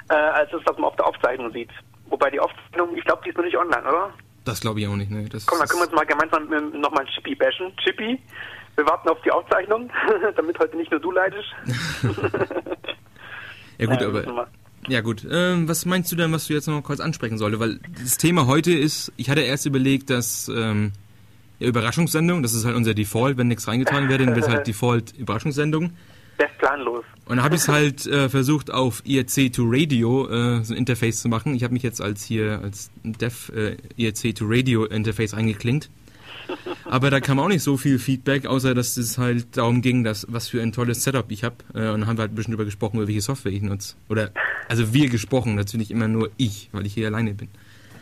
äh, 0.09 0.13
als 0.13 0.51
das, 0.51 0.61
was 0.65 0.77
man 0.77 0.86
auf 0.86 0.95
der 0.95 1.07
Aufzeichnung 1.07 1.51
sieht. 1.51 1.71
Wobei 2.09 2.30
die 2.30 2.39
Aufzeichnung, 2.39 2.95
ich 2.95 3.03
glaube, 3.03 3.21
die 3.23 3.30
ist 3.30 3.38
noch 3.38 3.45
nicht 3.45 3.57
online, 3.57 3.82
oder? 3.82 4.13
Das 4.45 4.61
glaube 4.61 4.80
ich 4.80 4.88
auch 4.88 4.95
nicht, 4.95 5.11
ne. 5.11 5.27
Das 5.30 5.45
Komm, 5.45 5.59
dann 5.59 5.67
können 5.67 5.82
wir 5.82 5.88
uns 5.88 5.95
mal 5.95 6.05
gemeinsam 6.05 6.80
nochmal 6.80 7.05
Chippy 7.05 7.36
bashen. 7.36 7.75
Chippy, 7.77 8.21
wir 8.75 8.86
warten 8.86 9.09
auf 9.09 9.21
die 9.23 9.32
Aufzeichnung, 9.32 9.89
damit 10.36 10.59
heute 10.59 10.77
nicht 10.77 10.91
nur 10.91 10.99
du 10.99 11.11
leidest. 11.11 11.49
ja 13.77 13.86
gut, 13.86 14.03
aber... 14.03 14.47
Ja 14.88 15.01
gut, 15.01 15.27
ähm, 15.30 15.67
was 15.67 15.86
meinst 15.86 16.11
du 16.11 16.15
denn, 16.15 16.32
was 16.32 16.47
du 16.47 16.53
jetzt 16.53 16.67
noch 16.67 16.82
kurz 16.82 16.99
ansprechen 16.99 17.38
sollte? 17.38 17.59
Weil 17.59 17.80
das 18.01 18.17
Thema 18.17 18.47
heute 18.47 18.71
ist, 18.71 19.11
ich 19.17 19.30
hatte 19.30 19.41
erst 19.41 19.65
überlegt, 19.65 20.09
dass 20.09 20.47
ähm, 20.47 20.93
ja, 21.60 21.68
Überraschungssendung, 21.68 22.41
das 22.41 22.53
ist 22.53 22.66
halt 22.66 22.76
unser 22.76 22.93
Default, 22.93 23.38
wenn 23.38 23.47
nichts 23.47 23.68
reingetragen 23.68 24.10
wird, 24.10 24.22
dann 24.22 24.36
wird 24.36 24.47
halt 24.47 24.68
Default 24.68 25.14
Überraschungssendung. 25.18 25.91
Das 26.38 26.49
planlos. 26.57 27.03
Und 27.26 27.36
dann 27.36 27.43
habe 27.43 27.55
ich 27.55 27.62
es 27.62 27.68
halt 27.68 28.07
äh, 28.07 28.30
versucht 28.30 28.72
auf 28.72 29.01
IRC 29.05 29.51
to 29.51 29.64
Radio 29.68 30.28
äh, 30.30 30.64
so 30.64 30.74
ein 30.74 30.78
Interface 30.78 31.22
zu 31.22 31.28
machen. 31.28 31.53
Ich 31.53 31.64
habe 31.64 31.74
mich 31.74 31.84
jetzt 31.84 32.01
als 32.01 32.24
hier 32.24 32.62
als 32.64 32.91
Dev 33.03 33.51
äh, 33.53 33.76
IRC 33.97 34.36
to 34.36 34.45
Radio 34.47 34.86
Interface 34.86 35.34
eingeklinkt. 35.34 35.89
Aber 36.86 37.12
da 37.12 37.20
kam 37.20 37.39
auch 37.39 37.47
nicht 37.47 37.62
so 37.62 37.78
viel 37.78 37.99
Feedback, 37.99 38.45
außer 38.45 38.74
dass 38.74 38.97
es 38.97 39.18
halt 39.18 39.57
darum 39.57 39.82
ging, 39.82 40.03
dass 40.03 40.26
was 40.30 40.47
für 40.47 40.62
ein 40.62 40.72
tolles 40.72 41.03
Setup 41.03 41.30
ich 41.30 41.43
habe. 41.43 41.57
Äh, 41.74 41.89
und 41.89 42.01
dann 42.01 42.07
haben 42.07 42.18
wir 42.18 42.22
halt 42.22 42.32
ein 42.32 42.36
bisschen 42.36 42.51
darüber 42.53 42.66
gesprochen, 42.66 42.97
über 42.97 43.07
welche 43.07 43.22
Software 43.22 43.51
ich 43.51 43.62
nutze. 43.62 43.95
Oder 44.07 44.32
also 44.68 44.93
wir 44.93 45.10
gesprochen, 45.10 45.55
natürlich 45.55 45.91
immer 45.91 46.07
nur 46.07 46.32
ich, 46.38 46.70
weil 46.72 46.86
ich 46.86 46.93
hier 46.93 47.07
alleine 47.07 47.34
bin. 47.34 47.49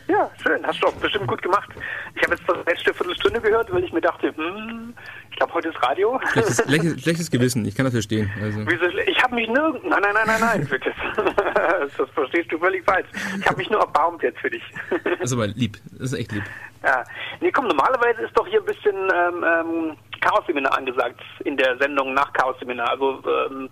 Ja, 0.08 0.30
schön. 0.42 0.57
Hast 0.68 0.82
du 0.82 0.86
auch 0.86 0.92
bestimmt 0.96 1.26
gut 1.26 1.40
gemacht. 1.40 1.70
Ich 2.14 2.22
habe 2.22 2.34
jetzt 2.34 2.46
das 2.46 2.58
letzte 2.66 2.92
Viertelstunde 2.92 3.40
gehört, 3.40 3.72
weil 3.72 3.82
ich 3.84 3.90
mir 3.90 4.02
dachte, 4.02 4.36
hm, 4.36 4.92
ich 5.30 5.36
glaube, 5.36 5.54
heute 5.54 5.68
ist 5.70 5.82
Radio. 5.82 6.20
Schlechtes, 6.34 7.00
schlechtes, 7.00 7.30
Gewissen, 7.30 7.64
ich 7.64 7.74
kann 7.74 7.84
das 7.84 7.94
verstehen. 7.94 8.30
Also. 8.42 8.60
Ich 9.06 9.22
habe 9.22 9.34
mich 9.34 9.48
nirgends... 9.48 9.80
Nein, 9.88 10.02
nein, 10.02 10.12
nein, 10.12 10.26
nein, 10.26 10.40
nein, 10.40 10.70
wirklich. 10.70 10.94
das 11.96 12.10
verstehst 12.10 12.52
du 12.52 12.58
völlig 12.58 12.84
falsch. 12.84 13.06
Ich 13.40 13.46
habe 13.46 13.56
mich 13.56 13.70
nur 13.70 13.80
erbarmt 13.80 14.22
jetzt 14.22 14.40
für 14.40 14.50
dich. 14.50 14.62
Das 14.90 15.30
ist 15.30 15.32
aber 15.32 15.46
lieb. 15.46 15.78
Das 15.92 16.12
ist 16.12 16.18
echt 16.18 16.32
lieb. 16.32 16.44
Ja. 16.84 17.02
Nee, 17.40 17.50
komm, 17.50 17.66
normalerweise 17.66 18.20
ist 18.22 18.38
doch 18.38 18.46
hier 18.46 18.60
ein 18.60 18.66
bisschen 18.66 18.94
ähm, 18.94 19.44
ähm, 19.44 19.96
Chaos-Seminar 20.20 20.76
angesagt 20.76 21.20
in 21.46 21.56
der 21.56 21.78
Sendung 21.78 22.12
nach 22.12 22.30
Chaos-Seminar. 22.34 22.90
Also 22.90 23.22
ähm, 23.50 23.70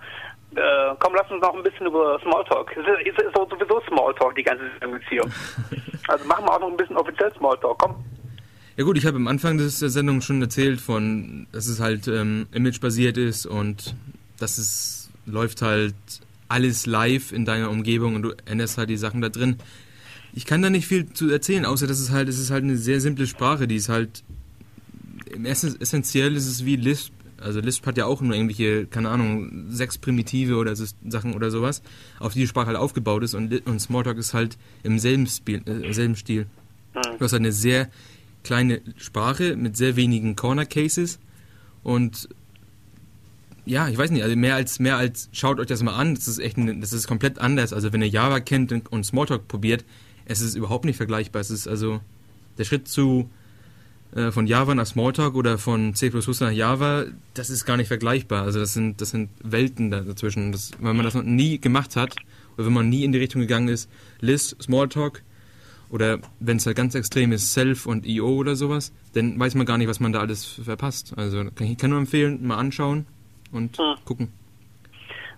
äh, 0.56 0.94
komm, 0.98 1.14
lass 1.14 1.30
uns 1.30 1.40
noch 1.40 1.54
ein 1.54 1.62
bisschen 1.62 1.86
über 1.86 2.18
Smalltalk. 2.22 2.70
Es 2.76 3.06
ist, 3.06 3.20
ist, 3.20 3.34
sowieso 3.34 3.80
Smalltalk, 3.88 4.34
die 4.34 4.42
ganze 4.42 4.64
Beziehung. 4.80 5.30
also 6.08 6.24
machen 6.24 6.44
wir 6.44 6.54
auch 6.54 6.60
noch 6.60 6.70
ein 6.70 6.76
bisschen 6.76 6.96
offiziell 6.96 7.32
Smalltalk. 7.36 7.78
Komm. 7.78 7.96
Ja 8.76 8.84
gut, 8.84 8.98
ich 8.98 9.06
habe 9.06 9.16
am 9.16 9.28
Anfang 9.28 9.56
der 9.56 9.68
Sendung 9.68 10.20
schon 10.20 10.42
erzählt 10.42 10.80
von, 10.80 11.46
dass 11.52 11.66
es 11.66 11.80
halt 11.80 12.08
ähm, 12.08 12.46
imagebasiert 12.52 13.16
ist 13.16 13.46
und 13.46 13.94
dass 14.38 14.58
es 14.58 15.10
läuft 15.24 15.62
halt 15.62 15.94
alles 16.48 16.86
live 16.86 17.32
in 17.32 17.44
deiner 17.44 17.70
Umgebung 17.70 18.14
und 18.14 18.22
du 18.22 18.32
änderst 18.44 18.78
halt 18.78 18.90
die 18.90 18.96
Sachen 18.96 19.20
da 19.20 19.28
drin. 19.28 19.58
Ich 20.34 20.44
kann 20.44 20.60
da 20.60 20.68
nicht 20.68 20.86
viel 20.86 21.12
zu 21.12 21.30
erzählen, 21.30 21.64
außer 21.64 21.86
dass 21.86 21.98
es 21.98 22.10
halt, 22.10 22.28
es 22.28 22.38
ist 22.38 22.50
halt 22.50 22.64
eine 22.64 22.76
sehr 22.76 23.00
simple 23.00 23.26
Sprache, 23.26 23.66
die 23.66 23.76
ist 23.76 23.88
halt 23.88 24.22
im 25.26 25.44
essentiell 25.44 26.36
ist 26.36 26.46
es 26.46 26.64
wie 26.64 26.76
Lisp 26.76 27.12
also 27.40 27.60
Lisp 27.60 27.86
hat 27.86 27.96
ja 27.96 28.06
auch 28.06 28.20
nur 28.20 28.34
irgendwelche, 28.34 28.86
keine 28.86 29.10
Ahnung, 29.10 29.66
sechs 29.68 29.98
Primitive 29.98 30.56
oder 30.56 30.74
so 30.76 30.84
Sachen 31.06 31.34
oder 31.34 31.50
sowas, 31.50 31.82
auf 32.18 32.32
die 32.32 32.40
die 32.40 32.46
Sprache 32.46 32.68
halt 32.68 32.76
aufgebaut 32.76 33.22
ist 33.22 33.34
und, 33.34 33.66
und 33.66 33.80
Smalltalk 33.80 34.18
ist 34.18 34.34
halt 34.34 34.56
im 34.82 34.98
selben, 34.98 35.26
Spiel, 35.26 35.62
äh, 35.66 35.92
selben 35.92 36.16
Stil. 36.16 36.46
Du 36.94 37.24
hast 37.24 37.32
halt 37.32 37.40
eine 37.40 37.52
sehr 37.52 37.88
kleine 38.42 38.80
Sprache 38.96 39.56
mit 39.56 39.76
sehr 39.76 39.96
wenigen 39.96 40.36
Corner 40.36 40.64
Cases 40.64 41.18
und 41.82 42.28
ja, 43.66 43.88
ich 43.88 43.98
weiß 43.98 44.12
nicht, 44.12 44.22
also 44.22 44.36
mehr 44.36 44.54
als 44.54 44.78
mehr 44.78 44.96
als 44.96 45.28
schaut 45.32 45.58
euch 45.58 45.66
das 45.66 45.82
mal 45.82 45.94
an, 45.94 46.14
das 46.14 46.28
ist 46.28 46.38
echt 46.38 46.56
ein, 46.56 46.80
das 46.80 46.92
ist 46.92 47.08
komplett 47.08 47.40
anders. 47.40 47.72
Also 47.72 47.92
wenn 47.92 48.00
ihr 48.00 48.08
Java 48.08 48.38
kennt 48.38 48.72
und 48.72 49.04
Smalltalk 49.04 49.48
probiert, 49.48 49.84
es 50.24 50.40
ist 50.40 50.54
überhaupt 50.54 50.84
nicht 50.84 50.96
vergleichbar. 50.96 51.40
Es 51.40 51.50
ist 51.50 51.66
also 51.66 52.00
der 52.58 52.64
Schritt 52.64 52.86
zu 52.88 53.28
äh, 54.16 54.32
von 54.32 54.46
Java 54.46 54.74
nach 54.74 54.86
Smalltalk 54.86 55.34
oder 55.34 55.58
von 55.58 55.94
C++ 55.94 56.10
nach 56.40 56.50
Java, 56.50 57.04
das 57.34 57.50
ist 57.50 57.66
gar 57.66 57.76
nicht 57.76 57.88
vergleichbar. 57.88 58.44
Also 58.44 58.58
das 58.58 58.72
sind, 58.72 59.00
das 59.00 59.10
sind 59.10 59.28
Welten 59.42 59.90
dazwischen. 59.90 60.52
Das, 60.52 60.72
wenn 60.80 60.96
man 60.96 61.04
das 61.04 61.14
noch 61.14 61.22
nie 61.22 61.60
gemacht 61.60 61.96
hat 61.96 62.16
oder 62.56 62.66
wenn 62.66 62.72
man 62.72 62.88
nie 62.88 63.04
in 63.04 63.12
die 63.12 63.18
Richtung 63.18 63.42
gegangen 63.42 63.68
ist, 63.68 63.90
List, 64.20 64.56
Smalltalk 64.62 65.22
oder 65.90 66.18
wenn 66.40 66.56
es 66.56 66.64
halt 66.64 66.76
ganz 66.76 66.94
extrem 66.94 67.30
ist, 67.32 67.52
Self 67.52 67.84
und 67.84 68.06
IO 68.06 68.28
oder 68.36 68.56
sowas, 68.56 68.92
dann 69.14 69.38
weiß 69.38 69.54
man 69.54 69.66
gar 69.66 69.76
nicht, 69.76 69.88
was 69.88 70.00
man 70.00 70.14
da 70.14 70.20
alles 70.20 70.46
verpasst. 70.64 71.12
Also 71.16 71.44
kann 71.54 71.66
ich 71.66 71.76
kann 71.76 71.90
nur 71.90 71.98
empfehlen, 71.98 72.46
mal 72.46 72.56
anschauen 72.56 73.06
und 73.52 73.76
hm. 73.76 73.96
gucken. 74.06 74.32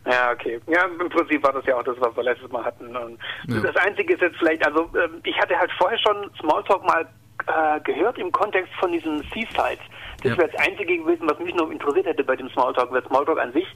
Ja, 0.07 0.31
okay. 0.33 0.61
Ja, 0.69 0.87
im 0.87 1.09
Prinzip 1.11 1.43
war 1.43 1.53
das 1.53 1.67
ja 1.67 1.77
auch 1.77 1.83
das, 1.83 1.97
was 1.99 2.17
wir 2.17 2.23
letztes 2.23 2.51
Mal 2.51 2.65
hatten. 2.65 2.89
Ja. 2.95 3.61
Das 3.61 3.77
Einzige 3.77 4.15
ist 4.15 4.23
jetzt 4.23 4.39
vielleicht, 4.39 4.65
also 4.65 4.89
ähm, 4.95 5.21
ich 5.25 5.37
hatte 5.37 5.59
halt 5.59 5.71
vorher 5.77 5.99
schon 5.99 6.31
Smalltalk 6.39 6.83
mal 6.85 7.07
äh, 7.49 7.81
gehört 7.81 8.19
im 8.19 8.31
Kontext 8.33 8.73
von 8.79 8.93
diesen 8.93 9.23
Seasides. 9.35 9.81
Das 10.23 10.33
ja. 10.33 10.39
wäre 10.39 10.49
das 10.49 10.61
Einzige 10.61 10.99
gewesen, 10.99 11.29
was 11.29 11.39
mich 11.39 11.55
noch 11.55 11.71
interessiert 11.71 12.07
hätte 12.07 12.25
bei 12.25 12.37
dem 12.37 12.51
Smalltalk, 12.51 12.93
weil 12.93 13.05
Smalltalk 13.05 13.39
an 13.39 13.53
sich, 13.53 13.67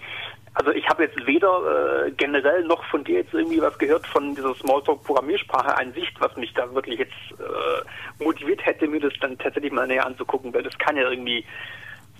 also 0.54 0.70
ich 0.72 0.86
habe 0.88 1.04
jetzt 1.04 1.26
weder 1.26 2.06
äh, 2.06 2.10
generell 2.12 2.64
noch 2.64 2.84
von 2.84 3.04
dir 3.04 3.20
jetzt 3.20 3.32
irgendwie 3.32 3.62
was 3.62 3.78
gehört 3.78 4.06
von 4.06 4.34
dieser 4.34 4.54
Smalltalk-Programmiersprache 4.56 5.76
an 5.76 5.92
sich, 5.94 6.12
was 6.18 6.36
mich 6.36 6.52
da 6.54 6.72
wirklich 6.74 6.98
jetzt 6.98 7.14
äh, 7.38 8.22
motiviert 8.22 8.64
hätte, 8.66 8.86
mir 8.86 9.00
das 9.00 9.14
dann 9.20 9.38
tatsächlich 9.38 9.72
mal 9.72 9.86
näher 9.86 10.04
anzugucken, 10.04 10.52
weil 10.52 10.62
das 10.62 10.76
kann 10.78 10.96
ja 10.96 11.08
irgendwie 11.08 11.44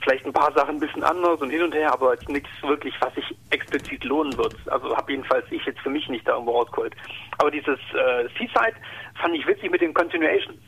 vielleicht 0.02 0.24
ein 0.24 0.32
paar 0.32 0.52
Sachen 0.52 0.76
ein 0.76 0.80
bisschen 0.80 1.02
anders 1.04 1.40
und 1.40 1.50
hin 1.50 1.62
und 1.62 1.74
her, 1.74 1.92
aber 1.92 2.14
jetzt 2.14 2.28
nichts 2.28 2.48
wirklich, 2.62 2.94
was 3.00 3.14
sich 3.14 3.36
explizit 3.50 4.04
lohnen 4.04 4.36
wird. 4.36 4.54
Also 4.66 4.96
habe 4.96 5.12
jedenfalls 5.12 5.44
ich 5.50 5.64
jetzt 5.64 5.80
für 5.80 5.90
mich 5.90 6.08
nicht 6.08 6.26
da 6.26 6.32
irgendwo 6.32 6.58
rausgeholt. 6.58 6.94
Aber 7.38 7.50
dieses 7.50 7.78
äh, 7.94 8.28
Seaside 8.38 8.76
fand 9.20 9.34
ich 9.34 9.46
witzig 9.46 9.70
mit 9.70 9.80
den 9.80 9.94
Continuations. 9.94 10.58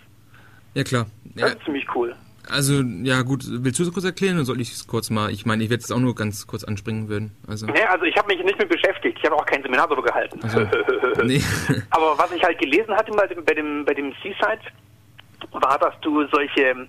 Ja, 0.74 0.84
klar. 0.84 1.06
Das 1.24 1.40
ja. 1.40 1.56
ist 1.56 1.64
ziemlich 1.64 1.86
cool. 1.94 2.14
Also, 2.50 2.82
ja 3.02 3.22
gut, 3.22 3.44
willst 3.48 3.78
du 3.78 3.84
es 3.84 3.92
kurz 3.92 4.04
erklären 4.04 4.36
oder 4.36 4.44
soll 4.44 4.60
ich 4.60 4.72
es 4.72 4.86
kurz 4.86 5.08
mal? 5.08 5.30
Ich 5.30 5.46
meine, 5.46 5.64
ich 5.64 5.70
werde 5.70 5.82
es 5.82 5.90
auch 5.90 5.98
nur 5.98 6.14
ganz 6.14 6.46
kurz 6.46 6.62
anspringen 6.62 7.08
würden. 7.08 7.34
Also, 7.48 7.66
nee, 7.66 7.82
also 7.84 8.04
ich 8.04 8.16
habe 8.16 8.34
mich 8.34 8.44
nicht 8.44 8.58
mit 8.58 8.68
beschäftigt. 8.68 9.18
Ich 9.18 9.24
habe 9.24 9.36
auch 9.36 9.46
kein 9.46 9.62
Seminar 9.62 9.88
darüber 9.88 10.02
gehalten. 10.02 10.40
Also, 10.42 10.60
nee. 11.24 11.40
Aber 11.90 12.18
was 12.18 12.30
ich 12.32 12.42
halt 12.42 12.58
gelesen 12.58 12.94
hatte 12.94 13.12
bei 13.12 13.26
dem, 13.26 13.44
bei 13.44 13.54
dem, 13.54 13.84
bei 13.84 13.94
dem 13.94 14.12
Seaside, 14.22 14.60
war, 15.52 15.78
dass 15.78 15.94
du 16.00 16.26
solche 16.28 16.86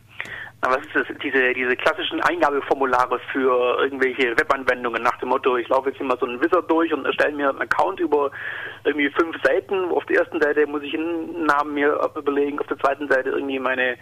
was 0.69 0.85
ist 0.85 0.95
das, 0.95 1.07
diese, 1.21 1.53
diese 1.53 1.75
klassischen 1.75 2.21
Eingabeformulare 2.21 3.19
für 3.31 3.79
irgendwelche 3.79 4.37
Webanwendungen 4.37 5.01
nach 5.03 5.17
dem 5.19 5.29
Motto, 5.29 5.57
ich 5.57 5.67
laufe 5.67 5.89
jetzt 5.89 5.99
immer 5.99 6.17
so 6.17 6.25
einen 6.25 6.41
Wizard 6.41 6.69
durch 6.69 6.93
und 6.93 7.05
erstelle 7.05 7.35
mir 7.35 7.49
einen 7.49 7.61
Account 7.61 7.99
über 7.99 8.31
irgendwie 8.83 9.09
fünf 9.09 9.35
Seiten. 9.43 9.91
Auf 9.91 10.05
der 10.05 10.19
ersten 10.19 10.41
Seite 10.41 10.65
muss 10.67 10.83
ich 10.83 10.93
einen 10.93 11.45
Namen 11.45 11.73
mir 11.73 11.99
überlegen, 12.15 12.59
auf 12.59 12.67
der 12.67 12.79
zweiten 12.79 13.07
Seite 13.07 13.29
irgendwie 13.29 13.59
meine 13.59 13.97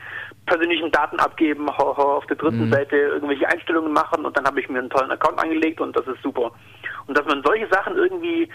persönlichen 0.45 0.91
Daten 0.91 1.19
abgeben, 1.19 1.69
auf 1.69 2.26
der 2.27 2.38
dritten 2.38 2.68
mhm. 2.68 2.73
Seite 2.73 2.95
irgendwelche 2.95 3.48
Einstellungen 3.48 3.94
machen 3.94 4.26
und 4.26 4.38
dann 4.38 4.45
habe 4.45 4.60
ich 4.60 4.69
mir 4.69 4.80
einen 4.80 4.90
tollen 4.90 5.11
Account 5.11 5.40
angelegt 5.40 5.81
und 5.81 5.95
das 5.98 6.07
ist 6.07 6.22
super. 6.22 6.52
Und 7.07 7.18
dass 7.18 7.26
man 7.26 7.44
solche 7.44 7.68
Sachen 7.68 7.98
irgendwie 7.98 8.49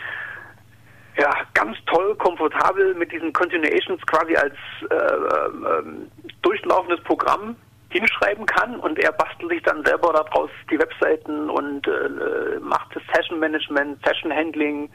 ja, 1.19 1.33
ganz 1.53 1.77
toll, 1.87 2.15
komfortabel 2.17 2.95
mit 2.95 3.11
diesen 3.11 3.33
Continuations 3.33 4.01
quasi 4.07 4.37
als 4.37 4.55
äh, 4.89 4.95
äh, 4.95 5.83
durchlaufendes 6.43 7.03
Programm 7.03 7.57
hinschreiben 7.91 8.45
kann 8.47 8.79
und 8.81 8.99
er 8.99 9.13
bastelt 9.13 9.51
sich 9.51 9.63
dann 9.63 9.85
selber 9.85 10.13
daraus 10.13 10.51
die 10.71 10.79
Webseiten 10.79 11.49
und 11.49 11.87
äh, 11.87 12.59
macht 12.61 12.95
das 12.95 13.03
Session 13.15 13.39
Management, 13.39 14.05
Session 14.05 14.33
Handling 14.33 14.91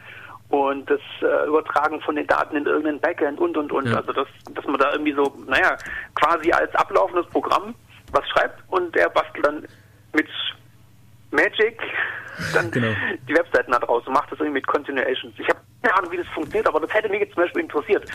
und 0.49 0.87
das 0.89 0.99
äh, 1.21 1.47
Übertragen 1.47 1.99
von 2.01 2.15
den 2.15 2.27
Daten 2.27 2.55
in 2.55 2.65
irgendein 2.65 2.99
Backend 2.99 3.39
und 3.39 3.57
und 3.57 3.71
und. 3.71 3.87
Ja. 3.87 3.97
Also 3.97 4.13
dass, 4.13 4.27
dass 4.53 4.65
man 4.65 4.77
da 4.77 4.91
irgendwie 4.91 5.13
so, 5.13 5.33
naja, 5.47 5.75
quasi 6.13 6.51
als 6.51 6.73
ablaufendes 6.75 7.25
Programm 7.27 7.73
was 8.11 8.27
schreibt 8.29 8.61
und 8.69 8.95
er 8.95 9.09
bastelt 9.09 9.45
dann 9.45 9.65
mit 10.13 10.27
Magic 11.33 11.79
dann 12.53 12.71
genau. 12.71 12.93
die 13.27 13.33
Webseiten 13.35 13.71
da 13.71 13.79
draus 13.79 14.05
und 14.07 14.13
macht 14.13 14.31
das 14.31 14.39
irgendwie 14.39 14.59
mit 14.59 14.67
Continuations. 14.67 15.33
Ich 15.37 15.47
habe 15.47 15.59
keine 15.83 15.97
Ahnung, 15.97 16.11
wie 16.13 16.17
das 16.17 16.27
funktioniert, 16.27 16.67
aber 16.67 16.79
das 16.79 16.93
hätte 16.93 17.09
mich 17.09 17.19
jetzt 17.19 17.33
zum 17.33 17.43
Beispiel 17.43 17.61
interessiert. 17.63 18.09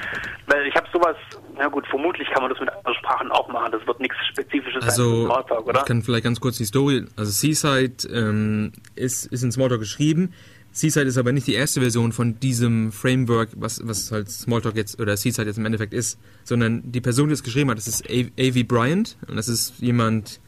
Weil 0.46 0.66
ich 0.66 0.74
habe 0.74 0.86
sowas, 0.92 1.16
na 1.56 1.68
gut, 1.68 1.86
vermutlich 1.86 2.26
kann 2.30 2.42
man 2.42 2.50
das 2.50 2.58
mit 2.58 2.70
anderen 2.70 2.94
Sprachen 2.94 3.30
auch 3.30 3.46
machen. 3.48 3.70
Das 3.72 3.86
wird 3.86 4.00
nichts 4.00 4.16
Spezifisches 4.32 4.82
also, 4.84 5.22
sein 5.22 5.26
Smalltalk, 5.26 5.66
oder? 5.66 5.80
Ich 5.80 5.86
kann 5.86 6.02
vielleicht 6.02 6.24
ganz 6.24 6.40
kurz 6.40 6.56
die 6.56 6.64
Story, 6.64 7.04
also 7.16 7.30
Seaside 7.30 8.08
ähm, 8.10 8.72
ist, 8.94 9.26
ist 9.26 9.42
in 9.42 9.52
Smalltalk 9.52 9.80
geschrieben. 9.80 10.32
Seaside 10.72 11.06
ist 11.06 11.18
aber 11.18 11.32
nicht 11.32 11.46
die 11.46 11.54
erste 11.54 11.80
Version 11.80 12.12
von 12.12 12.40
diesem 12.40 12.90
Framework, 12.92 13.50
was, 13.56 13.86
was 13.86 14.12
halt 14.12 14.30
Smalltalk 14.30 14.76
jetzt 14.76 15.00
oder 15.00 15.16
Seaside 15.16 15.48
jetzt 15.48 15.58
im 15.58 15.66
Endeffekt 15.66 15.92
ist, 15.92 16.18
sondern 16.44 16.82
die 16.90 17.00
Person, 17.00 17.28
die 17.28 17.34
es 17.34 17.42
geschrieben 17.42 17.70
hat, 17.70 17.78
das 17.78 17.88
ist 17.88 18.08
A.V. 18.08 18.60
Bryant 18.66 19.18
und 19.28 19.36
das 19.36 19.48
ist 19.48 19.78
jemand, 19.78 20.40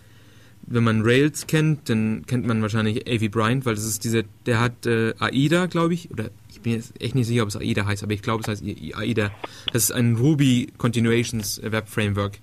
wenn 0.67 0.85
man 0.85 1.03
Rails 1.03 1.47
kennt, 1.47 1.89
dann 1.89 2.25
kennt 2.27 2.47
man 2.47 2.63
wahrscheinlich 2.63 3.07
A.V. 3.09 3.31
Bryant, 3.31 3.67
weil 3.67 3.75
das 3.75 3.85
ist 3.85 4.05
diese, 4.05 4.25
der 4.47 4.61
hat 4.61 4.87
äh, 4.87 5.15
AIDA, 5.19 5.67
glaube 5.67 5.95
ich, 5.95 6.11
oder 6.11 6.31
ich 6.51 6.61
bin 6.61 6.75
jetzt 6.75 7.01
echt 7.01 7.15
nicht 7.15 7.27
sicher, 7.27 7.43
ob 7.43 7.49
es 7.49 7.57
AIDA 7.57 7.87
heißt, 7.87 8.03
aber 8.03 8.13
ich 8.13 8.23
glaube, 8.23 8.43
es 8.43 8.49
heißt 8.49 8.63
AIDA. 8.63 9.31
Das 9.73 9.85
ist 9.85 9.93
ein 9.93 10.17
Ruby 10.17 10.73
Continuations 10.79 11.61
Web 11.65 11.89
Framework. 11.89 12.39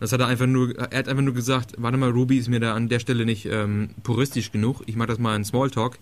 Das 0.00 0.12
hat 0.12 0.20
er 0.20 0.26
einfach 0.26 0.46
nur, 0.46 0.76
er 0.76 0.98
hat 0.98 1.08
einfach 1.08 1.22
nur 1.22 1.34
gesagt, 1.34 1.74
warte 1.78 1.96
mal, 1.96 2.10
Ruby 2.10 2.38
ist 2.38 2.48
mir 2.48 2.60
da 2.60 2.74
an 2.74 2.88
der 2.88 2.98
Stelle 2.98 3.24
nicht 3.24 3.46
ähm, 3.46 3.90
puristisch 4.02 4.52
genug, 4.52 4.82
ich 4.86 4.96
mache 4.96 5.08
das 5.08 5.18
mal 5.18 5.34
in 5.36 5.44
Smalltalk. 5.44 5.98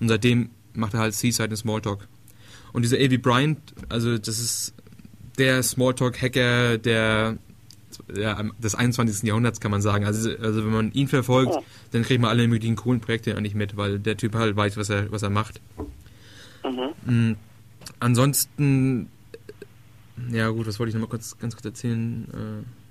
Und 0.00 0.08
seitdem 0.08 0.50
macht 0.72 0.94
er 0.94 1.00
halt 1.00 1.14
Seaside 1.14 1.50
in 1.50 1.56
Smalltalk. 1.56 2.08
Und 2.72 2.82
dieser 2.82 2.96
A.V. 2.96 3.18
Bryant, 3.22 3.58
also 3.88 4.18
das 4.18 4.40
ist 4.40 4.74
der 5.38 5.62
Smalltalk-Hacker 5.62 6.78
der, 6.78 7.38
ja, 8.14 8.42
des 8.58 8.74
21. 8.74 9.26
Jahrhunderts, 9.26 9.60
kann 9.60 9.70
man 9.70 9.82
sagen. 9.82 10.04
Also, 10.04 10.30
also 10.38 10.64
wenn 10.64 10.72
man 10.72 10.92
ihn 10.92 11.08
verfolgt, 11.08 11.52
oh. 11.54 11.64
dann 11.92 12.02
kriegt 12.02 12.20
man 12.20 12.30
alle 12.30 12.46
möglichen 12.48 12.76
coolen 12.76 13.00
Projekte 13.00 13.36
eigentlich 13.36 13.54
mit, 13.54 13.76
weil 13.76 13.98
der 13.98 14.16
Typ 14.16 14.34
halt 14.34 14.56
weiß, 14.56 14.76
was 14.76 14.90
er, 14.90 15.10
was 15.10 15.22
er 15.22 15.30
macht. 15.30 15.60
Mhm. 16.64 17.12
Mhm. 17.12 17.36
Ansonsten, 18.00 19.08
ja 20.30 20.48
gut, 20.48 20.66
was 20.66 20.78
wollte 20.78 20.90
ich 20.90 20.94
noch 20.94 21.02
mal 21.02 21.08
kurz, 21.08 21.38
ganz 21.38 21.54
kurz 21.54 21.64
erzählen? 21.64 22.26
Äh, 22.32 22.83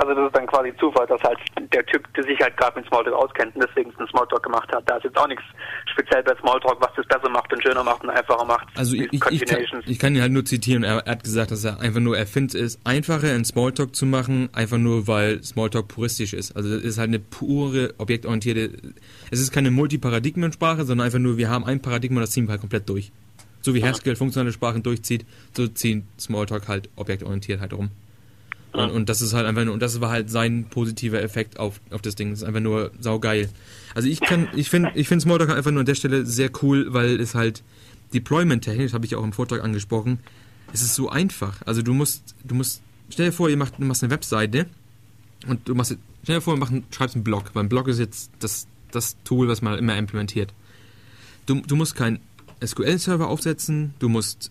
also 0.00 0.14
das 0.14 0.26
ist 0.28 0.36
dann 0.36 0.46
quasi 0.46 0.74
Zufall, 0.78 1.06
dass 1.06 1.20
halt 1.22 1.38
der 1.74 1.84
Typ, 1.84 2.02
der 2.14 2.24
sich 2.24 2.40
halt 2.40 2.56
gerade 2.56 2.78
mit 2.78 2.88
Smalltalk 2.88 3.14
auskennt 3.14 3.54
und 3.54 3.64
deswegen 3.68 3.94
einen 3.98 4.08
Smalltalk 4.08 4.42
gemacht 4.42 4.68
hat. 4.74 4.88
Da 4.88 4.96
ist 4.96 5.04
jetzt 5.04 5.18
auch 5.18 5.28
nichts 5.28 5.44
speziell 5.92 6.22
bei 6.22 6.34
Smalltalk, 6.36 6.80
was 6.80 6.90
das 6.96 7.06
besser 7.06 7.28
macht 7.28 7.52
und 7.52 7.62
schöner 7.62 7.84
macht 7.84 8.02
und 8.02 8.08
einfacher 8.08 8.44
macht. 8.46 8.66
Also 8.76 8.94
ich, 8.94 9.12
ich, 9.12 9.26
ich, 9.30 9.44
kann, 9.44 9.82
ich 9.86 9.98
kann 9.98 10.14
ihn 10.14 10.22
halt 10.22 10.32
nur 10.32 10.44
zitieren. 10.46 10.84
Er, 10.84 11.00
er, 11.04 11.12
hat 11.12 11.24
gesagt, 11.24 11.50
dass 11.50 11.64
er 11.64 11.80
einfach 11.80 12.00
nur, 12.00 12.16
er 12.16 12.26
findet 12.26 12.54
es 12.54 12.80
einfacher, 12.84 13.34
in 13.34 13.44
Smalltalk 13.44 13.94
zu 13.94 14.06
machen, 14.06 14.48
einfach 14.54 14.78
nur, 14.78 15.06
weil 15.06 15.42
Smalltalk 15.42 15.88
puristisch 15.88 16.32
ist. 16.32 16.56
Also 16.56 16.74
es 16.74 16.82
ist 16.82 16.98
halt 16.98 17.08
eine 17.08 17.18
pure, 17.18 17.92
objektorientierte, 17.98 18.70
es 19.30 19.40
ist 19.40 19.52
keine 19.52 19.70
Multiparadigmensprache, 19.70 20.84
sondern 20.84 21.04
einfach 21.04 21.18
nur, 21.18 21.36
wir 21.36 21.50
haben 21.50 21.64
ein 21.64 21.82
Paradigma, 21.82 22.22
das 22.22 22.30
ziehen 22.30 22.46
wir 22.46 22.52
halt 22.52 22.62
komplett 22.62 22.88
durch. 22.88 23.12
So 23.60 23.74
wie 23.74 23.84
Haskell 23.84 24.16
funktionale 24.16 24.52
Sprachen 24.52 24.82
durchzieht, 24.82 25.26
so 25.52 25.68
ziehen 25.68 26.08
Smalltalk 26.18 26.68
halt 26.68 26.88
objektorientiert 26.96 27.60
halt 27.60 27.74
rum. 27.74 27.90
Und, 28.72 28.90
und, 28.90 29.08
das 29.08 29.20
ist 29.20 29.32
halt 29.32 29.46
einfach 29.46 29.64
nur, 29.64 29.74
und 29.74 29.80
das 29.80 30.00
war 30.00 30.10
halt 30.10 30.30
sein 30.30 30.66
positiver 30.70 31.20
Effekt 31.20 31.58
auf, 31.58 31.80
auf 31.90 32.02
das 32.02 32.14
Ding. 32.14 32.30
Das 32.30 32.40
ist 32.40 32.44
einfach 32.44 32.60
nur 32.60 32.92
saugeil. 33.00 33.48
Also 33.94 34.08
ich 34.08 34.20
kann, 34.20 34.48
ich 34.54 34.70
finde, 34.70 34.92
ich 34.94 35.08
finde 35.08 35.22
Smalltalk 35.22 35.50
einfach 35.50 35.72
nur 35.72 35.80
an 35.80 35.86
der 35.86 35.96
Stelle 35.96 36.24
sehr 36.24 36.50
cool, 36.62 36.86
weil 36.92 37.20
es 37.20 37.34
halt 37.34 37.64
deployment-technisch, 38.14 38.92
habe 38.92 39.04
ich 39.04 39.12
ja 39.12 39.18
auch 39.18 39.24
im 39.24 39.32
Vortrag 39.32 39.64
angesprochen, 39.64 40.20
es 40.72 40.82
ist 40.82 40.94
so 40.94 41.08
einfach. 41.08 41.62
Also 41.66 41.82
du 41.82 41.94
musst, 41.94 42.34
du 42.44 42.54
musst, 42.54 42.82
stell 43.10 43.26
dir 43.26 43.32
vor, 43.32 43.48
ihr 43.48 43.56
macht, 43.56 43.78
du 43.78 43.84
machst 43.84 44.02
eine 44.02 44.12
Webseite 44.12 44.66
und 45.46 45.68
du 45.68 45.74
machst, 45.74 45.96
stell 46.22 46.36
dir 46.36 46.40
vor, 46.40 46.54
du 46.54 46.60
machst, 46.60 46.74
schreibst 46.94 47.16
einen 47.16 47.24
Blog, 47.24 47.50
weil 47.54 47.64
ein 47.64 47.68
Blog 47.68 47.88
ist 47.88 47.98
jetzt 47.98 48.30
das, 48.38 48.66
das 48.92 49.16
Tool, 49.24 49.48
was 49.48 49.62
man 49.62 49.78
immer 49.78 49.96
implementiert. 49.96 50.52
Du, 51.46 51.60
du 51.60 51.76
musst 51.76 51.96
keinen 51.96 52.20
SQL-Server 52.64 53.28
aufsetzen, 53.28 53.94
du 53.98 54.08
musst 54.08 54.50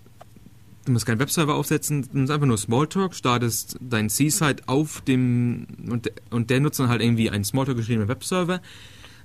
Du 0.90 0.94
musst 0.94 1.06
keinen 1.06 1.20
Webserver 1.20 1.54
aufsetzen, 1.54 2.10
du 2.12 2.18
musst 2.18 2.32
einfach 2.32 2.48
nur 2.48 2.58
Smalltalk, 2.58 3.14
startest 3.14 3.78
dein 3.80 4.10
C-Site 4.10 4.64
auf 4.66 5.02
dem 5.02 5.68
und, 5.88 6.12
und 6.32 6.50
der 6.50 6.62
nutzt 6.62 6.80
dann 6.80 6.90
halt 6.90 7.04
irgendwie 7.04 7.30
einen 7.30 7.44
Smalltalk 7.44 7.78
geschriebenen 7.78 8.08
Webserver, 8.08 8.60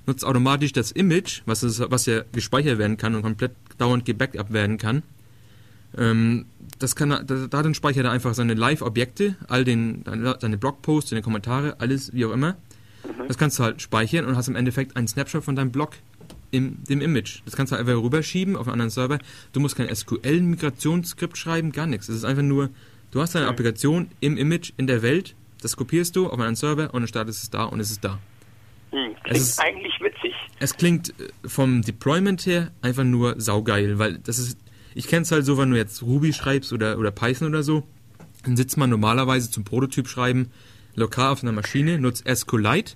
nutzt 0.05 0.23
automatisch 0.23 0.73
das 0.73 0.91
Image, 0.91 1.41
was, 1.47 1.63
ist, 1.63 1.81
was 1.89 2.05
ja 2.05 2.21
gespeichert 2.33 2.77
werden 2.77 2.97
kann 2.97 3.15
und 3.15 3.23
komplett 3.23 3.53
dauernd 3.79 4.05
gebackup 4.05 4.53
werden 4.53 4.77
kann. 4.77 5.01
Ähm, 5.97 6.45
das 6.77 6.95
kann 6.95 7.09
da, 7.09 7.23
darin 7.23 7.73
speichert 7.73 8.05
er 8.05 8.11
einfach 8.11 8.35
seine 8.35 8.53
Live-Objekte, 8.53 9.35
all 9.47 9.63
den, 9.63 10.03
seine 10.39 10.59
Blogposts, 10.59 11.09
seine 11.09 11.23
Kommentare, 11.23 11.79
alles 11.79 12.13
wie 12.13 12.25
auch 12.25 12.31
immer. 12.31 12.51
Mhm. 12.51 13.27
Das 13.27 13.39
kannst 13.39 13.57
du 13.57 13.63
halt 13.63 13.81
speichern 13.81 14.25
und 14.25 14.37
hast 14.37 14.49
im 14.49 14.55
Endeffekt 14.55 14.95
einen 14.97 15.07
Snapshot 15.07 15.43
von 15.43 15.55
deinem 15.55 15.71
Blog 15.71 15.93
im 16.55 16.83
dem 16.83 17.01
Image. 17.01 17.41
Das 17.45 17.55
kannst 17.55 17.71
du 17.71 17.77
einfach 17.77 17.93
rüberschieben 17.93 18.55
auf 18.55 18.67
einen 18.67 18.73
anderen 18.73 18.89
Server. 18.89 19.19
Du 19.53 19.59
musst 19.59 19.75
kein 19.75 19.93
SQL-Migrationsskript 19.93 21.37
schreiben, 21.37 21.71
gar 21.71 21.87
nichts. 21.87 22.09
Es 22.09 22.15
ist 22.15 22.25
einfach 22.25 22.43
nur, 22.43 22.69
du 23.11 23.21
hast 23.21 23.35
deine 23.35 23.47
Applikation 23.47 24.09
im 24.21 24.37
Image 24.37 24.71
in 24.77 24.87
der 24.87 25.01
Welt, 25.01 25.35
das 25.61 25.75
kopierst 25.75 26.15
du 26.15 26.29
auf 26.29 26.39
einen 26.39 26.55
Server 26.55 26.93
und 26.93 27.01
dann 27.01 27.07
startest 27.07 27.43
es 27.43 27.49
da 27.49 27.65
und 27.65 27.79
es 27.79 27.91
ist 27.91 28.03
da. 28.03 28.19
Hm, 28.91 29.15
klingt 29.23 29.37
es 29.37 29.49
ist 29.49 29.59
eigentlich 29.59 29.93
witzig. 29.99 30.33
Es 30.59 30.77
klingt 30.77 31.09
äh, 31.19 31.47
vom 31.47 31.81
Deployment 31.81 32.45
her 32.45 32.71
einfach 32.81 33.03
nur 33.03 33.39
saugeil, 33.39 33.99
weil 33.99 34.19
das 34.19 34.39
ist, 34.39 34.57
ich 34.93 35.07
kenne 35.07 35.23
es 35.23 35.31
halt 35.31 35.45
so, 35.45 35.57
wenn 35.57 35.71
du 35.71 35.77
jetzt 35.77 36.01
Ruby 36.01 36.33
schreibst 36.33 36.71
oder, 36.71 36.97
oder 36.97 37.11
Python 37.11 37.49
oder 37.49 37.63
so, 37.63 37.83
dann 38.43 38.55
sitzt 38.55 38.77
man 38.77 38.89
normalerweise 38.89 39.51
zum 39.51 39.63
Prototyp 39.63 40.07
schreiben 40.07 40.51
lokal 40.95 41.33
auf 41.33 41.43
einer 41.43 41.51
Maschine, 41.51 41.99
nutzt 41.99 42.25
SQLite 42.27 42.93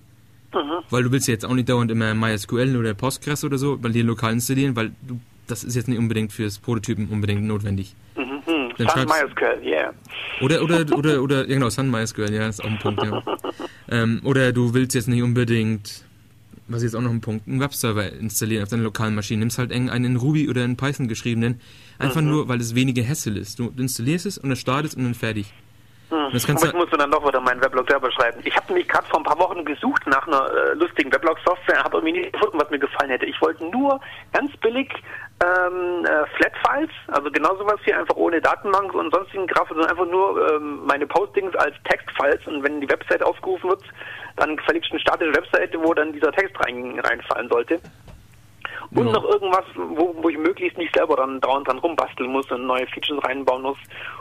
Mhm. 0.53 0.83
Weil 0.89 1.03
du 1.03 1.11
willst 1.11 1.27
jetzt 1.27 1.45
auch 1.45 1.53
nicht 1.53 1.69
dauernd 1.69 1.91
immer 1.91 2.13
MySQL 2.13 2.75
oder 2.75 2.93
Postgres 2.93 3.43
oder 3.43 3.57
so 3.57 3.77
bei 3.77 3.89
dir 3.89 4.03
lokal 4.03 4.33
installieren, 4.33 4.75
weil 4.75 4.91
du, 5.01 5.19
das 5.47 5.63
ist 5.63 5.75
jetzt 5.75 5.87
nicht 5.87 5.99
unbedingt 5.99 6.33
fürs 6.33 6.57
Prototypen 6.57 7.07
unbedingt 7.09 7.43
notwendig. 7.43 7.95
Mhm. 8.17 8.39
Dann 8.77 8.89
Sun 8.89 9.05
MySQL, 9.05 9.61
yeah. 9.63 9.93
Oder, 10.41 10.63
oder, 10.63 10.97
oder, 10.97 11.21
oder, 11.21 11.39
ja 11.41 11.55
genau, 11.55 11.69
Sun 11.69 11.91
MySQL, 11.91 12.33
ja, 12.33 12.47
ist 12.47 12.63
auch 12.63 12.69
ein 12.69 12.79
Punkt, 12.79 13.03
ja. 13.03 13.21
ähm, 13.89 14.21
oder 14.23 14.53
du 14.53 14.73
willst 14.73 14.95
jetzt 14.95 15.07
nicht 15.07 15.21
unbedingt, 15.21 16.05
was 16.67 16.77
ist 16.77 16.93
jetzt 16.93 16.95
auch 16.95 17.01
noch 17.01 17.11
ein 17.11 17.21
Punkt, 17.21 17.47
einen 17.47 17.59
Webserver 17.59 18.11
installieren 18.13 18.63
auf 18.63 18.69
deiner 18.69 18.83
lokalen 18.83 19.15
Maschine. 19.15 19.39
Nimmst 19.39 19.57
halt 19.57 19.71
einen 19.71 20.05
in 20.05 20.15
Ruby 20.15 20.49
oder 20.49 20.63
in 20.63 20.77
Python 20.77 21.07
geschriebenen, 21.07 21.59
einfach 21.97 22.21
mhm. 22.21 22.29
nur, 22.29 22.47
weil 22.47 22.61
es 22.61 22.73
weniger 22.73 23.05
Hassel 23.05 23.37
ist. 23.37 23.59
Du 23.59 23.71
installierst 23.77 24.25
es 24.25 24.37
und 24.37 24.49
dann 24.49 24.55
startest 24.55 24.95
und 24.95 25.03
dann 25.03 25.13
fertig. 25.13 25.51
Hm. 26.09 26.29
Das 26.33 26.45
kannst 26.45 26.63
Aber 26.63 26.73
ich 26.73 26.79
muss 26.79 26.97
dann 26.97 27.11
doch 27.11 27.27
wieder 27.27 27.39
meinen 27.39 27.61
Weblog 27.61 27.87
selber 27.87 28.11
schreiben. 28.11 28.39
Ich 28.43 28.55
habe 28.55 28.67
nämlich 28.67 28.87
gerade 28.87 29.07
vor 29.07 29.19
ein 29.19 29.23
paar 29.23 29.39
Wochen 29.39 29.63
gesucht 29.63 30.05
nach 30.07 30.27
einer 30.27 30.51
äh, 30.51 30.73
lustigen 30.73 31.13
Weblog-Software, 31.13 31.83
habe 31.83 31.97
irgendwie 31.97 32.19
nicht 32.19 32.33
gefunden, 32.33 32.59
was 32.59 32.69
mir 32.71 32.79
gefallen 32.79 33.11
hätte. 33.11 33.25
Ich 33.27 33.39
wollte 33.41 33.63
nur 33.65 33.99
ganz 34.33 34.55
billig 34.57 34.91
ähm, 35.43 36.05
äh, 36.05 36.25
Flat-Files, 36.35 36.91
also 37.07 37.29
genau 37.31 37.55
sowas 37.55 37.79
hier, 37.83 37.97
einfach 37.97 38.15
ohne 38.15 38.41
Datenbank 38.41 38.93
und 38.93 39.13
sonstigen 39.13 39.47
Grafik, 39.47 39.69
sondern 39.69 39.91
einfach 39.91 40.07
nur 40.07 40.51
ähm, 40.51 40.85
meine 40.85 41.05
Postings 41.05 41.55
als 41.55 41.75
Textfiles 41.83 42.45
und 42.47 42.63
wenn 42.63 42.81
die 42.81 42.89
Website 42.89 43.23
aufgerufen 43.23 43.69
wird, 43.69 43.83
dann 44.35 44.57
verlegst 44.59 44.89
du 44.89 44.93
eine 44.93 45.01
statische 45.01 45.35
Webseite, 45.35 45.81
wo 45.81 45.93
dann 45.93 46.11
dieser 46.11 46.31
Text 46.31 46.59
rein, 46.59 46.99
reinfallen 46.99 47.49
sollte. 47.49 47.79
Und 48.91 49.05
ja. 49.05 49.13
noch 49.13 49.23
irgendwas, 49.23 49.65
wo, 49.75 50.15
wo 50.21 50.29
ich 50.29 50.37
möglichst 50.37 50.77
nicht 50.77 50.95
selber 50.95 51.15
dann 51.15 51.39
dauernd 51.41 51.67
dran 51.67 51.77
rumbasteln 51.77 52.31
muss 52.31 52.49
und 52.51 52.65
neue 52.65 52.87
Features 52.87 53.23
reinbauen 53.23 53.61
muss, 53.61 53.77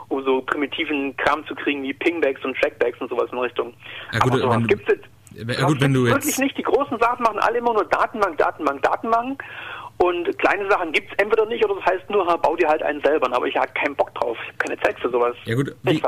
um 0.09 0.23
so 0.23 0.41
primitiven 0.41 1.15
Kram 1.17 1.45
zu 1.47 1.55
kriegen 1.55 1.83
wie 1.83 1.93
Pingbacks 1.93 2.43
und 2.43 2.57
Trackbacks 2.57 2.99
und 2.99 3.09
sowas 3.09 3.29
in 3.31 3.37
Richtung. 3.39 3.73
Ja, 4.11 4.19
gut, 4.19 4.33
Aber 4.33 4.41
sowas 4.41 4.67
gibt 4.67 4.89
es 4.89 4.99
ja, 5.33 5.67
gut, 5.67 5.79
wenn 5.79 5.93
du 5.93 6.07
jetzt 6.07 6.15
wirklich 6.15 6.39
nicht. 6.39 6.57
Die 6.57 6.63
großen 6.63 6.97
Sachen 6.99 7.23
machen 7.23 7.39
alle 7.39 7.59
immer 7.59 7.73
nur 7.73 7.85
Datenbank, 7.85 8.37
Datenbank, 8.37 8.81
Datenbank. 8.81 9.43
Und 10.01 10.37
kleine 10.39 10.69
Sachen 10.71 10.93
gibt 10.93 11.11
es 11.11 11.17
entweder 11.17 11.45
nicht 11.45 11.63
oder 11.65 11.75
das 11.75 11.85
heißt 11.85 12.09
nur, 12.09 12.25
bau 12.37 12.55
dir 12.55 12.69
halt 12.69 12.81
einen 12.81 13.01
selber. 13.01 13.31
Aber 13.35 13.45
ich 13.47 13.55
habe 13.55 13.67
keinen 13.73 13.95
Bock 13.95 14.13
drauf. 14.15 14.37
Ich 14.41 14.47
habe 14.47 14.57
keine 14.57 14.79
Zeit 14.79 14.99
für 14.99 15.09
sowas. 15.09 15.35
Ja 15.43 15.55
gut, 15.55 15.75
wie, 15.83 16.01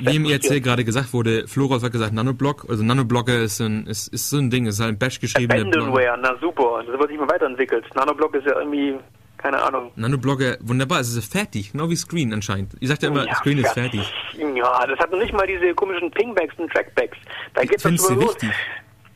wie 0.00 0.18
mir 0.18 0.30
jetzt 0.30 0.50
hier 0.50 0.62
gerade 0.62 0.82
gesagt 0.82 1.12
wurde, 1.12 1.46
Floros 1.46 1.84
hat 1.84 1.92
gesagt 1.92 2.14
Nanoblock. 2.14 2.64
Also 2.68 2.82
Nanoblocker 2.82 3.38
ist, 3.40 3.60
ein, 3.60 3.86
ist, 3.86 4.08
ist 4.08 4.30
so 4.30 4.38
ein 4.38 4.48
Ding, 4.50 4.66
ist 4.66 4.80
halt 4.80 4.94
ein 4.94 4.98
Bash 4.98 5.20
geschrieben. 5.20 5.52
Abandonware, 5.52 6.18
na 6.20 6.34
super. 6.40 6.82
Das 6.86 6.98
wird 6.98 7.10
nicht 7.10 7.20
mehr 7.20 7.28
weiterentwickelt. 7.28 7.84
Nanoblock 7.94 8.34
ist 8.34 8.46
ja 8.46 8.58
irgendwie 8.58 8.98
keine 9.44 9.62
Ahnung. 9.62 9.92
Nanoblocker, 9.94 10.56
wunderbar, 10.60 11.00
es 11.00 11.14
ist 11.14 11.30
fertig, 11.30 11.72
genau 11.72 11.90
wie 11.90 11.96
Screen 11.96 12.32
anscheinend. 12.32 12.72
Ihr 12.80 12.88
sagt 12.88 13.02
ja 13.02 13.10
immer, 13.10 13.26
ja, 13.26 13.34
Screen 13.34 13.58
fertig. 13.58 14.00
ist 14.00 14.08
fertig. 14.38 14.56
Ja, 14.56 14.86
das 14.86 14.98
hat 14.98 15.10
noch 15.10 15.18
nicht 15.18 15.34
mal 15.34 15.46
diese 15.46 15.74
komischen 15.74 16.10
Pingbacks 16.10 16.54
und 16.58 16.72
Trackbacks. 16.72 17.18
Da 17.52 17.62
geht 17.62 17.76
es 17.76 17.84
los. 17.84 18.08
wichtig? 18.08 18.50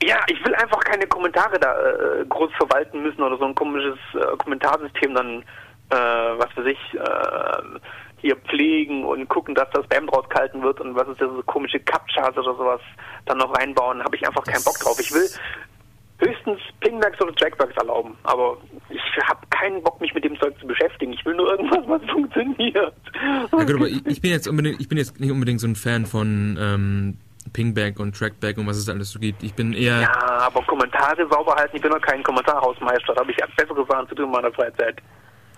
Ja, 0.02 0.18
ich 0.26 0.44
will 0.44 0.54
einfach 0.54 0.80
keine 0.80 1.06
Kommentare 1.06 1.58
da 1.58 1.72
äh, 1.72 2.26
groß 2.28 2.50
verwalten 2.58 3.02
müssen 3.02 3.22
oder 3.22 3.38
so 3.38 3.46
ein 3.46 3.54
komisches 3.54 3.98
äh, 4.14 4.36
Kommentarsystem 4.36 5.14
dann, 5.14 5.42
äh, 5.90 5.96
was 5.96 6.52
für 6.52 6.62
sich, 6.62 6.78
äh, 6.92 7.78
hier 8.20 8.36
pflegen 8.36 9.04
und 9.04 9.28
gucken, 9.28 9.54
dass 9.54 9.70
das 9.72 9.84
Spam 9.84 10.08
draus 10.08 10.28
gehalten 10.28 10.62
wird 10.62 10.80
und 10.80 10.94
was 10.94 11.08
ist 11.08 11.20
das 11.20 11.30
so 11.30 11.42
komische 11.44 11.80
Captchas 11.80 12.36
oder 12.36 12.54
sowas 12.54 12.80
dann 13.26 13.38
noch 13.38 13.56
reinbauen, 13.56 14.02
habe 14.02 14.16
ich 14.16 14.26
einfach 14.26 14.44
keinen 14.44 14.64
Bock 14.64 14.78
drauf. 14.78 14.98
Ich 15.00 15.12
will 15.12 15.28
höchstens 16.18 16.58
Pingbacks 16.80 17.20
oder 17.20 17.34
Trackbacks 17.34 17.76
erlauben, 17.76 18.16
aber 18.24 18.58
ich 18.90 19.00
habe 19.28 19.40
keinen 19.50 19.82
Bock, 19.82 20.00
mich 20.00 20.12
mit 20.14 20.24
dem 20.24 20.38
Zeug 20.40 20.58
zu 20.60 20.66
beschäftigen. 20.66 21.12
Ich 21.12 21.24
will 21.24 21.34
nur 21.34 21.50
irgendwas, 21.50 21.86
was 21.86 22.02
funktioniert. 22.10 22.94
Ja 23.52 23.64
gut, 23.64 23.74
aber 23.74 23.88
ich, 23.88 24.20
bin 24.20 24.30
jetzt 24.30 24.48
unbedingt, 24.48 24.80
ich 24.80 24.88
bin 24.88 24.98
jetzt 24.98 25.20
nicht 25.20 25.30
unbedingt 25.30 25.60
so 25.60 25.66
ein 25.66 25.76
Fan 25.76 26.06
von 26.06 26.58
ähm, 26.60 27.18
Pingback 27.52 28.00
und 28.00 28.16
Trackback 28.16 28.58
und 28.58 28.66
was 28.66 28.76
es 28.76 28.88
alles 28.88 29.10
so 29.10 29.18
gibt. 29.18 29.42
Ich 29.42 29.54
bin 29.54 29.72
eher. 29.72 30.00
Ja, 30.00 30.12
aber 30.46 30.62
Kommentare 30.62 31.26
sauber 31.30 31.54
halten, 31.54 31.76
ich 31.76 31.82
bin 31.82 31.90
noch 31.90 32.00
kein 32.00 32.22
Kommentarhausmeister. 32.22 33.14
Da 33.14 33.20
habe 33.20 33.30
ich 33.30 33.38
bessere 33.56 33.86
Sachen 33.88 34.08
zu 34.08 34.14
tun 34.14 34.26
in 34.26 34.30
meiner 34.32 34.52
Freizeit. 34.52 35.00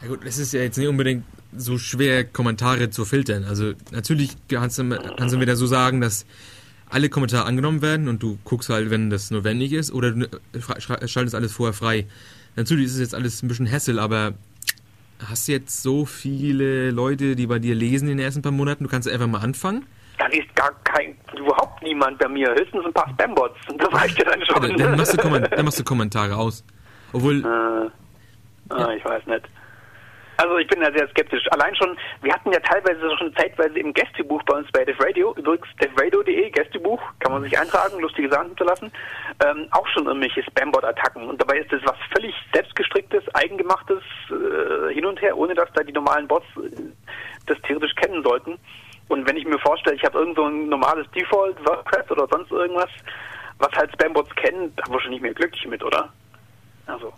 Ja 0.03 0.09
gut, 0.09 0.21
es 0.25 0.39
ist 0.39 0.53
ja 0.53 0.61
jetzt 0.61 0.79
nicht 0.79 0.89
unbedingt 0.89 1.25
so 1.55 1.79
schwer, 1.79 2.25
Kommentare 2.25 2.91
zu 2.91 3.05
filtern. 3.05 3.45
Also 3.45 3.73
natürlich 3.91 4.37
kannst 4.49 4.79
du, 4.79 4.89
kannst 5.17 5.35
du 5.35 5.41
wieder 5.41 5.57
so 5.57 5.67
sagen, 5.67 6.01
dass 6.01 6.27
alle 6.91 7.09
Kommentare 7.09 7.47
angenommen 7.47 7.83
werden 7.83 8.09
und 8.09 8.23
du 8.23 8.39
guckst 8.45 8.69
halt, 8.69 8.91
wenn 8.91 9.11
das 9.11 9.31
notwendig 9.31 9.73
ist, 9.73 9.93
oder 9.93 10.13
du 10.13 10.27
schaltest 10.79 11.35
alles 11.35 11.53
vorher 11.53 11.73
frei. 11.73 12.07
Natürlich 12.57 12.87
ist 12.87 12.95
es 12.95 13.01
jetzt 13.01 13.15
alles 13.15 13.43
ein 13.43 13.49
bisschen 13.49 13.71
Hassel, 13.71 13.99
aber 13.99 14.35
hast 15.29 15.49
du 15.49 15.53
jetzt 15.53 15.83
so 15.83 16.05
viele 16.05 16.91
Leute, 16.91 17.37
die 17.37 17.47
bei 17.47 17.59
dir 17.59 17.75
lesen 17.75 18.09
in 18.09 18.19
den 18.19 18.25
ersten 18.25 18.43
paar 18.43 18.53
Monaten? 18.53 18.85
Du 18.85 18.91
kannst 18.91 19.09
einfach 19.09 19.27
mal 19.27 19.41
anfangen. 19.41 19.87
Da 20.19 20.27
ist 20.27 20.55
gar 20.55 20.73
kein, 20.85 21.17
überhaupt 21.37 21.83
niemand 21.83 22.19
bei 22.19 22.29
mir. 22.29 22.51
Höchstens 22.51 22.85
ein 22.85 22.93
paar 22.93 23.09
Spambots. 23.11 23.57
Das 23.79 23.93
reicht 23.93 24.19
ja 24.19 24.25
dann 24.25 24.45
schon. 24.45 24.71
Ja, 24.79 24.87
dann, 24.89 24.97
machst 24.97 25.15
du 25.15 25.17
dann 25.17 25.65
machst 25.65 25.81
du 25.81 25.85
Kommentare 25.85 26.37
aus. 26.37 26.65
Obwohl. 27.13 27.41
Äh, 27.41 28.77
ja. 28.79 28.93
Ich 28.93 29.05
weiß 29.05 29.27
nicht. 29.27 29.45
Also 30.41 30.57
ich 30.57 30.67
bin 30.69 30.81
da 30.81 30.91
sehr 30.91 31.07
skeptisch. 31.11 31.47
Allein 31.51 31.77
schon, 31.77 31.99
wir 32.23 32.33
hatten 32.33 32.51
ja 32.51 32.61
teilweise 32.61 33.15
schon 33.19 33.35
zeitweise 33.37 33.79
im 33.79 33.93
Gästebuch 33.93 34.43
bei 34.45 34.57
uns 34.57 34.73
bei 34.73 34.87
Def 34.87 34.99
Radio, 34.99 35.35
übrigens 35.37 35.67
devradio.de, 35.79 36.49
Gästebuch, 36.49 36.99
kann 37.19 37.33
man 37.33 37.43
sich 37.43 37.59
eintragen, 37.59 38.01
lustige 38.01 38.31
Sachen 38.31 38.47
hinterlassen, 38.49 38.91
ähm, 39.45 39.67
auch 39.73 39.87
schon 39.89 40.07
irgendwelche 40.07 40.43
Spambot-Attacken. 40.45 41.29
Und 41.29 41.43
dabei 41.43 41.59
ist 41.59 41.71
das 41.71 41.83
was 41.85 41.97
völlig 42.17 42.35
selbstgestricktes, 42.55 43.23
eigengemachtes 43.35 44.03
äh, 44.31 44.95
hin 44.95 45.05
und 45.05 45.21
her, 45.21 45.37
ohne 45.37 45.55
dass 45.55 45.71
da 45.75 45.83
die 45.83 45.93
normalen 45.93 46.27
Bots 46.27 46.47
äh, 46.57 46.71
das 47.45 47.61
theoretisch 47.67 47.95
kennen 47.97 48.23
sollten. 48.23 48.59
Und 49.09 49.29
wenn 49.29 49.37
ich 49.37 49.45
mir 49.45 49.59
vorstelle, 49.59 49.97
ich 49.97 50.05
habe 50.05 50.21
irgend 50.21 50.37
so 50.37 50.47
ein 50.47 50.71
normales 50.71 51.07
Default, 51.11 51.59
WordPress 51.67 52.11
oder 52.13 52.27
sonst 52.33 52.51
irgendwas, 52.51 52.89
was 53.59 53.73
halt 53.73 53.93
Spambots 53.93 54.35
kennen, 54.37 54.73
da 54.75 54.91
wir 54.91 55.01
schon 55.03 55.11
nicht 55.11 55.21
mehr 55.21 55.35
glücklich 55.35 55.67
mit, 55.67 55.85
oder? 55.85 56.11
Also, 56.87 57.13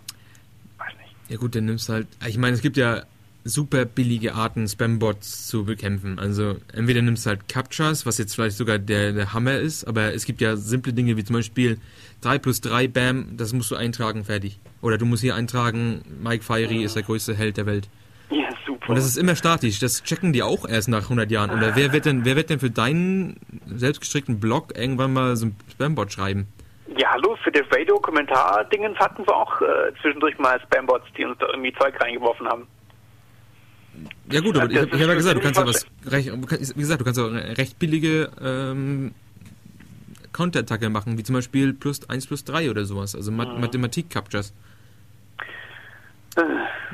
weiß 0.77 0.91
nicht. 0.97 1.15
Ja 1.29 1.37
gut, 1.37 1.55
dann 1.55 1.63
nimmst 1.63 1.87
du 1.87 1.93
halt, 1.93 2.07
ich 2.27 2.37
meine, 2.37 2.55
es 2.55 2.61
gibt 2.61 2.75
ja 2.75 3.03
super 3.43 3.85
billige 3.85 4.35
Arten, 4.35 4.67
Spambots 4.67 5.47
zu 5.47 5.65
bekämpfen. 5.65 6.19
Also 6.19 6.55
entweder 6.73 7.01
nimmst 7.01 7.25
du 7.25 7.31
halt 7.31 7.49
Captchas, 7.49 8.05
was 8.05 8.17
jetzt 8.17 8.35
vielleicht 8.35 8.57
sogar 8.57 8.79
der, 8.79 9.11
der 9.11 9.33
Hammer 9.33 9.55
ist, 9.55 9.85
aber 9.85 10.13
es 10.13 10.25
gibt 10.25 10.41
ja 10.41 10.55
simple 10.55 10.93
Dinge 10.93 11.17
wie 11.17 11.23
zum 11.23 11.35
Beispiel 11.35 11.77
3 12.21 12.39
plus 12.39 12.61
3, 12.61 12.87
bam, 12.87 13.37
das 13.37 13.53
musst 13.53 13.71
du 13.71 13.75
eintragen, 13.75 14.23
fertig. 14.23 14.59
Oder 14.81 14.97
du 14.97 15.05
musst 15.05 15.21
hier 15.21 15.35
eintragen, 15.35 16.03
Mike 16.21 16.43
Fiery 16.43 16.79
ja. 16.79 16.85
ist 16.85 16.95
der 16.95 17.03
größte 17.03 17.35
Held 17.35 17.57
der 17.57 17.65
Welt. 17.65 17.89
Ja, 18.29 18.47
super. 18.65 18.89
Und 18.89 18.95
das 18.95 19.05
ist 19.05 19.17
immer 19.17 19.35
statisch, 19.35 19.79
das 19.79 20.03
checken 20.03 20.31
die 20.33 20.43
auch 20.43 20.67
erst 20.67 20.87
nach 20.87 21.03
100 21.03 21.29
Jahren. 21.29 21.51
Oder 21.51 21.75
wer 21.75 21.91
wird 21.91 22.05
denn, 22.05 22.25
wer 22.25 22.35
wird 22.35 22.49
denn 22.49 22.59
für 22.59 22.71
deinen 22.71 23.37
selbstgestrickten 23.65 24.39
Blog 24.39 24.77
irgendwann 24.77 25.13
mal 25.13 25.35
so 25.35 25.47
ein 25.47 25.55
Spambot 25.69 26.11
schreiben? 26.11 26.47
Ja, 26.97 27.11
hallo, 27.11 27.35
für 27.43 27.51
das 27.51 27.63
Radio-Kommentar-Dingens 27.71 28.97
hatten 28.99 29.25
wir 29.25 29.35
auch 29.35 29.61
äh, 29.61 29.91
zwischendurch 30.01 30.37
mal 30.37 30.59
Spambots, 30.61 31.05
die 31.17 31.25
uns 31.25 31.37
da 31.39 31.47
irgendwie 31.47 31.73
Zeug 31.73 31.99
reingeworfen 31.99 32.47
haben. 32.47 32.67
Ja 34.31 34.41
gut, 34.41 34.57
aber 34.57 34.69
ich, 34.69 34.77
ich 34.77 34.93
habe 34.93 34.97
ja 34.97 35.13
gesagt, 35.13 35.37
du 35.37 35.41
kannst 35.41 35.59
ja 35.59 35.67
was 35.67 35.85
recht, 36.05 36.31
wie 36.75 36.81
gesagt, 36.81 37.01
du 37.01 37.05
kannst 37.05 37.19
auch 37.19 37.29
eine 37.29 37.57
recht 37.57 37.77
billige 37.77 38.31
ähm, 38.41 39.13
Counterattacke 40.31 40.89
machen, 40.89 41.17
wie 41.17 41.23
zum 41.23 41.35
Beispiel 41.35 41.73
plus 41.73 42.09
1 42.09 42.27
plus 42.27 42.43
3 42.43 42.69
oder 42.69 42.85
sowas, 42.85 43.15
also 43.15 43.31
mhm. 43.31 43.61
Mathematik-Captures. 43.61 44.53
Äh, 46.35 46.41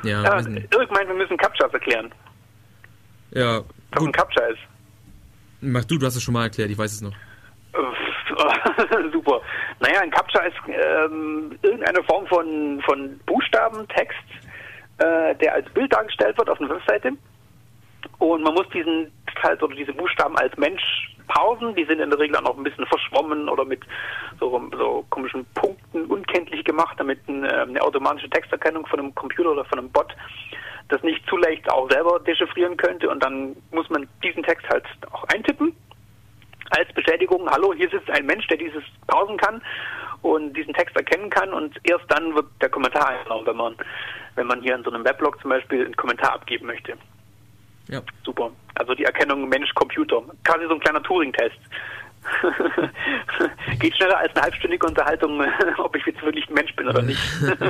ja, 0.08 0.22
ja 0.22 0.36
Irk 0.36 0.90
meint, 0.90 1.08
wir 1.08 1.14
müssen 1.14 1.36
Captures 1.36 1.72
erklären. 1.72 2.12
Ja. 3.32 3.62
Was 3.92 4.04
ein 4.04 4.12
Capture 4.12 4.46
ist. 4.50 4.60
Mach 5.60 5.84
du, 5.84 5.98
du 5.98 6.06
hast 6.06 6.16
es 6.16 6.22
schon 6.22 6.34
mal 6.34 6.44
erklärt, 6.44 6.70
ich 6.70 6.78
weiß 6.78 6.92
es 6.92 7.02
noch. 7.02 7.14
Super. 9.12 9.40
Naja, 9.80 10.00
ein 10.00 10.10
Capture 10.10 10.46
ist 10.46 10.56
ähm, 10.66 11.58
irgendeine 11.62 12.02
Form 12.04 12.26
von, 12.26 12.82
von 12.84 13.18
Buchstaben, 13.26 13.86
Text, 13.88 14.18
äh, 15.00 15.34
der 15.36 15.54
als 15.54 15.68
Bild 15.70 15.92
dargestellt 15.92 16.38
wird 16.38 16.48
auf 16.48 16.60
einer 16.60 16.70
Webseite. 16.70 17.12
Und 18.18 18.42
man 18.42 18.54
muss 18.54 18.68
diesen 18.70 19.10
halt 19.42 19.62
oder 19.62 19.74
diese 19.74 19.92
Buchstaben 19.92 20.36
als 20.36 20.56
Mensch 20.56 20.82
pausen. 21.28 21.74
Die 21.74 21.84
sind 21.84 22.00
in 22.00 22.10
der 22.10 22.18
Regel 22.18 22.36
auch 22.36 22.42
noch 22.42 22.56
ein 22.56 22.64
bisschen 22.64 22.86
verschwommen 22.86 23.48
oder 23.48 23.64
mit 23.64 23.80
so, 24.38 24.60
so 24.76 25.04
komischen 25.10 25.46
Punkten 25.54 26.04
unkenntlich 26.06 26.64
gemacht, 26.64 26.98
damit 26.98 27.20
eine, 27.28 27.48
äh, 27.48 27.62
eine 27.62 27.82
automatische 27.82 28.30
Texterkennung 28.30 28.86
von 28.86 29.00
einem 29.00 29.14
Computer 29.14 29.52
oder 29.52 29.64
von 29.64 29.78
einem 29.78 29.90
Bot 29.90 30.14
das 30.88 31.02
nicht 31.04 31.24
zu 31.28 31.36
leicht 31.36 31.70
auch 31.70 31.88
selber 31.90 32.18
dechiffrieren 32.20 32.76
könnte. 32.76 33.08
Und 33.08 33.22
dann 33.24 33.56
muss 33.70 33.88
man 33.90 34.08
diesen 34.24 34.42
Text 34.42 34.68
halt 34.68 34.84
auch 35.12 35.24
eintippen 35.24 35.74
als 36.70 36.92
Bestätigung, 36.92 37.48
hallo, 37.50 37.74
hier 37.74 37.88
sitzt 37.90 38.10
ein 38.10 38.26
Mensch, 38.26 38.46
der 38.46 38.56
dieses 38.56 38.82
pausen 39.06 39.36
kann 39.36 39.60
und 40.22 40.52
diesen 40.54 40.74
Text 40.74 40.96
erkennen 40.96 41.30
kann 41.30 41.52
und 41.52 41.76
erst 41.84 42.04
dann 42.08 42.34
wird 42.34 42.46
der 42.60 42.68
Kommentar 42.68 43.08
eingenommen, 43.08 43.46
wenn 43.46 43.56
man, 43.56 43.74
wenn 44.34 44.46
man 44.46 44.62
hier 44.62 44.74
in 44.74 44.84
so 44.84 44.90
einem 44.90 45.04
Weblog 45.04 45.40
zum 45.40 45.50
Beispiel 45.50 45.84
einen 45.84 45.96
Kommentar 45.96 46.34
abgeben 46.34 46.66
möchte. 46.66 46.94
Ja. 47.88 48.02
Super. 48.24 48.50
Also 48.74 48.94
die 48.94 49.04
Erkennung 49.04 49.48
Mensch-Computer. 49.48 50.22
Quasi 50.44 50.66
so 50.66 50.74
ein 50.74 50.80
kleiner 50.80 51.02
Turing-Test. 51.02 51.58
Geht 53.80 53.96
schneller 53.96 54.18
als 54.18 54.34
eine 54.34 54.42
halbstündige 54.44 54.86
Unterhaltung, 54.86 55.42
ob 55.78 55.96
ich 55.96 56.06
jetzt 56.06 56.22
wirklich 56.22 56.48
ein 56.48 56.54
Mensch 56.54 56.74
bin 56.76 56.88
oder 56.88 57.02
nicht. 57.02 57.20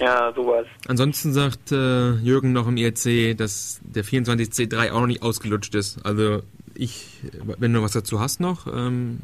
ja, 0.00 0.32
sowas. 0.32 0.66
Ansonsten 0.88 1.32
sagt 1.32 1.72
äh, 1.72 2.12
Jürgen 2.12 2.52
noch 2.52 2.68
im 2.68 2.76
IRC, 2.76 3.36
dass 3.36 3.80
der 3.82 4.04
24C3 4.04 4.92
auch 4.92 5.00
noch 5.00 5.08
nicht 5.08 5.22
ausgelutscht 5.22 5.74
ist. 5.74 6.04
Also 6.06 6.42
ich, 6.74 7.20
wenn 7.58 7.72
du 7.72 7.82
was 7.82 7.92
dazu 7.92 8.20
hast 8.20 8.40
noch. 8.40 8.66
Ähm 8.66 9.20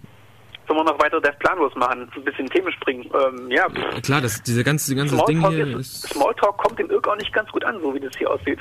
Sollen 0.67 0.87
wir 0.87 0.93
noch 0.93 1.01
weiter 1.01 1.21
Death 1.21 1.39
Planlos 1.41 1.75
machen, 1.75 2.09
ein 2.15 2.25
bisschen 2.25 2.49
Themen 2.49 2.73
springen? 2.73 3.05
Ähm, 3.13 3.51
ja. 3.51 3.67
ja. 3.75 4.01
Klar, 4.03 4.21
das, 4.21 4.41
diese 4.43 4.63
ganze, 4.63 4.93
die 4.93 4.97
ganze 4.97 5.17
Ding 5.27 5.45
hier 5.49 5.79
ist, 5.79 6.03
Smalltalk 6.11 6.59
kommt 6.59 6.79
dem 6.79 6.89
Irk 6.91 7.09
auch 7.09 7.17
nicht 7.17 7.33
ganz 7.33 7.51
gut 7.51 7.65
an, 7.65 7.81
so 7.81 7.93
wie 7.93 7.99
das 7.99 8.17
hier 8.17 8.31
aussieht. 8.31 8.61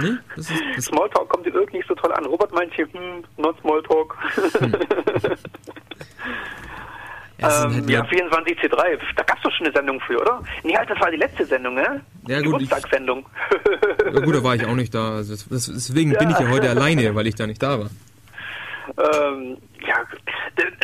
Nee, 0.00 0.10
das 0.36 0.50
ist, 0.50 0.62
das 0.76 0.84
Smalltalk 0.84 1.28
kommt 1.30 1.46
dem 1.46 1.54
Irk 1.54 1.72
nicht 1.72 1.88
so 1.88 1.94
toll 1.94 2.12
an. 2.12 2.26
Robert 2.26 2.52
meint 2.52 2.74
hier, 2.74 2.86
hm, 2.92 3.24
not 3.38 3.58
Smalltalk. 3.60 4.16
Hm. 4.58 4.76
Ja, 7.38 7.66
ähm, 7.66 7.74
halt 7.74 7.90
ja 7.90 8.02
24C3, 8.02 8.98
da 9.14 9.22
gab 9.22 9.36
es 9.36 9.42
doch 9.42 9.52
schon 9.52 9.66
eine 9.66 9.74
Sendung 9.74 10.00
für, 10.00 10.18
oder? 10.20 10.42
Nee, 10.64 10.74
halt, 10.74 10.88
das 10.88 10.98
war 11.00 11.10
die 11.10 11.18
letzte 11.18 11.44
Sendung, 11.44 11.74
ne? 11.74 12.00
Ja, 12.26 12.38
gut. 12.38 12.52
Geburtstagssendung. 12.52 13.26
ja, 14.04 14.20
gut, 14.20 14.34
da 14.34 14.42
war 14.42 14.54
ich 14.54 14.64
auch 14.64 14.74
nicht 14.74 14.94
da. 14.94 15.16
Also 15.16 15.34
deswegen 15.50 16.12
ja. 16.12 16.18
bin 16.18 16.30
ich 16.30 16.38
ja 16.38 16.48
heute 16.48 16.70
alleine, 16.70 17.14
weil 17.14 17.26
ich 17.26 17.34
da 17.34 17.46
nicht 17.46 17.62
da 17.62 17.78
war. 17.78 17.90
Ähm, 18.96 19.58
ja, 19.86 20.04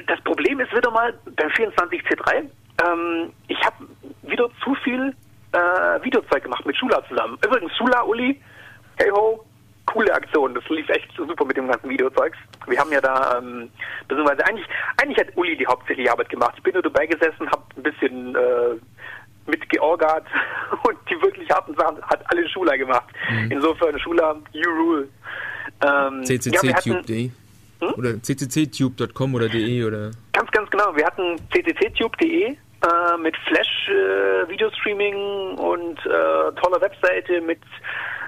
das 0.07 0.21
Problem 0.23 0.61
ist 0.61 0.75
wieder 0.75 0.91
mal 0.91 1.15
beim 1.37 1.49
24C3, 1.51 2.49
ähm, 2.87 3.33
ich 3.49 3.61
habe 3.65 3.87
wieder 4.23 4.49
zu 4.63 4.75
viel 4.77 5.15
äh, 5.53 6.05
Videozeug 6.05 6.43
gemacht 6.43 6.65
mit 6.67 6.77
Schula 6.77 7.03
zusammen. 7.09 7.39
Übrigens, 7.45 7.77
Schula, 7.77 8.03
Uli, 8.03 8.41
hey 8.97 9.11
ho, 9.11 9.45
coole 9.87 10.13
Aktion. 10.15 10.55
Das 10.55 10.65
lief 10.69 10.89
echt 10.89 11.09
super 11.17 11.45
mit 11.45 11.57
dem 11.57 11.69
ganzen 11.69 11.89
Videozeugs. 11.89 12.39
Wir 12.67 12.79
haben 12.79 12.93
ja 12.93 13.01
da, 13.01 13.39
ähm, 13.39 13.71
beziehungsweise 14.09 14.45
eigentlich, 14.47 14.67
eigentlich 15.01 15.19
hat 15.19 15.37
Uli 15.37 15.57
die 15.57 15.67
hauptsächliche 15.67 16.11
Arbeit 16.11 16.31
gemacht. 16.31 16.55
Ich 16.57 16.63
bin 16.63 16.73
nur 16.73 16.83
dabei 16.83 17.07
gesessen, 17.07 17.51
habe 17.51 17.63
ein 17.77 17.83
bisschen 17.83 18.35
äh, 18.35 19.51
mitgeorgert 19.51 20.27
und 20.89 20.99
die 21.11 21.21
wirklich 21.21 21.51
harten 21.51 21.75
Sachen 21.75 22.03
hat 22.03 22.23
alle 22.31 22.49
Schula 22.49 22.77
gemacht. 22.77 23.09
Mhm. 23.31 23.51
Insofern 23.53 23.99
Schula, 23.99 24.37
you 24.53 24.71
rule. 24.71 25.09
Ähm, 25.85 26.25
CCCTube.de 26.25 27.25
ja, 27.27 27.31
hm? 27.83 27.95
oder 27.99 28.19
ccctube.com 28.21 29.35
oder 29.35 29.49
de 29.49 29.85
oder? 29.85 30.13
Ganz, 30.33 30.51
ganz 30.53 30.71
genau. 30.71 30.97
Wir 30.97 31.05
hatten 31.05 31.37
ccctube.de 31.51 32.47
äh, 32.47 32.57
mit 33.19 33.37
Flash-Videostreaming 33.49 35.15
äh, 35.15 35.61
und 35.61 35.99
äh, 36.07 36.53
toller 36.61 36.81
Webseite 36.81 37.41
mit 37.41 37.59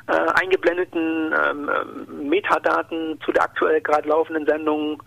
äh, 0.07 0.31
eingeblendeten 0.35 1.33
ähm, 1.33 1.71
ähm, 1.71 2.29
Metadaten 2.29 3.19
zu 3.25 3.33
der 3.33 3.45
aktuell 3.45 3.81
gerade 3.81 4.07
laufenden 4.09 4.45
Sendung. 4.47 5.03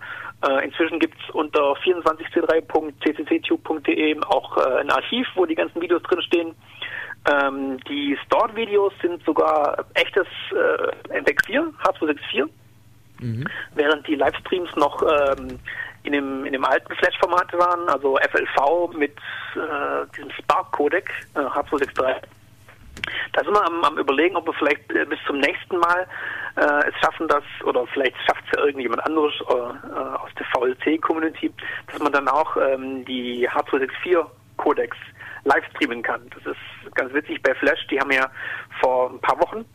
Äh, 0.48 0.65
inzwischen 0.65 0.99
gibt 0.99 1.15
es 1.22 1.30
unter 1.34 1.74
24c3.ccctube.de 1.74 4.19
auch 4.22 4.57
äh, 4.57 4.80
ein 4.80 4.90
Archiv, 4.90 5.28
wo 5.36 5.45
die 5.45 5.53
ganzen 5.56 5.82
Videos 5.82 6.02
drinstehen. 6.03 6.56
Ähm, 7.30 7.78
die 7.90 8.18
Stored-Videos 8.26 8.94
sind 9.02 9.22
sogar 9.24 9.86
echtes 9.94 10.28
äh, 10.52 10.91
MPEG-4, 11.19 11.74
H264, 11.84 12.48
mhm. 13.19 13.48
während 13.76 14.07
die 14.07 14.15
Livestreams 14.15 14.76
noch 14.76 15.02
ähm, 15.03 15.60
in 16.03 16.14
dem, 16.14 16.45
in 16.45 16.53
dem 16.53 16.65
alten 16.65 16.94
Flash-Format 16.95 17.52
waren, 17.53 17.89
also 17.89 18.18
FLV 18.18 18.94
mit 18.98 19.15
äh, 19.56 20.06
diesem 20.15 20.31
Spark-Codec, 20.31 21.10
äh, 21.35 21.39
H263. 21.39 22.15
Da 23.34 23.44
sind 23.44 23.53
wir 23.53 23.65
am, 23.65 23.84
am 23.84 23.98
überlegen, 23.98 24.35
ob 24.35 24.45
wir 24.48 24.53
vielleicht 24.53 24.91
äh, 24.91 25.06
bis 25.06 25.19
zum 25.27 25.39
nächsten 25.39 25.77
Mal 25.77 26.07
äh, 26.56 26.89
es 26.89 26.95
schaffen, 27.02 27.27
dass, 27.27 27.44
oder 27.64 27.85
vielleicht 27.88 28.15
schafft 28.26 28.44
es 28.45 28.57
ja 28.57 28.65
irgendjemand 28.65 29.06
anderes 29.06 29.34
äh, 29.49 29.53
äh 29.53 30.18
aus 30.18 30.31
der 30.39 30.45
VLC-Community, 30.53 31.52
dass 31.91 31.99
man 31.99 32.11
dann 32.11 32.27
auch 32.27 32.57
ähm, 32.57 33.06
die 33.06 33.48
H264-Codecs 33.49 34.98
live 35.44 35.65
streamen 35.76 36.02
kann. 36.02 36.22
Das 36.34 36.53
ist 36.53 36.95
ganz 36.95 37.14
witzig 37.14 37.41
bei 37.44 37.53
Flash, 37.56 37.85
die 37.88 37.99
haben 37.99 38.11
ja 38.11 38.30
vor 38.81 39.11
ein 39.11 39.19
paar 39.19 39.39
Wochen 39.39 39.65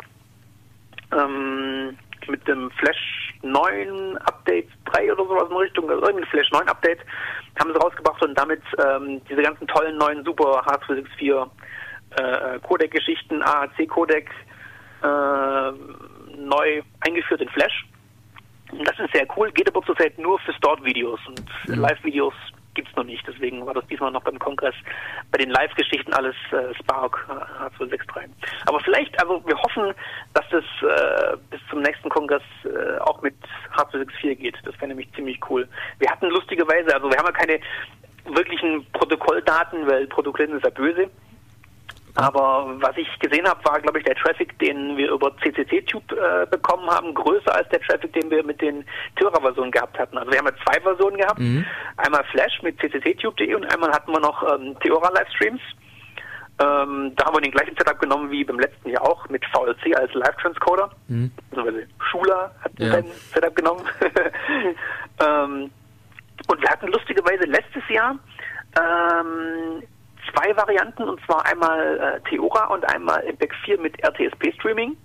ähm, 1.13 1.97
mit 2.29 2.47
dem 2.47 2.71
Flash 2.73 3.35
9 3.43 4.19
Update 4.19 4.69
3 4.87 5.13
oder 5.13 5.25
sowas 5.25 5.51
in 5.51 5.57
Richtung, 5.57 5.91
also 5.91 6.03
irgendwie 6.07 6.27
Flash 6.27 6.51
9 6.53 6.69
Update 6.69 7.01
haben 7.59 7.73
sie 7.73 7.79
rausgebracht 7.79 8.23
und 8.25 8.39
damit 8.39 8.63
ähm, 8.85 9.21
diese 9.29 9.43
ganzen 9.43 9.67
tollen 9.67 9.99
neuen 9.99 10.25
super 10.25 10.63
H264 10.67 11.49
äh, 12.17 12.59
Codec-Geschichten, 12.61 13.43
AAC-Codec 13.43 14.31
äh, 15.03 15.73
neu 16.37 16.83
eingeführt 17.01 17.41
in 17.41 17.49
Flash. 17.49 17.87
Das 18.85 18.99
ist 18.99 19.13
sehr 19.13 19.27
cool, 19.37 19.51
geht 19.53 19.69
aber 19.69 19.85
zurzeit 19.85 20.19
nur 20.19 20.39
für 20.41 20.53
Stored-Videos 20.55 21.21
und 21.27 21.43
mhm. 21.69 21.81
Live-Videos 21.81 22.35
gibt 22.75 22.89
es 22.89 22.97
noch 22.97 23.05
nicht. 23.05 23.27
Deswegen 23.27 23.65
war 23.67 23.75
das 23.75 23.87
diesmal 23.87 24.11
noch 24.11 24.23
beim 24.23 24.39
Kongress 24.39 24.75
bei 25.31 25.39
den 25.39 25.51
Live-Geschichten 25.51 26.13
alles 26.15 26.35
äh, 26.53 26.75
Spark 26.75 27.29
H263. 27.79 28.29
Aber 28.67 28.81
vielleicht, 28.81 29.19
also 29.21 29.43
wir 29.47 29.57
hoffen, 29.61 29.95
dass 30.35 30.45
das 30.51 30.65
äh, 30.83 31.37
Kongress 32.13 32.43
äh, 32.65 32.99
auch 33.01 33.23
mit 33.23 33.35
H264 33.75 34.35
geht. 34.35 34.57
Das 34.65 34.75
wäre 34.77 34.89
nämlich 34.89 35.09
ziemlich 35.15 35.41
cool. 35.49 35.67
Wir 35.99 36.11
hatten 36.11 36.29
lustigerweise, 36.29 36.95
also 36.95 37.11
wir 37.11 37.17
haben 37.17 37.27
ja 37.27 37.33
keine 37.33 37.59
wirklichen 38.27 38.87
Protokolldaten, 38.93 39.87
weil 39.89 40.07
Protokoll 40.07 40.51
ist 40.51 40.65
ja 40.65 40.71
böse. 40.71 41.11
Aber 42.15 42.75
was 42.81 42.95
ich 42.99 43.09
gesehen 43.21 43.49
habe, 43.49 43.65
war, 43.65 43.81
glaube 43.81 43.99
ich, 43.99 44.05
der 44.05 44.15
Traffic, 44.17 44.59
den 44.59 44.99
wir 44.99 45.11
über 45.13 45.35
CCC-Tube 45.39 46.13
äh, 46.13 46.47
bekommen 46.51 46.87
haben, 46.91 47.15
größer 47.15 47.55
als 47.55 47.67
der 47.71 47.81
Traffic, 47.81 48.13
den 48.13 48.31
wir 48.31 48.45
mit 48.45 48.61
den 48.61 48.85
Theora-Versionen 49.17 49.71
gehabt 49.71 49.99
hatten. 49.99 50.19
Also 50.19 50.31
wir 50.31 50.39
haben 50.39 50.49
ja 50.49 50.55
zwei 50.63 50.79
Versionen 50.83 51.17
gehabt. 51.17 51.39
Mhm. 51.39 51.65
Einmal 51.97 52.23
Flash 52.25 52.61
mit 52.63 52.79
ccc-tube.de 52.79 53.55
und 53.55 53.65
einmal 53.73 53.93
hatten 53.93 54.13
wir 54.13 54.21
noch 54.21 54.43
ähm, 54.43 54.77
Theora-Livestreams. 54.81 55.61
Ähm, 56.63 57.13
da 57.17 57.25
haben 57.27 57.35
wir 57.35 57.41
den 57.41 57.51
gleichen 57.51 57.77
Setup 57.77 57.99
genommen 57.99 58.31
wie 58.31 58.45
beim 58.45 58.61
letzten 58.61 58.91
Jahr 58.91 59.03
auch 59.03 59.29
mit 59.29 59.45
VLC 59.47 59.97
als 59.97 60.13
Live-Transcoder. 60.15 60.91
Mhm. 61.09 61.33
Also 61.57 61.71
Schula 62.11 62.53
hat 62.63 62.73
ja. 62.79 62.93
sein 62.93 63.05
Setup 63.35 63.55
genommen. 63.57 63.85
ähm, 65.21 65.71
und 66.49 66.63
wir 66.63 66.69
hatten 66.69 66.87
lustigerweise 66.89 67.45
letztes 67.45 67.83
Jahr 67.89 68.17
ähm, 68.79 69.83
zwei 70.31 70.57
Varianten, 70.57 71.05
und 71.05 71.21
zwar 71.25 71.45
einmal 71.47 71.99
äh, 71.99 72.29
Theora 72.29 72.67
und 72.67 72.85
einmal 72.89 73.21
Impact 73.25 73.57
4 73.65 73.81
mit 73.81 73.99
RTSP-Streaming. 74.05 74.97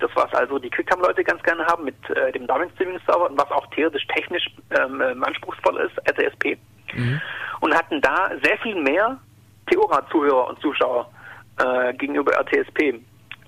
Das, 0.00 0.10
was 0.14 0.32
also 0.34 0.58
die 0.58 0.70
QuickTime-Leute 0.70 1.24
ganz 1.24 1.42
gerne 1.42 1.64
haben 1.66 1.84
mit 1.84 1.96
äh, 2.10 2.32
dem 2.32 2.46
Darwin-Streaming-Server 2.46 3.30
und 3.30 3.38
was 3.38 3.50
auch 3.50 3.66
theoretisch 3.68 4.06
technisch 4.08 4.46
ähm, 4.78 5.00
ähm 5.00 5.24
anspruchsvoll 5.24 5.76
ist, 5.78 5.96
RTSP. 6.08 6.56
Mhm. 6.94 7.20
Und 7.60 7.74
hatten 7.74 8.00
da 8.00 8.30
sehr 8.42 8.58
viel 8.58 8.76
mehr 8.76 9.18
Theora-Zuhörer 9.70 10.48
und 10.48 10.60
Zuschauer 10.60 11.10
äh, 11.58 11.92
gegenüber 11.94 12.32
RTSP. 12.32 13.00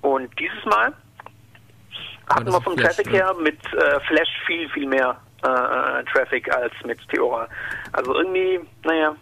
Und 0.03 0.31
dieses 0.39 0.65
Mal 0.65 0.93
hatten 2.29 2.53
wir 2.53 2.61
vom 2.61 2.77
Flash, 2.77 2.97
Traffic 2.97 3.13
her 3.13 3.35
mit 3.41 3.59
äh, 3.75 4.01
Flash 4.01 4.29
viel, 4.47 4.69
viel 4.71 4.87
mehr 4.87 5.21
äh, 5.45 5.49
äh, 5.49 6.05
Traffic 6.13 6.55
als 6.55 6.73
mit 6.85 6.99
Theora. 7.09 7.49
Also 7.93 8.15
irgendwie, 8.15 8.61
naja, 8.85 9.15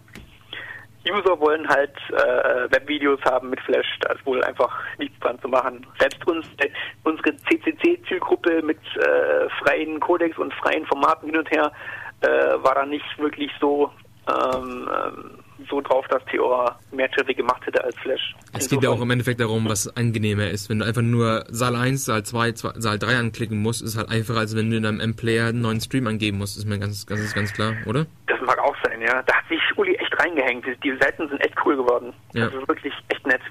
User 1.11 1.39
wollen 1.41 1.67
halt 1.69 1.97
äh, 2.11 2.71
Webvideos 2.71 3.21
haben 3.25 3.51
mit 3.51 3.61
Flash, 3.63 3.87
da 4.01 4.13
ist 4.13 4.27
wohl 4.27 4.43
einfach 4.45 4.79
nichts 4.99 5.19
dran 5.21 5.41
zu 5.41 5.49
machen. 5.49 5.87
Selbst 5.99 6.27
uns, 6.27 6.47
äh, 6.59 6.71
unsere 7.05 7.37
CCC-Zielgruppe 7.37 8.63
mit 8.63 8.81
äh, 8.97 9.49
freien 9.63 10.01
Codecs 10.01 10.39
und 10.39 10.53
freien 10.55 10.85
Formaten 10.87 11.31
hin 11.31 11.39
und 11.39 11.51
her 11.51 11.73
äh, 12.21 12.29
war 12.63 12.75
da 12.75 12.85
nicht 12.85 13.19
wirklich 13.19 13.51
so 13.61 13.91
ähm, 14.29 14.91
ähm, 14.93 15.39
so 15.69 15.81
drauf, 15.81 16.07
dass 16.09 16.25
Theora 16.27 16.79
mehr 16.93 17.11
Traffic 17.11 17.37
gemacht 17.37 17.65
hätte 17.67 17.83
als 17.83 17.97
Flash. 17.99 18.35
Es 18.53 18.55
Insofern. 18.55 18.69
geht 18.69 18.83
ja 18.85 18.91
auch 18.91 19.01
im 19.01 19.11
Endeffekt 19.11 19.41
darum, 19.41 19.69
was 19.69 19.95
angenehmer 19.97 20.49
ist. 20.49 20.71
Wenn 20.71 20.79
du 20.79 20.85
einfach 20.85 21.03
nur 21.03 21.45
Saal 21.49 21.75
1, 21.77 22.05
Saal 22.05 22.23
2, 22.23 22.53
Saal 22.55 22.99
3 22.99 23.17
anklicken 23.17 23.61
musst, 23.61 23.83
ist 23.83 23.97
halt 23.97 24.11
einfacher, 24.11 24.41
als 24.41 24.57
wenn 24.57 24.71
du 24.71 24.77
in 24.77 24.85
deinem 24.85 25.01
M-Player 25.01 25.49
einen 25.49 25.61
neuen 25.61 25.81
Stream 25.81 26.07
angeben 26.07 26.39
musst. 26.39 26.57
Ist 26.57 26.67
mir 26.67 26.79
ganz, 26.79 27.07
ganz, 27.07 27.35
ganz 27.35 27.53
klar, 27.53 27.75
oder? 27.87 28.07
Das 28.27 28.41
mag 28.43 28.59
auch 28.61 28.77
sein, 28.85 29.01
ja. 29.01 29.23
Da 29.23 29.35
hat 29.35 29.49
sich 29.49 29.61
Uli 29.77 29.95
echt 29.95 30.17
reingehängt. 30.19 30.65
Die, 30.85 30.97
Seiten 31.01 31.29
sind 31.29 31.41
echt 31.41 31.55
cool 31.65 31.77
geworden. 31.77 32.13
Ja. 32.33 32.47
Das 32.47 32.55
ist 32.55 32.69
wirklich 32.69 32.95
echt 33.09 33.27
nett. 33.27 33.43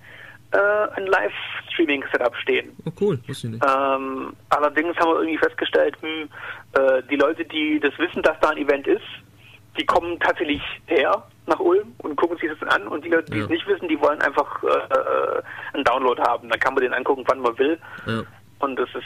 äh, 0.54 0.98
ein 0.98 1.08
Live-Streaming-Setup 1.08 2.36
stehen. 2.38 2.76
Oh 2.86 2.92
cool, 3.02 3.20
wusste 3.28 3.48
ich 3.48 3.54
nicht. 3.54 3.66
Ähm, 3.66 4.34
allerdings 4.50 4.96
haben 4.98 5.10
wir 5.10 5.22
irgendwie 5.22 5.38
festgestellt, 5.38 5.98
hm, 6.02 6.30
äh, 6.74 7.02
die 7.10 7.16
Leute, 7.16 7.44
die 7.46 7.80
das 7.80 7.98
wissen, 7.98 8.22
dass 8.22 8.40
da 8.40 8.50
ein 8.50 8.58
Event 8.58 8.88
ist, 8.88 9.02
die 9.78 9.86
kommen 9.86 10.20
tatsächlich 10.20 10.62
her 10.86 11.24
nach 11.48 11.60
Ulm 11.60 11.96
und 11.98 12.16
gucken 12.16 12.38
sich 12.38 12.50
das 12.60 12.70
an 12.70 12.88
und 12.88 13.04
die 13.04 13.10
Leute, 13.10 13.32
die 13.32 13.40
ja. 13.40 13.44
es 13.44 13.50
nicht 13.50 13.68
wissen, 13.68 13.88
die 13.88 14.00
wollen 14.00 14.22
einfach 14.22 14.64
äh, 14.64 14.68
äh, 14.68 15.42
einen 15.74 15.84
Download 15.84 16.22
haben. 16.22 16.50
Dann 16.50 16.60
kann 16.60 16.76
man 16.76 16.84
den 16.84 16.94
angucken, 16.94 17.24
wann 17.28 17.40
man 17.40 17.58
will. 17.58 17.80
Ja. 18.06 18.22
Und 18.60 18.78
das 18.78 18.90
ist 18.94 19.04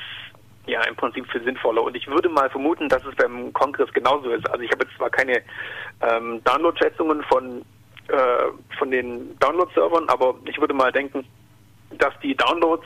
ja 0.67 0.81
im 0.83 0.95
Prinzip 0.95 1.25
viel 1.31 1.43
sinnvoller. 1.43 1.81
Und 1.81 1.95
ich 1.95 2.07
würde 2.07 2.27
mal 2.29 2.49
vermuten, 2.49 2.89
dass 2.89 3.03
es 3.05 3.15
beim 3.15 3.53
Kongress 3.53 3.91
genauso 3.93 4.29
ist. 4.31 4.47
Also 4.49 4.61
ich 4.61 4.71
habe 4.71 4.83
jetzt 4.85 4.97
zwar 4.97 5.09
keine 5.09 5.41
ähm, 6.01 6.43
Download-Schätzungen 6.43 7.23
von 7.23 7.63
äh, 8.09 8.77
von 8.77 8.91
den 8.91 9.37
Download-Servern, 9.39 10.09
aber 10.09 10.35
ich 10.45 10.59
würde 10.59 10.73
mal 10.73 10.91
denken, 10.91 11.25
dass 11.91 12.13
die 12.21 12.35
Downloads 12.35 12.85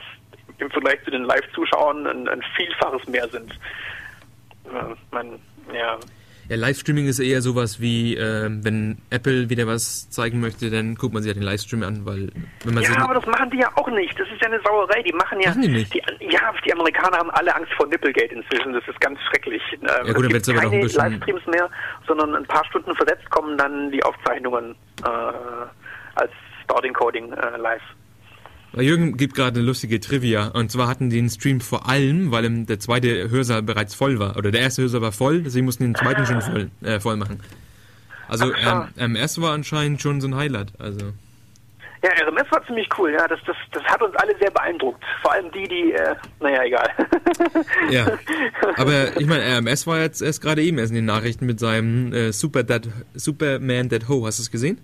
im 0.57 0.69
Vergleich 0.69 1.03
zu 1.03 1.11
den 1.11 1.23
Live-Zuschauern 1.23 2.07
ein, 2.07 2.27
ein, 2.27 2.43
Vielfaches 2.56 3.07
mehr 3.07 3.27
sind. 3.27 3.52
Äh, 4.65 4.95
man, 5.11 5.39
ja. 5.73 5.98
Ja, 6.52 6.57
Livestreaming 6.57 7.07
ist 7.07 7.19
eher 7.19 7.41
sowas 7.41 7.80
wie, 7.80 8.18
äh, 8.18 8.49
wenn 8.49 8.98
Apple 9.10 9.49
wieder 9.49 9.68
was 9.68 10.10
zeigen 10.10 10.41
möchte, 10.41 10.69
dann 10.69 10.95
guckt 10.95 11.14
man 11.14 11.23
sich 11.23 11.30
ja 11.30 11.34
den 11.34 11.44
Livestream 11.44 11.82
an, 11.82 12.06
weil 12.06 12.30
wenn 12.65 12.73
man 12.73 12.84
Ja, 12.84 12.98
aber 12.98 13.14
das 13.14 13.26
machen 13.26 13.49
die 13.52 13.60
ja 13.60 13.72
auch 13.76 13.88
nicht. 13.88 14.19
Das 14.19 14.28
ist 14.28 14.41
ja 14.41 14.48
eine 14.48 14.60
Sauerei. 14.60 15.02
Die 15.02 15.14
machen 15.14 15.40
ja. 15.40 15.52
Machen 15.52 15.61
die 15.61 15.69
nicht? 15.69 15.94
Die, 15.94 16.02
ja, 16.30 16.53
die 16.65 16.73
Amerikaner 16.73 17.19
haben 17.19 17.32
alle 17.32 17.56
Angst 17.56 17.72
vor 17.78 17.88
Nipplegate 17.88 18.36
inzwischen. 18.36 18.73
Das 18.73 18.86
ist 18.86 18.99
ganz 18.99 19.18
schrecklich. 19.30 19.61
Ähm, 19.72 20.07
ja, 20.07 20.11
gut, 20.11 20.30
es 20.30 20.49
aber 20.49 20.64
noch 20.64 20.73
ein 20.73 20.82
bisschen. 20.82 21.11
Livestreams 21.11 21.45
mehr, 21.48 21.69
sondern 22.06 22.36
ein 22.36 22.45
paar 22.45 22.65
Stunden 22.65 22.94
versetzt 22.98 23.30
kommen 23.30 23.57
dann 23.57 23.90
die 23.90 24.03
Aufzeichnungen 24.03 24.76
äh, 25.06 25.07
als 26.15 26.34
Starting 26.65 26.91
Coding 26.91 27.32
äh, 27.32 27.56
live. 27.60 27.82
Jürgen 28.77 29.18
gibt 29.18 29.35
gerade 29.35 29.60
eine 29.60 29.65
lustige 29.65 29.99
Trivia. 29.99 30.48
Und 30.48 30.72
zwar 30.72 30.88
hatten 30.88 31.10
die 31.10 31.18
den 31.18 31.30
Stream 31.30 31.60
vor 31.60 31.89
allem, 31.89 32.31
weil 32.31 32.65
der 32.65 32.80
zweite 32.80 33.30
Hörsaal 33.30 33.64
bereits 33.64 33.95
voll 33.95 34.19
war. 34.19 34.38
Oder 34.38 34.52
der 34.52 34.61
erste 34.61 34.84
Hörsaal 34.84 35.02
war 35.02 35.11
voll, 35.11 35.43
deswegen 35.43 35.65
mussten 35.65 35.84
die 35.84 35.89
den 35.89 35.95
zweiten 35.95 36.22
ah. 36.22 36.26
schon 36.26 36.41
voll, 36.41 36.72
äh, 36.84 36.99
voll 36.99 37.18
machen. 37.18 37.41
Also 38.27 38.53
ähm, 38.53 38.88
MS 38.95 39.41
war 39.41 39.52
anscheinend 39.52 40.02
schon 40.02 40.22
so 40.22 40.27
ein 40.27 40.35
Highlight. 40.35 40.72
Also. 40.80 41.11
Ja, 42.03 42.10
RMS 42.26 42.49
war 42.49 42.65
ziemlich 42.65 42.88
cool, 42.98 43.11
ja. 43.11 43.27
Das, 43.27 43.39
das, 43.45 43.56
das 43.73 43.84
hat 43.84 44.02
uns 44.02 44.15
alle 44.15 44.35
sehr 44.39 44.49
beeindruckt. 44.49 45.03
Vor 45.22 45.34
allem 45.34 45.52
die, 45.52 45.68
die, 45.68 45.91
äh, 45.91 46.15
naja, 46.39 46.64
egal. 46.64 46.89
ja. 47.91 48.07
Aber 48.77 49.18
ich 49.19 49.27
meine, 49.27 49.43
RMS 49.43 49.85
war 49.85 49.99
jetzt 49.99 50.22
erst 50.22 50.41
gerade 50.41 50.64
eben 50.64 50.80
erst 50.80 50.91
in 50.91 50.95
den 50.95 51.06
Nachrichten 51.06 51.45
mit 51.45 51.60
seinem 51.60 52.11
äh, 52.14 52.31
Super 52.31 52.64
Dead, 52.64 52.89
Superman 53.14 53.89
Dead 53.89 54.07
Ho. 54.07 54.26
Hast 54.26 54.39
du 54.39 54.43
es 54.43 54.52
gesehen? 54.52 54.80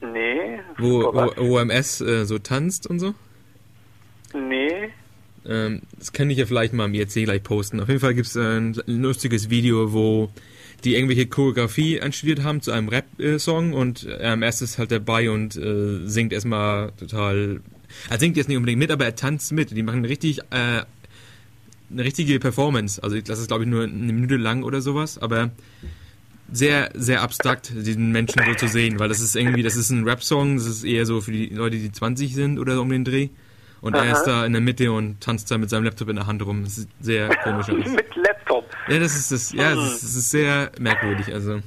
Nee. 0.00 0.60
Wo, 0.78 1.08
OMS 1.08 2.00
äh, 2.00 2.24
so 2.24 2.38
tanzt 2.38 2.86
und 2.86 2.98
so? 2.98 3.14
Nee. 4.34 4.90
Ähm, 5.46 5.82
das 5.98 6.12
kann 6.12 6.28
ich 6.30 6.38
ja 6.38 6.46
vielleicht 6.46 6.72
mal 6.72 6.84
am 6.84 6.94
IRC 6.94 7.24
gleich 7.24 7.42
posten. 7.42 7.80
Auf 7.80 7.88
jeden 7.88 8.00
Fall 8.00 8.14
gibt 8.14 8.26
es 8.26 8.36
ein 8.36 8.74
lustiges 8.86 9.48
Video, 9.50 9.92
wo 9.92 10.30
die 10.84 10.94
irgendwelche 10.94 11.26
Choreografie 11.26 12.00
anstudiert 12.00 12.42
haben 12.42 12.60
zu 12.60 12.70
einem 12.72 12.88
Rap-Song 12.88 13.72
und 13.72 14.04
erst 14.04 14.62
ist 14.62 14.78
halt 14.78 14.92
dabei 14.92 15.30
und 15.30 15.56
äh, 15.56 16.06
singt 16.06 16.32
erstmal 16.32 16.92
total. 16.92 17.60
Er 18.10 18.18
singt 18.18 18.36
jetzt 18.36 18.48
nicht 18.48 18.56
unbedingt 18.56 18.78
mit, 18.78 18.90
aber 18.90 19.06
er 19.06 19.16
tanzt 19.16 19.52
mit. 19.52 19.70
Die 19.70 19.82
machen 19.82 20.04
richtig 20.04 20.40
äh, 20.50 20.82
eine 21.90 22.04
richtige 22.04 22.38
Performance. 22.38 23.02
Also 23.02 23.18
das 23.20 23.38
ist 23.38 23.48
glaube 23.48 23.64
ich 23.64 23.70
nur 23.70 23.84
eine 23.84 24.12
Minute 24.12 24.36
lang 24.36 24.62
oder 24.62 24.80
sowas, 24.80 25.18
aber 25.18 25.50
sehr, 26.52 26.90
sehr 26.94 27.22
abstrakt, 27.22 27.72
diesen 27.74 28.12
Menschen 28.12 28.42
so 28.46 28.54
zu 28.54 28.68
sehen, 28.68 28.98
weil 28.98 29.08
das 29.08 29.20
ist 29.20 29.34
irgendwie, 29.34 29.62
das 29.62 29.76
ist 29.76 29.90
ein 29.90 30.04
Rap-Song, 30.04 30.56
das 30.56 30.66
ist 30.66 30.84
eher 30.84 31.06
so 31.06 31.20
für 31.20 31.32
die 31.32 31.46
Leute, 31.46 31.76
die 31.76 31.90
20 31.90 32.34
sind 32.34 32.58
oder 32.58 32.74
so 32.74 32.82
um 32.82 32.90
den 32.90 33.04
Dreh. 33.04 33.28
Und 33.80 33.94
Aha. 33.94 34.04
er 34.04 34.12
ist 34.12 34.24
da 34.24 34.46
in 34.46 34.52
der 34.52 34.62
Mitte 34.62 34.90
und 34.90 35.20
tanzt 35.20 35.50
da 35.50 35.58
mit 35.58 35.70
seinem 35.70 35.84
Laptop 35.84 36.08
in 36.08 36.16
der 36.16 36.26
Hand 36.26 36.44
rum. 36.44 36.64
Das 36.64 36.78
ist 36.78 36.88
sehr 37.00 37.28
komisch. 37.36 37.68
mit 37.68 38.16
Laptop? 38.16 38.64
Ja, 38.88 38.98
das 38.98 39.14
ist 39.14 39.32
das. 39.32 39.52
Ja, 39.52 39.74
das 39.74 39.94
ist, 39.94 40.02
das 40.02 40.14
ist 40.14 40.30
sehr 40.30 40.72
merkwürdig. 40.78 41.32
Also 41.32 41.60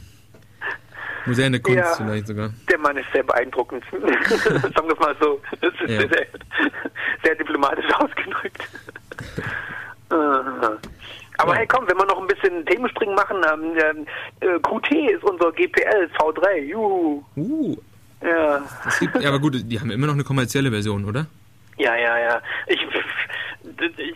moderne 1.25 1.59
Kunst 1.59 1.77
ja, 1.77 1.95
vielleicht 1.95 2.27
sogar. 2.27 2.51
Der 2.69 2.77
Mann 2.79 2.97
ist 2.97 3.07
sehr 3.13 3.23
beeindruckend. 3.23 3.83
Sagen 3.91 4.87
wir 4.87 4.95
mal 4.99 5.15
so. 5.21 5.41
Das 5.61 5.73
ist 5.73 5.89
ja. 5.89 5.99
sehr, 5.99 6.27
sehr 7.23 7.35
diplomatisch 7.35 7.85
ausgedrückt. 7.99 8.67
Aber 11.39 11.55
hey, 11.55 11.65
komm, 11.67 11.87
wenn 11.87 11.97
wir 11.97 12.05
noch 12.05 12.19
ein 12.19 12.27
bisschen 12.27 12.65
Themenspringen 12.65 13.15
machen, 13.15 13.37
ähm, 13.53 14.05
äh, 14.41 14.59
QT 14.59 14.91
ist 14.91 15.23
unser 15.23 15.51
GPL 15.53 16.09
V3. 16.19 16.57
Juhu. 16.65 17.23
Uh. 17.37 17.77
Ja. 18.21 18.61
Gibt, 18.99 19.21
ja, 19.21 19.29
aber 19.29 19.39
gut, 19.39 19.55
die 19.63 19.79
haben 19.79 19.89
immer 19.89 20.07
noch 20.07 20.15
eine 20.15 20.25
kommerzielle 20.25 20.69
Version, 20.69 21.05
oder? 21.05 21.27
Ja, 21.77 21.95
ja, 21.95 22.19
ja. 22.19 22.41
Ich, 22.67 22.81
ich, 23.97 24.15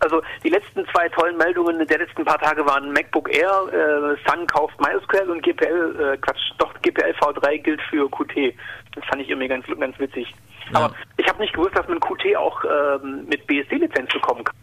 also 0.00 0.20
die 0.42 0.48
letzten 0.48 0.84
zwei 0.88 1.08
tollen 1.10 1.36
Meldungen 1.36 1.86
der 1.86 1.98
letzten 1.98 2.24
paar 2.24 2.40
Tage 2.40 2.66
waren 2.66 2.92
MacBook 2.92 3.32
Air, 3.32 3.68
äh, 3.72 4.28
Sun 4.28 4.46
kauft 4.48 4.80
MySQL 4.80 5.30
und 5.30 5.42
GPL, 5.42 6.14
äh, 6.14 6.16
Quatsch, 6.16 6.50
doch 6.58 6.74
GPL 6.82 7.14
V3 7.20 7.58
gilt 7.58 7.80
für 7.82 8.10
Qt. 8.10 8.56
Das 8.96 9.04
fand 9.04 9.22
ich 9.22 9.28
irgendwie 9.30 9.48
ganz, 9.48 9.64
ganz 9.78 9.96
witzig. 10.00 10.34
Ja. 10.72 10.80
Aber 10.80 10.94
ich 11.16 11.28
habe 11.28 11.40
nicht 11.40 11.54
gewusst, 11.54 11.76
dass 11.76 11.86
man 11.86 12.00
Qt 12.00 12.36
auch 12.36 12.64
ähm, 12.64 13.26
mit 13.28 13.46
BSD-Lizenz 13.46 14.12
bekommen 14.12 14.42
kann. 14.42 14.56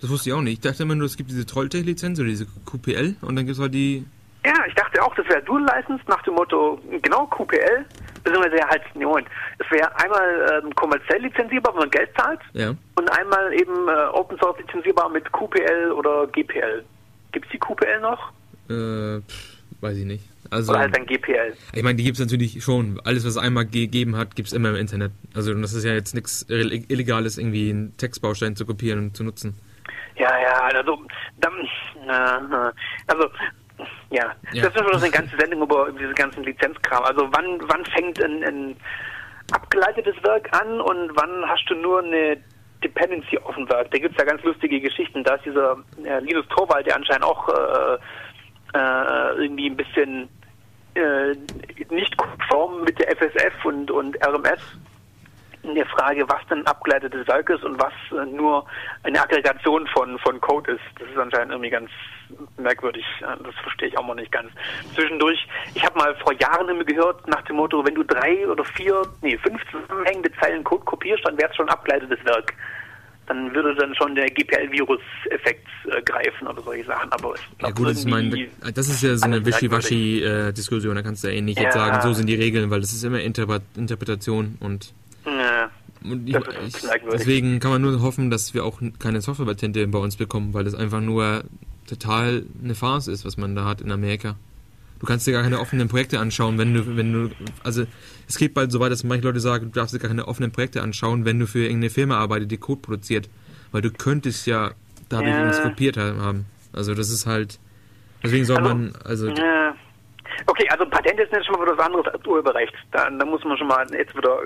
Das 0.00 0.10
wusste 0.10 0.30
ich 0.30 0.34
auch 0.34 0.40
nicht. 0.40 0.54
Ich 0.54 0.60
dachte 0.60 0.82
immer 0.82 0.94
nur, 0.94 1.06
es 1.06 1.16
gibt 1.16 1.30
diese 1.30 1.46
Trolltech-Lizenz 1.46 2.18
oder 2.18 2.28
diese 2.28 2.46
QPL 2.66 3.16
und 3.20 3.36
dann 3.36 3.46
gibt 3.46 3.56
es 3.56 3.60
halt 3.60 3.74
die 3.74 4.04
ja, 4.44 4.54
ich 4.66 4.74
dachte 4.74 5.02
auch, 5.02 5.14
das 5.16 5.28
wäre 5.28 5.42
Dual 5.42 5.62
License 5.64 6.02
nach 6.08 6.22
dem 6.22 6.34
Motto, 6.34 6.80
genau, 7.02 7.26
QPL, 7.26 7.84
beziehungsweise 8.24 8.64
halt, 8.68 8.82
nee, 8.94 9.04
Moment, 9.04 9.28
es 9.58 9.70
wäre 9.70 9.94
einmal 9.96 10.62
ähm, 10.64 10.74
kommerziell 10.74 11.20
lizenzierbar, 11.20 11.74
wenn 11.74 11.80
man 11.80 11.90
Geld 11.90 12.08
zahlt, 12.16 12.40
ja. 12.54 12.74
und 12.94 13.10
einmal 13.18 13.52
eben 13.52 13.88
äh, 13.88 14.06
Open 14.14 14.38
Source 14.38 14.58
lizenzierbar 14.58 15.10
mit 15.10 15.30
QPL 15.32 15.92
oder 15.92 16.26
GPL. 16.28 16.82
Gibt 17.32 17.46
es 17.46 17.52
die 17.52 17.58
QPL 17.58 18.00
noch? 18.00 18.32
Äh, 18.70 19.20
pff, 19.20 19.58
weiß 19.82 19.98
ich 19.98 20.06
nicht. 20.06 20.24
Also, 20.48 20.72
oder 20.72 20.80
halt 20.80 20.96
dann 20.96 21.06
GPL. 21.06 21.52
Ich 21.74 21.82
meine, 21.82 21.96
die 21.96 22.02
gibt 22.02 22.18
es 22.18 22.20
natürlich 22.20 22.64
schon. 22.64 22.98
Alles, 23.04 23.24
was 23.24 23.32
es 23.32 23.36
einmal 23.36 23.66
gegeben 23.66 24.16
hat, 24.16 24.34
gibt 24.34 24.48
es 24.48 24.52
immer 24.52 24.70
im 24.70 24.76
Internet. 24.76 25.12
Also 25.34 25.54
das 25.54 25.74
ist 25.74 25.84
ja 25.84 25.92
jetzt 25.92 26.14
nichts 26.14 26.44
Illegales, 26.48 27.38
irgendwie 27.38 27.70
einen 27.70 27.96
Textbaustein 27.98 28.56
zu 28.56 28.66
kopieren 28.66 28.98
und 28.98 29.16
zu 29.16 29.22
nutzen. 29.22 29.54
Ja, 30.20 30.38
ja, 30.38 30.52
also, 30.64 30.98
dann, 31.38 31.54
äh, 32.06 32.72
also 33.06 33.30
ja, 34.10 34.34
ja. 34.52 34.68
das 34.68 34.74
ist 34.74 34.76
schon 34.76 35.02
eine 35.02 35.10
ganze 35.10 35.34
Sendung 35.38 35.62
über 35.62 35.90
diese 35.92 36.12
ganzen 36.12 36.44
Lizenzkram. 36.44 37.02
Also 37.04 37.26
wann, 37.32 37.58
wann 37.62 37.84
fängt 37.86 38.22
ein, 38.22 38.44
ein 38.44 38.76
abgeleitetes 39.50 40.22
Werk 40.22 40.50
an 40.52 40.78
und 40.82 41.12
wann 41.14 41.48
hast 41.48 41.64
du 41.70 41.74
nur 41.74 42.02
eine 42.02 42.36
Dependency 42.84 43.38
auf 43.38 43.54
dem 43.54 43.66
Werk? 43.70 43.90
Da 43.92 43.98
gibt 43.98 44.12
es 44.12 44.18
ja 44.18 44.30
ganz 44.30 44.42
lustige 44.44 44.78
Geschichten. 44.78 45.24
Da 45.24 45.36
ist 45.36 45.46
dieser 45.46 45.78
äh, 46.04 46.20
Linus 46.20 46.46
Torvald, 46.48 46.86
der 46.86 46.96
anscheinend 46.96 47.24
auch 47.24 47.48
äh, 47.48 47.94
äh, 48.74 49.42
irgendwie 49.42 49.70
ein 49.70 49.76
bisschen 49.76 50.28
äh, 50.96 51.34
nicht 51.88 52.14
konform 52.18 52.82
mit 52.82 52.98
der 52.98 53.16
FSF 53.16 53.64
und, 53.64 53.90
und 53.90 54.18
RMS 54.22 54.60
in 55.62 55.74
der 55.74 55.86
Frage, 55.86 56.26
was 56.28 56.40
denn 56.48 56.66
abgeleitetes 56.66 57.26
Werk 57.28 57.50
ist 57.50 57.64
und 57.64 57.78
was 57.80 57.92
äh, 58.12 58.24
nur 58.26 58.64
eine 59.02 59.20
Aggregation 59.20 59.86
von, 59.88 60.18
von 60.18 60.40
Code 60.40 60.72
ist. 60.72 60.80
Das 60.98 61.08
ist 61.08 61.18
anscheinend 61.18 61.52
irgendwie 61.52 61.70
ganz 61.70 61.90
merkwürdig. 62.56 63.04
Das 63.20 63.54
verstehe 63.62 63.88
ich 63.88 63.98
auch 63.98 64.06
mal 64.06 64.14
nicht 64.14 64.32
ganz. 64.32 64.50
Zwischendurch, 64.94 65.46
ich 65.74 65.84
habe 65.84 65.98
mal 65.98 66.14
vor 66.16 66.32
Jahren 66.34 66.68
immer 66.68 66.84
gehört, 66.84 67.26
nach 67.28 67.42
dem 67.42 67.56
Motto, 67.56 67.84
wenn 67.84 67.94
du 67.94 68.04
drei 68.04 68.46
oder 68.46 68.64
vier, 68.64 69.02
nee, 69.22 69.36
fünf 69.38 69.60
zusammenhängende 69.70 70.30
Zeilen 70.40 70.64
Code 70.64 70.84
kopierst, 70.84 71.24
dann 71.26 71.36
wäre 71.38 71.50
es 71.50 71.56
schon 71.56 71.68
abgeleitetes 71.68 72.24
Werk. 72.24 72.54
Dann 73.26 73.54
würde 73.54 73.74
dann 73.76 73.94
schon 73.94 74.14
der 74.16 74.26
GPL-Virus-Effekt 74.26 75.68
äh, 75.86 76.02
greifen 76.02 76.48
oder 76.48 76.62
solche 76.62 76.84
Sachen. 76.84 77.12
Aber 77.12 77.34
ja 77.60 77.70
gut, 77.70 77.90
ich 77.90 78.04
meine, 78.04 78.48
das 78.74 78.88
ist 78.88 79.02
ja 79.02 79.14
so 79.14 79.24
eine 79.24 79.44
Wischiwaschi-Diskussion. 79.44 80.96
Da 80.96 81.02
kannst 81.02 81.22
du 81.22 81.28
ja 81.28 81.34
eh 81.34 81.40
nicht 81.40 81.58
ja. 81.58 81.64
jetzt 81.64 81.74
sagen, 81.74 82.00
so 82.02 82.12
sind 82.12 82.26
die 82.26 82.34
Regeln, 82.34 82.70
weil 82.70 82.80
das 82.80 82.92
ist 82.92 83.04
immer 83.04 83.20
Interpretation 83.20 84.56
und 84.58 84.94
ja. 85.26 85.70
Ich, 86.02 86.34
ich, 86.34 86.76
deswegen 87.12 87.60
kann 87.60 87.70
man 87.70 87.82
nur 87.82 88.00
hoffen, 88.00 88.30
dass 88.30 88.54
wir 88.54 88.64
auch 88.64 88.80
keine 88.98 89.20
Softwarepatente 89.20 89.86
bei 89.86 89.98
uns 89.98 90.16
bekommen, 90.16 90.54
weil 90.54 90.64
das 90.64 90.74
einfach 90.74 91.00
nur 91.00 91.44
total 91.86 92.44
eine 92.62 92.74
Farce 92.74 93.08
ist, 93.08 93.24
was 93.24 93.36
man 93.36 93.54
da 93.54 93.64
hat 93.64 93.80
in 93.80 93.92
Amerika. 93.92 94.36
Du 94.98 95.06
kannst 95.06 95.26
dir 95.26 95.32
gar 95.32 95.42
keine 95.42 95.60
offenen 95.60 95.88
Projekte 95.88 96.18
anschauen, 96.18 96.58
wenn 96.58 96.74
du, 96.74 96.96
wenn 96.96 97.12
du, 97.12 97.30
also 97.64 97.84
es 98.28 98.36
geht 98.36 98.54
bald 98.54 98.70
so 98.70 98.80
weit, 98.80 98.92
dass 98.92 99.02
manche 99.02 99.26
Leute 99.26 99.40
sagen, 99.40 99.66
du 99.66 99.80
darfst 99.80 99.94
dir 99.94 99.98
gar 99.98 100.08
keine 100.08 100.28
offenen 100.28 100.52
Projekte 100.52 100.82
anschauen, 100.82 101.24
wenn 101.24 101.38
du 101.38 101.46
für 101.46 101.60
irgendeine 101.60 101.90
Firma 101.90 102.18
arbeitest, 102.18 102.50
die 102.50 102.58
Code 102.58 102.80
produziert, 102.80 103.28
weil 103.72 103.82
du 103.82 103.90
könntest 103.90 104.46
ja 104.46 104.72
dadurch 105.08 105.30
ja. 105.30 105.38
irgendwas 105.38 105.62
kopiert 105.62 105.96
haben. 105.96 106.44
Also 106.72 106.94
das 106.94 107.10
ist 107.10 107.26
halt, 107.26 107.58
deswegen 108.22 108.44
soll 108.44 108.58
also, 108.58 108.68
man, 108.68 108.92
also 109.04 109.28
ja. 109.28 109.74
Okay, 110.46 110.68
also 110.70 110.86
Patent 110.86 111.20
ist 111.20 111.32
nicht 111.32 111.46
schon 111.46 111.58
mal 111.58 111.66
was 111.66 111.78
anderes 111.84 112.06
als 112.06 112.26
Urheberrecht. 112.26 112.74
Da, 112.92 113.08
da 113.08 113.24
muss 113.24 113.44
man 113.44 113.56
schon 113.58 113.66
mal 113.66 113.86
jetzt 113.92 114.16
wieder 114.16 114.40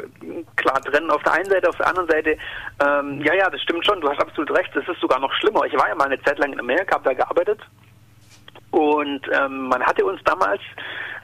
klar 0.56 0.81
trennen. 0.82 1.11
Auf 1.11 1.23
der 1.23 1.35
einen 1.35 1.51
Seite, 1.51 1.69
auf 1.69 1.77
der 1.77 1.89
anderen 1.89 2.09
Seite, 2.09 2.36
ähm, 2.85 3.20
ja, 3.24 3.35
ja, 3.35 3.51
das 3.51 3.61
stimmt 3.62 3.85
schon, 3.86 4.01
du 4.01 4.09
hast 4.09 4.20
absolut 4.20 4.51
recht, 4.56 4.70
das 4.74 4.86
ist 4.89 5.01
sogar 5.01 5.20
noch 5.20 5.32
schlimmer. 5.35 5.65
Ich 5.65 5.74
war 5.74 5.89
ja 5.89 5.94
mal 5.94 6.06
eine 6.06 6.23
Zeit 6.23 6.39
lang 6.39 6.52
in 6.52 6.61
Amerika, 6.61 6.97
habe 6.97 7.05
da 7.05 7.15
gearbeitet 7.15 7.61
und 8.74 9.20
ähm, 9.32 9.69
man 9.69 9.82
hatte 9.85 10.05
uns 10.05 10.20
damals 10.24 10.61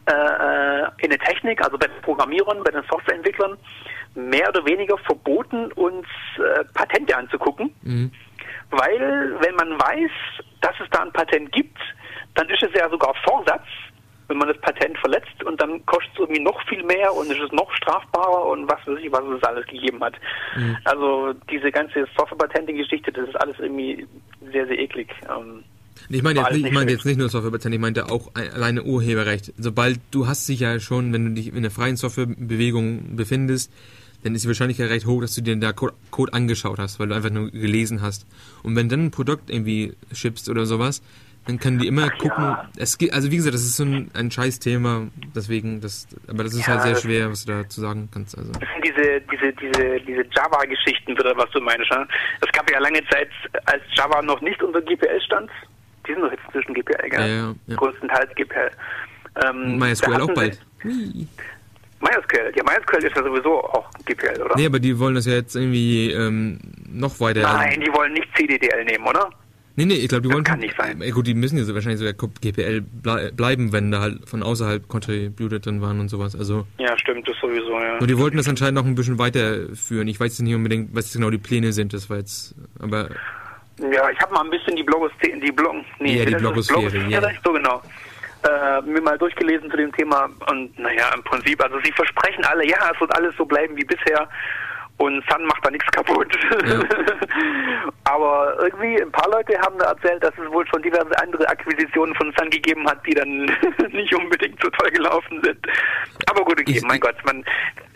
äh, 0.06 0.12
äh, 0.12 0.88
in 0.98 1.10
der 1.10 1.18
Technik, 1.18 1.60
also 1.64 1.76
bei 1.76 1.88
den 1.88 2.00
Programmierern, 2.02 2.62
bei 2.62 2.70
den 2.70 2.84
Softwareentwicklern, 2.88 3.58
mehr 4.14 4.48
oder 4.48 4.64
weniger 4.64 4.96
verboten, 4.98 5.72
uns 5.72 6.06
äh, 6.38 6.64
Patente 6.74 7.16
anzugucken. 7.16 7.74
Mhm. 7.82 8.12
Weil, 8.70 9.36
wenn 9.40 9.54
man 9.56 9.72
weiß, 9.80 10.10
dass 10.60 10.78
es 10.80 10.88
da 10.90 11.02
ein 11.02 11.12
Patent 11.12 11.50
gibt, 11.50 11.78
dann 12.34 12.48
ist 12.50 12.62
es 12.62 12.72
ja 12.72 12.88
sogar 12.88 13.14
Vorsatz 13.24 13.66
wenn 14.30 14.38
man 14.38 14.48
das 14.48 14.58
Patent 14.58 14.96
verletzt 14.98 15.44
und 15.44 15.60
dann 15.60 15.84
kostet 15.86 16.12
es 16.14 16.20
irgendwie 16.20 16.40
noch 16.40 16.58
viel 16.68 16.82
mehr 16.84 17.12
und 17.12 17.30
ist 17.30 17.40
es 17.40 17.52
noch 17.52 17.70
strafbarer 17.74 18.46
und 18.46 18.70
was 18.70 18.78
weiß 18.86 18.98
ich, 19.02 19.12
was 19.12 19.24
es 19.24 19.42
alles 19.42 19.66
gegeben 19.66 20.02
hat. 20.02 20.14
Mhm. 20.56 20.76
Also 20.84 21.34
diese 21.50 21.70
ganze 21.70 22.06
Software-Patente-Geschichte, 22.16 23.12
das 23.12 23.28
ist 23.28 23.40
alles 23.40 23.58
irgendwie 23.58 24.06
sehr, 24.52 24.66
sehr 24.66 24.78
eklig. 24.78 25.08
Ähm, 25.28 25.64
ich 26.08 26.22
meine 26.22 26.40
jetzt, 26.40 26.52
nicht, 26.52 26.66
ich 26.66 26.72
meine 26.72 26.90
jetzt 26.92 27.04
nicht 27.04 27.18
nur 27.18 27.28
Softwarepatent, 27.28 27.74
ich 27.74 27.80
meinte 27.80 28.10
auch 28.10 28.30
alleine 28.34 28.84
Urheberrecht. 28.84 29.52
Sobald 29.58 30.00
du 30.12 30.26
hast 30.26 30.48
dich 30.48 30.60
ja 30.60 30.78
schon, 30.80 31.12
wenn 31.12 31.24
du 31.26 31.30
dich 31.32 31.48
in 31.48 31.56
einer 31.56 31.70
freien 31.70 31.96
Softwarebewegung 31.96 33.16
befindest, 33.16 33.72
dann 34.22 34.34
ist 34.34 34.44
die 34.44 34.48
Wahrscheinlichkeit 34.48 34.90
recht 34.90 35.06
hoch, 35.06 35.20
dass 35.20 35.34
du 35.34 35.40
dir 35.40 35.56
da 35.56 35.72
Code 35.72 36.32
angeschaut 36.32 36.78
hast, 36.78 37.00
weil 37.00 37.08
du 37.08 37.14
einfach 37.14 37.30
nur 37.30 37.50
gelesen 37.50 38.00
hast. 38.02 38.26
Und 38.62 38.76
wenn 38.76 38.88
dann 38.88 39.06
ein 39.06 39.10
Produkt 39.10 39.50
irgendwie 39.50 39.94
schippst 40.12 40.48
oder 40.48 40.66
sowas, 40.66 41.02
dann 41.46 41.58
können 41.58 41.78
die 41.78 41.86
immer 41.86 42.10
Ach, 42.12 42.18
gucken. 42.18 42.44
Ja. 42.44 42.68
Es 42.76 42.98
geht, 42.98 43.12
also 43.12 43.30
wie 43.30 43.36
gesagt, 43.36 43.54
das 43.54 43.62
ist 43.62 43.76
so 43.76 43.84
ein, 43.84 44.10
ein 44.14 44.30
Scheiß-Thema, 44.30 45.08
deswegen, 45.34 45.80
das, 45.80 46.06
aber 46.28 46.44
das 46.44 46.54
ist 46.54 46.66
ja, 46.66 46.74
halt 46.74 46.82
sehr 46.82 46.96
schwer, 46.96 47.30
was 47.30 47.44
du 47.44 47.52
dazu 47.52 47.80
sagen 47.80 48.08
kannst. 48.12 48.36
Also. 48.36 48.52
Das 48.52 48.60
sind 48.60 48.84
diese, 48.84 49.20
diese, 49.22 49.52
diese, 49.54 50.00
diese 50.00 50.24
Java-Geschichten, 50.30 51.16
was 51.16 51.50
du 51.50 51.60
meinst. 51.60 51.90
Ne? 51.90 52.06
Es 52.40 52.52
gab 52.52 52.70
ja 52.70 52.78
lange 52.78 53.00
Zeit, 53.08 53.28
als 53.64 53.82
Java 53.94 54.22
noch 54.22 54.40
nicht 54.42 54.62
unter 54.62 54.80
GPL 54.82 55.20
stand, 55.22 55.50
die 56.06 56.12
sind 56.12 56.22
doch 56.22 56.30
jetzt 56.30 56.42
zwischen 56.52 56.74
GPL, 56.74 57.08
gell? 57.08 57.20
Ja, 57.20 57.26
ja, 57.26 57.54
ja. 57.66 57.76
Größtenteils 57.76 58.34
GPL. 58.34 58.70
Ähm, 59.44 59.78
MySQL 59.78 60.20
auch 60.20 60.34
bald. 60.34 60.60
MySQL, 60.82 62.52
ja, 62.56 62.64
MySQL 62.64 63.04
ist 63.04 63.16
ja 63.16 63.22
sowieso 63.22 63.62
auch 63.64 63.90
GPL, 64.06 64.42
oder? 64.42 64.56
Nee, 64.56 64.66
aber 64.66 64.78
die 64.78 64.98
wollen 64.98 65.14
das 65.14 65.26
ja 65.26 65.34
jetzt 65.34 65.54
irgendwie 65.54 66.10
ähm, 66.12 66.58
noch 66.88 67.20
weiter. 67.20 67.42
Nein, 67.42 67.80
die 67.80 67.92
wollen 67.92 68.12
nicht 68.12 68.28
CDDL 68.36 68.84
nehmen, 68.84 69.06
oder? 69.06 69.30
Nee, 69.76 69.84
nee, 69.84 69.94
ich 69.94 70.08
glaube, 70.08 70.22
die 70.22 70.28
das 70.28 70.34
wollen. 70.34 70.44
kann 70.44 70.58
nicht 70.58 70.76
sein. 70.76 71.02
Gut, 71.12 71.26
die 71.26 71.34
müssen 71.34 71.56
ja 71.56 71.64
so 71.64 71.74
wahrscheinlich 71.74 72.00
sogar 72.00 72.14
GPL 72.40 72.82
bleiben, 72.82 73.72
wenn 73.72 73.90
da 73.90 74.00
halt 74.00 74.28
von 74.28 74.42
außerhalb 74.42 74.88
contributed 74.88 75.64
drin 75.64 75.80
waren 75.80 76.00
und 76.00 76.08
sowas. 76.08 76.34
Also. 76.36 76.66
Ja, 76.78 76.98
stimmt, 76.98 77.28
das 77.28 77.36
sowieso, 77.40 77.78
ja. 77.80 77.98
Nur 77.98 78.06
die 78.06 78.18
wollten 78.18 78.36
das 78.36 78.48
anscheinend 78.48 78.74
noch 78.74 78.84
ein 78.84 78.94
bisschen 78.94 79.18
weiterführen. 79.18 80.08
Ich 80.08 80.18
weiß 80.18 80.32
jetzt 80.32 80.40
nicht 80.40 80.54
unbedingt, 80.54 80.94
was 80.94 81.12
genau 81.12 81.30
die 81.30 81.38
Pläne 81.38 81.72
sind, 81.72 81.92
das 81.92 82.10
war 82.10 82.18
jetzt, 82.18 82.54
aber. 82.80 83.10
Ja, 83.78 84.10
ich 84.10 84.20
habe 84.20 84.34
mal 84.34 84.42
ein 84.42 84.50
bisschen 84.50 84.76
die 84.76 84.82
Blogosphäre, 84.82 85.38
die 85.40 85.52
Blog, 85.52 85.76
nee, 86.00 86.18
ja, 86.18 86.24
die 86.26 86.34
Blogosphäre, 86.34 86.90
Blogosphäre 86.90 87.10
ja. 87.10 87.30
so 87.42 87.52
genau. 87.52 87.82
Äh, 88.42 88.82
mir 88.82 89.00
mal 89.02 89.18
durchgelesen 89.18 89.70
zu 89.70 89.76
dem 89.76 89.92
Thema 89.92 90.28
und 90.50 90.78
naja, 90.78 91.10
im 91.14 91.22
Prinzip, 91.22 91.62
also 91.62 91.78
sie 91.84 91.92
versprechen 91.92 92.44
alle, 92.44 92.66
ja, 92.66 92.90
es 92.92 93.00
wird 93.00 93.14
alles 93.14 93.34
so 93.36 93.44
bleiben 93.44 93.76
wie 93.76 93.84
bisher 93.84 94.28
und 95.00 95.24
Sun 95.30 95.46
macht 95.46 95.64
da 95.64 95.70
nichts 95.70 95.90
kaputt. 95.92 96.28
Ja. 96.66 96.80
Aber 98.04 98.54
irgendwie 98.60 99.00
ein 99.00 99.10
paar 99.10 99.30
Leute 99.30 99.58
haben 99.60 99.78
da 99.78 99.92
erzählt, 99.92 100.22
dass 100.22 100.34
es 100.36 100.52
wohl 100.52 100.66
schon 100.66 100.82
diverse 100.82 101.18
andere 101.22 101.48
Akquisitionen 101.48 102.14
von 102.16 102.32
Sun 102.38 102.50
gegeben 102.50 102.86
hat, 102.86 102.98
die 103.06 103.14
dann 103.14 103.46
nicht 103.92 104.14
unbedingt 104.14 104.60
so 104.62 104.68
toll 104.68 104.90
gelaufen 104.90 105.40
sind. 105.42 105.58
Aber 106.28 106.44
gut, 106.44 106.60
okay, 106.60 106.80
mein 106.84 107.00
Gott, 107.00 107.16
man, 107.24 107.42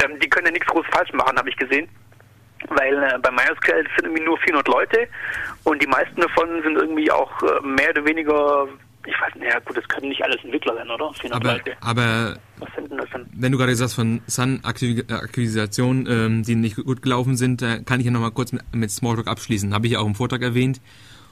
ähm, 0.03 0.19
die 0.19 0.29
können 0.31 0.47
ja 0.47 0.53
nichts 0.53 0.69
groß 0.69 0.87
falsch 0.93 1.13
machen, 1.13 1.37
habe 1.37 1.51
ich 1.51 1.57
gesehen. 1.57 1.89
Weil 2.69 2.97
äh, 3.03 3.19
bei 3.19 3.31
MySQL 3.31 3.85
sind 3.97 4.07
irgendwie 4.07 4.25
nur 4.25 4.39
400 4.39 4.67
Leute 4.69 5.07
und 5.65 5.83
die 5.83 5.87
meisten 5.87 6.19
davon 6.19 6.63
sind 6.63 6.77
irgendwie 6.77 7.11
auch 7.11 7.31
äh, 7.43 7.61
mehr 7.67 7.91
oder 7.91 8.07
weniger 8.07 8.67
ich 9.07 9.21
weiß 9.21 9.35
nicht, 9.35 9.53
ja 9.53 9.59
gut, 9.61 9.77
das 9.77 9.87
können 9.89 10.09
nicht 10.09 10.23
alles 10.23 10.43
Entwickler 10.43 10.75
sein, 10.75 10.91
oder? 10.91 11.13
Aber, 11.31 11.61
aber 11.81 12.39
wenn 13.33 13.53
du 13.53 13.59
gerade 13.59 13.75
sagst 13.77 13.95
von 13.95 14.23
Sun-Akquisitionen, 14.27 16.07
ähm, 16.09 16.43
die 16.43 16.55
nicht 16.55 16.77
gut 16.77 17.03
gelaufen 17.03 17.37
sind, 17.37 17.63
da 17.63 17.79
kann 17.79 18.01
ich 18.01 18.07
ja 18.07 18.13
nochmal 18.13 18.31
kurz 18.31 18.53
mit, 18.53 18.63
mit 18.75 18.91
Smalltalk 18.91 19.29
abschließen. 19.29 19.75
Habe 19.75 19.87
ich 19.87 19.93
ja 19.93 20.01
auch 20.01 20.07
im 20.07 20.15
Vortrag 20.15 20.43
erwähnt. 20.43 20.81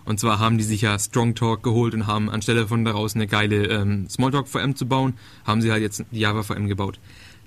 Und 0.05 0.19
zwar 0.19 0.39
haben 0.41 0.59
die 0.59 0.65
sich 0.65 0.83
ja 0.83 0.99
Strongtalk 0.99 1.63
geholt 1.63 1.95
und 1.95 2.07
haben 2.07 2.29
anstelle 2.29 2.67
von 2.67 2.85
daraus 2.85 3.15
eine 3.15 3.27
geile 3.27 3.67
ähm, 3.67 4.09
Smalltalk-VM 4.09 4.75
zu 4.75 4.87
bauen, 4.87 5.15
haben 5.47 5.63
sie 5.63 5.71
halt 5.71 5.83
jetzt 5.83 6.05
die 6.11 6.21
Java-VM 6.21 6.67
gebaut. 6.67 6.99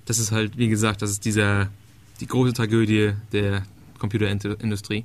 Das 0.05 0.19
ist 0.19 0.31
halt, 0.31 0.57
wie 0.57 0.69
gesagt, 0.69 1.01
das 1.01 1.11
ist 1.11 1.25
dieser, 1.25 1.69
die 2.21 2.27
große 2.27 2.53
Tragödie 2.53 3.13
der 3.33 3.63
Computerindustrie. 3.99 5.03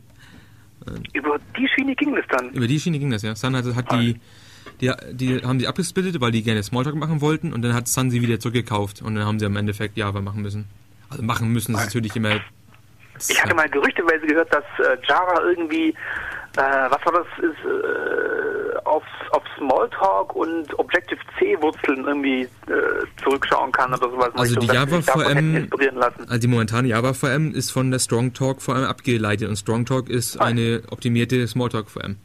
Über 1.13 1.39
die 1.59 1.69
Schiene 1.69 1.95
ging 1.95 2.15
das 2.15 2.25
dann? 2.29 2.51
Über 2.53 2.67
die 2.67 2.79
Schiene 2.79 2.99
ging 2.99 3.11
das, 3.11 3.23
ja. 3.23 3.35
Sun 3.35 3.57
hat, 3.57 3.65
hat 3.75 3.93
die 3.93 4.17
die, 4.81 4.93
die 5.12 5.43
haben 5.43 5.61
sie 5.61 5.66
abgesplittet, 5.66 6.20
weil 6.20 6.32
die 6.32 6.43
gerne 6.43 6.62
Smalltalk 6.62 6.94
machen 6.94 7.20
wollten 7.20 7.52
und 7.52 7.62
dann 7.62 7.74
hat 7.74 7.89
Sun 7.89 8.11
sie 8.11 8.23
wieder 8.23 8.40
zurückgekauft 8.40 9.02
und 9.02 9.15
dann 9.15 9.24
haben 9.24 9.39
sie 9.39 9.47
im 9.47 9.57
Endeffekt 9.57 9.97
Java 9.97 10.20
machen 10.20 10.43
müssen. 10.43 10.66
Also 11.11 11.23
machen 11.23 11.52
müssen 11.52 11.74
ist 11.74 11.85
natürlich 11.85 12.15
immer. 12.16 12.40
Ich 13.28 13.43
hatte 13.43 13.55
mal 13.55 13.69
gerüchteweise 13.69 14.27
gehört, 14.27 14.52
dass 14.55 14.65
äh, 14.78 14.97
Java 15.07 15.43
irgendwie, 15.43 15.89
äh, 15.89 15.97
was 16.57 17.05
war 17.05 17.12
das, 17.12 17.27
ist, 17.44 17.59
äh, 17.66 18.78
auf, 18.85 19.02
auf 19.32 19.43
Smalltalk 19.59 20.35
und 20.35 20.78
Objective-C-Wurzeln 20.78 22.07
irgendwie 22.07 22.43
äh, 22.43 22.48
zurückschauen 23.23 23.73
kann 23.73 23.93
oder 23.93 24.09
sowas. 24.09 24.31
Also 24.35 24.55
die 24.57 24.69
Java 24.69 25.02
VM, 25.02 25.69
also 26.27 26.39
die 26.39 26.47
momentane 26.47 26.89
Java 26.89 27.12
VM 27.12 27.52
ist 27.52 27.70
von 27.70 27.90
der 27.90 27.98
Strongtalk 27.98 28.62
VM 28.62 28.85
abgeleitet 28.85 29.48
und 29.48 29.57
Strongtalk 29.57 30.09
ist 30.09 30.40
eine 30.40 30.82
optimierte 30.90 31.47
Smalltalk 31.47 31.90
VM 31.90 32.16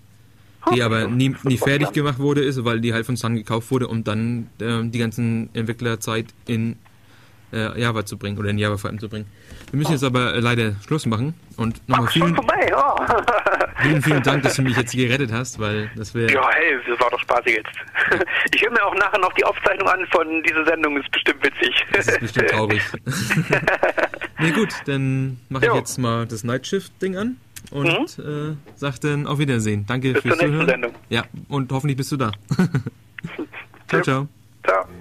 die 0.73 0.81
aber 0.81 1.07
nie, 1.07 1.35
nie 1.43 1.57
fertig 1.57 1.91
gemacht 1.91 2.19
wurde, 2.19 2.41
ist, 2.41 2.63
weil 2.65 2.81
die 2.81 2.93
halt 2.93 3.05
von 3.05 3.15
Sun 3.15 3.35
gekauft 3.35 3.71
wurde, 3.71 3.87
um 3.87 4.03
dann 4.03 4.49
äh, 4.59 4.83
die 4.83 4.99
ganzen 4.99 5.49
Entwicklerzeit 5.53 6.27
in 6.47 6.77
äh, 7.53 7.79
Java 7.79 8.05
zu 8.05 8.17
bringen 8.17 8.37
oder 8.37 8.49
in 8.49 8.57
Java 8.57 8.77
vor 8.77 8.89
allem 8.89 8.99
zu 8.99 9.09
bringen. 9.09 9.25
Wir 9.71 9.77
müssen 9.77 9.93
jetzt 9.93 10.03
aber 10.03 10.33
äh, 10.33 10.39
leider 10.39 10.75
Schluss 10.85 11.05
machen 11.05 11.33
und 11.57 11.87
nochmal 11.87 12.07
vielen, 12.07 12.37
oh. 12.37 12.95
vielen, 13.81 14.01
vielen 14.01 14.23
Dank, 14.23 14.43
dass 14.43 14.55
du 14.55 14.61
mich 14.61 14.77
jetzt 14.77 14.91
hier 14.91 15.07
gerettet 15.07 15.31
hast, 15.31 15.59
weil 15.59 15.89
das 15.95 16.13
wäre. 16.13 16.31
Ja, 16.31 16.49
hey, 16.51 16.77
das 16.87 16.99
war 16.99 17.09
doch 17.09 17.19
spaßig 17.19 17.55
jetzt. 17.55 17.69
Ich 18.53 18.61
höre 18.61 18.71
mir 18.71 18.83
auch 18.85 18.95
nachher 18.95 19.19
noch 19.19 19.33
die 19.33 19.43
Aufzeichnung 19.43 19.87
an 19.89 20.05
von 20.11 20.43
dieser 20.43 20.65
Sendung, 20.65 20.97
ist 20.97 21.11
bestimmt 21.11 21.43
witzig. 21.43 21.85
Das 21.91 22.07
ist 22.07 22.19
bestimmt 22.19 22.49
traurig. 22.49 22.81
nee, 24.39 24.51
gut, 24.51 24.69
dann 24.85 25.39
mache 25.49 25.65
ich 25.65 25.73
jetzt 25.73 25.97
mal 25.97 26.25
das 26.25 26.43
Nightshift-Ding 26.43 27.17
an 27.17 27.37
und 27.71 28.17
mhm. 28.17 28.51
äh, 28.51 28.55
sag 28.75 28.99
dann 28.99 29.27
auf 29.27 29.39
Wiedersehen. 29.39 29.85
Danke 29.87 30.13
bis 30.13 30.21
fürs 30.21 30.37
Zuhören. 30.37 30.67
Sendung. 30.67 30.91
Ja, 31.09 31.25
und 31.49 31.71
hoffentlich 31.71 31.97
bist 31.97 32.11
du 32.11 32.17
da. 32.17 32.31
ciao, 33.87 34.01
ciao. 34.01 34.27
Ciao. 34.63 34.85